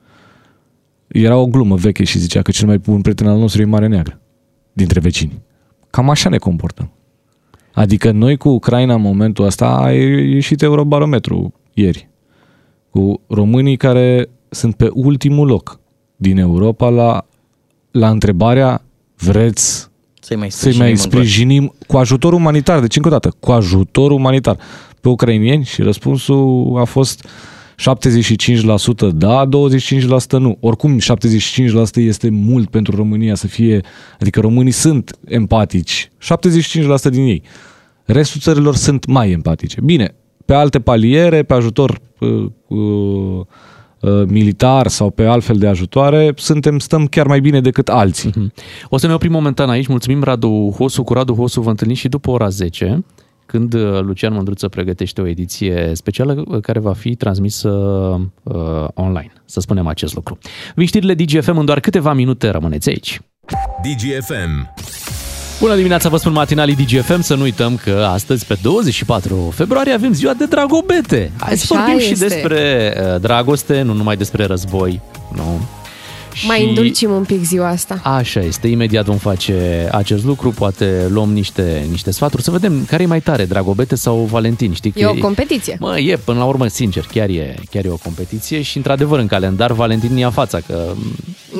era 1.12 1.36
o 1.36 1.46
glumă 1.46 1.76
veche 1.76 2.04
și 2.04 2.18
zicea 2.18 2.42
că 2.42 2.50
cel 2.50 2.66
mai 2.66 2.78
bun 2.78 3.00
prieten 3.00 3.26
al 3.26 3.38
nostru 3.38 3.62
e 3.62 3.64
Marea 3.64 3.88
Neagră, 3.88 4.20
dintre 4.72 5.00
vecini. 5.00 5.42
Cam 5.90 6.10
așa 6.10 6.28
ne 6.28 6.36
comportăm. 6.36 6.92
Adică 7.72 8.10
noi 8.10 8.36
cu 8.36 8.48
Ucraina 8.48 8.94
în 8.94 9.00
momentul 9.00 9.44
ăsta 9.44 9.66
a 9.66 9.92
ieșit 9.92 10.62
Eurobarometru 10.62 11.52
ieri. 11.74 12.08
Cu 12.90 13.20
românii 13.26 13.76
care 13.76 14.28
sunt 14.48 14.74
pe 14.74 14.88
ultimul 14.92 15.46
loc 15.46 15.80
din 16.16 16.38
Europa 16.38 16.88
la, 16.88 17.26
la 17.90 18.10
întrebarea 18.10 18.82
vreți 19.16 19.90
să-i 20.20 20.36
mai 20.36 20.50
să 20.50 20.72
mai 20.76 20.96
sprijinim 20.96 21.74
cu 21.86 21.96
ajutor 21.96 22.32
umanitar. 22.32 22.80
Deci, 22.80 22.96
încă 22.96 23.08
o 23.08 23.10
dată, 23.10 23.36
cu 23.40 23.52
ajutor 23.52 24.10
umanitar 24.10 24.58
pe 25.00 25.08
ucrainieni 25.08 25.64
și 25.64 25.82
răspunsul 25.82 26.76
a 26.78 26.84
fost 26.84 27.28
75% 27.76 29.08
da, 29.14 29.48
25% 29.48 30.38
nu. 30.38 30.56
Oricum, 30.60 30.98
75% 30.98 31.00
este 31.94 32.30
mult 32.30 32.70
pentru 32.70 32.96
România 32.96 33.34
să 33.34 33.46
fie, 33.46 33.80
adică 34.20 34.40
românii 34.40 34.72
sunt 34.72 35.18
empatici, 35.24 36.10
75% 36.34 37.10
din 37.10 37.24
ei. 37.24 37.42
Restul 38.04 38.40
țărilor 38.40 38.74
sunt 38.74 39.06
mai 39.06 39.30
empatice. 39.30 39.80
Bine, 39.80 40.14
pe 40.44 40.54
alte 40.54 40.80
paliere, 40.80 41.42
pe 41.42 41.54
ajutor 41.54 42.00
uh, 42.18 42.46
uh, 42.66 42.78
uh, 44.00 44.26
militar 44.26 44.86
sau 44.86 45.10
pe 45.10 45.24
altfel 45.24 45.56
de 45.56 45.66
ajutoare, 45.66 46.32
suntem, 46.36 46.78
stăm 46.78 47.06
chiar 47.06 47.26
mai 47.26 47.40
bine 47.40 47.60
decât 47.60 47.88
alții. 47.88 48.30
Mm-hmm. 48.30 48.86
O 48.88 48.96
să 48.96 49.06
ne 49.06 49.14
oprim 49.14 49.32
momentan 49.32 49.70
aici. 49.70 49.86
Mulțumim 49.86 50.22
Radu 50.22 50.74
Hosu. 50.76 51.02
Cu 51.02 51.12
Radu 51.12 51.34
Hosu 51.34 51.60
vă 51.60 51.70
întâlniți 51.70 52.00
și 52.00 52.08
după 52.08 52.30
ora 52.30 52.48
10 52.48 53.04
când 53.52 53.74
uh, 53.74 54.00
Lucian 54.00 54.32
Mândruță 54.32 54.68
pregătește 54.68 55.20
o 55.20 55.26
ediție 55.26 55.90
specială 55.94 56.44
uh, 56.46 56.60
care 56.60 56.78
va 56.78 56.92
fi 56.92 57.14
transmisă 57.14 57.68
uh, 58.42 58.54
online, 58.94 59.32
să 59.44 59.60
spunem 59.60 59.86
acest 59.86 60.14
lucru. 60.14 60.38
Vin 60.74 60.86
știrile 60.86 61.14
DGFM 61.14 61.56
în 61.58 61.64
doar 61.64 61.80
câteva 61.80 62.12
minute, 62.12 62.48
rămâneți 62.48 62.88
aici. 62.88 63.20
DGFM 63.82 64.72
Bună 65.60 65.74
dimineața, 65.74 66.08
vă 66.08 66.16
spun 66.16 66.32
matinalii 66.32 66.74
DGFM, 66.74 67.20
să 67.20 67.34
nu 67.34 67.42
uităm 67.42 67.76
că 67.76 68.06
astăzi, 68.10 68.46
pe 68.46 68.58
24 68.62 69.52
februarie, 69.54 69.92
avem 69.92 70.12
ziua 70.12 70.32
de 70.32 70.46
dragobete. 70.46 71.30
Hai 71.38 71.56
să 71.56 71.74
Așa 71.74 71.82
vorbim 71.82 72.04
și 72.04 72.12
este. 72.12 72.26
despre 72.26 72.94
uh, 72.96 73.20
dragoste, 73.20 73.82
nu 73.82 73.92
numai 73.92 74.16
despre 74.16 74.44
război. 74.44 75.00
Nu. 75.34 75.60
Mai 76.46 76.68
îndulcim 76.68 77.10
un 77.10 77.22
pic 77.24 77.44
ziua 77.44 77.68
asta. 77.68 78.00
Așa 78.02 78.40
este, 78.40 78.66
imediat 78.68 79.04
vom 79.04 79.16
face 79.16 79.88
acest 79.92 80.24
lucru, 80.24 80.50
poate 80.50 81.06
luăm 81.08 81.32
niște, 81.32 81.86
niște 81.90 82.10
sfaturi, 82.10 82.42
să 82.42 82.50
vedem 82.50 82.84
care 82.84 83.02
e 83.02 83.06
mai 83.06 83.20
tare, 83.20 83.44
Dragobete 83.44 83.94
sau 83.96 84.28
Valentin. 84.30 84.72
Știi 84.72 84.90
că 84.90 84.98
E 84.98 85.06
o 85.06 85.14
competiție. 85.14 85.76
Mă, 85.80 85.98
e, 85.98 86.16
până 86.16 86.38
la 86.38 86.44
urmă, 86.44 86.66
sincer, 86.66 87.04
chiar 87.12 87.28
e, 87.28 87.54
chiar 87.70 87.84
e 87.84 87.88
o 87.90 87.96
competiție 87.96 88.62
și, 88.62 88.76
într-adevăr, 88.76 89.18
în 89.18 89.26
calendar, 89.26 89.72
Valentin 89.72 90.16
ia 90.16 90.30
fața, 90.30 90.58
că 90.66 90.92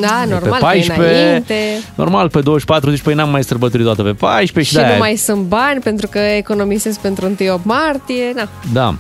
Da, 0.01 0.23
e 0.27 0.29
normal, 0.29 0.41
pe 0.41 0.49
că 0.49 0.57
14, 0.61 1.15
e 1.17 1.27
înainte. 1.27 1.55
normal, 1.95 2.29
pe 2.29 2.41
24, 2.41 2.91
deci 2.91 3.01
păi 3.01 3.15
n-am 3.15 3.31
mai 3.31 3.45
sărbătorit 3.45 3.85
toată 3.87 4.03
pe 4.03 4.13
14 4.13 4.61
Și 4.63 4.71
și, 4.71 4.77
nu 4.77 4.83
de-aia- 4.87 4.99
mai 4.99 5.17
sunt 5.17 5.43
bani 5.43 5.81
pentru 5.81 6.07
că 6.11 6.19
economisesc 6.19 6.99
pentru 7.01 7.27
1 7.41 7.61
martie. 7.63 8.33
Na. 8.35 8.49
Da. 8.73 8.95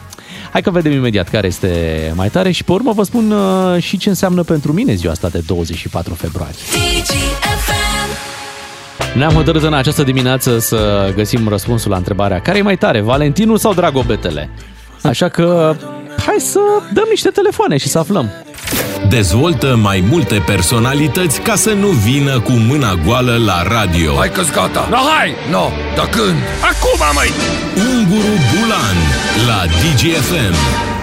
Hai 0.50 0.62
că 0.62 0.70
vedem 0.70 0.92
imediat 0.92 1.28
care 1.28 1.46
este 1.46 2.12
mai 2.14 2.28
tare 2.28 2.50
și 2.50 2.64
pe 2.64 2.72
urmă 2.72 2.92
vă 2.92 3.02
spun 3.02 3.30
uh, 3.30 3.82
și 3.82 3.96
ce 3.96 4.08
înseamnă 4.08 4.42
pentru 4.42 4.72
mine 4.72 4.94
ziua 4.94 5.12
asta 5.12 5.28
de 5.28 5.42
24 5.46 6.14
februarie. 6.14 6.56
Ne-am 9.14 9.32
hotărât 9.32 9.62
în 9.62 9.74
această 9.74 10.02
dimineață 10.02 10.58
să 10.58 11.12
găsim 11.14 11.48
răspunsul 11.48 11.90
la 11.90 11.96
întrebarea 11.96 12.40
care 12.40 12.58
e 12.58 12.62
mai 12.62 12.76
tare, 12.76 13.00
Valentinul 13.00 13.58
sau 13.58 13.74
Dragobetele? 13.74 14.50
Așa 15.02 15.28
că 15.28 15.76
hai 16.26 16.36
să 16.38 16.60
dăm 16.92 17.06
niște 17.10 17.28
telefoane 17.28 17.76
și 17.76 17.88
să 17.88 17.98
aflăm. 17.98 18.30
Dezvoltă 19.08 19.76
mai 19.76 20.04
multe 20.10 20.42
personalități 20.46 21.40
ca 21.40 21.54
să 21.54 21.72
nu 21.72 21.88
vină 21.88 22.40
cu 22.40 22.52
mâna 22.52 22.94
goală 23.04 23.36
la 23.46 23.62
radio. 23.62 24.14
Hai 24.14 24.30
că-s 24.30 24.50
gata. 24.50 24.86
No, 24.90 24.96
hai! 24.96 25.34
No, 25.50 25.68
dar 25.96 26.08
când? 26.08 26.38
Acum, 26.70 27.00
măi! 27.14 27.30
Unguru 27.94 28.34
Bulan 28.52 28.96
la 29.46 29.64
DGFM. 29.66 30.54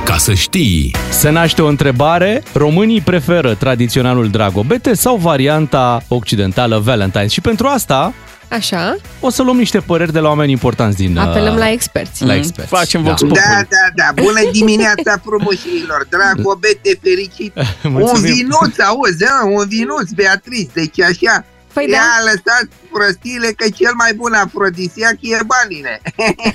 Ca 0.06 0.18
să 0.18 0.34
știi. 0.34 0.96
Se 1.10 1.30
naște 1.30 1.62
o 1.62 1.68
întrebare, 1.68 2.44
românii 2.54 3.02
preferă 3.02 3.54
tradiționalul 3.54 4.28
Dragobete 4.30 4.94
sau 4.94 5.16
varianta 5.16 6.04
occidentală 6.08 6.78
Valentine? 6.78 7.28
Și 7.28 7.42
pentru 7.42 7.68
asta 7.68 8.14
Așa, 8.50 8.96
o 9.20 9.30
să 9.30 9.42
luăm 9.44 9.58
niște 9.58 9.80
păreri 9.80 10.12
de 10.12 10.20
la 10.20 10.28
oameni 10.28 10.52
importanți 10.52 10.98
din... 10.98 11.18
uh, 11.18 11.24
apelăm 11.24 11.56
la 11.56 11.70
experți. 11.72 12.24
La 12.26 12.36
experți. 12.36 12.70
Facem 12.70 13.04
da. 13.04 13.10
vox 13.10 13.22
Da, 13.22 13.28
populi. 13.28 13.68
da, 13.70 13.86
da, 13.96 14.22
bună 14.22 14.40
dimineața 14.52 15.22
frumoșilor, 15.26 16.08
dragobete 16.10 17.00
fericit. 17.04 17.54
un 17.84 17.92
Mulțumim. 17.92 18.34
vinuț, 18.34 18.80
auzi, 18.80 19.24
a, 19.26 19.46
un 19.46 19.68
vinuț, 19.68 20.10
Beatriz, 20.12 20.68
deci 20.74 21.02
așa. 21.02 21.46
Păi 21.74 21.86
Ia 21.90 21.98
da. 22.00 22.24
lăsat 22.24 22.68
prostiile 22.92 23.48
că 23.48 23.70
cel 23.70 23.92
mai 23.98 24.14
bun 24.14 24.34
afrodisiac 24.34 25.18
e 25.22 25.38
banile. 25.54 26.02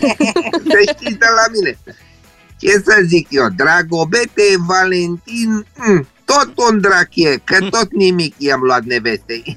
să 0.70 0.78
știți 0.92 1.18
de 1.18 1.26
la 1.38 1.44
mine. 1.54 1.78
Ce 2.60 2.70
să 2.84 3.00
zic 3.06 3.26
eu, 3.30 3.46
Dragobete, 3.56 4.46
Valentin, 4.66 5.66
mm, 5.76 6.08
tot 6.24 6.52
un 6.70 6.80
drac 6.80 7.08
e, 7.14 7.36
că 7.44 7.58
tot 7.70 7.92
nimic 7.92 8.34
i-am 8.38 8.60
luat 8.60 8.82
nevestei. 8.82 9.56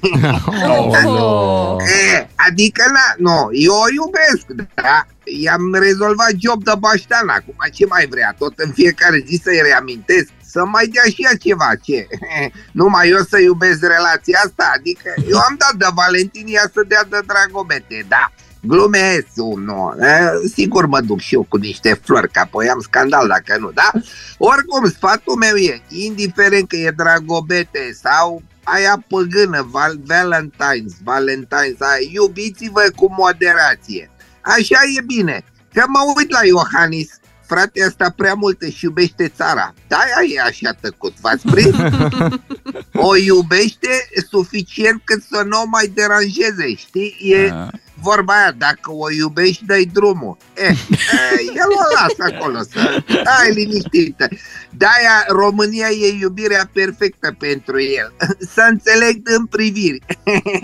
Oh. 1.04 1.76
E, 2.12 2.28
adică, 2.34 2.82
na, 2.92 3.14
nu, 3.30 3.48
eu 3.52 3.72
o 3.72 3.90
iubesc, 3.92 4.66
da? 4.74 5.06
I-am 5.24 5.74
rezolvat 5.74 6.32
job 6.38 6.64
de 6.64 6.72
baștan 6.78 7.28
acum, 7.28 7.54
ce 7.72 7.86
mai 7.86 8.06
vrea? 8.06 8.34
Tot 8.38 8.52
în 8.56 8.70
fiecare 8.72 9.24
zi 9.26 9.40
să-i 9.44 9.60
reamintesc 9.62 10.28
să 10.50 10.64
mai 10.64 10.86
dea 10.86 11.02
și 11.02 11.24
ea 11.24 11.36
ceva, 11.36 11.70
ce? 11.82 12.06
Numai 12.80 13.08
eu 13.08 13.22
să 13.30 13.38
iubesc 13.40 13.80
relația 13.80 14.40
asta? 14.44 14.72
Adică 14.74 15.14
eu 15.28 15.38
am 15.38 15.54
dat 15.58 15.74
de 15.74 15.86
Valentin, 15.94 16.46
ea 16.48 16.70
să 16.74 16.84
dea 16.88 17.04
de 17.10 17.20
Dragobete, 17.26 18.04
da. 18.08 18.32
Glumesc, 18.60 19.26
nu, 19.56 19.94
e, 20.00 20.48
sigur 20.54 20.86
mă 20.86 21.00
duc 21.00 21.20
și 21.20 21.34
eu 21.34 21.46
cu 21.48 21.56
niște 21.56 22.00
flori, 22.02 22.30
că 22.30 22.38
apoi 22.38 22.68
am 22.68 22.80
scandal 22.80 23.28
dacă 23.28 23.58
nu, 23.58 23.70
da? 23.70 23.90
Oricum, 24.38 24.90
sfatul 24.90 25.34
meu 25.34 25.56
e, 25.56 25.82
indiferent 25.88 26.68
că 26.68 26.76
e 26.76 26.90
Dragobete 26.96 27.96
sau 28.02 28.42
aia 28.62 29.04
păgână, 29.08 29.68
Val- 29.70 30.00
Valentine's, 30.06 30.94
Valentine's, 31.04 31.78
aia, 31.78 32.08
iubiți-vă 32.12 32.82
cu 32.96 33.14
moderație. 33.18 34.10
Așa 34.40 34.78
e 34.96 35.02
bine. 35.06 35.44
Că 35.72 35.84
mă 35.86 35.98
uit 36.16 36.30
la 36.30 36.44
Iohannis, 36.44 37.08
frate 37.46 37.84
ăsta 37.86 38.12
prea 38.16 38.34
mult 38.34 38.62
își 38.62 38.84
iubește 38.84 39.32
țara. 39.36 39.74
De-aia 39.88 40.34
e 40.34 40.40
așa 40.40 40.76
tăcut, 40.80 41.20
v-ați 41.20 41.46
prins? 41.46 41.76
O 42.92 43.16
iubește 43.16 44.08
suficient 44.30 45.00
cât 45.04 45.22
să 45.30 45.42
nu 45.42 45.60
o 45.60 45.64
mai 45.66 45.86
deranjeze, 45.86 46.74
știi? 46.74 47.16
E 47.20 47.52
vorba 48.02 48.32
aia, 48.32 48.54
dacă 48.58 48.90
o 48.92 49.10
iubești, 49.10 49.64
dai 49.66 49.90
drumul. 49.92 50.36
Eh, 50.54 50.68
eh, 50.68 50.76
el 51.54 51.70
o 51.70 51.82
lasă 51.94 52.34
acolo, 52.34 52.58
să 52.70 53.02
ai 53.40 53.52
liniștită. 53.54 54.28
De-aia 54.70 55.24
România 55.28 55.86
e 55.88 56.18
iubirea 56.20 56.70
perfectă 56.72 57.34
pentru 57.38 57.80
el. 57.80 58.12
Să 58.54 58.66
înțeleg 58.70 59.20
în 59.24 59.46
priviri. 59.46 60.02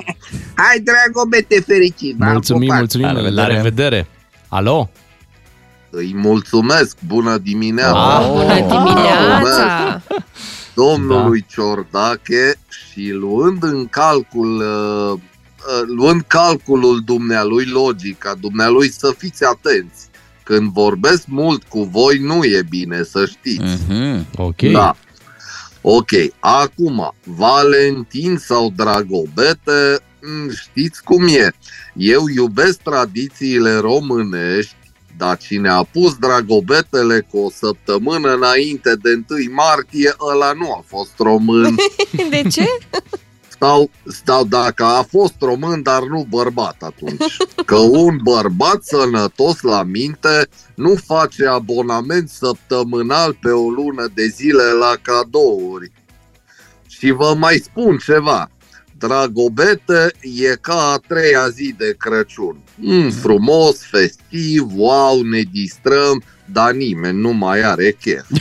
Hai, 0.63 0.81
dragobete, 0.81 1.61
fericit! 1.61 2.17
v-am 2.17 2.31
Mulțumim, 2.31 2.61
pupat. 2.63 2.79
mulțumim, 2.79 3.07
La 3.07 3.13
la 3.13 3.21
revedere. 3.21 3.55
revedere. 3.55 4.09
Alo? 4.49 4.91
Îi 5.91 6.13
mulțumesc, 6.15 6.97
bună 7.07 7.39
dimineața! 7.39 8.19
Ah, 8.19 8.27
Bună 8.31 8.55
dimineața! 8.55 10.03
domnului 10.75 11.45
Ciordache 11.49 12.55
și 12.69 13.11
luând 13.13 13.63
în 13.63 13.87
calcul 13.87 14.57
uh, 14.57 15.13
uh, 15.13 15.21
luând 15.87 16.23
calculul 16.27 17.01
dumnealui, 17.05 17.65
logica 17.65 18.35
dumnealui, 18.41 18.91
să 18.91 19.15
fiți 19.19 19.45
atenți. 19.45 20.09
Când 20.43 20.73
vorbesc 20.73 21.23
mult 21.27 21.63
cu 21.63 21.83
voi, 21.83 22.19
nu 22.19 22.45
e 22.45 22.63
bine, 22.69 23.03
să 23.03 23.27
știți. 23.27 23.83
Mhm. 23.89 24.27
Ok. 24.37 24.63
Da. 24.63 24.97
Ok, 25.81 26.11
acum, 26.39 27.15
Valentin 27.25 28.37
sau 28.37 28.73
Dragobete, 28.77 30.01
m, 30.21 30.51
știți 30.51 31.03
cum 31.03 31.27
e. 31.27 31.53
Eu 31.95 32.25
iubesc 32.35 32.79
tradițiile 32.79 33.75
românești, 33.77 34.75
dar 35.17 35.37
cine 35.37 35.69
a 35.69 35.83
pus 35.83 36.15
Dragobetele 36.15 37.27
cu 37.31 37.39
o 37.39 37.51
săptămână 37.51 38.35
înainte 38.35 38.97
de 39.03 39.25
1 39.29 39.55
martie, 39.55 40.15
ăla 40.33 40.53
nu 40.53 40.73
a 40.73 40.85
fost 40.87 41.13
român. 41.19 41.77
De 42.31 42.43
ce? 42.51 42.67
Stau, 43.65 43.91
stau 44.07 44.45
dacă 44.45 44.85
a 44.85 45.03
fost 45.03 45.35
român, 45.41 45.83
dar 45.83 46.03
nu 46.03 46.27
bărbat 46.29 46.77
atunci. 46.83 47.37
Că 47.67 47.77
un 47.77 48.19
bărbat 48.23 48.83
sănătos 48.83 49.61
la 49.61 49.83
minte 49.83 50.49
nu 50.75 50.95
face 51.07 51.47
abonament 51.47 52.29
săptămânal 52.29 53.37
pe 53.41 53.51
o 53.51 53.71
lună 53.71 54.11
de 54.15 54.27
zile 54.27 54.63
la 54.63 54.95
cadouri. 55.03 55.93
Și 56.87 57.11
vă 57.11 57.35
mai 57.39 57.57
spun 57.57 57.97
ceva. 57.97 58.51
Dragobete 59.07 60.13
e 60.21 60.57
ca 60.61 60.75
a 60.93 61.01
treia 61.09 61.49
zi 61.49 61.75
de 61.79 61.95
Crăciun. 61.99 62.57
Mm, 62.75 63.11
frumos, 63.11 63.77
festiv, 63.91 64.67
wow, 64.75 65.23
ne 65.23 65.41
distrăm, 65.53 66.23
dar 66.53 66.73
nimeni 66.73 67.21
nu 67.21 67.33
mai 67.33 67.63
are 67.63 67.97
chef. 68.01 68.27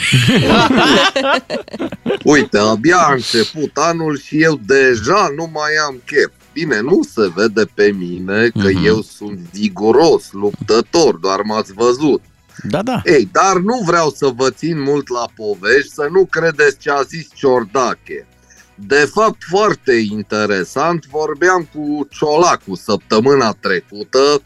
Uite, 2.23 2.57
abia 2.57 2.97
a 2.97 3.13
început 3.13 3.71
anul 3.77 4.17
și 4.19 4.41
eu 4.41 4.59
deja 4.65 5.31
nu 5.35 5.49
mai 5.53 5.71
am 5.87 6.01
chef. 6.05 6.29
Bine, 6.53 6.79
nu 6.81 6.99
se 7.13 7.31
vede 7.35 7.65
pe 7.73 7.91
mine 7.97 8.49
că 8.61 8.69
Mhm. 8.73 8.85
eu 8.85 9.01
sunt 9.01 9.39
viguros, 9.51 10.31
luptător, 10.31 11.15
doar 11.15 11.41
m-ați 11.41 11.73
văzut. 11.73 12.21
Da, 12.69 12.81
da. 12.81 13.01
Ei, 13.05 13.29
dar 13.31 13.57
nu 13.57 13.81
vreau 13.85 14.09
să 14.15 14.31
vă 14.35 14.49
țin 14.49 14.81
mult 14.81 15.09
la 15.09 15.25
povești, 15.35 15.93
să 15.93 16.07
nu 16.11 16.25
credeți 16.25 16.77
ce 16.77 16.91
a 16.91 17.01
zis 17.01 17.27
Ciordache. 17.33 18.27
De 18.75 19.09
fapt, 19.13 19.43
foarte 19.49 19.93
interesant, 20.11 21.05
vorbeam 21.05 21.69
cu 21.73 22.07
Ciolacu 22.11 22.75
săptămâna 22.75 23.55
trecută, 23.59 24.41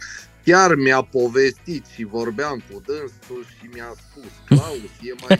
chiar 0.45 0.75
mi-a 0.75 1.07
povestit 1.11 1.85
și 1.95 2.07
vorbeam 2.11 2.63
cu 2.71 2.81
dânsul 2.85 3.45
și 3.49 3.69
mi-a 3.73 3.93
spus, 4.09 4.31
Claus, 4.47 4.91
e 5.01 5.13
mai 5.27 5.39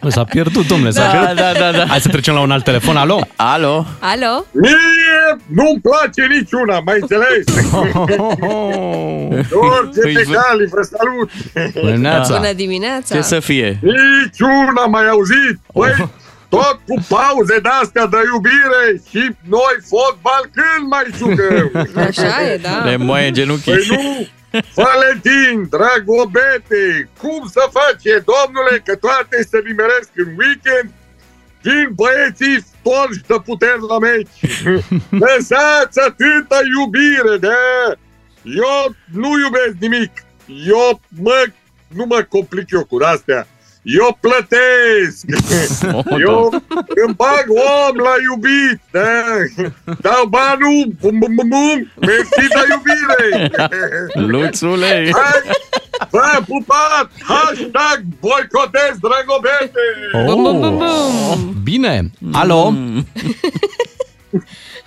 Bă, 0.00 0.08
s-a 0.08 0.24
pierdut, 0.24 0.66
domnule, 0.66 0.90
s-a 0.90 1.02
Da, 1.02 1.10
pierdut. 1.10 1.36
da, 1.36 1.52
da, 1.52 1.72
da. 1.78 1.86
Hai 1.86 2.00
să 2.00 2.08
trecem 2.08 2.34
la 2.34 2.40
un 2.40 2.50
alt 2.50 2.64
telefon. 2.64 2.96
Alo? 2.96 3.20
Alo? 3.36 3.86
Alo? 4.00 4.44
Mie 4.52 5.38
nu-mi 5.46 5.80
place 5.80 6.26
niciuna, 6.38 6.80
mai 6.80 6.98
înțeles? 7.00 7.44
Orice 9.52 10.00
Păi, 10.00 10.12
pe 10.14 10.22
vă- 10.26 10.32
cali, 10.32 10.66
vă 10.66 10.82
salut! 10.82 11.30
Bună 11.72 11.90
dimineața. 11.90 12.36
Bună 12.36 12.52
dimineața! 12.52 13.14
Ce 13.14 13.20
să 13.22 13.40
fie? 13.40 13.78
Niciuna 13.82 14.86
mai 14.90 15.08
auzit! 15.08 15.58
Păi, 15.72 16.10
tot 16.54 16.78
cu 16.88 16.96
pauze 17.14 17.56
de-astea 17.66 18.06
de 18.06 18.20
iubire 18.32 18.84
și 19.10 19.22
noi 19.54 19.76
fotbal 19.92 20.42
când 20.56 20.84
mai 20.94 21.06
jucăm? 21.20 21.66
Așa 22.08 22.32
e, 22.50 22.56
da. 22.56 22.84
Le 22.84 22.96
moaie 22.96 23.30
genunchii. 23.30 23.72
Păi 23.72 23.86
nu! 23.88 24.28
Valentin, 24.74 25.56
dragobete, 25.76 26.84
cum 27.20 27.40
să 27.56 27.62
face, 27.78 28.24
domnule, 28.32 28.82
că 28.84 28.94
toate 28.96 29.36
se 29.50 29.58
nimeresc 29.68 30.10
în 30.14 30.30
weekend? 30.40 30.90
vin 31.62 31.88
băieții 31.94 32.64
storși 32.70 33.26
de 33.26 33.34
puteri 33.44 33.88
la 33.88 33.98
meci. 33.98 34.38
Lăsați 35.24 36.00
atâta 36.08 36.60
iubire, 36.76 37.36
da? 37.40 37.62
Eu 38.42 38.94
nu 39.12 39.28
iubesc 39.38 39.74
nimic. 39.78 40.12
Eu 40.66 41.00
mă, 41.08 41.44
nu 41.88 42.04
mă 42.04 42.26
complic 42.28 42.70
eu 42.70 42.84
cu 42.84 42.96
astea. 43.04 43.46
Eu 43.82 44.18
plătesc! 44.20 45.24
Eu 46.18 46.62
îmi 47.06 47.14
bag 47.14 47.44
om 47.48 47.96
la 47.96 48.14
iubit! 48.22 48.80
Da? 48.90 49.24
Dau 50.00 50.26
banul! 50.28 50.94
Bum, 51.00 51.18
bum, 51.18 51.34
bum, 51.34 51.48
bum! 51.48 51.90
Mersi 52.00 52.48
de 52.48 52.62
iubire! 52.70 53.50
Luțule! 54.14 55.10
Hai! 55.12 55.40
V-am 56.10 56.44
pupat! 56.44 57.10
Hashtag 57.22 58.02
boicotez 58.20 58.96
dragobete! 59.00 59.80
Oh. 60.12 61.38
Bine. 61.62 62.10
Alo? 62.32 62.74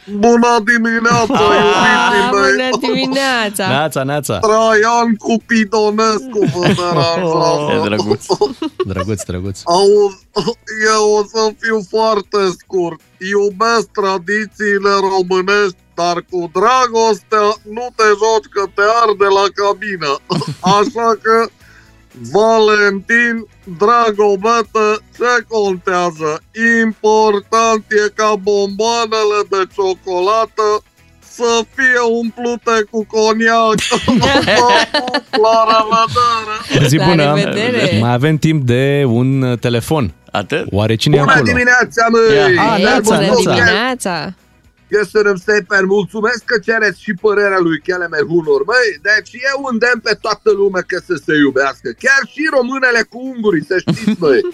Mm. 0.07 0.19
Bună 0.19 0.53
dimineața, 0.65 1.39
iubiții 1.59 1.95
Ah, 1.95 2.29
mei! 2.31 2.69
bună 2.69 2.87
dimineața! 2.93 3.67
Neața, 3.67 4.03
neața. 4.03 4.39
Traian 4.39 5.15
cu 5.17 5.33
Pidonescu 5.45 6.39
vă 6.53 6.61
deranjează. 6.77 7.71
E 7.75 7.87
drăguț. 7.89 8.25
Drăguț, 8.85 9.23
drăguț. 9.23 9.59
Auzi, 9.63 10.27
eu 10.95 11.03
o 11.19 11.21
să 11.33 11.41
fiu 11.59 11.79
foarte 11.89 12.39
scurt. 12.59 12.99
Iubesc 13.31 13.87
tradițiile 13.99 14.91
românești, 15.13 15.77
dar 15.99 16.17
cu 16.31 16.39
dragostea 16.57 17.45
nu 17.75 17.85
te 17.97 18.07
joci 18.21 18.49
că 18.55 18.63
te 18.75 18.83
arde 19.03 19.27
la 19.39 19.45
cabină. 19.59 20.11
Așa 20.77 21.07
că, 21.25 21.35
Valentin, 22.31 23.47
dragobete, 23.77 24.87
ce 25.17 25.45
contează? 25.47 26.41
Important 26.83 27.83
e 27.89 28.11
ca 28.15 28.35
bomboanele 28.41 29.39
de 29.49 29.61
ciocolată 29.73 30.67
să 31.19 31.61
fie 31.75 31.99
umplute 32.21 32.85
cu 32.91 33.05
coniac. 33.05 33.75
La 35.43 35.57
revedere! 35.71 36.87
Zi 36.87 36.97
La 36.97 37.05
bună. 37.05 37.23
revedere. 37.33 37.97
Mai 37.99 38.13
avem 38.13 38.37
timp 38.37 38.63
de 38.63 39.03
un 39.07 39.41
uh, 39.41 39.57
telefon. 39.59 40.13
Atât? 40.31 40.65
Oare 40.71 40.95
cine 40.95 41.15
e 41.15 41.19
Bună 41.19 41.31
acolo? 41.31 41.45
dimineața, 41.45 42.05
măi! 42.11 42.57
Ah, 42.57 42.75
Ei, 42.77 42.83
neața, 42.83 43.01
bună 43.01 43.19
neața. 43.19 43.53
dimineața! 43.53 44.33
Köszönöm 44.89 45.35
szépen, 45.35 45.85
mulțumesc 45.85 46.43
că 46.45 46.59
cereți 46.59 47.01
și 47.01 47.13
părerea 47.13 47.59
lui 47.59 47.79
Kelemer 47.81 48.23
Hunor. 48.23 48.65
Măi, 48.65 48.99
deci 49.01 49.31
eu 49.53 49.65
îndemn 49.71 49.99
pe 49.99 50.17
toată 50.21 50.51
lumea 50.51 50.81
că 50.81 51.01
să 51.05 51.21
se 51.25 51.35
iubească. 51.35 51.89
Chiar 51.99 52.21
și 52.33 52.49
românele 52.51 53.01
cu 53.09 53.19
ungurii, 53.19 53.65
să 53.65 53.77
știți, 53.79 54.19
măi. 54.19 54.41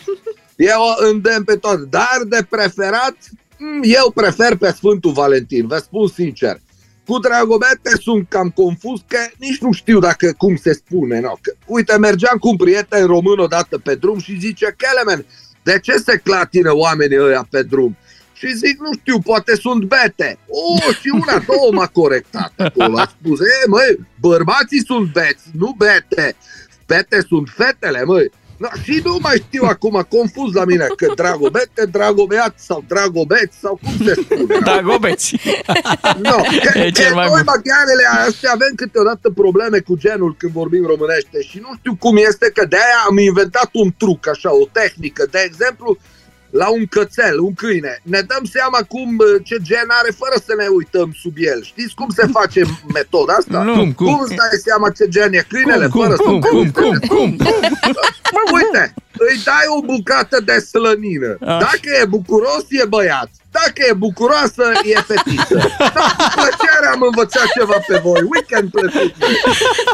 Eu 0.55 0.81
îndemn 1.11 1.43
pe 1.43 1.55
toate. 1.55 1.83
Dar 1.89 2.19
de 2.25 2.45
preferat, 2.49 3.15
mm, 3.57 3.81
eu 3.83 4.11
prefer 4.11 4.55
pe 4.55 4.71
Sfântul 4.71 5.11
Valentin, 5.11 5.67
vă 5.67 5.77
spun 5.77 6.07
sincer. 6.07 6.59
Cu 7.05 7.19
Dragobete 7.19 7.91
sunt 8.01 8.29
cam 8.29 8.49
confuz 8.49 8.99
că 9.07 9.17
nici 9.37 9.59
nu 9.59 9.71
știu 9.71 9.99
dacă 9.99 10.33
cum 10.37 10.55
se 10.55 10.73
spune. 10.73 11.19
No. 11.19 11.33
Că, 11.41 11.53
uite, 11.65 11.97
mergeam 11.97 12.37
cu 12.37 12.47
un 12.47 12.55
prieten 12.55 13.05
român 13.05 13.39
odată 13.39 13.77
pe 13.77 13.95
drum 13.95 14.19
și 14.19 14.39
zice, 14.39 14.75
Kelemen, 14.77 15.25
de 15.63 15.79
ce 15.81 15.97
se 15.97 16.21
clatină 16.23 16.75
oamenii 16.75 17.19
ăia 17.19 17.47
pe 17.49 17.63
drum? 17.63 17.97
Și 18.41 18.55
zic, 18.55 18.79
nu 18.79 18.93
știu, 18.99 19.19
poate 19.19 19.55
sunt 19.55 19.83
bete. 19.83 20.37
O, 20.47 20.91
și 20.91 21.09
una, 21.13 21.43
două 21.47 21.71
m-a 21.71 21.87
corectat 21.87 22.53
acolo. 22.57 22.97
A 22.97 23.11
spus, 23.19 23.39
e, 23.39 23.67
măi, 23.67 23.99
bărbații 24.19 24.85
sunt 24.85 25.11
beți, 25.11 25.45
nu 25.57 25.75
bete. 25.77 26.35
Bete 26.87 27.25
sunt 27.27 27.47
fetele, 27.55 28.03
măi. 28.03 28.31
No, 28.57 28.67
și 28.83 29.01
nu 29.03 29.17
mai 29.21 29.43
știu 29.47 29.63
acum, 29.65 30.05
confuz 30.09 30.53
la 30.53 30.65
mine, 30.65 30.85
că 30.95 31.11
dragobete, 31.15 31.85
dragobeat 31.91 32.53
sau 32.57 32.83
dragobeți 32.87 33.57
sau 33.59 33.79
cum 33.83 34.05
se 34.05 34.13
spune. 34.13 34.57
Dragobeți! 34.59 35.35
No, 36.21 36.35
că, 36.63 36.79
E 36.79 36.91
cel 36.91 37.07
că 37.07 37.13
mai 37.13 37.27
noi 37.27 37.41
bun. 37.43 37.53
maghiarele 37.53 38.05
astea 38.27 38.51
avem 38.53 38.73
câteodată 38.75 39.29
probleme 39.29 39.79
cu 39.79 39.95
genul 39.97 40.35
când 40.37 40.51
vorbim 40.51 40.85
românește 40.85 41.41
și 41.41 41.57
nu 41.59 41.71
știu 41.77 41.95
cum 41.95 42.17
este 42.17 42.51
că 42.53 42.65
de-aia 42.65 42.99
am 43.09 43.17
inventat 43.17 43.69
un 43.73 43.89
truc, 43.97 44.27
așa, 44.27 44.49
o 44.53 44.65
tehnică. 44.71 45.27
De 45.31 45.39
exemplu, 45.45 45.97
la 46.51 46.67
un 46.69 46.85
cățel, 46.85 47.39
un 47.39 47.53
câine, 47.53 47.93
ne 48.03 48.21
dăm 48.21 48.43
seama 48.55 48.79
cum, 48.93 49.09
ce 49.43 49.57
gen 49.61 49.87
are 49.99 50.11
fără 50.21 50.35
să 50.45 50.53
ne 50.57 50.67
uităm 50.67 51.09
sub 51.21 51.35
el. 51.35 51.63
Știți 51.63 51.95
cum 51.95 52.09
se 52.17 52.25
face 52.37 52.61
metoda 52.93 53.33
asta? 53.33 53.63
Nu. 53.63 53.73
Cum, 53.73 53.91
cum? 53.91 54.05
cum 54.05 54.19
îți 54.25 54.35
dai 54.35 54.55
seama 54.67 54.89
ce 54.89 55.05
gen 55.07 55.33
e 55.33 55.45
câinele 55.47 55.87
Cum, 55.87 56.01
fără 56.01 56.15
cum, 56.15 56.41
să 56.41 56.47
cum, 56.47 56.71
cum, 56.71 56.97
cum, 57.07 57.29
Mă, 58.33 58.41
uite, 58.57 58.93
îi 59.11 59.41
dai 59.43 59.65
o 59.77 59.81
bucată 59.81 60.37
de 60.45 60.57
slănină. 60.59 61.37
Dacă 61.39 61.87
e 62.01 62.05
bucuros, 62.05 62.63
e 62.69 62.85
băiat. 62.85 63.29
Dacă 63.51 63.79
e 63.89 63.93
bucuroasă, 63.93 64.65
e 64.83 64.99
fetiță. 65.01 65.55
Da, 65.77 66.15
cu 66.17 66.31
plăcere 66.35 66.87
am 66.93 67.01
învățat 67.01 67.47
ceva 67.57 67.77
pe 67.87 67.97
voi. 68.03 68.21
Weekend 68.33 68.71
plăcut. 68.71 69.13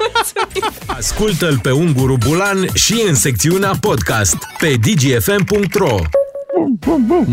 Ascultă-l 0.99 1.59
pe 1.61 1.71
Unguru 1.71 2.17
Bulan 2.27 2.67
și 2.73 3.03
în 3.07 3.15
secțiunea 3.15 3.71
podcast 3.81 4.38
pe 4.59 4.73
dgfm.ro 4.81 5.95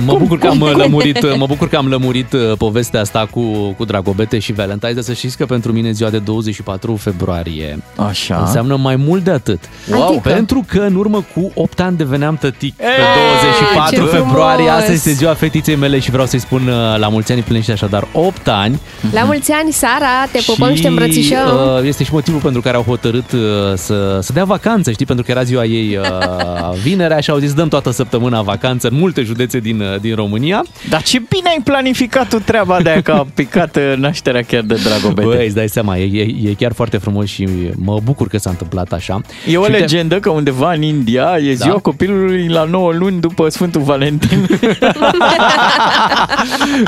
Mă 0.06 0.16
bucur 0.18 0.38
că 0.38 0.46
am 0.46 0.60
uh, 0.60 0.72
lămurit, 0.74 1.36
mă 1.36 1.46
bucur 1.46 1.68
că 1.68 1.76
am 1.76 1.86
lămurit 1.88 2.32
uh, 2.32 2.52
povestea 2.58 3.00
asta 3.00 3.28
cu, 3.30 3.40
cu 3.76 3.84
Dragobete 3.84 4.38
și 4.38 4.52
Valentine's, 4.52 4.94
dar 4.94 5.02
să 5.02 5.12
știți 5.12 5.36
că 5.36 5.46
pentru 5.46 5.72
mine 5.72 5.90
ziua 5.90 6.10
de 6.10 6.18
24 6.18 6.96
februarie 6.96 7.82
Așa. 7.96 8.36
înseamnă 8.46 8.76
mai 8.76 8.96
mult 8.96 9.24
de 9.24 9.30
atât. 9.30 9.58
Wow. 9.90 10.02
Adică? 10.08 10.28
Pentru 10.28 10.64
că 10.68 10.78
în 10.80 10.94
urmă 10.94 11.24
cu 11.34 11.50
8 11.54 11.80
ani 11.80 11.96
deveneam 11.96 12.36
tătic. 12.36 12.74
Pe 12.76 12.82
Ei, 12.82 13.48
24 13.80 13.94
ce 13.94 14.16
februarie, 14.16 14.64
frumos! 14.64 14.80
asta 14.80 14.92
este 14.92 15.10
ziua 15.12 15.34
fetiței 15.34 15.76
mele 15.76 15.98
și 15.98 16.10
vreau 16.10 16.26
să-i 16.26 16.38
spun 16.38 16.66
uh, 16.68 16.98
la 16.98 17.08
mulți 17.08 17.30
ani 17.30 17.40
împlinește 17.40 17.72
așadar 17.72 18.08
8 18.12 18.48
ani. 18.48 18.80
La 19.12 19.22
mulți 19.24 19.52
ani, 19.52 19.72
Sara, 19.72 20.26
te 20.32 20.38
pupăm 20.46 20.68
și 20.68 20.74
te 20.74 20.80
Și, 20.80 20.86
îmbrățișăm. 20.86 21.46
uh, 21.78 21.84
Este 21.86 22.04
și 22.04 22.12
motivul 22.12 22.40
pentru 22.40 22.60
care 22.60 22.76
au 22.76 22.82
hotărât 22.82 23.32
uh, 23.32 23.40
să, 23.74 24.18
să 24.22 24.32
dea 24.32 24.44
vacanță, 24.44 24.90
știi, 24.90 25.06
pentru 25.06 25.24
că 25.24 25.30
era 25.30 25.42
ziua 25.42 25.64
ei 25.64 25.96
uh, 25.96 26.76
vinerea 26.84 27.20
și 27.20 27.30
au 27.30 27.38
zis 27.38 27.52
dăm 27.52 27.68
toată 27.68 27.90
săptămâna 27.90 28.42
vacanță 28.42 28.88
în 28.88 28.96
multe 29.14 29.32
județe 29.32 29.58
din, 29.58 29.80
uh, 29.80 30.00
din 30.00 30.14
România. 30.14 30.64
Dar 30.88 31.02
ce 31.02 31.18
bine 31.18 31.48
ai 31.48 31.60
planificat 31.64 32.28
tu 32.28 32.38
treaba 32.38 32.80
de 32.82 32.90
aia 32.90 33.02
că 33.02 33.12
a 33.12 33.26
picat 33.34 33.76
uh, 33.76 33.94
nașterea 33.96 34.42
chiar 34.42 34.62
de 34.62 34.74
Dragobete. 34.84 35.26
Băi, 35.28 35.46
îți 35.46 35.54
dai 35.54 35.68
seama, 35.68 35.96
e, 35.96 36.04
e, 36.20 36.48
e 36.48 36.54
chiar 36.58 36.72
foarte 36.72 36.96
frumos 36.96 37.28
și 37.28 37.48
mă 37.76 37.98
bucur 38.04 38.28
că 38.28 38.38
s-a 38.38 38.50
întâmplat 38.50 38.92
așa. 38.92 39.20
E 39.48 39.56
o 39.56 39.64
Și 39.64 39.70
uite- 39.70 39.78
legendă 39.80 40.20
că 40.20 40.30
undeva 40.30 40.72
în 40.72 40.82
India 40.82 41.36
e 41.40 41.52
ziua 41.54 41.72
Da. 41.72 41.78
copilului 41.80 42.48
la 42.48 42.64
9 42.64 42.92
luni 42.92 43.20
după 43.20 43.48
Sfântul 43.48 43.80
Valentin. 43.80 44.46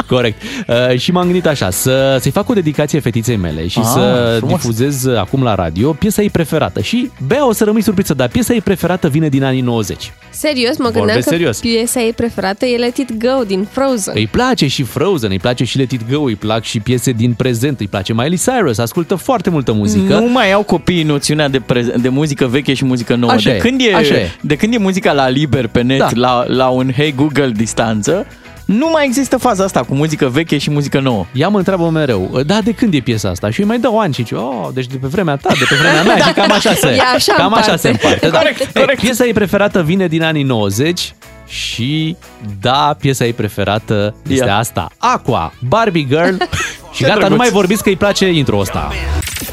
Corect. 0.08 0.42
Uh, 0.66 0.98
și 0.98 1.12
m-am 1.12 1.24
gândit 1.24 1.46
așa, 1.46 1.70
să, 1.70 2.16
să-i 2.20 2.30
fac 2.30 2.48
o 2.48 2.52
dedicație 2.52 3.00
fetiței 3.00 3.36
mele 3.36 3.66
și 3.66 3.78
Ah, 3.78 3.84
să 3.92 4.34
frumos. 4.38 4.56
difuzez 4.60 5.04
uh, 5.04 5.18
acum 5.18 5.42
la 5.42 5.54
radio 5.54 5.92
piesa 5.92 6.22
ei 6.22 6.30
preferată. 6.30 6.80
Și, 6.80 7.10
Bea, 7.26 7.46
o 7.46 7.52
să 7.52 7.64
rămâi 7.64 7.82
surprinsă, 7.82 8.14
dar 8.14 8.28
piesa 8.28 8.52
ei 8.52 8.60
preferată 8.60 9.08
vine 9.08 9.28
din 9.28 9.44
anii 9.44 9.60
90. 9.60 10.12
Serios, 10.30 10.76
mă 10.76 10.84
gândeam 10.84 11.04
Vorbesc 11.04 11.28
că 11.28 11.34
serios. 11.34 11.58
piesa 11.58 12.00
ei 12.00 12.12
preferată 12.16 12.64
e 12.66 12.76
Let 12.76 12.96
It 12.96 13.12
Go 13.18 13.42
din 13.46 13.66
Frozen. 13.70 14.14
Îi 14.16 14.26
place 14.26 14.66
și 14.66 14.82
Frozen, 14.82 15.30
îi 15.30 15.38
place 15.38 15.64
și 15.64 15.76
Let 15.78 15.90
It 15.92 16.00
Go, 16.12 16.22
îi 16.22 16.34
plac 16.34 16.62
și 16.62 16.80
piese 16.80 17.10
din 17.12 17.32
prezent, 17.32 17.80
îi 17.80 17.88
place 17.88 18.12
Miley 18.12 18.38
Cyrus, 18.38 18.78
ascultă 18.78 19.14
foarte 19.14 19.50
multă 19.50 19.72
muzică. 19.72 20.18
Nu 20.18 20.28
mai 20.30 20.52
au 20.52 20.62
copiii 20.62 21.02
noțiunea 21.02 21.48
de, 21.48 21.58
prez- 21.60 22.00
de 22.00 22.08
muzică 22.08 22.46
veche 22.46 22.74
și 22.74 22.84
muzică 22.84 23.14
nouă. 23.14 23.32
Așa 23.32 23.50
de, 23.50 23.56
e, 23.56 23.58
când 23.58 23.80
e, 23.80 23.94
așa 23.94 24.14
e. 24.14 24.30
de 24.40 24.56
când 24.56 24.74
e 24.74 24.78
muzica 24.78 25.12
la 25.12 25.28
liber 25.28 25.66
pe 25.66 25.82
net, 25.82 25.98
Da. 25.98 26.08
la, 26.14 26.44
la 26.46 26.68
un 26.68 26.92
Hey 26.96 27.14
Google 27.16 27.50
distanță, 27.56 28.26
nu 28.64 28.88
mai 28.92 29.04
există 29.04 29.36
faza 29.36 29.64
asta 29.64 29.80
cu 29.82 29.94
muzică 29.94 30.28
veche 30.28 30.58
și 30.58 30.70
muzică 30.70 31.00
nouă. 31.00 31.26
Ea 31.32 31.48
mă 31.48 31.58
întreabă 31.58 31.88
mereu, 31.88 32.40
da, 32.46 32.58
de 32.64 32.72
când 32.72 32.94
e 32.94 32.98
piesa 32.98 33.28
asta? 33.28 33.50
Și 33.50 33.60
îi 33.60 33.66
mai 33.66 33.78
dau 33.78 33.98
ani 33.98 34.14
și 34.14 34.22
zice, 34.22 34.34
oh, 34.34 34.68
deci 34.74 34.86
de 34.86 34.96
pe 35.00 35.06
vremea 35.06 35.36
ta, 35.36 35.48
de 35.58 35.64
pe 35.68 35.74
vremea 35.74 36.02
mea 36.02 36.16
și 36.26 36.32
cam 36.32 36.52
așa 36.52 36.74
se, 36.74 36.86
E 36.88 37.00
așa 37.14 37.32
cam 37.32 37.44
împarte. 37.44 37.68
așa 37.70 37.78
se 37.78 37.88
împarte. 37.88 38.28
Da. 38.28 38.38
Corect, 38.38 38.60
E, 38.60 38.80
corect. 38.80 39.00
Piesa 39.00 39.24
ei 39.24 39.32
preferată 39.32 39.82
vine 39.82 40.06
din 40.06 40.22
anii 40.22 40.42
90 40.42 41.14
și 41.46 42.16
da, 42.60 42.96
piesa 43.00 43.24
ei 43.24 43.32
preferată 43.32 44.14
este 44.28 44.44
Ia. 44.44 44.56
asta, 44.56 44.90
Aqua, 44.98 45.52
Barbie 45.68 46.06
Girl 46.06 46.36
și 46.92 47.02
Ce 47.02 47.02
gata, 47.02 47.14
drăguț. 47.14 47.30
nu 47.30 47.36
mai 47.36 47.50
vorbiți 47.50 47.82
că 47.82 47.88
îi 47.88 47.96
place 47.96 48.28
intro 48.30 48.58
ăsta. 48.58 48.92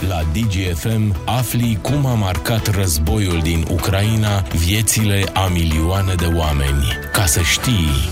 La 0.07 0.21
DGFM 0.33 1.15
afli 1.25 1.77
cum 1.81 2.05
a 2.05 2.13
marcat 2.13 2.75
războiul 2.75 3.39
din 3.41 3.65
Ucraina 3.71 4.43
viețile 4.65 5.23
a 5.33 5.49
milioane 5.53 6.13
de 6.13 6.25
oameni. 6.35 6.83
Ca 7.13 7.25
să 7.25 7.41
știi... 7.41 8.09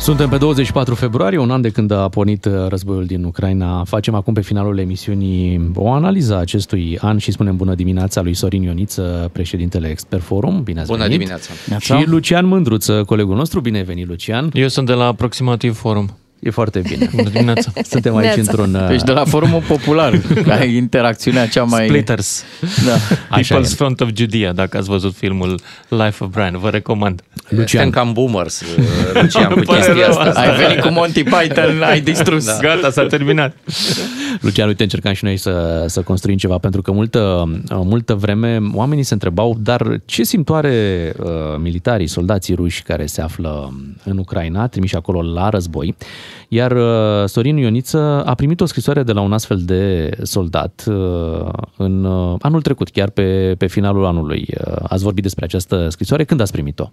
Suntem 0.00 0.28
pe 0.28 0.36
24 0.36 0.94
februarie, 0.94 1.38
un 1.38 1.50
an 1.50 1.60
de 1.60 1.68
când 1.70 1.90
a 1.90 2.08
pornit 2.08 2.44
uh, 2.44 2.52
războiul 2.68 3.04
din 3.04 3.24
Ucraina. 3.24 3.84
Facem 3.84 4.14
acum 4.14 4.34
pe 4.34 4.40
finalul 4.40 4.78
emisiunii 4.78 5.70
o 5.74 5.90
analiză 5.92 6.34
a 6.34 6.38
acestui 6.38 6.98
an 7.00 7.18
și 7.18 7.30
spunem 7.30 7.56
bună 7.56 7.74
dimineața 7.74 8.20
lui 8.22 8.34
Sorin 8.34 8.62
Ioniță, 8.62 9.30
președintele 9.32 9.88
Expert 9.88 10.22
Forum. 10.22 10.62
Bine 10.62 10.80
ați 10.80 10.88
Bună 10.88 11.02
venit. 11.02 11.18
dimineața. 11.18 11.52
Și 11.78 12.08
Lucian 12.08 12.46
Mândruță, 12.46 13.02
colegul 13.06 13.36
nostru. 13.36 13.60
Bine 13.60 13.76
ai 13.76 13.84
venit, 13.84 14.06
Lucian. 14.08 14.50
Eu 14.52 14.68
sunt 14.68 14.86
de 14.86 14.92
la 14.92 15.04
Aproximativ 15.04 15.76
Forum. 15.76 16.10
E 16.40 16.50
foarte 16.50 16.78
bine. 16.88 17.10
Bună 17.14 17.28
dimineața. 17.28 17.70
Suntem 17.92 18.16
aici 18.16 18.24
Neața. 18.34 18.40
într-un... 18.40 18.74
uh, 18.74 18.88
Deci 18.88 19.02
de 19.02 19.12
la 19.12 19.24
forumul 19.24 19.62
popular, 19.68 20.20
ai 20.58 20.74
interacțiunea 20.74 21.48
cea 21.48 21.62
mai... 21.62 21.86
Splitters. 21.86 22.44
Da. 22.86 22.92
Așa 23.30 23.58
People's 23.58 23.70
e. 23.72 23.74
Front 23.74 24.00
of 24.00 24.08
Judea, 24.14 24.52
dacă 24.52 24.76
ați 24.76 24.88
văzut 24.88 25.14
filmul 25.14 25.60
Life 25.88 26.24
of 26.24 26.30
Brian, 26.30 26.58
vă 26.58 26.68
recomand. 26.70 27.22
Lucian. 27.48 27.90
cam 27.90 28.12
boomers, 28.12 28.62
Lucian, 29.20 29.46
cu 29.46 29.52
Îmi 29.54 29.64
pare 29.64 29.78
chestia 29.78 29.94
rău 30.06 30.08
asta. 30.08 30.22
asta. 30.22 30.40
Ai 30.40 30.56
venit 30.56 30.80
cu 30.80 30.88
Monty 30.88 31.22
Python, 31.22 31.82
ai 31.82 32.00
distrus. 32.00 32.44
Da. 32.46 32.56
Gata, 32.60 32.90
s-a 32.90 33.06
terminat. 33.06 33.56
Lucian, 34.40 34.68
uite, 34.68 34.82
încercam 34.82 35.12
și 35.12 35.24
noi 35.24 35.36
să, 35.36 35.84
să 35.88 36.00
construim 36.00 36.36
ceva, 36.36 36.58
pentru 36.58 36.82
că 36.82 36.92
multă, 36.92 37.50
multă 37.70 38.14
vreme 38.14 38.60
oamenii 38.74 39.04
se 39.04 39.12
întrebau, 39.12 39.56
dar 39.60 40.00
ce 40.04 40.22
simt 40.22 40.48
oare 40.48 41.12
uh, 41.18 41.26
militarii, 41.58 42.06
soldații 42.06 42.54
ruși 42.54 42.82
care 42.82 43.06
se 43.06 43.20
află 43.20 43.74
în 44.04 44.18
Ucraina, 44.18 44.66
trimiși 44.66 44.96
acolo 44.96 45.22
la 45.22 45.48
război? 45.48 45.94
Iar 46.48 46.72
uh, 46.72 47.28
Sorin 47.28 47.56
Ioniță 47.56 48.24
a 48.24 48.34
primit 48.34 48.60
o 48.60 48.64
scrisoare 48.64 49.02
de 49.02 49.12
la 49.12 49.20
un 49.20 49.32
astfel 49.32 49.58
de 49.58 50.10
soldat 50.22 50.84
uh, 50.88 51.48
în 51.76 52.04
uh, 52.04 52.36
anul 52.40 52.62
trecut, 52.62 52.90
chiar 52.90 53.10
pe, 53.10 53.54
pe 53.58 53.66
finalul 53.66 54.04
anului. 54.04 54.48
Uh, 54.66 54.76
ați 54.82 55.02
vorbit 55.02 55.22
despre 55.22 55.44
această 55.44 55.88
scrisoare. 55.88 56.24
Când 56.24 56.40
ați 56.40 56.52
primit-o? 56.52 56.90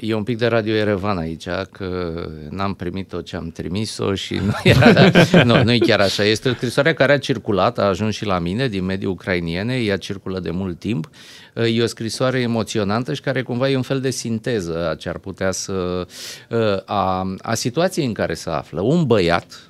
E 0.00 0.14
un 0.14 0.22
pic 0.22 0.38
de 0.38 0.46
Radio 0.46 0.74
Erevan 0.74 1.18
aici, 1.18 1.48
că 1.70 2.22
n-am 2.50 2.74
primit 2.74 3.08
tot 3.08 3.24
ce 3.24 3.36
am 3.36 3.50
trimis-o 3.50 4.14
și 4.14 4.34
nu 4.46 4.52
era, 4.62 5.10
nu, 5.44 5.62
nu 5.62 5.72
e 5.72 5.78
chiar 5.78 6.00
așa. 6.00 6.24
Este 6.24 6.48
o 6.48 6.52
scrisoare 6.52 6.94
care 6.94 7.12
a 7.12 7.18
circulat, 7.18 7.78
a 7.78 7.82
ajuns 7.82 8.14
și 8.14 8.24
la 8.24 8.38
mine 8.38 8.68
din 8.68 8.84
mediul 8.84 9.12
ucrainiene, 9.12 9.74
ea 9.74 9.96
circulă 9.96 10.40
de 10.40 10.50
mult 10.50 10.78
timp. 10.78 11.10
E 11.54 11.82
o 11.82 11.86
scrisoare 11.86 12.40
emoționantă 12.40 13.14
și 13.14 13.20
care 13.20 13.42
cumva 13.42 13.70
e 13.70 13.76
un 13.76 13.82
fel 13.82 14.00
de 14.00 14.10
sinteză 14.10 14.88
a 14.90 14.94
ce 14.94 15.08
ar 15.08 15.18
putea 15.18 15.50
să... 15.50 16.06
a, 16.84 17.34
a 17.42 17.54
situației 17.54 18.06
în 18.06 18.12
care 18.12 18.34
se 18.34 18.50
află. 18.50 18.80
Un 18.80 19.06
băiat, 19.06 19.62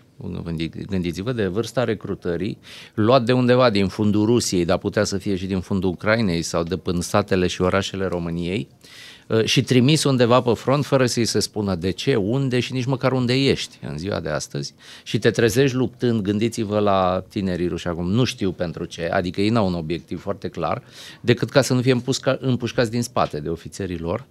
Gândiți-vă 0.87 1.33
de 1.33 1.47
vârsta 1.47 1.85
recrutării, 1.85 2.59
luat 2.95 3.23
de 3.23 3.33
undeva 3.33 3.71
din 3.71 3.89
fundul 3.89 4.25
Rusiei, 4.25 4.65
dar 4.65 4.79
putea 4.79 5.05
să 5.05 5.19
fie 5.19 5.37
și 5.37 5.47
din 5.47 5.61
fundul 5.61 5.91
Ucrainei 5.91 6.43
sau 6.43 6.63
de 6.63 6.77
până 6.77 7.01
satele 7.01 7.47
și 7.47 7.63
orașele 7.63 8.07
României, 8.07 8.69
uh, 8.71 9.08
și 9.45 9.63
trimis 9.63 10.05
undeva 10.05 10.41
pe 10.41 10.53
front 10.55 10.85
fără 10.85 11.07
să-i 11.07 11.25
se 11.25 11.41
spună 11.41 11.75
de 11.75 11.91
ce, 11.91 12.15
unde 12.15 12.61
și 12.61 12.73
nici 12.73 12.85
măcar 12.85 13.13
unde 13.13 13.35
ești 13.35 13.79
în 13.83 13.99
ziua 13.99 14.21
de 14.21 14.29
astăzi 14.29 14.75
și 15.03 15.19
te 15.19 15.31
trezești 15.31 15.77
luptând, 15.77 16.21
gândiți-vă 16.21 16.79
la 16.79 17.25
tinerii 17.29 17.69
ruși 17.69 17.89
acum, 17.89 18.11
nu 18.11 18.25
știu 18.25 18.53
pentru 18.53 18.85
ce, 18.85 19.09
adică 19.13 19.41
ei 19.41 19.49
n-au 19.49 19.67
un 19.67 19.75
obiectiv 19.75 20.21
foarte 20.21 20.49
clar, 20.49 20.83
decât 21.21 21.51
ca 21.51 21.63
să 21.63 21.75
nu 21.75 21.81
fie 21.81 21.93
împușca, 21.93 22.39
împușcați 22.41 22.91
din 22.91 23.03
spate 23.03 23.41
de 23.41 23.49
ofițerii 23.49 23.99
lor. 23.99 24.27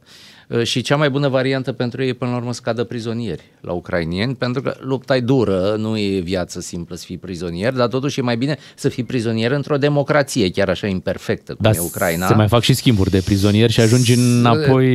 Uh, 0.47 0.63
Și 0.63 0.81
cea 0.81 0.95
mai 0.95 1.09
bună 1.09 1.27
variantă 1.27 1.71
pentru 1.71 2.01
ei 2.01 2.09
e 2.09 2.13
până 2.13 2.31
la 2.31 2.37
urmă 2.37 2.53
să 2.53 2.61
cadă 2.63 2.83
prizonieri 2.83 3.43
la 3.61 3.71
ucrainieni, 3.71 4.35
pentru 4.35 4.61
că 4.61 4.75
lupta 4.79 5.15
e 5.15 5.19
dură, 5.19 5.75
nu 5.77 5.97
e 5.97 6.19
viață 6.19 6.59
simplă 6.59 6.95
să 6.95 7.03
fii 7.05 7.17
prizonier, 7.17 7.73
dar 7.73 7.87
totuși 7.87 8.19
e 8.19 8.21
mai 8.21 8.37
bine 8.37 8.57
să 8.75 8.89
fii 8.89 9.03
prizonier 9.03 9.51
într-o 9.51 9.77
democrație, 9.77 10.49
chiar 10.51 10.69
așa 10.69 10.87
imperfectă 10.87 11.53
cum 11.53 11.63
Dar 11.63 11.75
e 11.75 11.79
Ucraina. 11.79 12.27
se 12.27 12.33
mai 12.33 12.47
fac 12.47 12.61
și 12.61 12.73
schimburi 12.73 13.09
de 13.09 13.21
prizonieri 13.25 13.71
și 13.71 13.79
ajungi 13.79 14.13
înapoi 14.13 14.87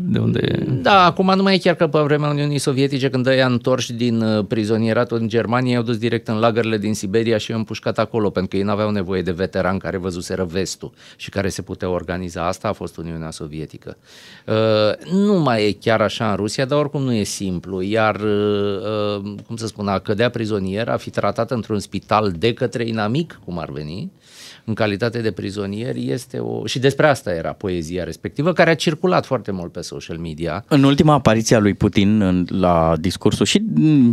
de 0.00 0.18
unde... 0.18 0.64
Da, 0.68 1.04
acum 1.04 1.32
nu 1.36 1.42
mai 1.42 1.54
e 1.54 1.58
chiar 1.58 1.74
că 1.74 1.86
pe 1.86 1.98
vremea 1.98 2.28
Uniunii 2.28 2.58
Sovietice, 2.58 3.10
când 3.10 3.26
ăia 3.26 3.46
întorși 3.46 3.92
din 3.92 4.20
uh, 4.20 4.44
prizonieratul 4.48 5.16
în 5.16 5.28
Germania, 5.28 5.72
i-au 5.72 5.82
dus 5.82 5.96
direct 5.96 6.28
în 6.28 6.38
lagările 6.38 6.78
din 6.78 6.94
Siberia 6.94 7.38
și 7.38 7.50
i-au 7.50 7.58
împușcat 7.58 7.98
acolo, 7.98 8.30
pentru 8.30 8.50
că 8.50 8.56
ei 8.56 8.62
n-aveau 8.62 8.90
nevoie 8.90 9.22
de 9.22 9.30
veterani 9.30 9.78
care 9.78 9.96
văzuseră 9.96 10.44
vestul 10.44 10.92
și 11.16 11.30
care 11.30 11.48
se 11.48 11.62
puteau 11.62 11.92
organiza. 11.92 12.46
Asta 12.46 12.68
a 12.68 12.72
fost 12.72 12.96
Uniunea 12.96 13.30
Sovietică. 13.30 13.96
Uh, 15.00 15.12
nu 15.12 15.40
mai 15.40 15.66
e 15.66 15.72
chiar 15.72 16.00
așa 16.00 16.30
în 16.30 16.36
Rusia, 16.36 16.64
dar 16.64 16.78
oricum 16.78 17.02
nu 17.02 17.12
e 17.12 17.22
simplu. 17.22 17.82
Iar, 17.82 18.20
uh, 18.20 19.20
uh, 19.20 19.34
cum 19.46 19.56
să 19.56 19.66
spun, 19.66 19.88
a 19.88 19.98
cădea 19.98 20.30
prizonier, 20.30 20.88
a 20.88 20.96
fi 20.96 21.10
tratat 21.10 21.50
într-un 21.50 21.78
spital 21.78 22.34
de 22.38 22.52
către 22.52 22.86
inamic, 22.86 23.40
cum 23.44 23.58
ar 23.58 23.70
veni, 23.70 24.10
în 24.64 24.74
calitate 24.74 25.20
de 25.20 25.30
prizonier, 25.30 25.94
este 25.96 26.38
o... 26.38 26.66
Și 26.66 26.78
despre 26.78 27.06
asta 27.06 27.32
era 27.32 27.52
poezia 27.52 28.04
respectivă, 28.04 28.52
care 28.52 28.70
a 28.70 28.74
circulat 28.74 29.26
foarte 29.26 29.50
mult 29.50 29.72
pe 29.72 29.80
social 29.80 30.16
media. 30.16 30.64
În 30.68 30.82
ultima 30.82 31.12
apariție 31.12 31.56
a 31.56 31.58
lui 31.58 31.74
Putin 31.74 32.20
în, 32.20 32.46
la 32.48 32.94
discursul 33.00 33.46
și 33.46 33.62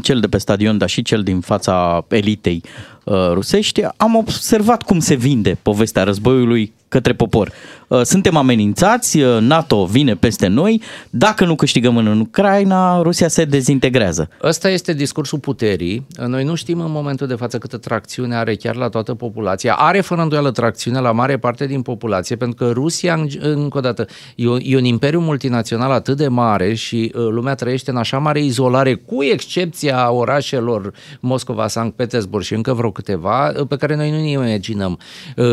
cel 0.01 0.19
de 0.19 0.27
pe 0.27 0.37
stadion, 0.37 0.77
dar 0.77 0.89
și 0.89 1.01
cel 1.01 1.23
din 1.23 1.39
fața 1.39 2.05
elitei 2.09 2.61
uh, 2.63 2.69
rusești, 3.05 3.81
am 3.97 4.15
observat 4.15 4.83
cum 4.83 4.99
se 4.99 5.15
vinde 5.15 5.57
povestea 5.61 6.03
războiului 6.03 6.73
către 6.91 7.13
popor. 7.13 7.51
Uh, 7.87 8.01
suntem 8.01 8.35
amenințați, 8.35 9.19
uh, 9.19 9.37
NATO 9.39 9.85
vine 9.85 10.15
peste 10.15 10.47
noi, 10.47 10.81
dacă 11.09 11.45
nu 11.45 11.55
câștigăm 11.55 11.97
în 11.97 12.19
Ucraina, 12.19 13.01
Rusia 13.01 13.27
se 13.27 13.45
dezintegrează. 13.45 14.29
Ăsta 14.43 14.69
este 14.69 14.93
discursul 14.93 15.39
puterii. 15.39 16.07
Noi 16.27 16.43
nu 16.43 16.55
știm 16.55 16.79
în 16.79 16.91
momentul 16.91 17.27
de 17.27 17.35
față 17.35 17.57
câtă 17.57 17.77
tracțiune 17.77 18.35
are 18.35 18.55
chiar 18.55 18.75
la 18.75 18.89
toată 18.89 19.13
populația. 19.13 19.73
Are 19.73 20.01
fără 20.01 20.21
îndoială 20.21 20.51
tracțiune 20.51 20.99
la 20.99 21.11
mare 21.11 21.37
parte 21.37 21.65
din 21.65 21.81
populație, 21.81 22.35
pentru 22.35 22.65
că 22.65 22.71
Rusia, 22.71 23.25
încă 23.39 23.77
o 23.77 23.81
dată, 23.81 24.05
e, 24.35 24.47
o, 24.47 24.57
e 24.59 24.77
un 24.77 24.85
imperiu 24.85 25.19
multinațional 25.19 25.91
atât 25.91 26.17
de 26.17 26.27
mare 26.27 26.73
și 26.73 27.11
uh, 27.15 27.27
lumea 27.29 27.55
trăiește 27.55 27.91
în 27.91 27.97
așa 27.97 28.17
mare 28.17 28.43
izolare, 28.43 28.93
cu 28.95 29.23
excepția 29.23 30.11
orașelor 30.11 30.93
Moscova, 31.19 31.67
Sankt 31.67 31.95
Petersburg 31.95 32.43
și 32.43 32.53
încă 32.53 32.73
vreo 32.73 32.90
câteva, 32.91 33.51
pe 33.67 33.75
care 33.75 33.95
noi 33.95 34.09
nu 34.11 34.17
ne 34.17 34.29
imaginăm. 34.29 34.99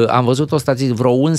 Am 0.06 0.24
văzut 0.24 0.52
o 0.52 0.56
statistic, 0.56 0.94
vreo 0.94 1.30
11% 1.30 1.32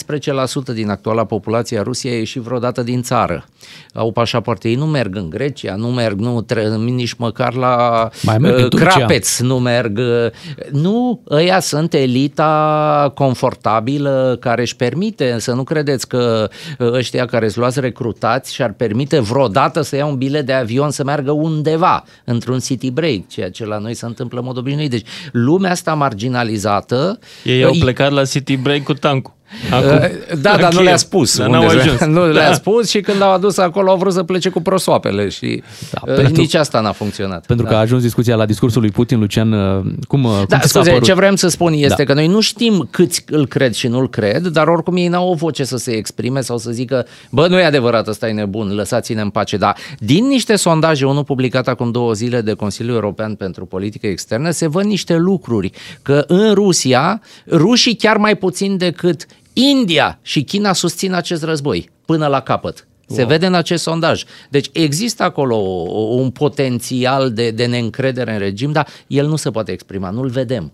din 0.73 0.89
actuala 0.89 1.26
populație 1.26 1.80
a 1.80 1.81
Rusiei 1.81 2.13
a 2.13 2.17
ieșit 2.17 2.41
vreodată 2.41 2.84
din 2.84 3.01
țară. 3.01 3.45
Au 3.93 4.11
pașapoarte, 4.11 4.69
ei 4.69 4.76
nu 4.76 4.85
merg 4.85 5.15
în 5.15 5.30
Grecia, 5.30 5.76
nu 5.76 5.88
merg 5.88 6.19
nu 6.19 6.41
tre- 6.41 6.76
nici 6.76 7.13
măcar 7.13 7.53
la 7.53 8.09
Mai 8.23 8.38
merg 8.38 8.57
în 8.57 8.63
uh, 8.63 8.69
Turcia. 8.69 8.89
Crapeț, 8.89 9.39
nu 9.39 9.59
merg. 9.59 9.97
uh, 9.97 10.31
Nu, 10.71 11.21
ăia 11.30 11.59
sunt 11.59 11.93
elita 11.93 13.11
confortabilă 13.15 14.38
care 14.39 14.61
își 14.61 14.76
permite, 14.76 15.35
să 15.39 15.53
nu 15.53 15.63
credeți 15.63 16.07
că 16.07 16.49
uh, 16.80 16.91
ăștia 16.91 17.26
care 17.26 17.45
îți 17.45 17.57
luați 17.57 17.80
recrutați 17.80 18.53
și-ar 18.53 18.73
permite 18.73 19.19
vreodată 19.19 19.81
să 19.81 19.95
ia 19.95 20.05
un 20.05 20.15
bilet 20.17 20.45
de 20.45 20.53
avion 20.53 20.91
să 20.91 21.03
meargă 21.03 21.31
undeva, 21.31 22.03
într-un 22.26 22.59
city 22.59 22.91
break, 22.91 23.27
ceea 23.27 23.49
ce 23.51 23.65
la 23.65 23.77
noi 23.77 23.93
se 23.93 24.05
întâmplă 24.05 24.39
în 24.39 24.45
mod 24.45 24.57
obișnuit. 24.57 24.89
Deci 24.89 25.07
lumea 25.31 25.71
asta 25.71 25.89
marginalizată... 25.94 27.20
Ei 27.44 27.64
au 27.64 27.72
uh, 27.72 27.80
plecat 27.80 28.11
la 28.11 28.24
City 28.24 28.57
Break 28.57 28.84
cu 28.84 28.94
tancul. 28.94 29.34
Acum, 29.71 29.88
Uh, 29.89 30.38
da, 30.41 30.49
dar 30.57 30.59
nu 30.61 30.67
Kiev. 30.69 30.84
le-a 30.84 30.97
spus. 30.97 31.38
Dar 31.38 31.47
unde 31.47 31.57
n-au 31.65 31.76
le- 31.76 31.81
ajuns. 31.81 31.99
Nu 32.05 32.31
le-a 32.31 32.47
Da. 32.47 32.53
spus 32.53 32.89
și 32.89 33.01
când 33.01 33.17
l-au 33.19 33.31
adus 33.31 33.57
acolo 33.57 33.91
au 33.91 33.97
vrut 33.97 34.13
să 34.13 34.23
plece 34.23 34.49
cu 34.49 34.61
prosoapele 34.61 35.30
și 35.30 35.63
da, 35.91 36.13
pentru- 36.13 36.41
nici 36.41 36.53
asta 36.53 36.80
n-a 36.80 36.91
funcționat. 36.91 37.45
Pentru 37.45 37.65
da. 37.65 37.71
că 37.71 37.77
a 37.77 37.80
ajuns 37.80 38.01
discuția 38.01 38.35
la 38.35 38.45
discursul 38.45 38.81
lui 38.81 38.89
Putin, 38.91 39.19
Lucian, 39.19 39.51
uh, 39.51 39.84
cum, 40.07 40.23
uh, 40.23 40.31
cum 40.31 40.45
Da, 40.47 40.57
ți 40.59 40.61
s-a 40.61 40.67
scuze, 40.80 40.89
părut? 40.89 41.05
ce 41.05 41.13
vreau 41.13 41.35
să 41.35 41.47
spun 41.47 41.73
este 41.73 41.93
Da. 41.97 42.03
că 42.03 42.13
noi 42.13 42.27
nu 42.27 42.39
știm 42.41 42.88
câți 42.91 43.23
îl 43.30 43.47
cred 43.47 43.73
și 43.73 43.88
nu-l 43.88 44.09
cred, 44.09 44.45
dar 44.47 44.67
oricum 44.67 44.95
ei 44.95 45.07
n-au 45.07 45.30
o 45.30 45.34
voce 45.34 45.63
să 45.63 45.77
se 45.77 45.91
exprime 45.91 46.41
sau 46.41 46.57
să 46.57 46.71
zică, 46.71 47.05
bă, 47.30 47.47
nu 47.47 47.59
e 47.59 47.63
adevărat, 47.63 48.07
ăsta 48.07 48.27
e 48.27 48.31
nebun, 48.31 48.76
lăsați-ne 48.76 49.21
în 49.21 49.30
pace. 49.30 49.57
Dar 49.57 49.76
din 49.99 50.26
niște 50.27 50.55
sondaje, 50.55 51.05
unul 51.05 51.23
publicat 51.23 51.67
acum 51.67 51.91
două 51.91 52.13
zile 52.13 52.41
de 52.41 52.53
Consiliul 52.53 52.93
European 52.95 53.35
pentru 53.35 53.65
Politică 53.65 54.07
Externă, 54.07 54.49
se 54.49 54.67
văd 54.67 54.84
niște 54.84 55.15
lucruri, 55.15 55.71
că 56.01 56.23
în 56.27 56.53
Rusia, 56.53 57.21
rușii 57.51 57.95
chiar 57.95 58.17
mai 58.17 58.35
puțin 58.35 58.77
decât 58.77 59.26
India 59.53 60.19
și 60.21 60.43
China 60.43 60.73
susțin 60.73 61.13
acest 61.13 61.43
război 61.43 61.89
până 62.05 62.27
la 62.27 62.39
capăt. 62.39 62.88
Se 63.07 63.19
Wow. 63.21 63.27
vede 63.30 63.45
în 63.45 63.53
acest 63.53 63.84
sondaj. 63.84 64.23
Deci 64.49 64.69
există 64.73 65.23
acolo 65.23 65.55
o- 65.57 65.99
un 66.21 66.30
potențial 66.30 67.31
de, 67.34 67.51
de 67.51 67.65
neîncredere 67.65 68.34
în 68.34 68.39
regim, 68.39 68.71
dar 68.71 68.88
el 69.07 69.27
nu 69.27 69.35
se 69.35 69.51
poate 69.51 69.71
exprima, 69.71 70.09
nu-l 70.09 70.30
vedem. 70.30 70.71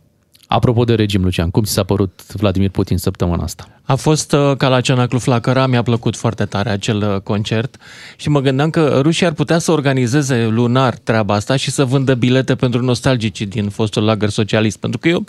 Apropo 0.47 0.83
de 0.83 0.93
regim, 0.95 1.23
Lucian, 1.23 1.49
cum 1.49 1.63
ți 1.63 1.71
s-a 1.71 1.83
părut 1.83 2.21
Vladimir 2.33 2.69
Putin 2.69 2.97
săptămâna 2.97 3.43
asta? 3.43 3.67
A 3.83 3.95
fost 3.95 4.31
uh, 4.31 4.51
ca 4.57 4.67
la 4.67 4.81
Cianaclu 4.81 5.19
Flacăra, 5.19 5.67
mi-a 5.67 5.81
plăcut 5.81 6.15
foarte 6.15 6.45
tare 6.45 6.69
acel 6.69 6.97
uh, 7.13 7.21
concert 7.21 7.77
și 8.17 8.29
mă 8.29 8.39
gândeam 8.41 8.69
că 8.69 8.99
rușii 9.01 9.25
ar 9.25 9.31
putea 9.33 9.57
să 9.57 9.71
organizeze 9.71 10.45
lunar 10.45 10.93
treaba 11.03 11.33
asta 11.33 11.55
și 11.55 11.71
să 11.71 11.85
vândă 11.85 12.13
bilete 12.13 12.55
pentru 12.55 12.81
nostalgicii 12.83 13.45
din 13.45 13.69
fostul 13.69 14.03
lagăr 14.03 14.29
socialist, 14.29 14.77
pentru 14.77 14.99
că 14.99 15.07
eu 15.07 15.23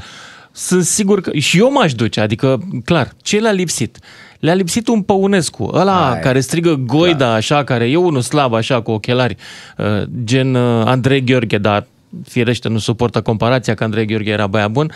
sunt 0.56 0.84
sigur 0.84 1.20
că 1.20 1.36
și 1.38 1.58
eu 1.58 1.72
m-aș 1.72 1.94
duce, 1.94 2.20
adică 2.20 2.60
clar, 2.84 3.12
ce 3.22 3.38
le-a 3.38 3.52
lipsit? 3.52 3.98
Le-a 4.40 4.54
lipsit 4.54 4.88
un 4.88 5.02
Păunescu, 5.02 5.70
ăla 5.72 6.08
Hai. 6.10 6.20
care 6.20 6.40
strigă 6.40 6.74
Goida 6.74 7.34
așa, 7.34 7.64
care 7.64 7.90
e 7.90 7.96
unul 7.96 8.20
slab 8.20 8.54
așa 8.54 8.82
cu 8.82 8.90
ochelari, 8.90 9.36
uh, 9.78 10.02
gen 10.24 10.54
uh, 10.54 10.86
Andrei 10.86 11.24
Gheorghe, 11.24 11.58
dar 11.58 11.86
firește 12.24 12.68
nu 12.68 12.78
suportă 12.78 13.20
comparația 13.22 13.74
că 13.74 13.84
Andrei 13.84 14.06
Gheorghe 14.06 14.30
era 14.30 14.46
băiat 14.46 14.70
bun, 14.70 14.92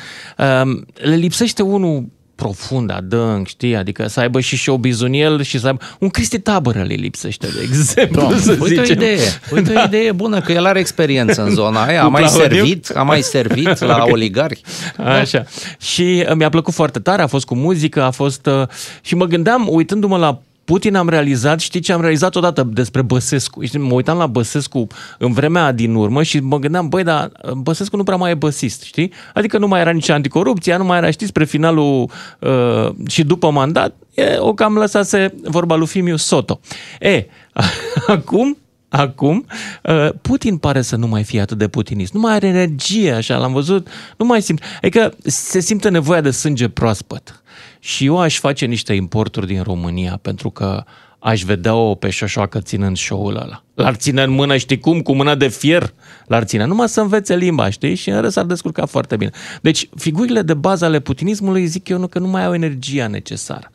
um, 0.62 0.87
le 0.95 1.15
lipsește 1.15 1.62
unul 1.62 2.09
profund, 2.45 2.91
adânc, 2.91 3.47
știi? 3.47 3.77
Adică 3.77 4.09
să 4.09 4.21
aibă 4.21 4.41
și 4.41 4.57
showbiz 4.57 5.01
în 5.01 5.12
el 5.12 5.43
și 5.43 5.59
să 5.59 5.67
aibă... 5.67 5.79
Un 5.99 6.09
Cristi 6.09 6.39
Tabără 6.39 6.83
le 6.83 6.95
lipsește, 6.95 7.47
de 7.47 7.61
exemplu, 7.62 8.29
Da. 8.31 8.37
să 8.37 8.57
Uite 8.61 8.81
o 8.81 8.83
zicem. 8.83 8.97
idee, 8.97 9.19
uite 9.55 9.73
o 9.77 9.83
idee 9.85 10.12
bună, 10.12 10.41
că 10.41 10.53
el 10.53 10.67
are 10.67 10.79
experiență 10.79 11.43
în 11.43 11.51
zona 11.51 11.83
aia, 11.85 12.01
a 12.01 12.05
Cu 12.05 12.11
mai 12.11 12.23
Claudiu? 12.23 12.57
servit, 12.57 12.91
a 12.97 13.03
mai 13.03 13.23
servit 13.23 13.79
la 13.79 13.97
Ok. 14.03 14.12
oligari. 14.12 14.61
Așa. 14.97 15.45
Și 15.81 16.25
uh, 16.29 16.35
mi-a 16.35 16.49
plăcut 16.49 16.75
foarte 16.75 16.99
tare, 16.99 17.23
a 17.23 17.27
fost 17.27 17.45
cu 17.47 17.55
muzică, 17.55 18.03
a 18.03 18.11
fost... 18.11 18.47
uh, 18.47 18.62
Și 19.03 19.15
mă 19.15 19.25
gândeam, 19.25 19.67
uitându-mă 19.71 20.17
la 20.17 20.41
Putin 20.70 20.97
am 20.97 21.09
realizat, 21.09 21.60
știi 21.60 21.80
ce 21.80 21.92
am 21.92 22.01
realizat 22.01 22.36
odată 22.36 22.62
despre 22.72 23.02
Băsescu? 23.02 23.64
Știi, 23.64 23.78
mă 23.78 23.94
uitam 23.94 24.18
la 24.18 24.26
Băsescu 24.26 24.86
în 25.18 25.32
vremea 25.32 25.72
din 25.72 25.94
urmă 25.94 26.22
și 26.22 26.40
mă 26.40 26.59
gândeam, 26.59 26.88
băi, 26.88 27.02
dar 27.02 27.32
Băsescu 27.56 27.97
nu 27.97 28.02
prea 28.02 28.16
mai 28.16 28.30
e 28.30 28.34
băsist, 28.34 28.82
știi? 28.82 29.12
Adică 29.34 29.59
nu 29.59 29.66
mai 29.66 29.80
era 29.80 29.90
nici 29.90 30.09
anticorupție, 30.09 30.76
nu 30.76 30.84
mai 30.84 30.98
era, 30.98 31.10
știți, 31.10 31.30
spre 31.30 31.44
finalul 31.44 32.10
uh, 32.38 33.09
și 33.09 33.24
după 33.24 33.51
mandat, 33.51 33.97
e, 34.14 34.36
o 34.38 34.55
cam 34.55 34.74
lăsase 34.74 35.34
vorba 35.42 35.74
lui 35.74 35.86
Fimiu 35.86 36.16
Soto. 36.16 36.60
E, 37.01 37.26
acum 38.06 38.56
acum, 38.88 39.47
uh, 39.82 40.09
Putin 40.22 40.56
pare 40.56 40.82
să 40.82 40.97
nu 40.97 41.06
mai 41.06 41.24
fie 41.24 41.40
atât 41.40 41.59
de 41.59 41.68
putinist. 41.68 42.12
Nu 42.12 42.20
mai 42.20 42.34
are 42.34 42.47
energie, 42.47 43.12
așa, 43.12 43.36
l-am 43.36 43.52
văzut, 43.52 43.88
nu 44.16 44.24
mai 44.24 44.42
simt. 44.42 44.62
Adică 44.76 45.14
se 45.24 45.60
simte 45.60 45.88
nevoia 45.88 46.20
de 46.20 46.30
sânge 46.30 46.68
proaspăt. 46.68 47.40
Și 47.81 48.05
eu 48.05 48.19
aș 48.19 48.39
face 48.39 48.66
niște 48.66 48.93
importuri 48.93 49.47
din 49.47 49.62
România, 49.62 50.19
pentru 50.23 50.51
că 50.51 50.85
aș 51.19 51.43
vedea-o 51.43 51.94
pe 51.94 52.11
șoșoacă 52.11 52.61
ținând 52.61 52.97
show-ul 52.97 53.36
ăla. 53.36 53.62
L-ar 53.74 53.94
ține 53.94 54.23
în 54.23 54.31
mână, 54.31 54.57
știi 54.57 54.78
cum, 54.78 55.01
cu 55.01 55.15
mâna 55.15 55.35
de 55.35 55.48
fier, 55.48 55.93
l-ar 56.27 56.44
ține. 56.44 56.65
Numai 56.65 56.89
să 56.89 57.01
învețe 57.01 57.36
limba, 57.36 57.70
știi? 57.70 57.94
Și 57.94 58.11
în 58.11 58.20
rest 58.20 58.39
ar 58.39 58.44
descurca 58.44 58.86
foarte 58.86 59.16
bine. 59.16 59.31
Deci, 59.61 59.89
figurile 59.97 60.43
de 60.43 60.55
bază 60.55 60.85
ale 60.85 61.01
putinismului, 61.01 61.66
zic 61.66 61.89
eu, 61.89 61.98
nu, 61.98 62.07
că 62.07 62.19
nu 62.19 62.28
mai 62.28 62.44
au 62.44 62.55
energia 62.55 63.07
necesară. 63.07 63.70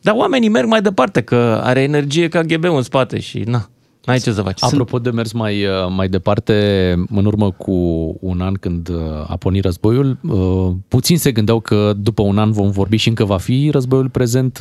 Dar 0.00 0.14
oamenii 0.14 0.48
merg 0.48 0.68
mai 0.68 0.82
departe, 0.82 1.20
că 1.20 1.60
are 1.64 1.82
energie 1.82 2.28
ca 2.28 2.42
ghb 2.42 2.64
în 2.64 2.82
spate 2.82 3.20
și 3.20 3.38
na, 3.38 3.70
N-ai 4.06 4.18
ce 4.18 4.32
să 4.32 4.42
faci. 4.42 4.62
Apropo 4.62 4.98
de 4.98 5.10
mers 5.10 5.32
mai, 5.32 5.64
uh, 5.64 5.70
mai 5.96 6.08
departe, 6.08 6.54
în 7.10 7.24
urmă 7.24 7.50
cu 7.50 7.72
un 8.20 8.40
an 8.40 8.54
când 8.54 8.88
uh, 8.88 8.96
a 9.26 9.36
pornit 9.36 9.64
războiul, 9.64 10.18
uh, 10.22 10.74
puțin 10.88 11.18
se 11.18 11.32
gândeau 11.32 11.60
că 11.60 11.92
după 11.96 12.22
un 12.22 12.38
an 12.38 12.52
vom 12.52 12.70
vorbi 12.70 12.96
și 12.96 13.08
încă 13.08 13.24
va 13.24 13.38
fi 13.38 13.68
războiul 13.72 14.08
prezent. 14.08 14.58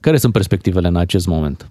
Care 0.00 0.16
sunt 0.16 0.32
perspectivele 0.32 0.88
în 0.88 0.96
acest 0.96 1.26
moment? 1.26 1.70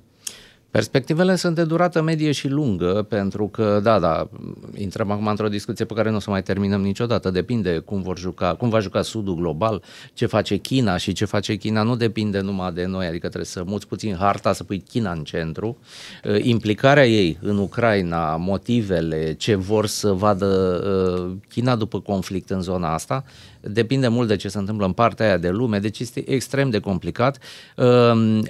Perspectivele 0.72 1.36
sunt 1.36 1.56
de 1.56 1.64
durată 1.64 2.02
medie 2.02 2.32
și 2.32 2.48
lungă, 2.48 3.06
pentru 3.10 3.48
că, 3.48 3.80
da, 3.84 4.00
da, 4.00 4.30
intrăm 4.76 5.12
acum 5.12 5.28
într-o 5.28 5.48
discuție 5.48 5.86
pe 5.86 5.94
care 5.94 6.10
nu 6.10 6.16
o 6.16 6.20
să 6.20 6.30
mai 6.30 6.44
terminăm 6.44 6.82
niciodată. 6.82 7.30
Depinde 7.30 7.78
cum, 7.78 8.02
vor 8.02 8.18
juca, 8.18 8.56
cum 8.56 8.70
va 8.70 8.80
juca 8.80 9.02
Sudul 9.02 9.36
global, 9.36 9.84
ce 10.14 10.26
face 10.26 10.58
China 10.58 10.98
și 10.98 11.14
ce 11.14 11.26
face 11.26 11.56
China 11.56 11.84
nu 11.84 11.96
depinde 11.96 12.40
numai 12.40 12.72
de 12.72 12.86
noi, 12.86 13.06
adică 13.06 13.28
trebuie 13.28 13.46
să 13.46 13.64
muți 13.66 13.88
puțin 13.88 14.16
harta, 14.16 14.54
să 14.54 14.64
pui 14.64 14.84
China 14.90 15.12
în 15.12 15.24
centru. 15.24 15.78
Uh, 16.24 16.44
implicarea 16.44 17.08
ei 17.08 17.38
în 17.42 17.58
Ucraina, 17.58 18.36
motivele, 18.36 19.34
ce 19.34 19.56
vor 19.56 19.86
să 19.86 20.12
vadă 20.12 20.46
uh, 20.46 21.36
China 21.50 21.76
după 21.76 22.00
conflict 22.00 22.50
în 22.50 22.62
zona 22.62 22.94
asta, 22.94 23.24
depinde 23.62 24.08
mult 24.08 24.28
de 24.28 24.36
ce 24.36 24.48
se 24.48 24.58
întâmplă 24.58 24.86
în 24.86 24.92
partea 24.92 25.26
aia 25.26 25.38
de 25.38 25.50
lume, 25.50 25.80
deci 25.80 26.00
este 26.00 26.32
extrem 26.32 26.70
de 26.70 26.80
complicat. 26.80 27.38
Um, 27.76 28.38
uh, 28.38 28.46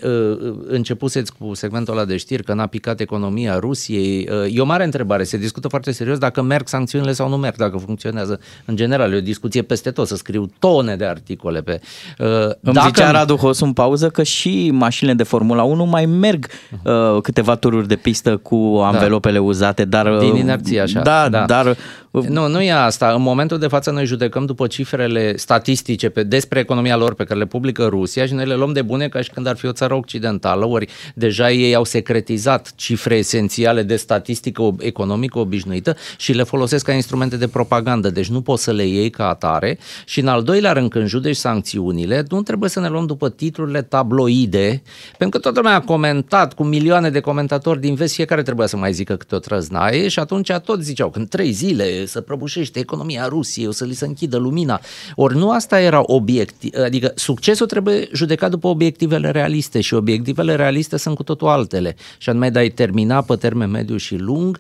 începuseți 0.68 1.34
cu 1.34 1.53
segmentul 1.53 1.94
ăla 1.94 2.06
de 2.06 2.18
știri 2.18 2.44
că 2.44 2.53
n-a 2.53 2.65
picat 2.65 2.99
economia 2.99 3.60
Rusiei. 3.60 4.30
Uh, 4.31 4.56
e 4.56 4.61
o 4.61 4.65
mare 4.65 4.84
întrebare, 4.84 5.23
se 5.23 5.38
discută 5.38 5.68
foarte 5.68 5.91
serios 5.91 6.18
dacă 6.18 6.41
merg 6.41 6.68
sancțiunile 6.68 7.11
sau 7.11 7.30
nu 7.30 7.38
merg, 7.38 7.56
dacă 7.56 7.77
funcționează. 7.77 8.40
În 8.65 8.76
general, 8.76 9.14
e 9.14 9.15
o 9.15 9.22
discuție 9.22 9.61
peste 9.61 9.91
tot, 9.91 10.07
să 10.07 10.15
scriu 10.15 10.49
tone 10.60 10.95
de 10.95 11.06
articole 11.06 11.61
pe... 11.61 11.80
Uh, 12.19 12.27
Îmi 12.61 12.73
dacă... 12.73 12.88
zicea 12.88 13.11
Radu 13.11 13.36
Hos 13.36 13.60
în 13.60 13.73
pauză 13.73 14.10
că 14.10 14.23
și 14.23 14.69
mașinile 14.73 15.15
de 15.15 15.23
Formula 15.23 15.64
1 15.64 15.86
mai 15.86 16.06
merg 16.06 16.48
uh, 16.84 17.22
câteva 17.22 17.56
tururi 17.56 17.88
de 17.88 17.95
pistă 17.95 18.38
cu 18.38 18.80
anvelopele 18.84 19.38
da. 19.38 19.44
uzate, 19.44 19.86
dar... 19.86 20.18
Din 20.18 20.36
inerție, 20.36 20.80
așa. 20.80 21.02
Da, 21.02 21.30
da. 21.30 21.45
dar 21.45 21.77
nu, 22.11 22.48
nu 22.48 22.61
e 22.61 22.72
asta. 22.72 23.11
În 23.15 23.22
momentul 23.22 23.57
de 23.57 23.68
față 23.68 23.91
noi 23.91 24.06
judecăm 24.06 24.45
după 24.45 24.68
cifrele 25.00 25.38
statistice 25.38 26.10
pe, 26.10 26.24
despre 26.24 26.60
economia 26.60 26.98
lor 26.98 27.14
pe 27.14 27.24
care 27.24 27.40
le 27.40 27.46
publică 27.46 27.86
Rusia 27.86 28.26
și 28.26 28.34
noi 28.34 28.46
le 28.46 28.56
luăm 28.56 28.74
de 28.74 28.82
bune 28.82 29.08
ca 29.08 29.22
și 29.22 29.30
când 29.30 29.48
ar 29.48 29.58
fi 29.58 29.66
o 29.66 29.72
țară 29.72 29.94
occidentală, 29.94 30.66
ori 30.66 30.88
deja 31.14 31.52
ei 31.52 31.76
au 31.76 31.84
secretizat 31.84 32.72
cifre 32.76 33.16
esențiale 33.16 33.84
de 33.84 33.96
statistică 33.96 34.76
economică 34.80 35.40
obișnuită 35.40 35.96
și 36.18 36.34
le 36.34 36.44
folosesc 36.44 36.86
ca 36.86 36.92
instrumente 36.92 37.38
de 37.38 37.48
propagandă, 37.48 38.10
deci 38.10 38.30
nu 38.30 38.42
poți 38.42 38.64
să 38.64 38.72
le 38.72 38.86
iei 38.86 39.10
ca 39.10 39.30
atare 39.30 39.80
și 40.06 40.20
în 40.20 40.28
al 40.28 40.44
doilea 40.44 40.72
rând 40.72 40.90
când 40.90 41.08
judeci 41.08 41.36
sancțiunile, 41.36 42.26
nu 42.30 42.42
trebuie 42.42 42.70
să 42.70 42.80
ne 42.80 42.88
luăm 42.88 43.06
după 43.06 43.30
titlurile 43.30 43.82
tabloide, 43.82 44.82
pentru 45.18 45.40
că 45.40 45.44
toată 45.44 45.60
lumea 45.60 45.76
a 45.76 45.82
comentat 45.82 46.54
cu 46.54 46.64
milioane 46.64 47.10
de 47.10 47.20
comentatori 47.20 47.80
din 47.80 47.96
vest, 47.96 48.14
fiecare 48.14 48.42
trebuia 48.42 48.68
să 48.68 48.78
mai 48.78 48.94
zică 48.94 49.16
câte 49.16 49.36
o 49.36 49.40
trăznaie 49.40 50.08
și 50.08 50.20
atunci 50.20 50.52
tot 50.52 50.82
ziceau, 50.82 51.10
când 51.10 51.30
trei 51.30 51.52
zile 51.52 52.06
să 52.06 52.22
prăbușește 52.22 52.80
economia 52.80 53.28
Rusiei, 53.28 53.68
o 53.68 53.72
să 53.72 53.86
li 53.86 53.94
se 53.94 54.06
închidă 54.06 54.38
lumina. 54.38 54.82
Ori 55.16 55.38
nu 55.38 55.52
asta 55.52 55.80
era 55.80 56.02
obiectiv, 56.06 56.72
adică 56.84 57.11
succesul 57.16 57.66
trebuie 57.66 58.07
judecat 58.14 58.49
după 58.49 58.68
obiectivele 58.68 59.32
realiste 59.32 59.82
și 59.82 59.94
obiectivele 59.94 60.56
realiste 60.56 60.98
sunt 60.98 61.16
cu 61.16 61.24
totul 61.24 61.48
altele. 61.48 61.95
Și 62.18 62.30
anume 62.30 62.49
de 62.49 62.60
a-i 62.60 62.70
termina 62.70 63.22
pe 63.22 63.36
termen 63.36 63.70
mediu 63.70 63.98
și 63.98 64.16
lung, 64.16 64.60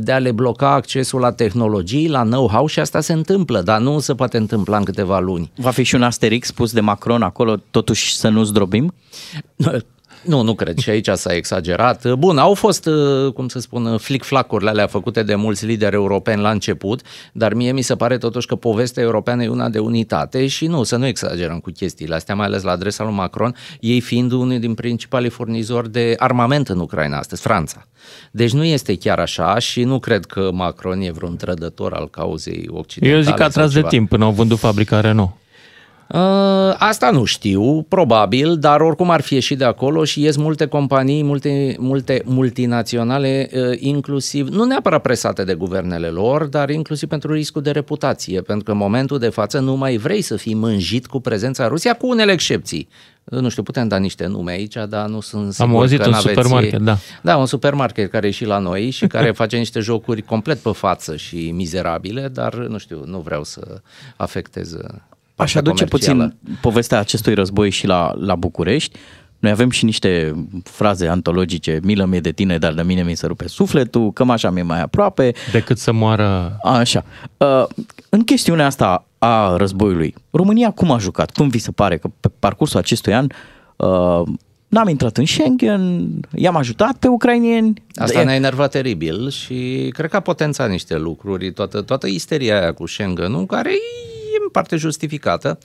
de 0.00 0.12
a 0.12 0.18
le 0.18 0.32
bloca 0.32 0.72
accesul 0.72 1.20
la 1.20 1.32
tehnologii, 1.32 2.08
la 2.08 2.22
know-how 2.22 2.66
și 2.66 2.80
asta 2.80 3.00
se 3.00 3.12
întâmplă, 3.12 3.62
dar 3.62 3.80
nu 3.80 3.98
se 3.98 4.14
poate 4.14 4.36
întâmpla 4.36 4.76
în 4.76 4.84
câteva 4.84 5.18
luni. 5.18 5.52
Va 5.56 5.70
fi 5.70 5.82
și 5.82 5.94
un 5.94 6.02
asterix 6.02 6.46
spus 6.46 6.72
de 6.72 6.80
Macron 6.80 7.22
acolo, 7.22 7.56
totuși 7.70 8.16
să 8.16 8.28
nu 8.28 8.42
zdrobim? 8.42 8.94
Nu, 10.22 10.42
nu 10.42 10.54
cred. 10.54 10.78
Și 10.78 10.90
aici 10.90 11.08
s-a 11.08 11.34
exagerat. 11.34 12.12
Bun, 12.14 12.38
au 12.38 12.54
fost, 12.54 12.86
uh, 12.86 13.32
cum 13.32 13.48
să 13.48 13.58
spun, 13.58 13.98
flic-flacurile 13.98 14.70
alea 14.70 14.86
făcute 14.86 15.22
de 15.22 15.34
mulți 15.34 15.66
lideri 15.66 15.94
europeni 15.94 16.40
la 16.40 16.50
început, 16.50 17.00
dar 17.32 17.54
mie 17.54 17.72
mi 17.72 17.82
se 17.82 17.96
pare 17.96 18.18
totuși 18.18 18.46
că 18.46 18.56
povestea 18.56 19.02
europeană 19.02 19.42
e 19.42 19.48
una 19.48 19.68
de 19.68 19.78
unitate 19.78 20.46
și 20.46 20.66
nu, 20.66 20.82
să 20.82 20.96
nu 20.96 21.06
exagerăm 21.06 21.58
cu 21.58 21.70
chestiile 21.70 22.14
astea, 22.14 22.34
mai 22.34 22.46
ales 22.46 22.62
la 22.62 22.70
adresa 22.70 23.04
lui 23.04 23.12
Macron, 23.12 23.54
ei 23.80 24.00
fiind 24.00 24.32
unul 24.32 24.58
din 24.58 24.74
principalii 24.74 25.30
furnizori 25.30 25.92
de 25.92 26.14
armament 26.18 26.68
în 26.68 26.78
Ucraina 26.78 27.18
astăzi, 27.18 27.42
Franța. 27.42 27.86
Deci 28.30 28.52
nu 28.52 28.64
este 28.64 28.96
chiar 28.96 29.18
așa 29.18 29.58
și 29.58 29.84
nu 29.84 29.98
cred 29.98 30.24
că 30.24 30.50
Macron 30.52 31.00
e 31.00 31.10
vreun 31.10 31.36
trădător 31.36 31.92
al 31.92 32.10
cauzei 32.10 32.68
occidentale. 32.70 33.18
Eu 33.18 33.24
zic 33.26 33.34
că 33.34 33.42
a 33.42 33.48
tras 33.48 33.72
de 33.72 33.82
timp 33.88 34.08
până 34.08 34.24
au 34.24 34.30
vândut 34.30 34.58
fabrica 34.58 35.00
Renault. 35.00 35.30
Uh, 36.12 36.74
asta 36.78 37.10
nu 37.10 37.24
știu, 37.24 37.82
probabil, 37.82 38.58
dar 38.58 38.80
oricum 38.80 39.10
ar 39.10 39.20
fi 39.20 39.34
ieșit 39.34 39.58
de 39.58 39.64
acolo 39.64 40.04
și 40.04 40.22
ies 40.22 40.36
multe 40.36 40.66
companii, 40.66 41.22
multe, 41.22 41.76
multe 41.78 42.22
multinaționale, 42.24 43.50
uh, 43.52 43.60
inclusiv, 43.78 44.48
nu 44.48 44.64
neapărat 44.64 45.02
presate 45.02 45.44
de 45.44 45.54
guvernele 45.54 46.06
lor, 46.06 46.44
dar 46.44 46.70
inclusiv 46.70 47.08
pentru 47.08 47.32
riscul 47.32 47.62
de 47.62 47.70
reputație, 47.70 48.40
pentru 48.40 48.64
că 48.64 48.70
în 48.70 48.76
momentul 48.76 49.18
de 49.18 49.28
față 49.28 49.58
nu 49.58 49.76
mai 49.76 49.96
vrei 49.96 50.20
să 50.20 50.36
fii 50.36 50.54
mânjit 50.54 51.06
cu 51.06 51.20
prezența 51.20 51.66
Rusia, 51.66 51.94
cu 51.94 52.08
unele 52.08 52.32
excepții. 52.32 52.88
Nu 53.24 53.48
știu, 53.48 53.62
putem 53.62 53.88
da 53.88 53.96
niște 53.96 54.26
nume 54.26 54.52
aici, 54.52 54.76
dar 54.88 55.08
nu 55.08 55.20
sunt 55.20 55.52
sigur 55.52 55.70
Am 55.70 55.76
auzit 55.76 56.00
că 56.00 56.08
un 56.08 56.14
supermarket, 56.14 56.80
da. 56.80 56.96
Da, 57.22 57.36
un 57.36 57.46
supermarket 57.46 58.10
care 58.10 58.26
e 58.26 58.30
și 58.30 58.44
la 58.44 58.58
noi 58.58 58.90
și 58.90 59.06
care 59.06 59.30
face 59.42 59.56
niște 59.56 59.80
jocuri 59.80 60.22
complet 60.22 60.58
pe 60.58 60.70
față 60.70 61.16
și 61.16 61.50
mizerabile, 61.50 62.28
dar 62.28 62.54
nu 62.54 62.78
știu, 62.78 63.02
nu 63.06 63.18
vreau 63.18 63.44
să 63.44 63.80
afectez 64.16 64.76
Aș 65.42 65.54
aduce 65.54 65.84
puțin 65.84 66.34
povestea 66.60 66.98
acestui 66.98 67.34
război 67.34 67.70
și 67.70 67.86
la, 67.86 68.12
la 68.18 68.34
București. 68.34 68.98
Noi 69.38 69.50
avem 69.50 69.70
și 69.70 69.84
niște 69.84 70.34
fraze 70.64 71.08
antologice, 71.08 71.80
milă 71.82 72.04
mie 72.04 72.20
de 72.20 72.32
tine, 72.32 72.58
dar 72.58 72.72
de 72.72 72.82
mine 72.82 73.02
mi 73.02 73.14
se 73.14 73.26
rupe 73.26 73.48
sufletul, 73.48 74.12
cămașa 74.12 74.50
mi 74.50 74.62
mai 74.62 74.80
aproape. 74.80 75.32
Decât 75.52 75.78
să 75.78 75.92
moară... 75.92 76.58
Așa. 76.62 77.04
Uh, 77.36 77.64
în 78.08 78.24
chestiunea 78.24 78.66
asta 78.66 79.06
a 79.18 79.56
războiului, 79.56 80.14
România 80.30 80.70
cum 80.70 80.90
a 80.90 80.98
jucat? 80.98 81.30
Cum 81.30 81.48
vi 81.48 81.58
se 81.58 81.70
pare 81.70 81.98
că 81.98 82.08
pe 82.20 82.30
parcursul 82.38 82.78
acestui 82.78 83.14
an 83.14 83.26
uh, 83.76 84.22
n-am 84.68 84.88
intrat 84.88 85.16
în 85.16 85.26
Schengen, 85.26 86.10
i-am 86.34 86.56
ajutat 86.56 86.96
pe 86.96 87.08
ucrainieni. 87.08 87.82
Asta 87.94 88.22
ne-a 88.22 88.34
enervat 88.34 88.70
teribil 88.70 89.30
și 89.30 89.88
cred 89.92 90.10
că 90.10 90.16
a 90.16 90.20
potențat 90.20 90.70
niște 90.70 90.96
lucruri, 90.96 91.52
toată, 91.52 91.80
toată 91.80 92.06
isteria 92.06 92.60
aia 92.60 92.72
cu 92.72 92.86
Schengen, 92.86 93.46
care 93.46 93.70
e 94.32 94.42
în 94.42 94.48
parte 94.52 94.76
justificată. 94.76 95.58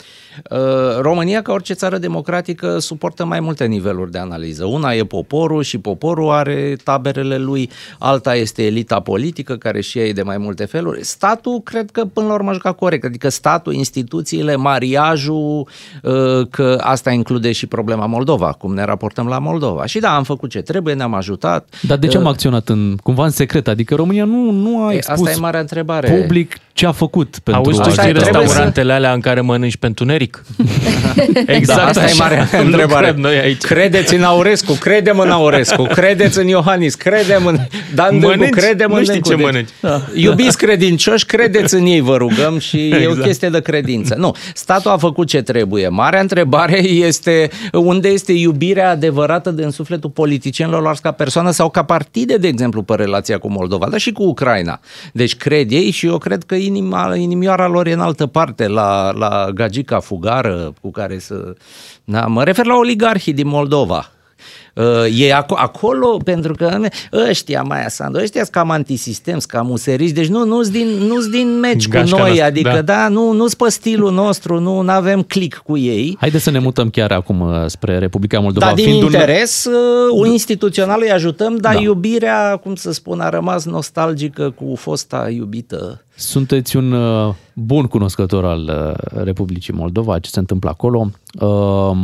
Uh, 0.52 0.57
România, 0.99 1.41
ca 1.41 1.52
orice 1.52 1.73
țară 1.73 1.98
democratică, 1.98 2.80
suportă 2.80 3.26
mai 3.26 3.39
multe 3.39 3.65
niveluri 3.65 4.11
de 4.11 4.18
analiză. 4.18 4.65
Una 4.65 4.94
e 4.94 5.03
poporul 5.03 5.64
și 5.64 5.77
poporul 5.77 6.30
are 6.30 6.76
taberele 6.84 7.38
lui, 7.38 7.69
alta 7.99 8.35
este 8.35 8.65
elita 8.65 8.99
politică, 8.99 9.56
care 9.56 9.81
și 9.81 9.99
ei 9.99 10.14
de 10.14 10.22
mai 10.22 10.38
multe 10.38 10.65
feluri. 10.65 11.06
Statul, 11.06 11.61
cred 11.64 11.91
că 11.91 12.06
până 12.06 12.27
la 12.27 12.34
urmă 12.34 12.53
juca 12.53 12.72
corect, 12.72 13.06
adică 13.06 13.30
statul, 13.30 13.73
instituțiile, 13.73 14.56
mariajul, 14.56 15.68
uh, 16.03 16.48
că 16.49 16.77
asta 16.81 17.11
include 17.11 17.52
și 17.52 17.65
problema 17.65 18.06
Moldova, 18.06 18.52
cum 18.52 18.73
ne 18.73 18.84
raportăm 18.84 19.27
la 19.27 19.39
Moldova. 19.39 19.85
Și 19.85 19.99
da, 19.99 20.15
am 20.15 20.23
făcut 20.23 20.49
ce 20.49 20.61
trebuie, 20.61 20.94
ne-am 20.94 21.14
ajutat. 21.14 21.68
Dar 21.81 21.98
de 21.98 22.07
ce 22.07 22.18
am 22.18 22.23
uh, 22.23 22.30
acționat 22.30 22.69
în, 22.69 22.95
cumva 23.03 23.23
în 23.23 23.31
secret? 23.31 23.68
Adică 23.68 23.95
România 23.95 24.26
nu, 24.26 24.52
nu 24.52 24.85
a 24.85 24.94
expus 24.94 25.19
Asta 25.19 25.31
e 25.31 25.39
marea 25.39 25.60
întrebare. 25.60 26.19
public 26.22 26.57
ce 26.77 26.85
a 26.85 26.91
făcut 26.91 27.39
pentru 27.43 27.61
Auzi 27.65 27.81
tu 27.81 27.87
a 27.87 27.91
știi 27.91 28.03
ajuta 28.03 28.39
restaurantele 28.39 28.93
alea 28.93 29.13
în 29.13 29.19
care 29.19 29.41
mănânci 29.41 29.77
pe 29.77 29.85
întuneric? 29.87 30.43
Exact, 31.45 31.79
da, 31.79 31.85
asta 31.85 32.01
așa. 32.01 32.13
e 32.13 32.17
marea 32.19 32.49
Nu 32.51 32.65
întrebare. 32.65 33.05
cred 33.05 33.17
noi 33.17 33.37
aici. 33.37 33.61
Credeți 33.61 34.15
în 34.15 34.23
Aurescu, 34.23 34.73
credem 34.73 35.19
în 35.19 35.29
Aurescu, 35.29 35.83
credeți 35.83 36.39
în 36.39 36.47
Iohannis, 36.47 36.95
credem 36.95 37.45
în 37.45 37.57
Dan 37.95 38.09
Dâmbu, 38.09 38.25
Mănânci? 38.27 38.49
credem 38.49 38.89
Nu 38.89 38.95
în 38.95 39.03
știi 39.03 39.13
Dâncu. 39.13 39.29
ce 39.29 39.35
Deci, 39.35 39.45
mănânci. 39.45 39.69
Da. 39.79 40.01
Iubiți 40.15 40.57
credincioși, 40.57 41.25
credeți 41.25 41.73
în 41.75 41.85
ei, 41.85 41.99
vă 42.01 42.15
rugăm 42.17 42.59
și 42.59 42.87
e 42.89 42.95
o 42.95 42.97
Exact. 42.99 43.21
chestie 43.21 43.49
de 43.49 43.61
credință. 43.61 44.15
Nu, 44.17 44.35
statul 44.53 44.91
a 44.91 44.97
făcut 44.97 45.27
ce 45.27 45.41
trebuie. 45.41 45.87
Marea 45.87 46.19
întrebare 46.19 46.79
este 46.83 47.49
unde 47.73 48.07
este 48.07 48.31
iubirea 48.33 48.89
adevărată 48.89 49.49
de 49.51 49.63
în 49.63 49.71
sufletul 49.71 50.09
politicienilor 50.09 50.81
lor 50.81 50.97
ca 51.01 51.11
persoană 51.11 51.51
sau 51.51 51.69
ca 51.69 51.83
partide, 51.83 52.35
de 52.37 52.47
exemplu, 52.47 52.81
pe 52.81 52.95
relația 52.95 53.37
cu 53.37 53.49
Moldova, 53.51 53.87
dar 53.89 53.99
și 53.99 54.11
cu 54.11 54.23
Ucraina. 54.23 54.79
Deci 55.13 55.35
cred 55.35 55.71
ei 55.71 55.89
și 55.91 56.05
eu 56.05 56.17
cred 56.17 56.43
că 56.43 56.55
inima, 56.68 57.15
inimioara 57.15 57.68
lor 57.68 57.88
e 57.88 57.94
în 57.94 57.99
altă 57.99 58.26
parte, 58.26 58.68
la, 58.68 59.11
la 59.11 59.48
gagica 59.53 59.99
fugară 59.99 60.73
cu 60.81 60.91
care 60.91 61.19
să... 61.19 61.53
Da, 62.03 62.26
mă 62.26 62.44
refer 62.44 62.65
la 62.65 62.76
oligarhii 62.76 63.34
din 63.34 63.48
Moldova. 63.48 64.11
Uh, 64.73 64.84
E 65.18 65.34
aco- 65.34 65.56
acolo 65.56 66.18
pentru 66.23 66.53
că 66.53 66.80
ăștia, 67.30 67.61
Maia 67.61 67.89
Sandu, 67.89 68.18
ăștia 68.19 68.41
sunt 68.41 68.53
cam 68.53 68.72
antisistem, 68.72 69.39
sunt 69.39 69.52
cam 69.52 69.69
useriști, 69.69 70.14
deci 70.15 70.27
nu, 70.27 70.45
nu-s 70.45 70.69
din, 70.69 70.88
nu 70.88 71.19
din 71.22 71.60
meci 71.60 71.88
Gașca 71.88 72.15
cu 72.15 72.22
noi, 72.22 72.27
noastră, 72.27 72.45
adică 72.45 72.69
da, 72.72 72.81
da. 72.81 73.07
nu, 73.07 73.31
nu-s 73.31 73.53
pe 73.53 73.69
stilul 73.69 74.11
nostru, 74.14 74.60
nu 74.60 74.84
avem 74.88 75.22
click 75.22 75.57
cu 75.57 75.77
ei. 75.77 76.18
Haideți 76.19 76.44
să 76.44 76.52
ne 76.52 76.60
mutăm 76.60 76.89
chiar 76.89 77.11
acum 77.11 77.39
uh, 77.41 77.64
spre 77.65 77.98
Republica 77.98 78.39
Moldova. 78.39 78.65
Dar 78.65 78.76
din 78.76 78.84
fiind 78.85 79.03
un- 79.03 79.11
interes 79.14 79.68
un... 80.11 80.27
instituțional 80.31 80.99
îi 81.02 81.11
ajutăm, 81.11 81.56
dar 81.56 81.73
Da. 81.73 81.80
iubirea, 81.81 82.56
cum 82.64 82.76
să 82.76 82.91
spun, 82.91 83.19
a 83.19 83.30
rămas 83.30 83.65
nostalgică 83.65 84.49
cu 84.49 84.76
fosta 84.76 85.30
iubită. 85.30 86.02
Sunteți 86.19 86.77
un 86.77 86.91
uh, 86.91 87.34
bun 87.53 87.85
cunoscător 87.85 88.45
al 88.45 88.61
uh, 88.61 89.23
Republicii 89.23 89.73
Moldova, 89.73 90.19
ce 90.19 90.30
se 90.30 90.39
întâmplă 90.39 90.69
acolo. 90.69 91.11
Uh, 91.41 91.98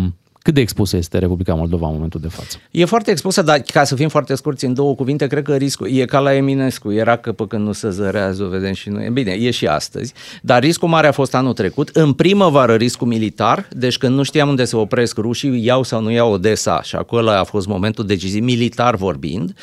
cât 0.43 0.53
de 0.53 0.61
expusă 0.61 0.97
este 0.97 1.17
Republica 1.17 1.53
Moldova 1.53 1.87
în 1.87 1.93
momentul 1.93 2.19
de 2.19 2.27
față? 2.27 2.57
E 2.71 2.85
foarte 2.85 3.11
expusă, 3.11 3.41
dar 3.41 3.59
ca 3.59 3.83
să 3.83 3.95
fim 3.95 4.09
foarte 4.09 4.35
scurți 4.35 4.65
în 4.65 4.73
două 4.73 4.95
cuvinte, 4.95 5.27
cred 5.27 5.43
că 5.43 5.55
riscul 5.55 5.87
e 5.91 6.05
ca 6.05 6.19
la 6.19 6.35
Eminescu, 6.35 6.91
era 6.91 7.15
că 7.15 7.31
pe 7.31 7.47
când 7.47 7.65
nu 7.65 7.71
se 7.71 7.89
zărează, 7.89 8.43
o 8.43 8.47
vedem 8.47 8.73
și 8.73 8.89
noi. 8.89 9.09
Bine, 9.09 9.31
e 9.31 9.51
și 9.51 9.65
astăzi, 9.65 10.13
dar 10.41 10.61
riscul 10.61 10.87
mare 10.89 11.07
a 11.07 11.11
fost 11.11 11.35
anul 11.35 11.53
trecut. 11.53 11.89
În 11.93 12.13
primăvară 12.13 12.73
riscul 12.73 13.07
militar, 13.07 13.67
deci 13.71 13.97
când 13.97 14.15
nu 14.15 14.23
știam 14.23 14.49
unde 14.49 14.63
se 14.63 14.75
opresc 14.75 15.17
rușii, 15.17 15.65
iau 15.65 15.83
sau 15.83 16.01
nu 16.01 16.11
iau 16.11 16.31
Odessa 16.31 16.81
și 16.81 16.95
acolo 16.95 17.29
a 17.29 17.43
fost 17.43 17.67
momentul 17.67 18.05
decizii 18.05 18.41
militar 18.41 18.95
vorbind. 18.95 19.53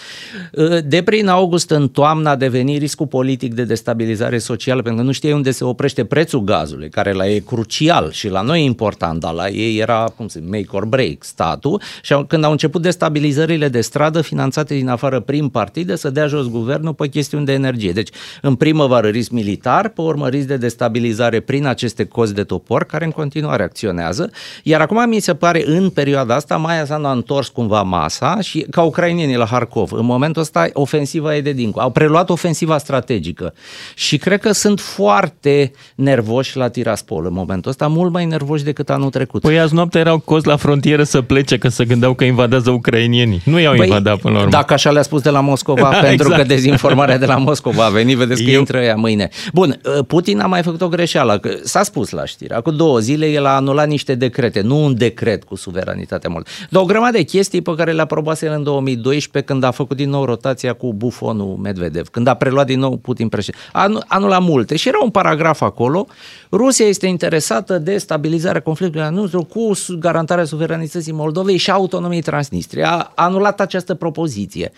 De 0.85 1.02
prin 1.02 1.28
august 1.28 1.70
în 1.70 1.89
toamnă 1.89 2.28
a 2.28 2.36
devenit 2.36 2.81
riscul 2.81 3.07
politic 3.07 3.55
de 3.55 3.65
destabilizare 3.65 4.39
socială, 4.39 4.82
pentru 4.82 5.01
că 5.01 5.07
nu 5.07 5.12
știai 5.12 5.32
unde 5.32 5.51
se 5.51 5.65
oprește 5.65 6.05
prețul 6.05 6.40
gazului, 6.40 6.89
care 6.89 7.12
la 7.12 7.28
ei 7.28 7.36
e 7.36 7.40
crucial 7.40 8.11
și 8.11 8.28
la 8.28 8.40
noi 8.40 8.61
e 8.61 8.65
important, 8.65 9.20
dar 9.20 9.32
la 9.32 9.48
ei 9.48 9.78
era, 9.78 10.12
cum 10.16 10.28
se 10.28 10.43
make 10.47 10.69
or 10.72 10.84
break, 10.84 11.24
statul 11.24 11.80
și 12.02 12.12
au- 12.12 12.24
când 12.24 12.44
au 12.44 12.51
început 12.51 12.82
destabilizările 12.82 13.68
de 13.68 13.80
stradă 13.80 14.20
finanțate 14.20 14.74
din 14.74 14.88
afară 14.88 15.20
prin 15.20 15.48
partide 15.48 15.97
să 15.97 16.10
dea 16.10 16.26
jos 16.26 16.47
guvernul 16.48 16.94
pe 16.94 17.09
chestiuni 17.09 17.44
de 17.44 17.52
energie. 17.52 17.92
Deci, 17.92 18.09
în 18.42 18.55
primăvară 18.55 19.09
risc 19.09 19.30
militar, 19.30 19.88
pe 19.88 20.01
urmă 20.01 20.28
risc 20.28 20.47
de 20.47 20.56
destabilizare 20.56 21.40
prin 21.40 21.66
aceste 21.66 22.05
cozi 22.05 22.34
de 22.34 22.42
topor, 22.44 22.84
care 22.84 23.05
în 23.05 23.10
continuare 23.10 23.62
acționează, 23.62 24.30
iar 24.62 24.80
acum 24.80 25.09
mi 25.09 25.20
se 25.20 25.34
pare 25.34 25.62
în 25.66 25.90
perioada 25.90 26.34
asta 26.34 26.56
Maia 26.56 26.84
Sandu 26.84 27.06
a 27.06 27.12
întors 27.12 27.48
cumva 27.48 27.82
masa 27.82 28.40
și 28.40 28.66
ca 28.70 28.82
ucrainienii 28.82 29.36
la 29.36 29.44
Harkov. 29.47 29.92
În 29.92 30.05
momentul 30.05 30.42
ăsta 30.42 30.68
ofensiva 30.72 31.36
e 31.36 31.40
de 31.40 31.52
dincolo. 31.52 31.84
Au 31.84 31.90
preluat 31.90 32.30
ofensiva 32.30 32.78
strategică 32.78 33.55
și 33.94 34.16
cred 34.18 34.40
că 34.40 34.52
sunt 34.52 34.80
foarte 34.80 35.72
nervoși 35.94 36.56
la 36.56 36.68
Tiraspol 36.68 37.26
în 37.26 37.32
momentul 37.32 37.70
ăsta, 37.70 37.86
mult 37.86 38.12
mai 38.12 38.24
nervoși 38.24 38.64
decât 38.64 38.90
anul 38.90 39.10
trecut. 39.10 39.40
Păi 39.40 39.60
azi 39.60 39.74
noapte 39.74 39.98
erau 39.98 40.18
cozi 40.18 40.47
la 40.47 40.56
frontieră 40.60 41.02
să 41.02 41.20
plece 41.22 41.58
că 41.58 41.68
se 41.68 41.84
gândeau 41.84 42.14
că 42.14 42.24
invadează 42.24 42.70
ucrainienii. 42.70 43.40
Nu 43.44 43.58
i-au 43.60 43.74
Păi, 43.74 43.86
invadat 43.86 44.18
până 44.18 44.32
la 44.34 44.38
urmă. 44.38 44.50
Dacă 44.50 44.72
așa 44.72 44.90
le-a 44.90 45.02
spus 45.02 45.22
de 45.22 45.30
la 45.30 45.40
Moscova, 45.40 45.80
Da, 45.92 45.98
pentru 46.08 46.12
exact. 46.26 46.36
că 46.36 46.46
dezinformarea 46.46 47.18
de 47.18 47.26
la 47.26 47.36
Moscova 47.36 47.84
a 47.84 47.88
venit, 47.88 48.16
vedeți 48.16 48.42
că 48.44 48.50
Eu- 48.50 48.58
intră 48.58 48.78
ea 48.80 48.94
mâine. 48.94 49.28
Bun, 49.52 49.80
Putin 50.06 50.40
a 50.40 50.46
mai 50.46 50.62
făcut 50.62 50.80
o 50.80 50.88
greșeală, 50.88 51.38
că 51.38 51.50
s-a 51.62 51.82
spus 51.82 52.10
la 52.10 52.24
știri. 52.24 52.52
Acum 52.54 52.76
două 52.76 52.98
zile 52.98 53.26
el 53.30 53.46
a 53.46 53.54
anulat 53.56 53.88
niște 53.88 54.14
decrete, 54.14 54.60
nu 54.60 54.84
un 54.84 54.96
decret 54.96 55.44
cu 55.44 55.56
suveranitatea 55.56 56.30
mult, 56.30 56.46
dar 56.70 56.82
o 56.82 56.84
grămadă 56.84 57.16
de 57.16 57.22
chestii 57.22 57.60
pe 57.62 57.74
care 57.76 57.92
le-a 57.92 58.02
aprobase 58.02 58.46
el 58.46 58.52
în 58.52 58.62
2012 58.62 59.52
când 59.52 59.64
a 59.64 59.70
făcut 59.70 59.96
din 59.96 60.10
nou 60.10 60.24
rotația 60.24 60.72
cu 60.72 60.92
bufonul 60.94 61.56
Medvedev, 61.62 62.08
când 62.08 62.26
a 62.26 62.34
preluat 62.34 62.66
din 62.66 62.78
nou 62.78 62.96
Putin 62.96 63.28
președinte. 63.28 63.64
A 63.72 63.82
anu- 63.82 64.00
anulat 64.06 64.42
multe 64.42 64.76
și 64.76 64.88
era 64.88 64.98
un 65.02 65.10
paragraf 65.10 65.60
acolo, 65.60 66.06
Rusia 66.52 66.86
este 66.86 67.06
interesată 67.06 67.78
de 67.78 67.98
stabilizarea 67.98 68.60
conflictului 68.60 69.09
nostru 69.10 69.44
cu 69.44 69.72
su- 69.74 69.98
garantarea 69.98 70.44
suveranității 70.44 71.12
Moldovei 71.12 71.56
și 71.56 71.70
a 71.70 71.74
autonomiei 71.74 72.20
Transnistria. 72.22 72.90
A 72.90 73.12
anulat 73.14 73.60
această 73.60 73.94
propoziție. 73.94 74.72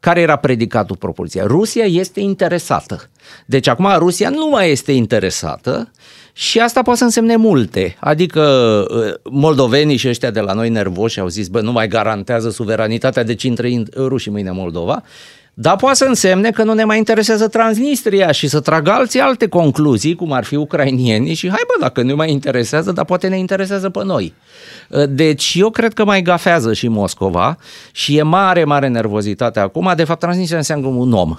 Care 0.00 0.20
era 0.20 0.36
predicatul 0.36 0.96
propoziției? 0.96 1.44
Rusia 1.46 1.84
este 1.84 2.20
interesată. 2.20 3.08
Deci 3.46 3.66
acum 3.66 3.88
Rusia 3.96 4.28
nu 4.28 4.48
mai 4.48 4.70
este 4.70 4.92
interesată 4.92 5.90
și 6.32 6.60
asta 6.60 6.82
poate 6.82 6.98
să 6.98 7.04
însemne 7.04 7.36
multe. 7.36 7.96
Adică 8.00 8.42
uh, 8.90 9.32
moldovenii 9.32 9.96
și 9.96 10.08
ăștia 10.08 10.30
de 10.30 10.40
la 10.40 10.52
noi 10.52 10.68
nervoși 10.68 11.20
au 11.20 11.28
zis, 11.28 11.48
bă, 11.48 11.60
nu 11.60 11.72
mai 11.72 11.88
garantează 11.88 12.50
suveranitatea, 12.50 13.22
deci 13.22 13.42
intră 13.42 13.66
in- 13.66 13.94
rușii 13.96 14.30
mâine 14.30 14.48
în 14.48 14.54
Moldova. 14.56 15.02
Dar 15.60 15.76
poate 15.76 15.96
să 15.96 16.04
însemne 16.04 16.50
că 16.50 16.62
nu 16.62 16.72
ne 16.72 16.84
mai 16.84 16.98
interesează 16.98 17.48
Transnistria 17.48 18.32
și 18.32 18.48
să 18.48 18.60
tragă 18.60 18.90
alții 18.90 19.20
alte 19.20 19.48
concluzii, 19.48 20.14
cum 20.14 20.32
ar 20.32 20.44
fi 20.44 20.56
ucrainienii 20.56 21.34
și 21.34 21.48
hai 21.48 21.60
bă, 21.66 21.74
dacă 21.80 22.02
nu 22.02 22.14
mai 22.14 22.30
interesează, 22.30 22.92
dar 22.92 23.04
poate 23.04 23.28
ne 23.28 23.38
interesează 23.38 23.90
pe 23.90 24.04
noi. 24.04 24.34
Deci 25.08 25.54
eu 25.58 25.70
cred 25.70 25.92
că 25.92 26.04
mai 26.04 26.22
gafează 26.22 26.72
și 26.72 26.88
Moscova 26.88 27.58
și 27.92 28.16
e 28.16 28.22
mare, 28.22 28.64
mare 28.64 28.88
nervozitate 28.88 29.60
acum. 29.60 29.92
De 29.96 30.04
fapt, 30.04 30.20
Transnistria 30.20 30.58
înseamnă 30.58 30.86
un 30.86 31.12
om. 31.12 31.36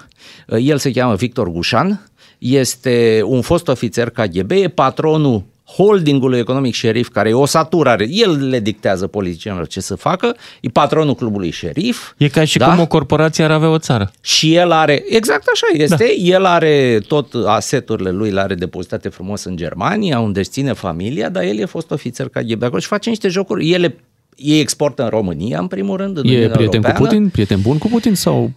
El 0.57 0.77
se 0.77 0.91
cheamă 0.91 1.15
Victor 1.15 1.49
Gușan, 1.49 2.09
este 2.37 3.21
un 3.25 3.41
fost 3.41 3.67
ofițer 3.67 4.09
KGB, 4.09 4.51
e 4.51 4.67
patronul 4.67 5.43
holdingului 5.75 6.39
economic 6.39 6.73
șerif, 6.73 7.07
care 7.07 7.29
e 7.29 7.33
o 7.33 7.45
saturare, 7.45 8.07
el 8.09 8.49
le 8.49 8.59
dictează 8.59 9.07
politicienilor 9.07 9.67
ce 9.67 9.79
să 9.79 9.95
facă, 9.95 10.35
e 10.61 10.69
patronul 10.69 11.15
clubului 11.15 11.49
șerif. 11.49 12.13
E 12.17 12.27
ca 12.27 12.43
și 12.43 12.57
da? 12.57 12.69
cum 12.69 12.79
o 12.79 12.87
corporație 12.87 13.43
ar 13.43 13.51
avea 13.51 13.69
o 13.69 13.77
țară. 13.77 14.11
Și 14.21 14.55
el 14.55 14.71
are, 14.71 15.03
exact 15.09 15.47
așa 15.53 15.67
este, 15.83 15.95
da. 15.95 16.35
el 16.35 16.45
are 16.45 16.99
tot 17.07 17.33
aseturile 17.45 18.11
lui, 18.11 18.31
le 18.31 18.39
are 18.39 18.55
depozitate 18.55 19.09
frumos 19.09 19.43
în 19.43 19.55
Germania, 19.55 20.19
unde 20.19 20.39
își 20.39 20.49
ține 20.49 20.73
familia, 20.73 21.29
dar 21.29 21.43
el 21.43 21.57
e 21.57 21.65
fost 21.65 21.91
ofițer 21.91 22.27
KGB 22.27 22.63
acolo 22.63 22.79
și 22.79 22.87
face 22.87 23.09
niște 23.09 23.27
jocuri, 23.27 23.71
ele 23.71 23.95
ei 24.39 24.59
exportă 24.59 25.03
în 25.03 25.09
România, 25.09 25.59
în 25.59 25.67
primul 25.67 25.97
rând, 25.97 26.17
în 26.17 26.25
E 26.25 26.27
Uniunea 26.27 26.49
prieten 26.49 26.73
Europeană. 26.73 26.97
cu 26.97 27.03
Putin? 27.03 27.29
Prieten 27.29 27.61
bun 27.61 27.77
cu 27.77 27.87
Putin 27.87 28.15
sau... 28.15 28.51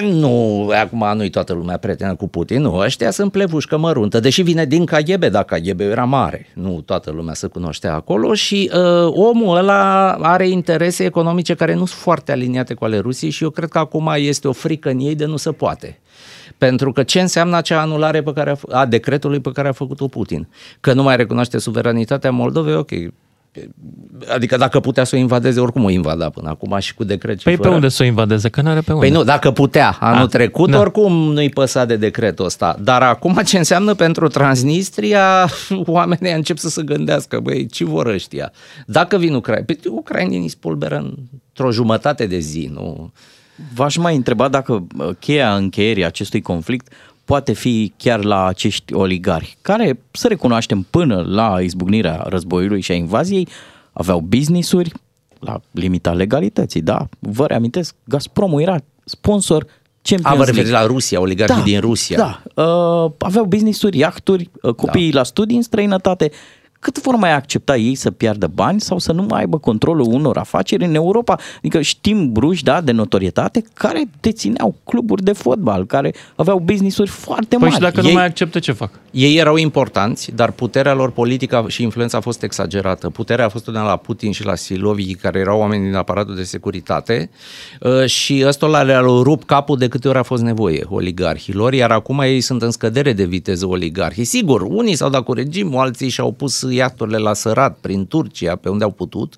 E, 0.00 0.04
Nu, 0.06 0.68
acum 0.80 1.16
nu-i 1.16 1.30
toată 1.30 1.52
lumea 1.52 1.76
prietenă 1.76 2.14
cu 2.14 2.28
Putin, 2.28 2.62
nu, 2.62 2.76
ăștia 2.76 3.10
sunt 3.10 3.32
plevușcă 3.32 3.76
măruntă, 3.76 4.20
deși 4.20 4.42
vine 4.42 4.64
din 4.64 4.84
KGB, 4.84 5.24
dar 5.24 5.44
KGB 5.44 5.80
era 5.80 6.04
mare, 6.04 6.46
nu 6.54 6.80
toată 6.80 7.10
lumea 7.10 7.34
se 7.34 7.46
cunoștea 7.46 7.94
acolo 7.94 8.34
și 8.34 8.70
uh, 8.74 9.12
omul 9.12 9.56
ăla 9.56 10.12
are 10.12 10.48
interese 10.48 11.04
economice 11.04 11.54
care 11.54 11.72
nu 11.72 11.84
sunt 11.84 12.00
foarte 12.00 12.32
aliniate 12.32 12.74
cu 12.74 12.84
ale 12.84 12.98
Rusiei 12.98 13.30
și 13.30 13.42
eu 13.42 13.50
cred 13.50 13.68
că 13.68 13.78
acum 13.78 14.12
este 14.16 14.48
o 14.48 14.52
frică 14.52 14.90
în 14.90 14.98
ei 14.98 15.14
de 15.14 15.24
nu 15.24 15.36
se 15.36 15.52
poate. 15.52 15.98
Pentru 16.58 16.92
că 16.92 17.02
ce 17.02 17.20
înseamnă 17.20 17.56
acea 17.56 17.80
anulare 17.80 18.22
pe 18.22 18.32
care 18.32 18.50
a, 18.50 18.78
a 18.78 18.86
decretului 18.86 19.40
pe 19.40 19.50
care 19.52 19.68
a 19.68 19.72
făcut-o 19.72 20.08
Putin? 20.08 20.48
Că 20.80 20.92
nu 20.92 21.02
mai 21.02 21.16
recunoaște 21.16 21.58
suveranitatea 21.58 22.30
Moldovei, 22.30 22.74
ok, 22.74 22.90
Adică 24.34 24.56
dacă 24.56 24.80
putea 24.80 25.04
să 25.04 25.16
o 25.16 25.18
invadeze, 25.18 25.60
oricum 25.60 25.84
o 25.84 25.90
invada 25.90 26.30
până 26.30 26.48
acum 26.48 26.78
și 26.78 26.94
cu 26.94 27.04
decret 27.04 27.38
și 27.38 27.44
Păi 27.44 27.56
fără. 27.56 27.68
pe 27.68 27.74
unde 27.74 27.88
să 27.88 28.02
o 28.02 28.06
invadeze? 28.06 28.48
Că 28.48 28.60
n-are 28.60 28.80
pe 28.80 28.92
unde. 28.92 29.06
Păi 29.06 29.14
nu, 29.14 29.24
dacă 29.24 29.50
putea 29.50 29.96
anul 30.00 30.24
A, 30.24 30.26
trecut, 30.26 30.70
da. 30.70 30.78
oricum 30.78 31.12
nu-i 31.12 31.48
păsa 31.48 31.84
de 31.84 31.96
decretul 31.96 32.44
ăsta. 32.44 32.76
Dar 32.80 33.02
acum 33.02 33.40
ce 33.46 33.58
înseamnă 33.58 33.94
pentru 33.94 34.28
Transnistria, 34.28 35.48
oamenii 35.86 36.32
încep 36.32 36.58
să 36.58 36.68
se 36.68 36.82
gândească, 36.82 37.40
băi, 37.40 37.66
ce 37.66 37.84
vor 37.84 38.06
ăștia? 38.06 38.52
Dacă 38.86 39.16
vin 39.18 39.34
Ucraina, 39.34 39.64
păi 39.66 39.78
ucrainienii 39.90 40.48
spulberă 40.48 40.96
într-o 40.96 41.70
jumătate 41.70 42.26
de 42.26 42.38
zi, 42.38 42.70
nu? 42.72 43.12
V-aș 43.74 43.96
mai 43.96 44.16
întreba 44.16 44.48
dacă 44.48 44.86
uh, 44.98 45.08
cheia 45.18 45.54
încheierii 45.54 46.04
acestui 46.04 46.40
conflict 46.40 46.92
poate 47.24 47.52
fi 47.52 47.92
chiar 47.96 48.24
la 48.24 48.46
acești 48.46 48.94
oligari, 48.94 49.56
care, 49.62 49.98
să 50.10 50.28
recunoaștem, 50.28 50.86
până 50.90 51.24
la 51.28 51.60
izbucnirea 51.60 52.24
războiului 52.26 52.80
și 52.80 52.92
a 52.92 52.94
invaziei, 52.94 53.48
aveau 53.92 54.20
business-uri 54.20 54.92
la 55.38 55.60
limita 55.70 56.12
legalității, 56.12 56.80
da? 56.80 57.08
Vă 57.18 57.46
reamintesc, 57.46 57.94
Gazpromul 58.04 58.60
era 58.60 58.76
sponsor 59.04 59.66
Champions 60.02 60.34
A, 60.34 60.38
vă 60.38 60.44
referiți 60.44 60.70
League. 60.70 60.86
la 60.86 60.94
Rusia, 60.94 61.20
oligarhii 61.20 61.56
Da, 61.56 61.62
din 61.62 61.80
Rusia. 61.80 62.16
Da, 62.16 62.62
uh, 62.62 63.12
aveau 63.18 63.44
business-uri, 63.44 63.98
iahturi, 63.98 64.50
uh, 64.62 64.74
copiii 64.74 65.10
da. 65.10 65.18
la 65.18 65.24
studii 65.24 65.56
în 65.56 65.62
străinătate. 65.62 66.30
Cât 66.84 67.00
vor 67.00 67.14
mai 67.14 67.32
accepta 67.32 67.76
ei 67.76 67.94
să 67.94 68.10
piardă 68.10 68.50
bani 68.54 68.80
sau 68.80 68.98
să 68.98 69.12
nu 69.12 69.26
mai 69.28 69.40
aibă 69.40 69.58
controlul 69.58 70.06
unor 70.12 70.36
afaceri 70.36 70.84
în 70.84 70.94
Europa? 70.94 71.38
Adică 71.56 71.80
știm 71.80 72.32
bruși, 72.32 72.62
da, 72.62 72.80
de 72.80 72.92
notorietate, 72.92 73.64
care 73.74 74.04
dețineau 74.20 74.74
cluburi 74.84 75.22
de 75.22 75.32
fotbal, 75.32 75.86
care 75.86 76.14
aveau 76.36 76.58
business-uri 76.58 77.10
foarte 77.10 77.56
Păi 77.56 77.58
mari. 77.58 77.72
și 77.74 77.80
dacă 77.80 78.00
ei, 78.00 78.06
nu 78.06 78.12
mai 78.12 78.24
acceptă, 78.24 78.58
ce 78.58 78.72
fac? 78.72 78.90
Ei 79.10 79.36
erau 79.36 79.56
importanți, 79.56 80.32
dar 80.34 80.50
puterea 80.50 80.94
lor 80.94 81.10
politică 81.10 81.64
și 81.68 81.82
influența 81.82 82.18
a 82.18 82.20
fost 82.20 82.42
exagerată. 82.42 83.10
Puterea 83.10 83.44
a 83.44 83.48
fost 83.48 83.66
una 83.66 83.84
la 83.86 83.96
Putin 83.96 84.32
și 84.32 84.44
la 84.44 84.54
Silovi, 84.54 85.14
care 85.14 85.38
erau 85.38 85.58
oameni 85.58 85.84
din 85.84 85.94
aparatul 85.94 86.34
de 86.34 86.42
securitate 86.42 87.30
uh, 87.80 88.06
și 88.06 88.44
ăstora 88.46 88.82
le-au 88.82 89.22
rupt 89.22 89.46
capul 89.46 89.78
de 89.78 89.88
câte 89.88 90.08
ori 90.08 90.18
a 90.18 90.22
fost 90.22 90.42
nevoie 90.42 90.84
oligarhilor, 90.88 91.72
iar 91.72 91.90
acum 91.90 92.20
ei 92.20 92.40
sunt 92.40 92.62
în 92.62 92.70
scădere 92.70 93.12
de 93.12 93.24
viteză 93.24 93.66
oligarhii. 93.66 94.24
Sigur, 94.24 94.60
unii 94.60 94.94
s-au 94.94 95.10
dat 95.10 95.24
cu 95.24 95.32
regimul, 95.32 95.80
alții 95.80 96.08
și-au 96.08 96.32
pus 96.32 96.62
iahturile 96.74 97.18
la 97.18 97.32
sărat 97.32 97.78
prin 97.80 98.06
Turcia, 98.06 98.56
pe 98.56 98.68
unde 98.68 98.84
au 98.84 98.90
putut, 98.90 99.34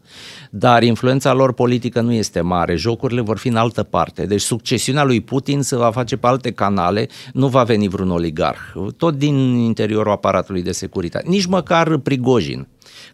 dar 0.50 0.82
influența 0.82 1.32
lor 1.32 1.52
politică 1.52 2.00
nu 2.00 2.12
este 2.12 2.40
mare. 2.40 2.76
Jocurile 2.76 3.20
vor 3.20 3.38
fi 3.38 3.48
în 3.48 3.56
altă 3.56 3.82
parte. 3.82 4.26
Deci 4.26 4.40
succesiunea 4.40 5.04
lui 5.04 5.20
Putin 5.20 5.62
se 5.62 5.76
va 5.76 5.90
face 5.90 6.16
pe 6.16 6.26
alte 6.26 6.52
canale, 6.52 7.08
nu 7.32 7.48
va 7.48 7.62
veni 7.62 7.88
vreun 7.88 8.10
oligarh. 8.10 8.58
Tot 8.96 9.14
din 9.14 9.34
interiorul 9.54 10.12
aparatului 10.12 10.62
de 10.62 10.72
securitate. 10.72 11.28
Nici 11.28 11.46
măcar 11.46 11.96
Prigojin 11.96 12.66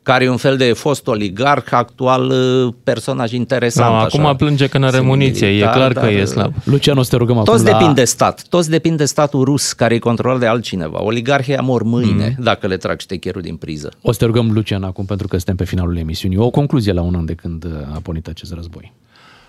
care 0.03 0.25
e 0.25 0.29
un 0.29 0.37
fel 0.37 0.57
de 0.57 0.73
fost 0.73 1.07
oligarh, 1.07 1.67
actual 1.71 2.31
uh, 2.31 2.75
personaj 2.85 3.33
interesant. 3.33 3.93
No, 3.93 3.97
așa. 3.97 4.23
acum 4.23 4.37
plânge 4.37 4.67
că 4.67 4.79
nu 4.79 4.87
are 4.87 5.01
muniție, 5.01 5.47
e 5.49 5.61
clar 5.73 5.93
că 5.93 6.07
e 6.07 6.25
slab. 6.25 6.55
Lucian, 6.65 6.99
o 6.99 7.03
să 7.03 7.11
te 7.11 7.17
rugăm 7.17 7.39
acum 7.39 7.53
Toți 7.53 7.65
la... 7.65 7.71
depind 7.71 7.95
de 7.95 8.05
stat, 8.05 8.43
toți 8.49 8.71
depind 8.71 8.97
de 8.97 9.05
statul 9.05 9.45
rus 9.45 9.73
care 9.73 9.95
e 9.95 9.99
controlat 9.99 10.39
de 10.39 10.47
altcineva. 10.47 11.03
Oligarhii 11.03 11.57
mor 11.61 11.83
mâine 11.83 12.35
mm. 12.37 12.45
dacă 12.45 12.67
le 12.67 12.77
trag 12.77 13.01
ștecherul 13.01 13.43
din 13.43 13.57
priză. 13.57 13.91
O 14.03 14.13
să 14.13 14.19
te 14.19 14.25
rugăm, 14.25 14.51
Lucian, 14.53 14.83
acum 14.83 15.05
pentru 15.05 15.29
că 15.29 15.37
suntem 15.37 15.57
pe 15.57 15.65
finalul 15.65 15.97
emisiunii. 15.97 16.39
O 16.39 16.51
concluzie 16.51 16.93
la 16.93 17.03
un 17.03 17.15
an 17.15 17.25
de 17.25 17.35
când 17.35 17.67
a 17.95 18.01
pornit 18.03 18.29
acest 18.29 18.53
război. 18.53 18.93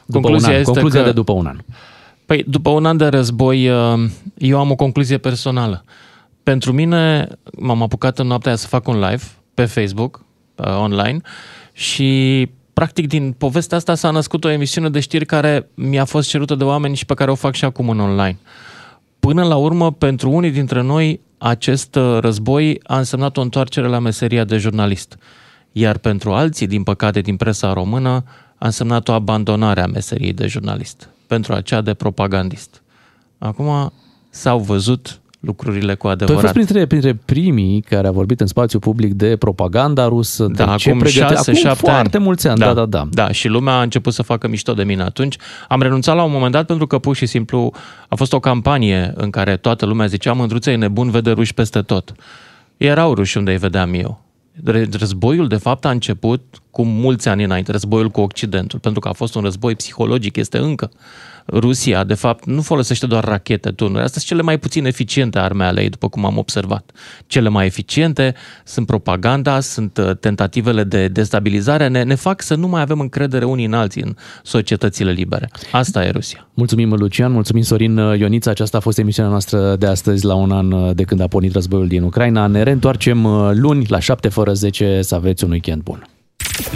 După 0.06 0.20
Concluzia 0.20 0.48
un 0.48 0.54
an, 0.54 0.60
este 0.60 0.72
concluzia 0.72 1.00
că- 1.00 1.06
de 1.06 1.12
după 1.12 1.32
un 1.32 1.46
an. 1.46 1.58
Păi, 2.26 2.44
după 2.48 2.70
un 2.70 2.86
an 2.86 2.98
de 2.98 3.06
război, 3.06 3.70
uh, 3.70 4.10
eu 4.38 4.60
am 4.60 4.72
o 4.72 4.76
concluzie 4.76 5.18
personală. 5.18 5.84
Pentru 6.44 6.72
mine, 6.74 7.28
m-am 7.58 7.82
apucat 7.82 8.20
în 8.20 8.28
noaptea 8.28 8.52
aia 8.52 8.60
să 8.60 8.68
fac 8.68 8.88
un 8.88 9.00
live 9.00 9.24
pe 9.54 9.66
Facebook, 9.66 10.16
uh, 10.16 10.33
online, 10.66 11.22
și 11.74 12.50
practic 12.74 13.08
din 13.08 13.32
povestea 13.32 13.78
asta 13.78 13.96
s-a 13.96 14.12
născut 14.12 14.44
o 14.44 14.50
emisiune 14.50 14.90
de 14.90 15.00
știri 15.00 15.26
care 15.26 15.70
mi-a 15.74 16.06
fost 16.06 16.30
cerută 16.30 16.56
de 16.56 16.64
oameni 16.64 16.96
și 16.96 17.06
pe 17.06 17.14
care 17.14 17.32
o 17.32 17.36
fac 17.36 17.54
și 17.54 17.66
acum 17.66 17.90
în 17.90 18.00
online. 18.00 18.38
Până 19.20 19.44
la 19.44 19.56
urmă, 19.56 19.92
pentru 19.92 20.30
unii 20.30 20.52
dintre 20.52 20.82
noi, 20.82 21.20
acest 21.38 21.96
uh, 21.96 22.18
război 22.20 22.80
a 22.84 22.98
însemnat 22.98 23.38
o 23.38 23.42
întoarcere 23.42 23.88
la 23.88 24.00
meseria 24.00 24.44
de 24.44 24.58
jurnalist. 24.58 25.18
Iar 25.72 25.98
pentru 25.98 26.34
alții, 26.34 26.68
din 26.68 26.84
păcate, 26.84 27.22
din 27.22 27.36
presa 27.36 27.74
română, 27.74 28.24
a 28.58 28.66
însemnat 28.66 29.08
o 29.08 29.12
abandonare 29.12 29.82
a 29.82 29.88
meseriei 29.88 30.34
de 30.34 30.48
jurnalist 30.48 31.10
pentru 31.28 31.54
aceea 31.54 31.82
de 31.82 31.94
propagandist. 31.94 32.84
Acum 33.38 33.94
s-au 34.30 34.60
văzut 34.60 35.22
lucrurile 35.46 35.94
cu 35.96 36.02
Tu 36.02 36.08
ai 36.08 36.14
adevărat. 36.14 36.42
fost 36.42 36.54
printre, 36.54 36.86
printre 36.86 37.14
primii 37.26 37.82
care 37.82 38.08
a 38.08 38.12
vorbit 38.12 38.40
în 38.42 38.48
spațiu 38.48 38.80
public 38.80 39.14
de 39.14 39.36
propaganda 39.36 40.08
rusă, 40.08 40.46
de 40.46 40.64
Da, 40.64 40.76
ce 40.76 40.90
acum 40.90 41.00
pregăte- 41.02 41.34
6 41.34 41.50
acum 41.50 41.62
7 41.62 41.80
foarte 41.90 42.18
mulți 42.18 42.48
ani, 42.48 42.60
da, 42.60 42.74
da, 42.74 42.86
da. 42.86 43.08
Da, 43.12 43.32
și 43.32 43.48
lumea 43.48 43.74
a 43.74 43.82
început 43.82 44.14
să 44.14 44.22
facă 44.24 44.48
mișto 44.48 44.74
de 44.74 44.84
mine 44.84 45.02
atunci. 45.04 45.36
Am 45.68 45.82
renunțat 45.82 46.16
la 46.16 46.24
un 46.24 46.32
moment 46.32 46.52
dat 46.52 46.66
pentru 46.66 46.88
că 46.88 46.98
pur 47.00 47.16
și 47.16 47.26
simplu 47.26 47.72
a 48.08 48.16
fost 48.16 48.34
o 48.34 48.40
campanie 48.40 49.12
în 49.16 49.30
care 49.30 49.58
toată 49.58 49.86
lumea 49.86 50.06
zicea 50.06 50.34
Mândruță 50.34 50.70
e 50.72 50.76
nebun, 50.76 51.10
vede 51.10 51.32
ruși 51.32 51.54
peste 51.54 51.82
tot. 51.82 52.12
Erau 52.78 53.14
ruși 53.14 53.38
unde 53.38 53.52
îi 53.52 53.58
vedeam 53.58 53.94
eu. 53.94 54.22
Re- 54.64 54.88
Războiul, 55.00 55.48
de 55.48 55.56
fapt, 55.56 55.86
a 55.86 55.90
început 55.90 56.42
cu 56.72 56.84
mulți 56.84 57.28
ani 57.28 57.44
înainte, 57.44 57.72
războiul 57.72 58.10
cu 58.10 58.22
Occidentul, 58.22 58.80
pentru 58.80 59.00
că 59.00 59.08
a 59.08 59.12
fost 59.14 59.36
un 59.36 59.42
război 59.42 59.76
psihologic, 59.76 60.36
este 60.36 60.58
încă. 60.58 60.92
Rusia, 61.46 62.04
de 62.04 62.14
fapt, 62.14 62.46
nu 62.46 62.62
folosește 62.62 63.06
doar 63.06 63.24
rachete, 63.24 63.70
tunuri. 63.70 64.04
Astea 64.04 64.22
sunt 64.22 64.24
cele 64.24 64.42
mai 64.42 64.60
puțin 64.60 64.86
eficiente 64.86 65.40
arme 65.40 65.64
ale 65.64 65.82
ei, 65.82 65.90
după 65.90 66.10
cum 66.10 66.26
am 66.26 66.38
observat. 66.38 66.92
Cele 67.28 67.50
mai 67.50 67.66
eficiente 67.66 68.34
sunt 68.64 68.86
propaganda, 68.86 69.60
sunt 69.60 69.98
uh, 69.98 70.18
tentativele 70.18 70.84
de 70.84 71.08
destabilizare, 71.08 71.88
ne, 71.88 72.04
ne 72.04 72.16
fac 72.16 72.42
să 72.42 72.56
nu 72.56 72.68
mai 72.68 72.82
avem 72.82 73.00
încredere 73.00 73.46
unii 73.46 73.66
în 73.66 73.74
alții 73.74 74.02
în 74.02 74.16
societățile 74.44 75.12
libere. 75.12 75.50
Asta 75.72 76.06
e 76.06 76.10
Rusia. 76.10 76.48
Mulțumim, 76.54 76.94
Lucian, 76.94 77.32
mulțumim, 77.32 77.64
Sorin 77.64 77.96
Ionița. 77.96 78.52
Aceasta 78.52 78.78
a 78.78 78.80
fost 78.80 78.98
emisiunea 78.98 79.32
noastră 79.32 79.76
de 79.76 79.86
astăzi, 79.86 80.26
la 80.26 80.34
un 80.34 80.52
an 80.52 80.96
de 80.96 81.04
când 81.04 81.22
a 81.22 81.28
pornit 81.28 81.54
războiul 81.54 81.88
din 81.88 82.04
Ucraina. 82.04 82.48
Ne 82.48 82.64
reîntoarcem 82.64 83.24
uh, 83.24 83.50
luni, 83.54 83.86
la 83.90 84.00
7 84.00 84.28
fără 84.28 84.54
10, 84.54 85.02
să 85.02 85.16
aveți 85.16 85.44
un 85.44 85.52
weekend 85.52 85.82
bun. 85.82 86.08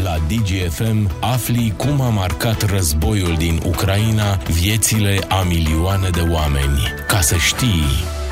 La 0.03 0.17
DGFM 0.27 1.09
afli 1.19 1.73
cum 1.77 2.01
a 2.01 2.09
marcat 2.09 2.69
războiul 2.69 3.35
din 3.37 3.61
Ucraina 3.65 4.35
viețile 4.35 5.19
a 5.27 5.41
milioane 5.41 6.09
de 6.09 6.21
oameni. 6.21 6.79
Ca 7.07 7.21
să 7.21 7.35
știi... 7.35 8.25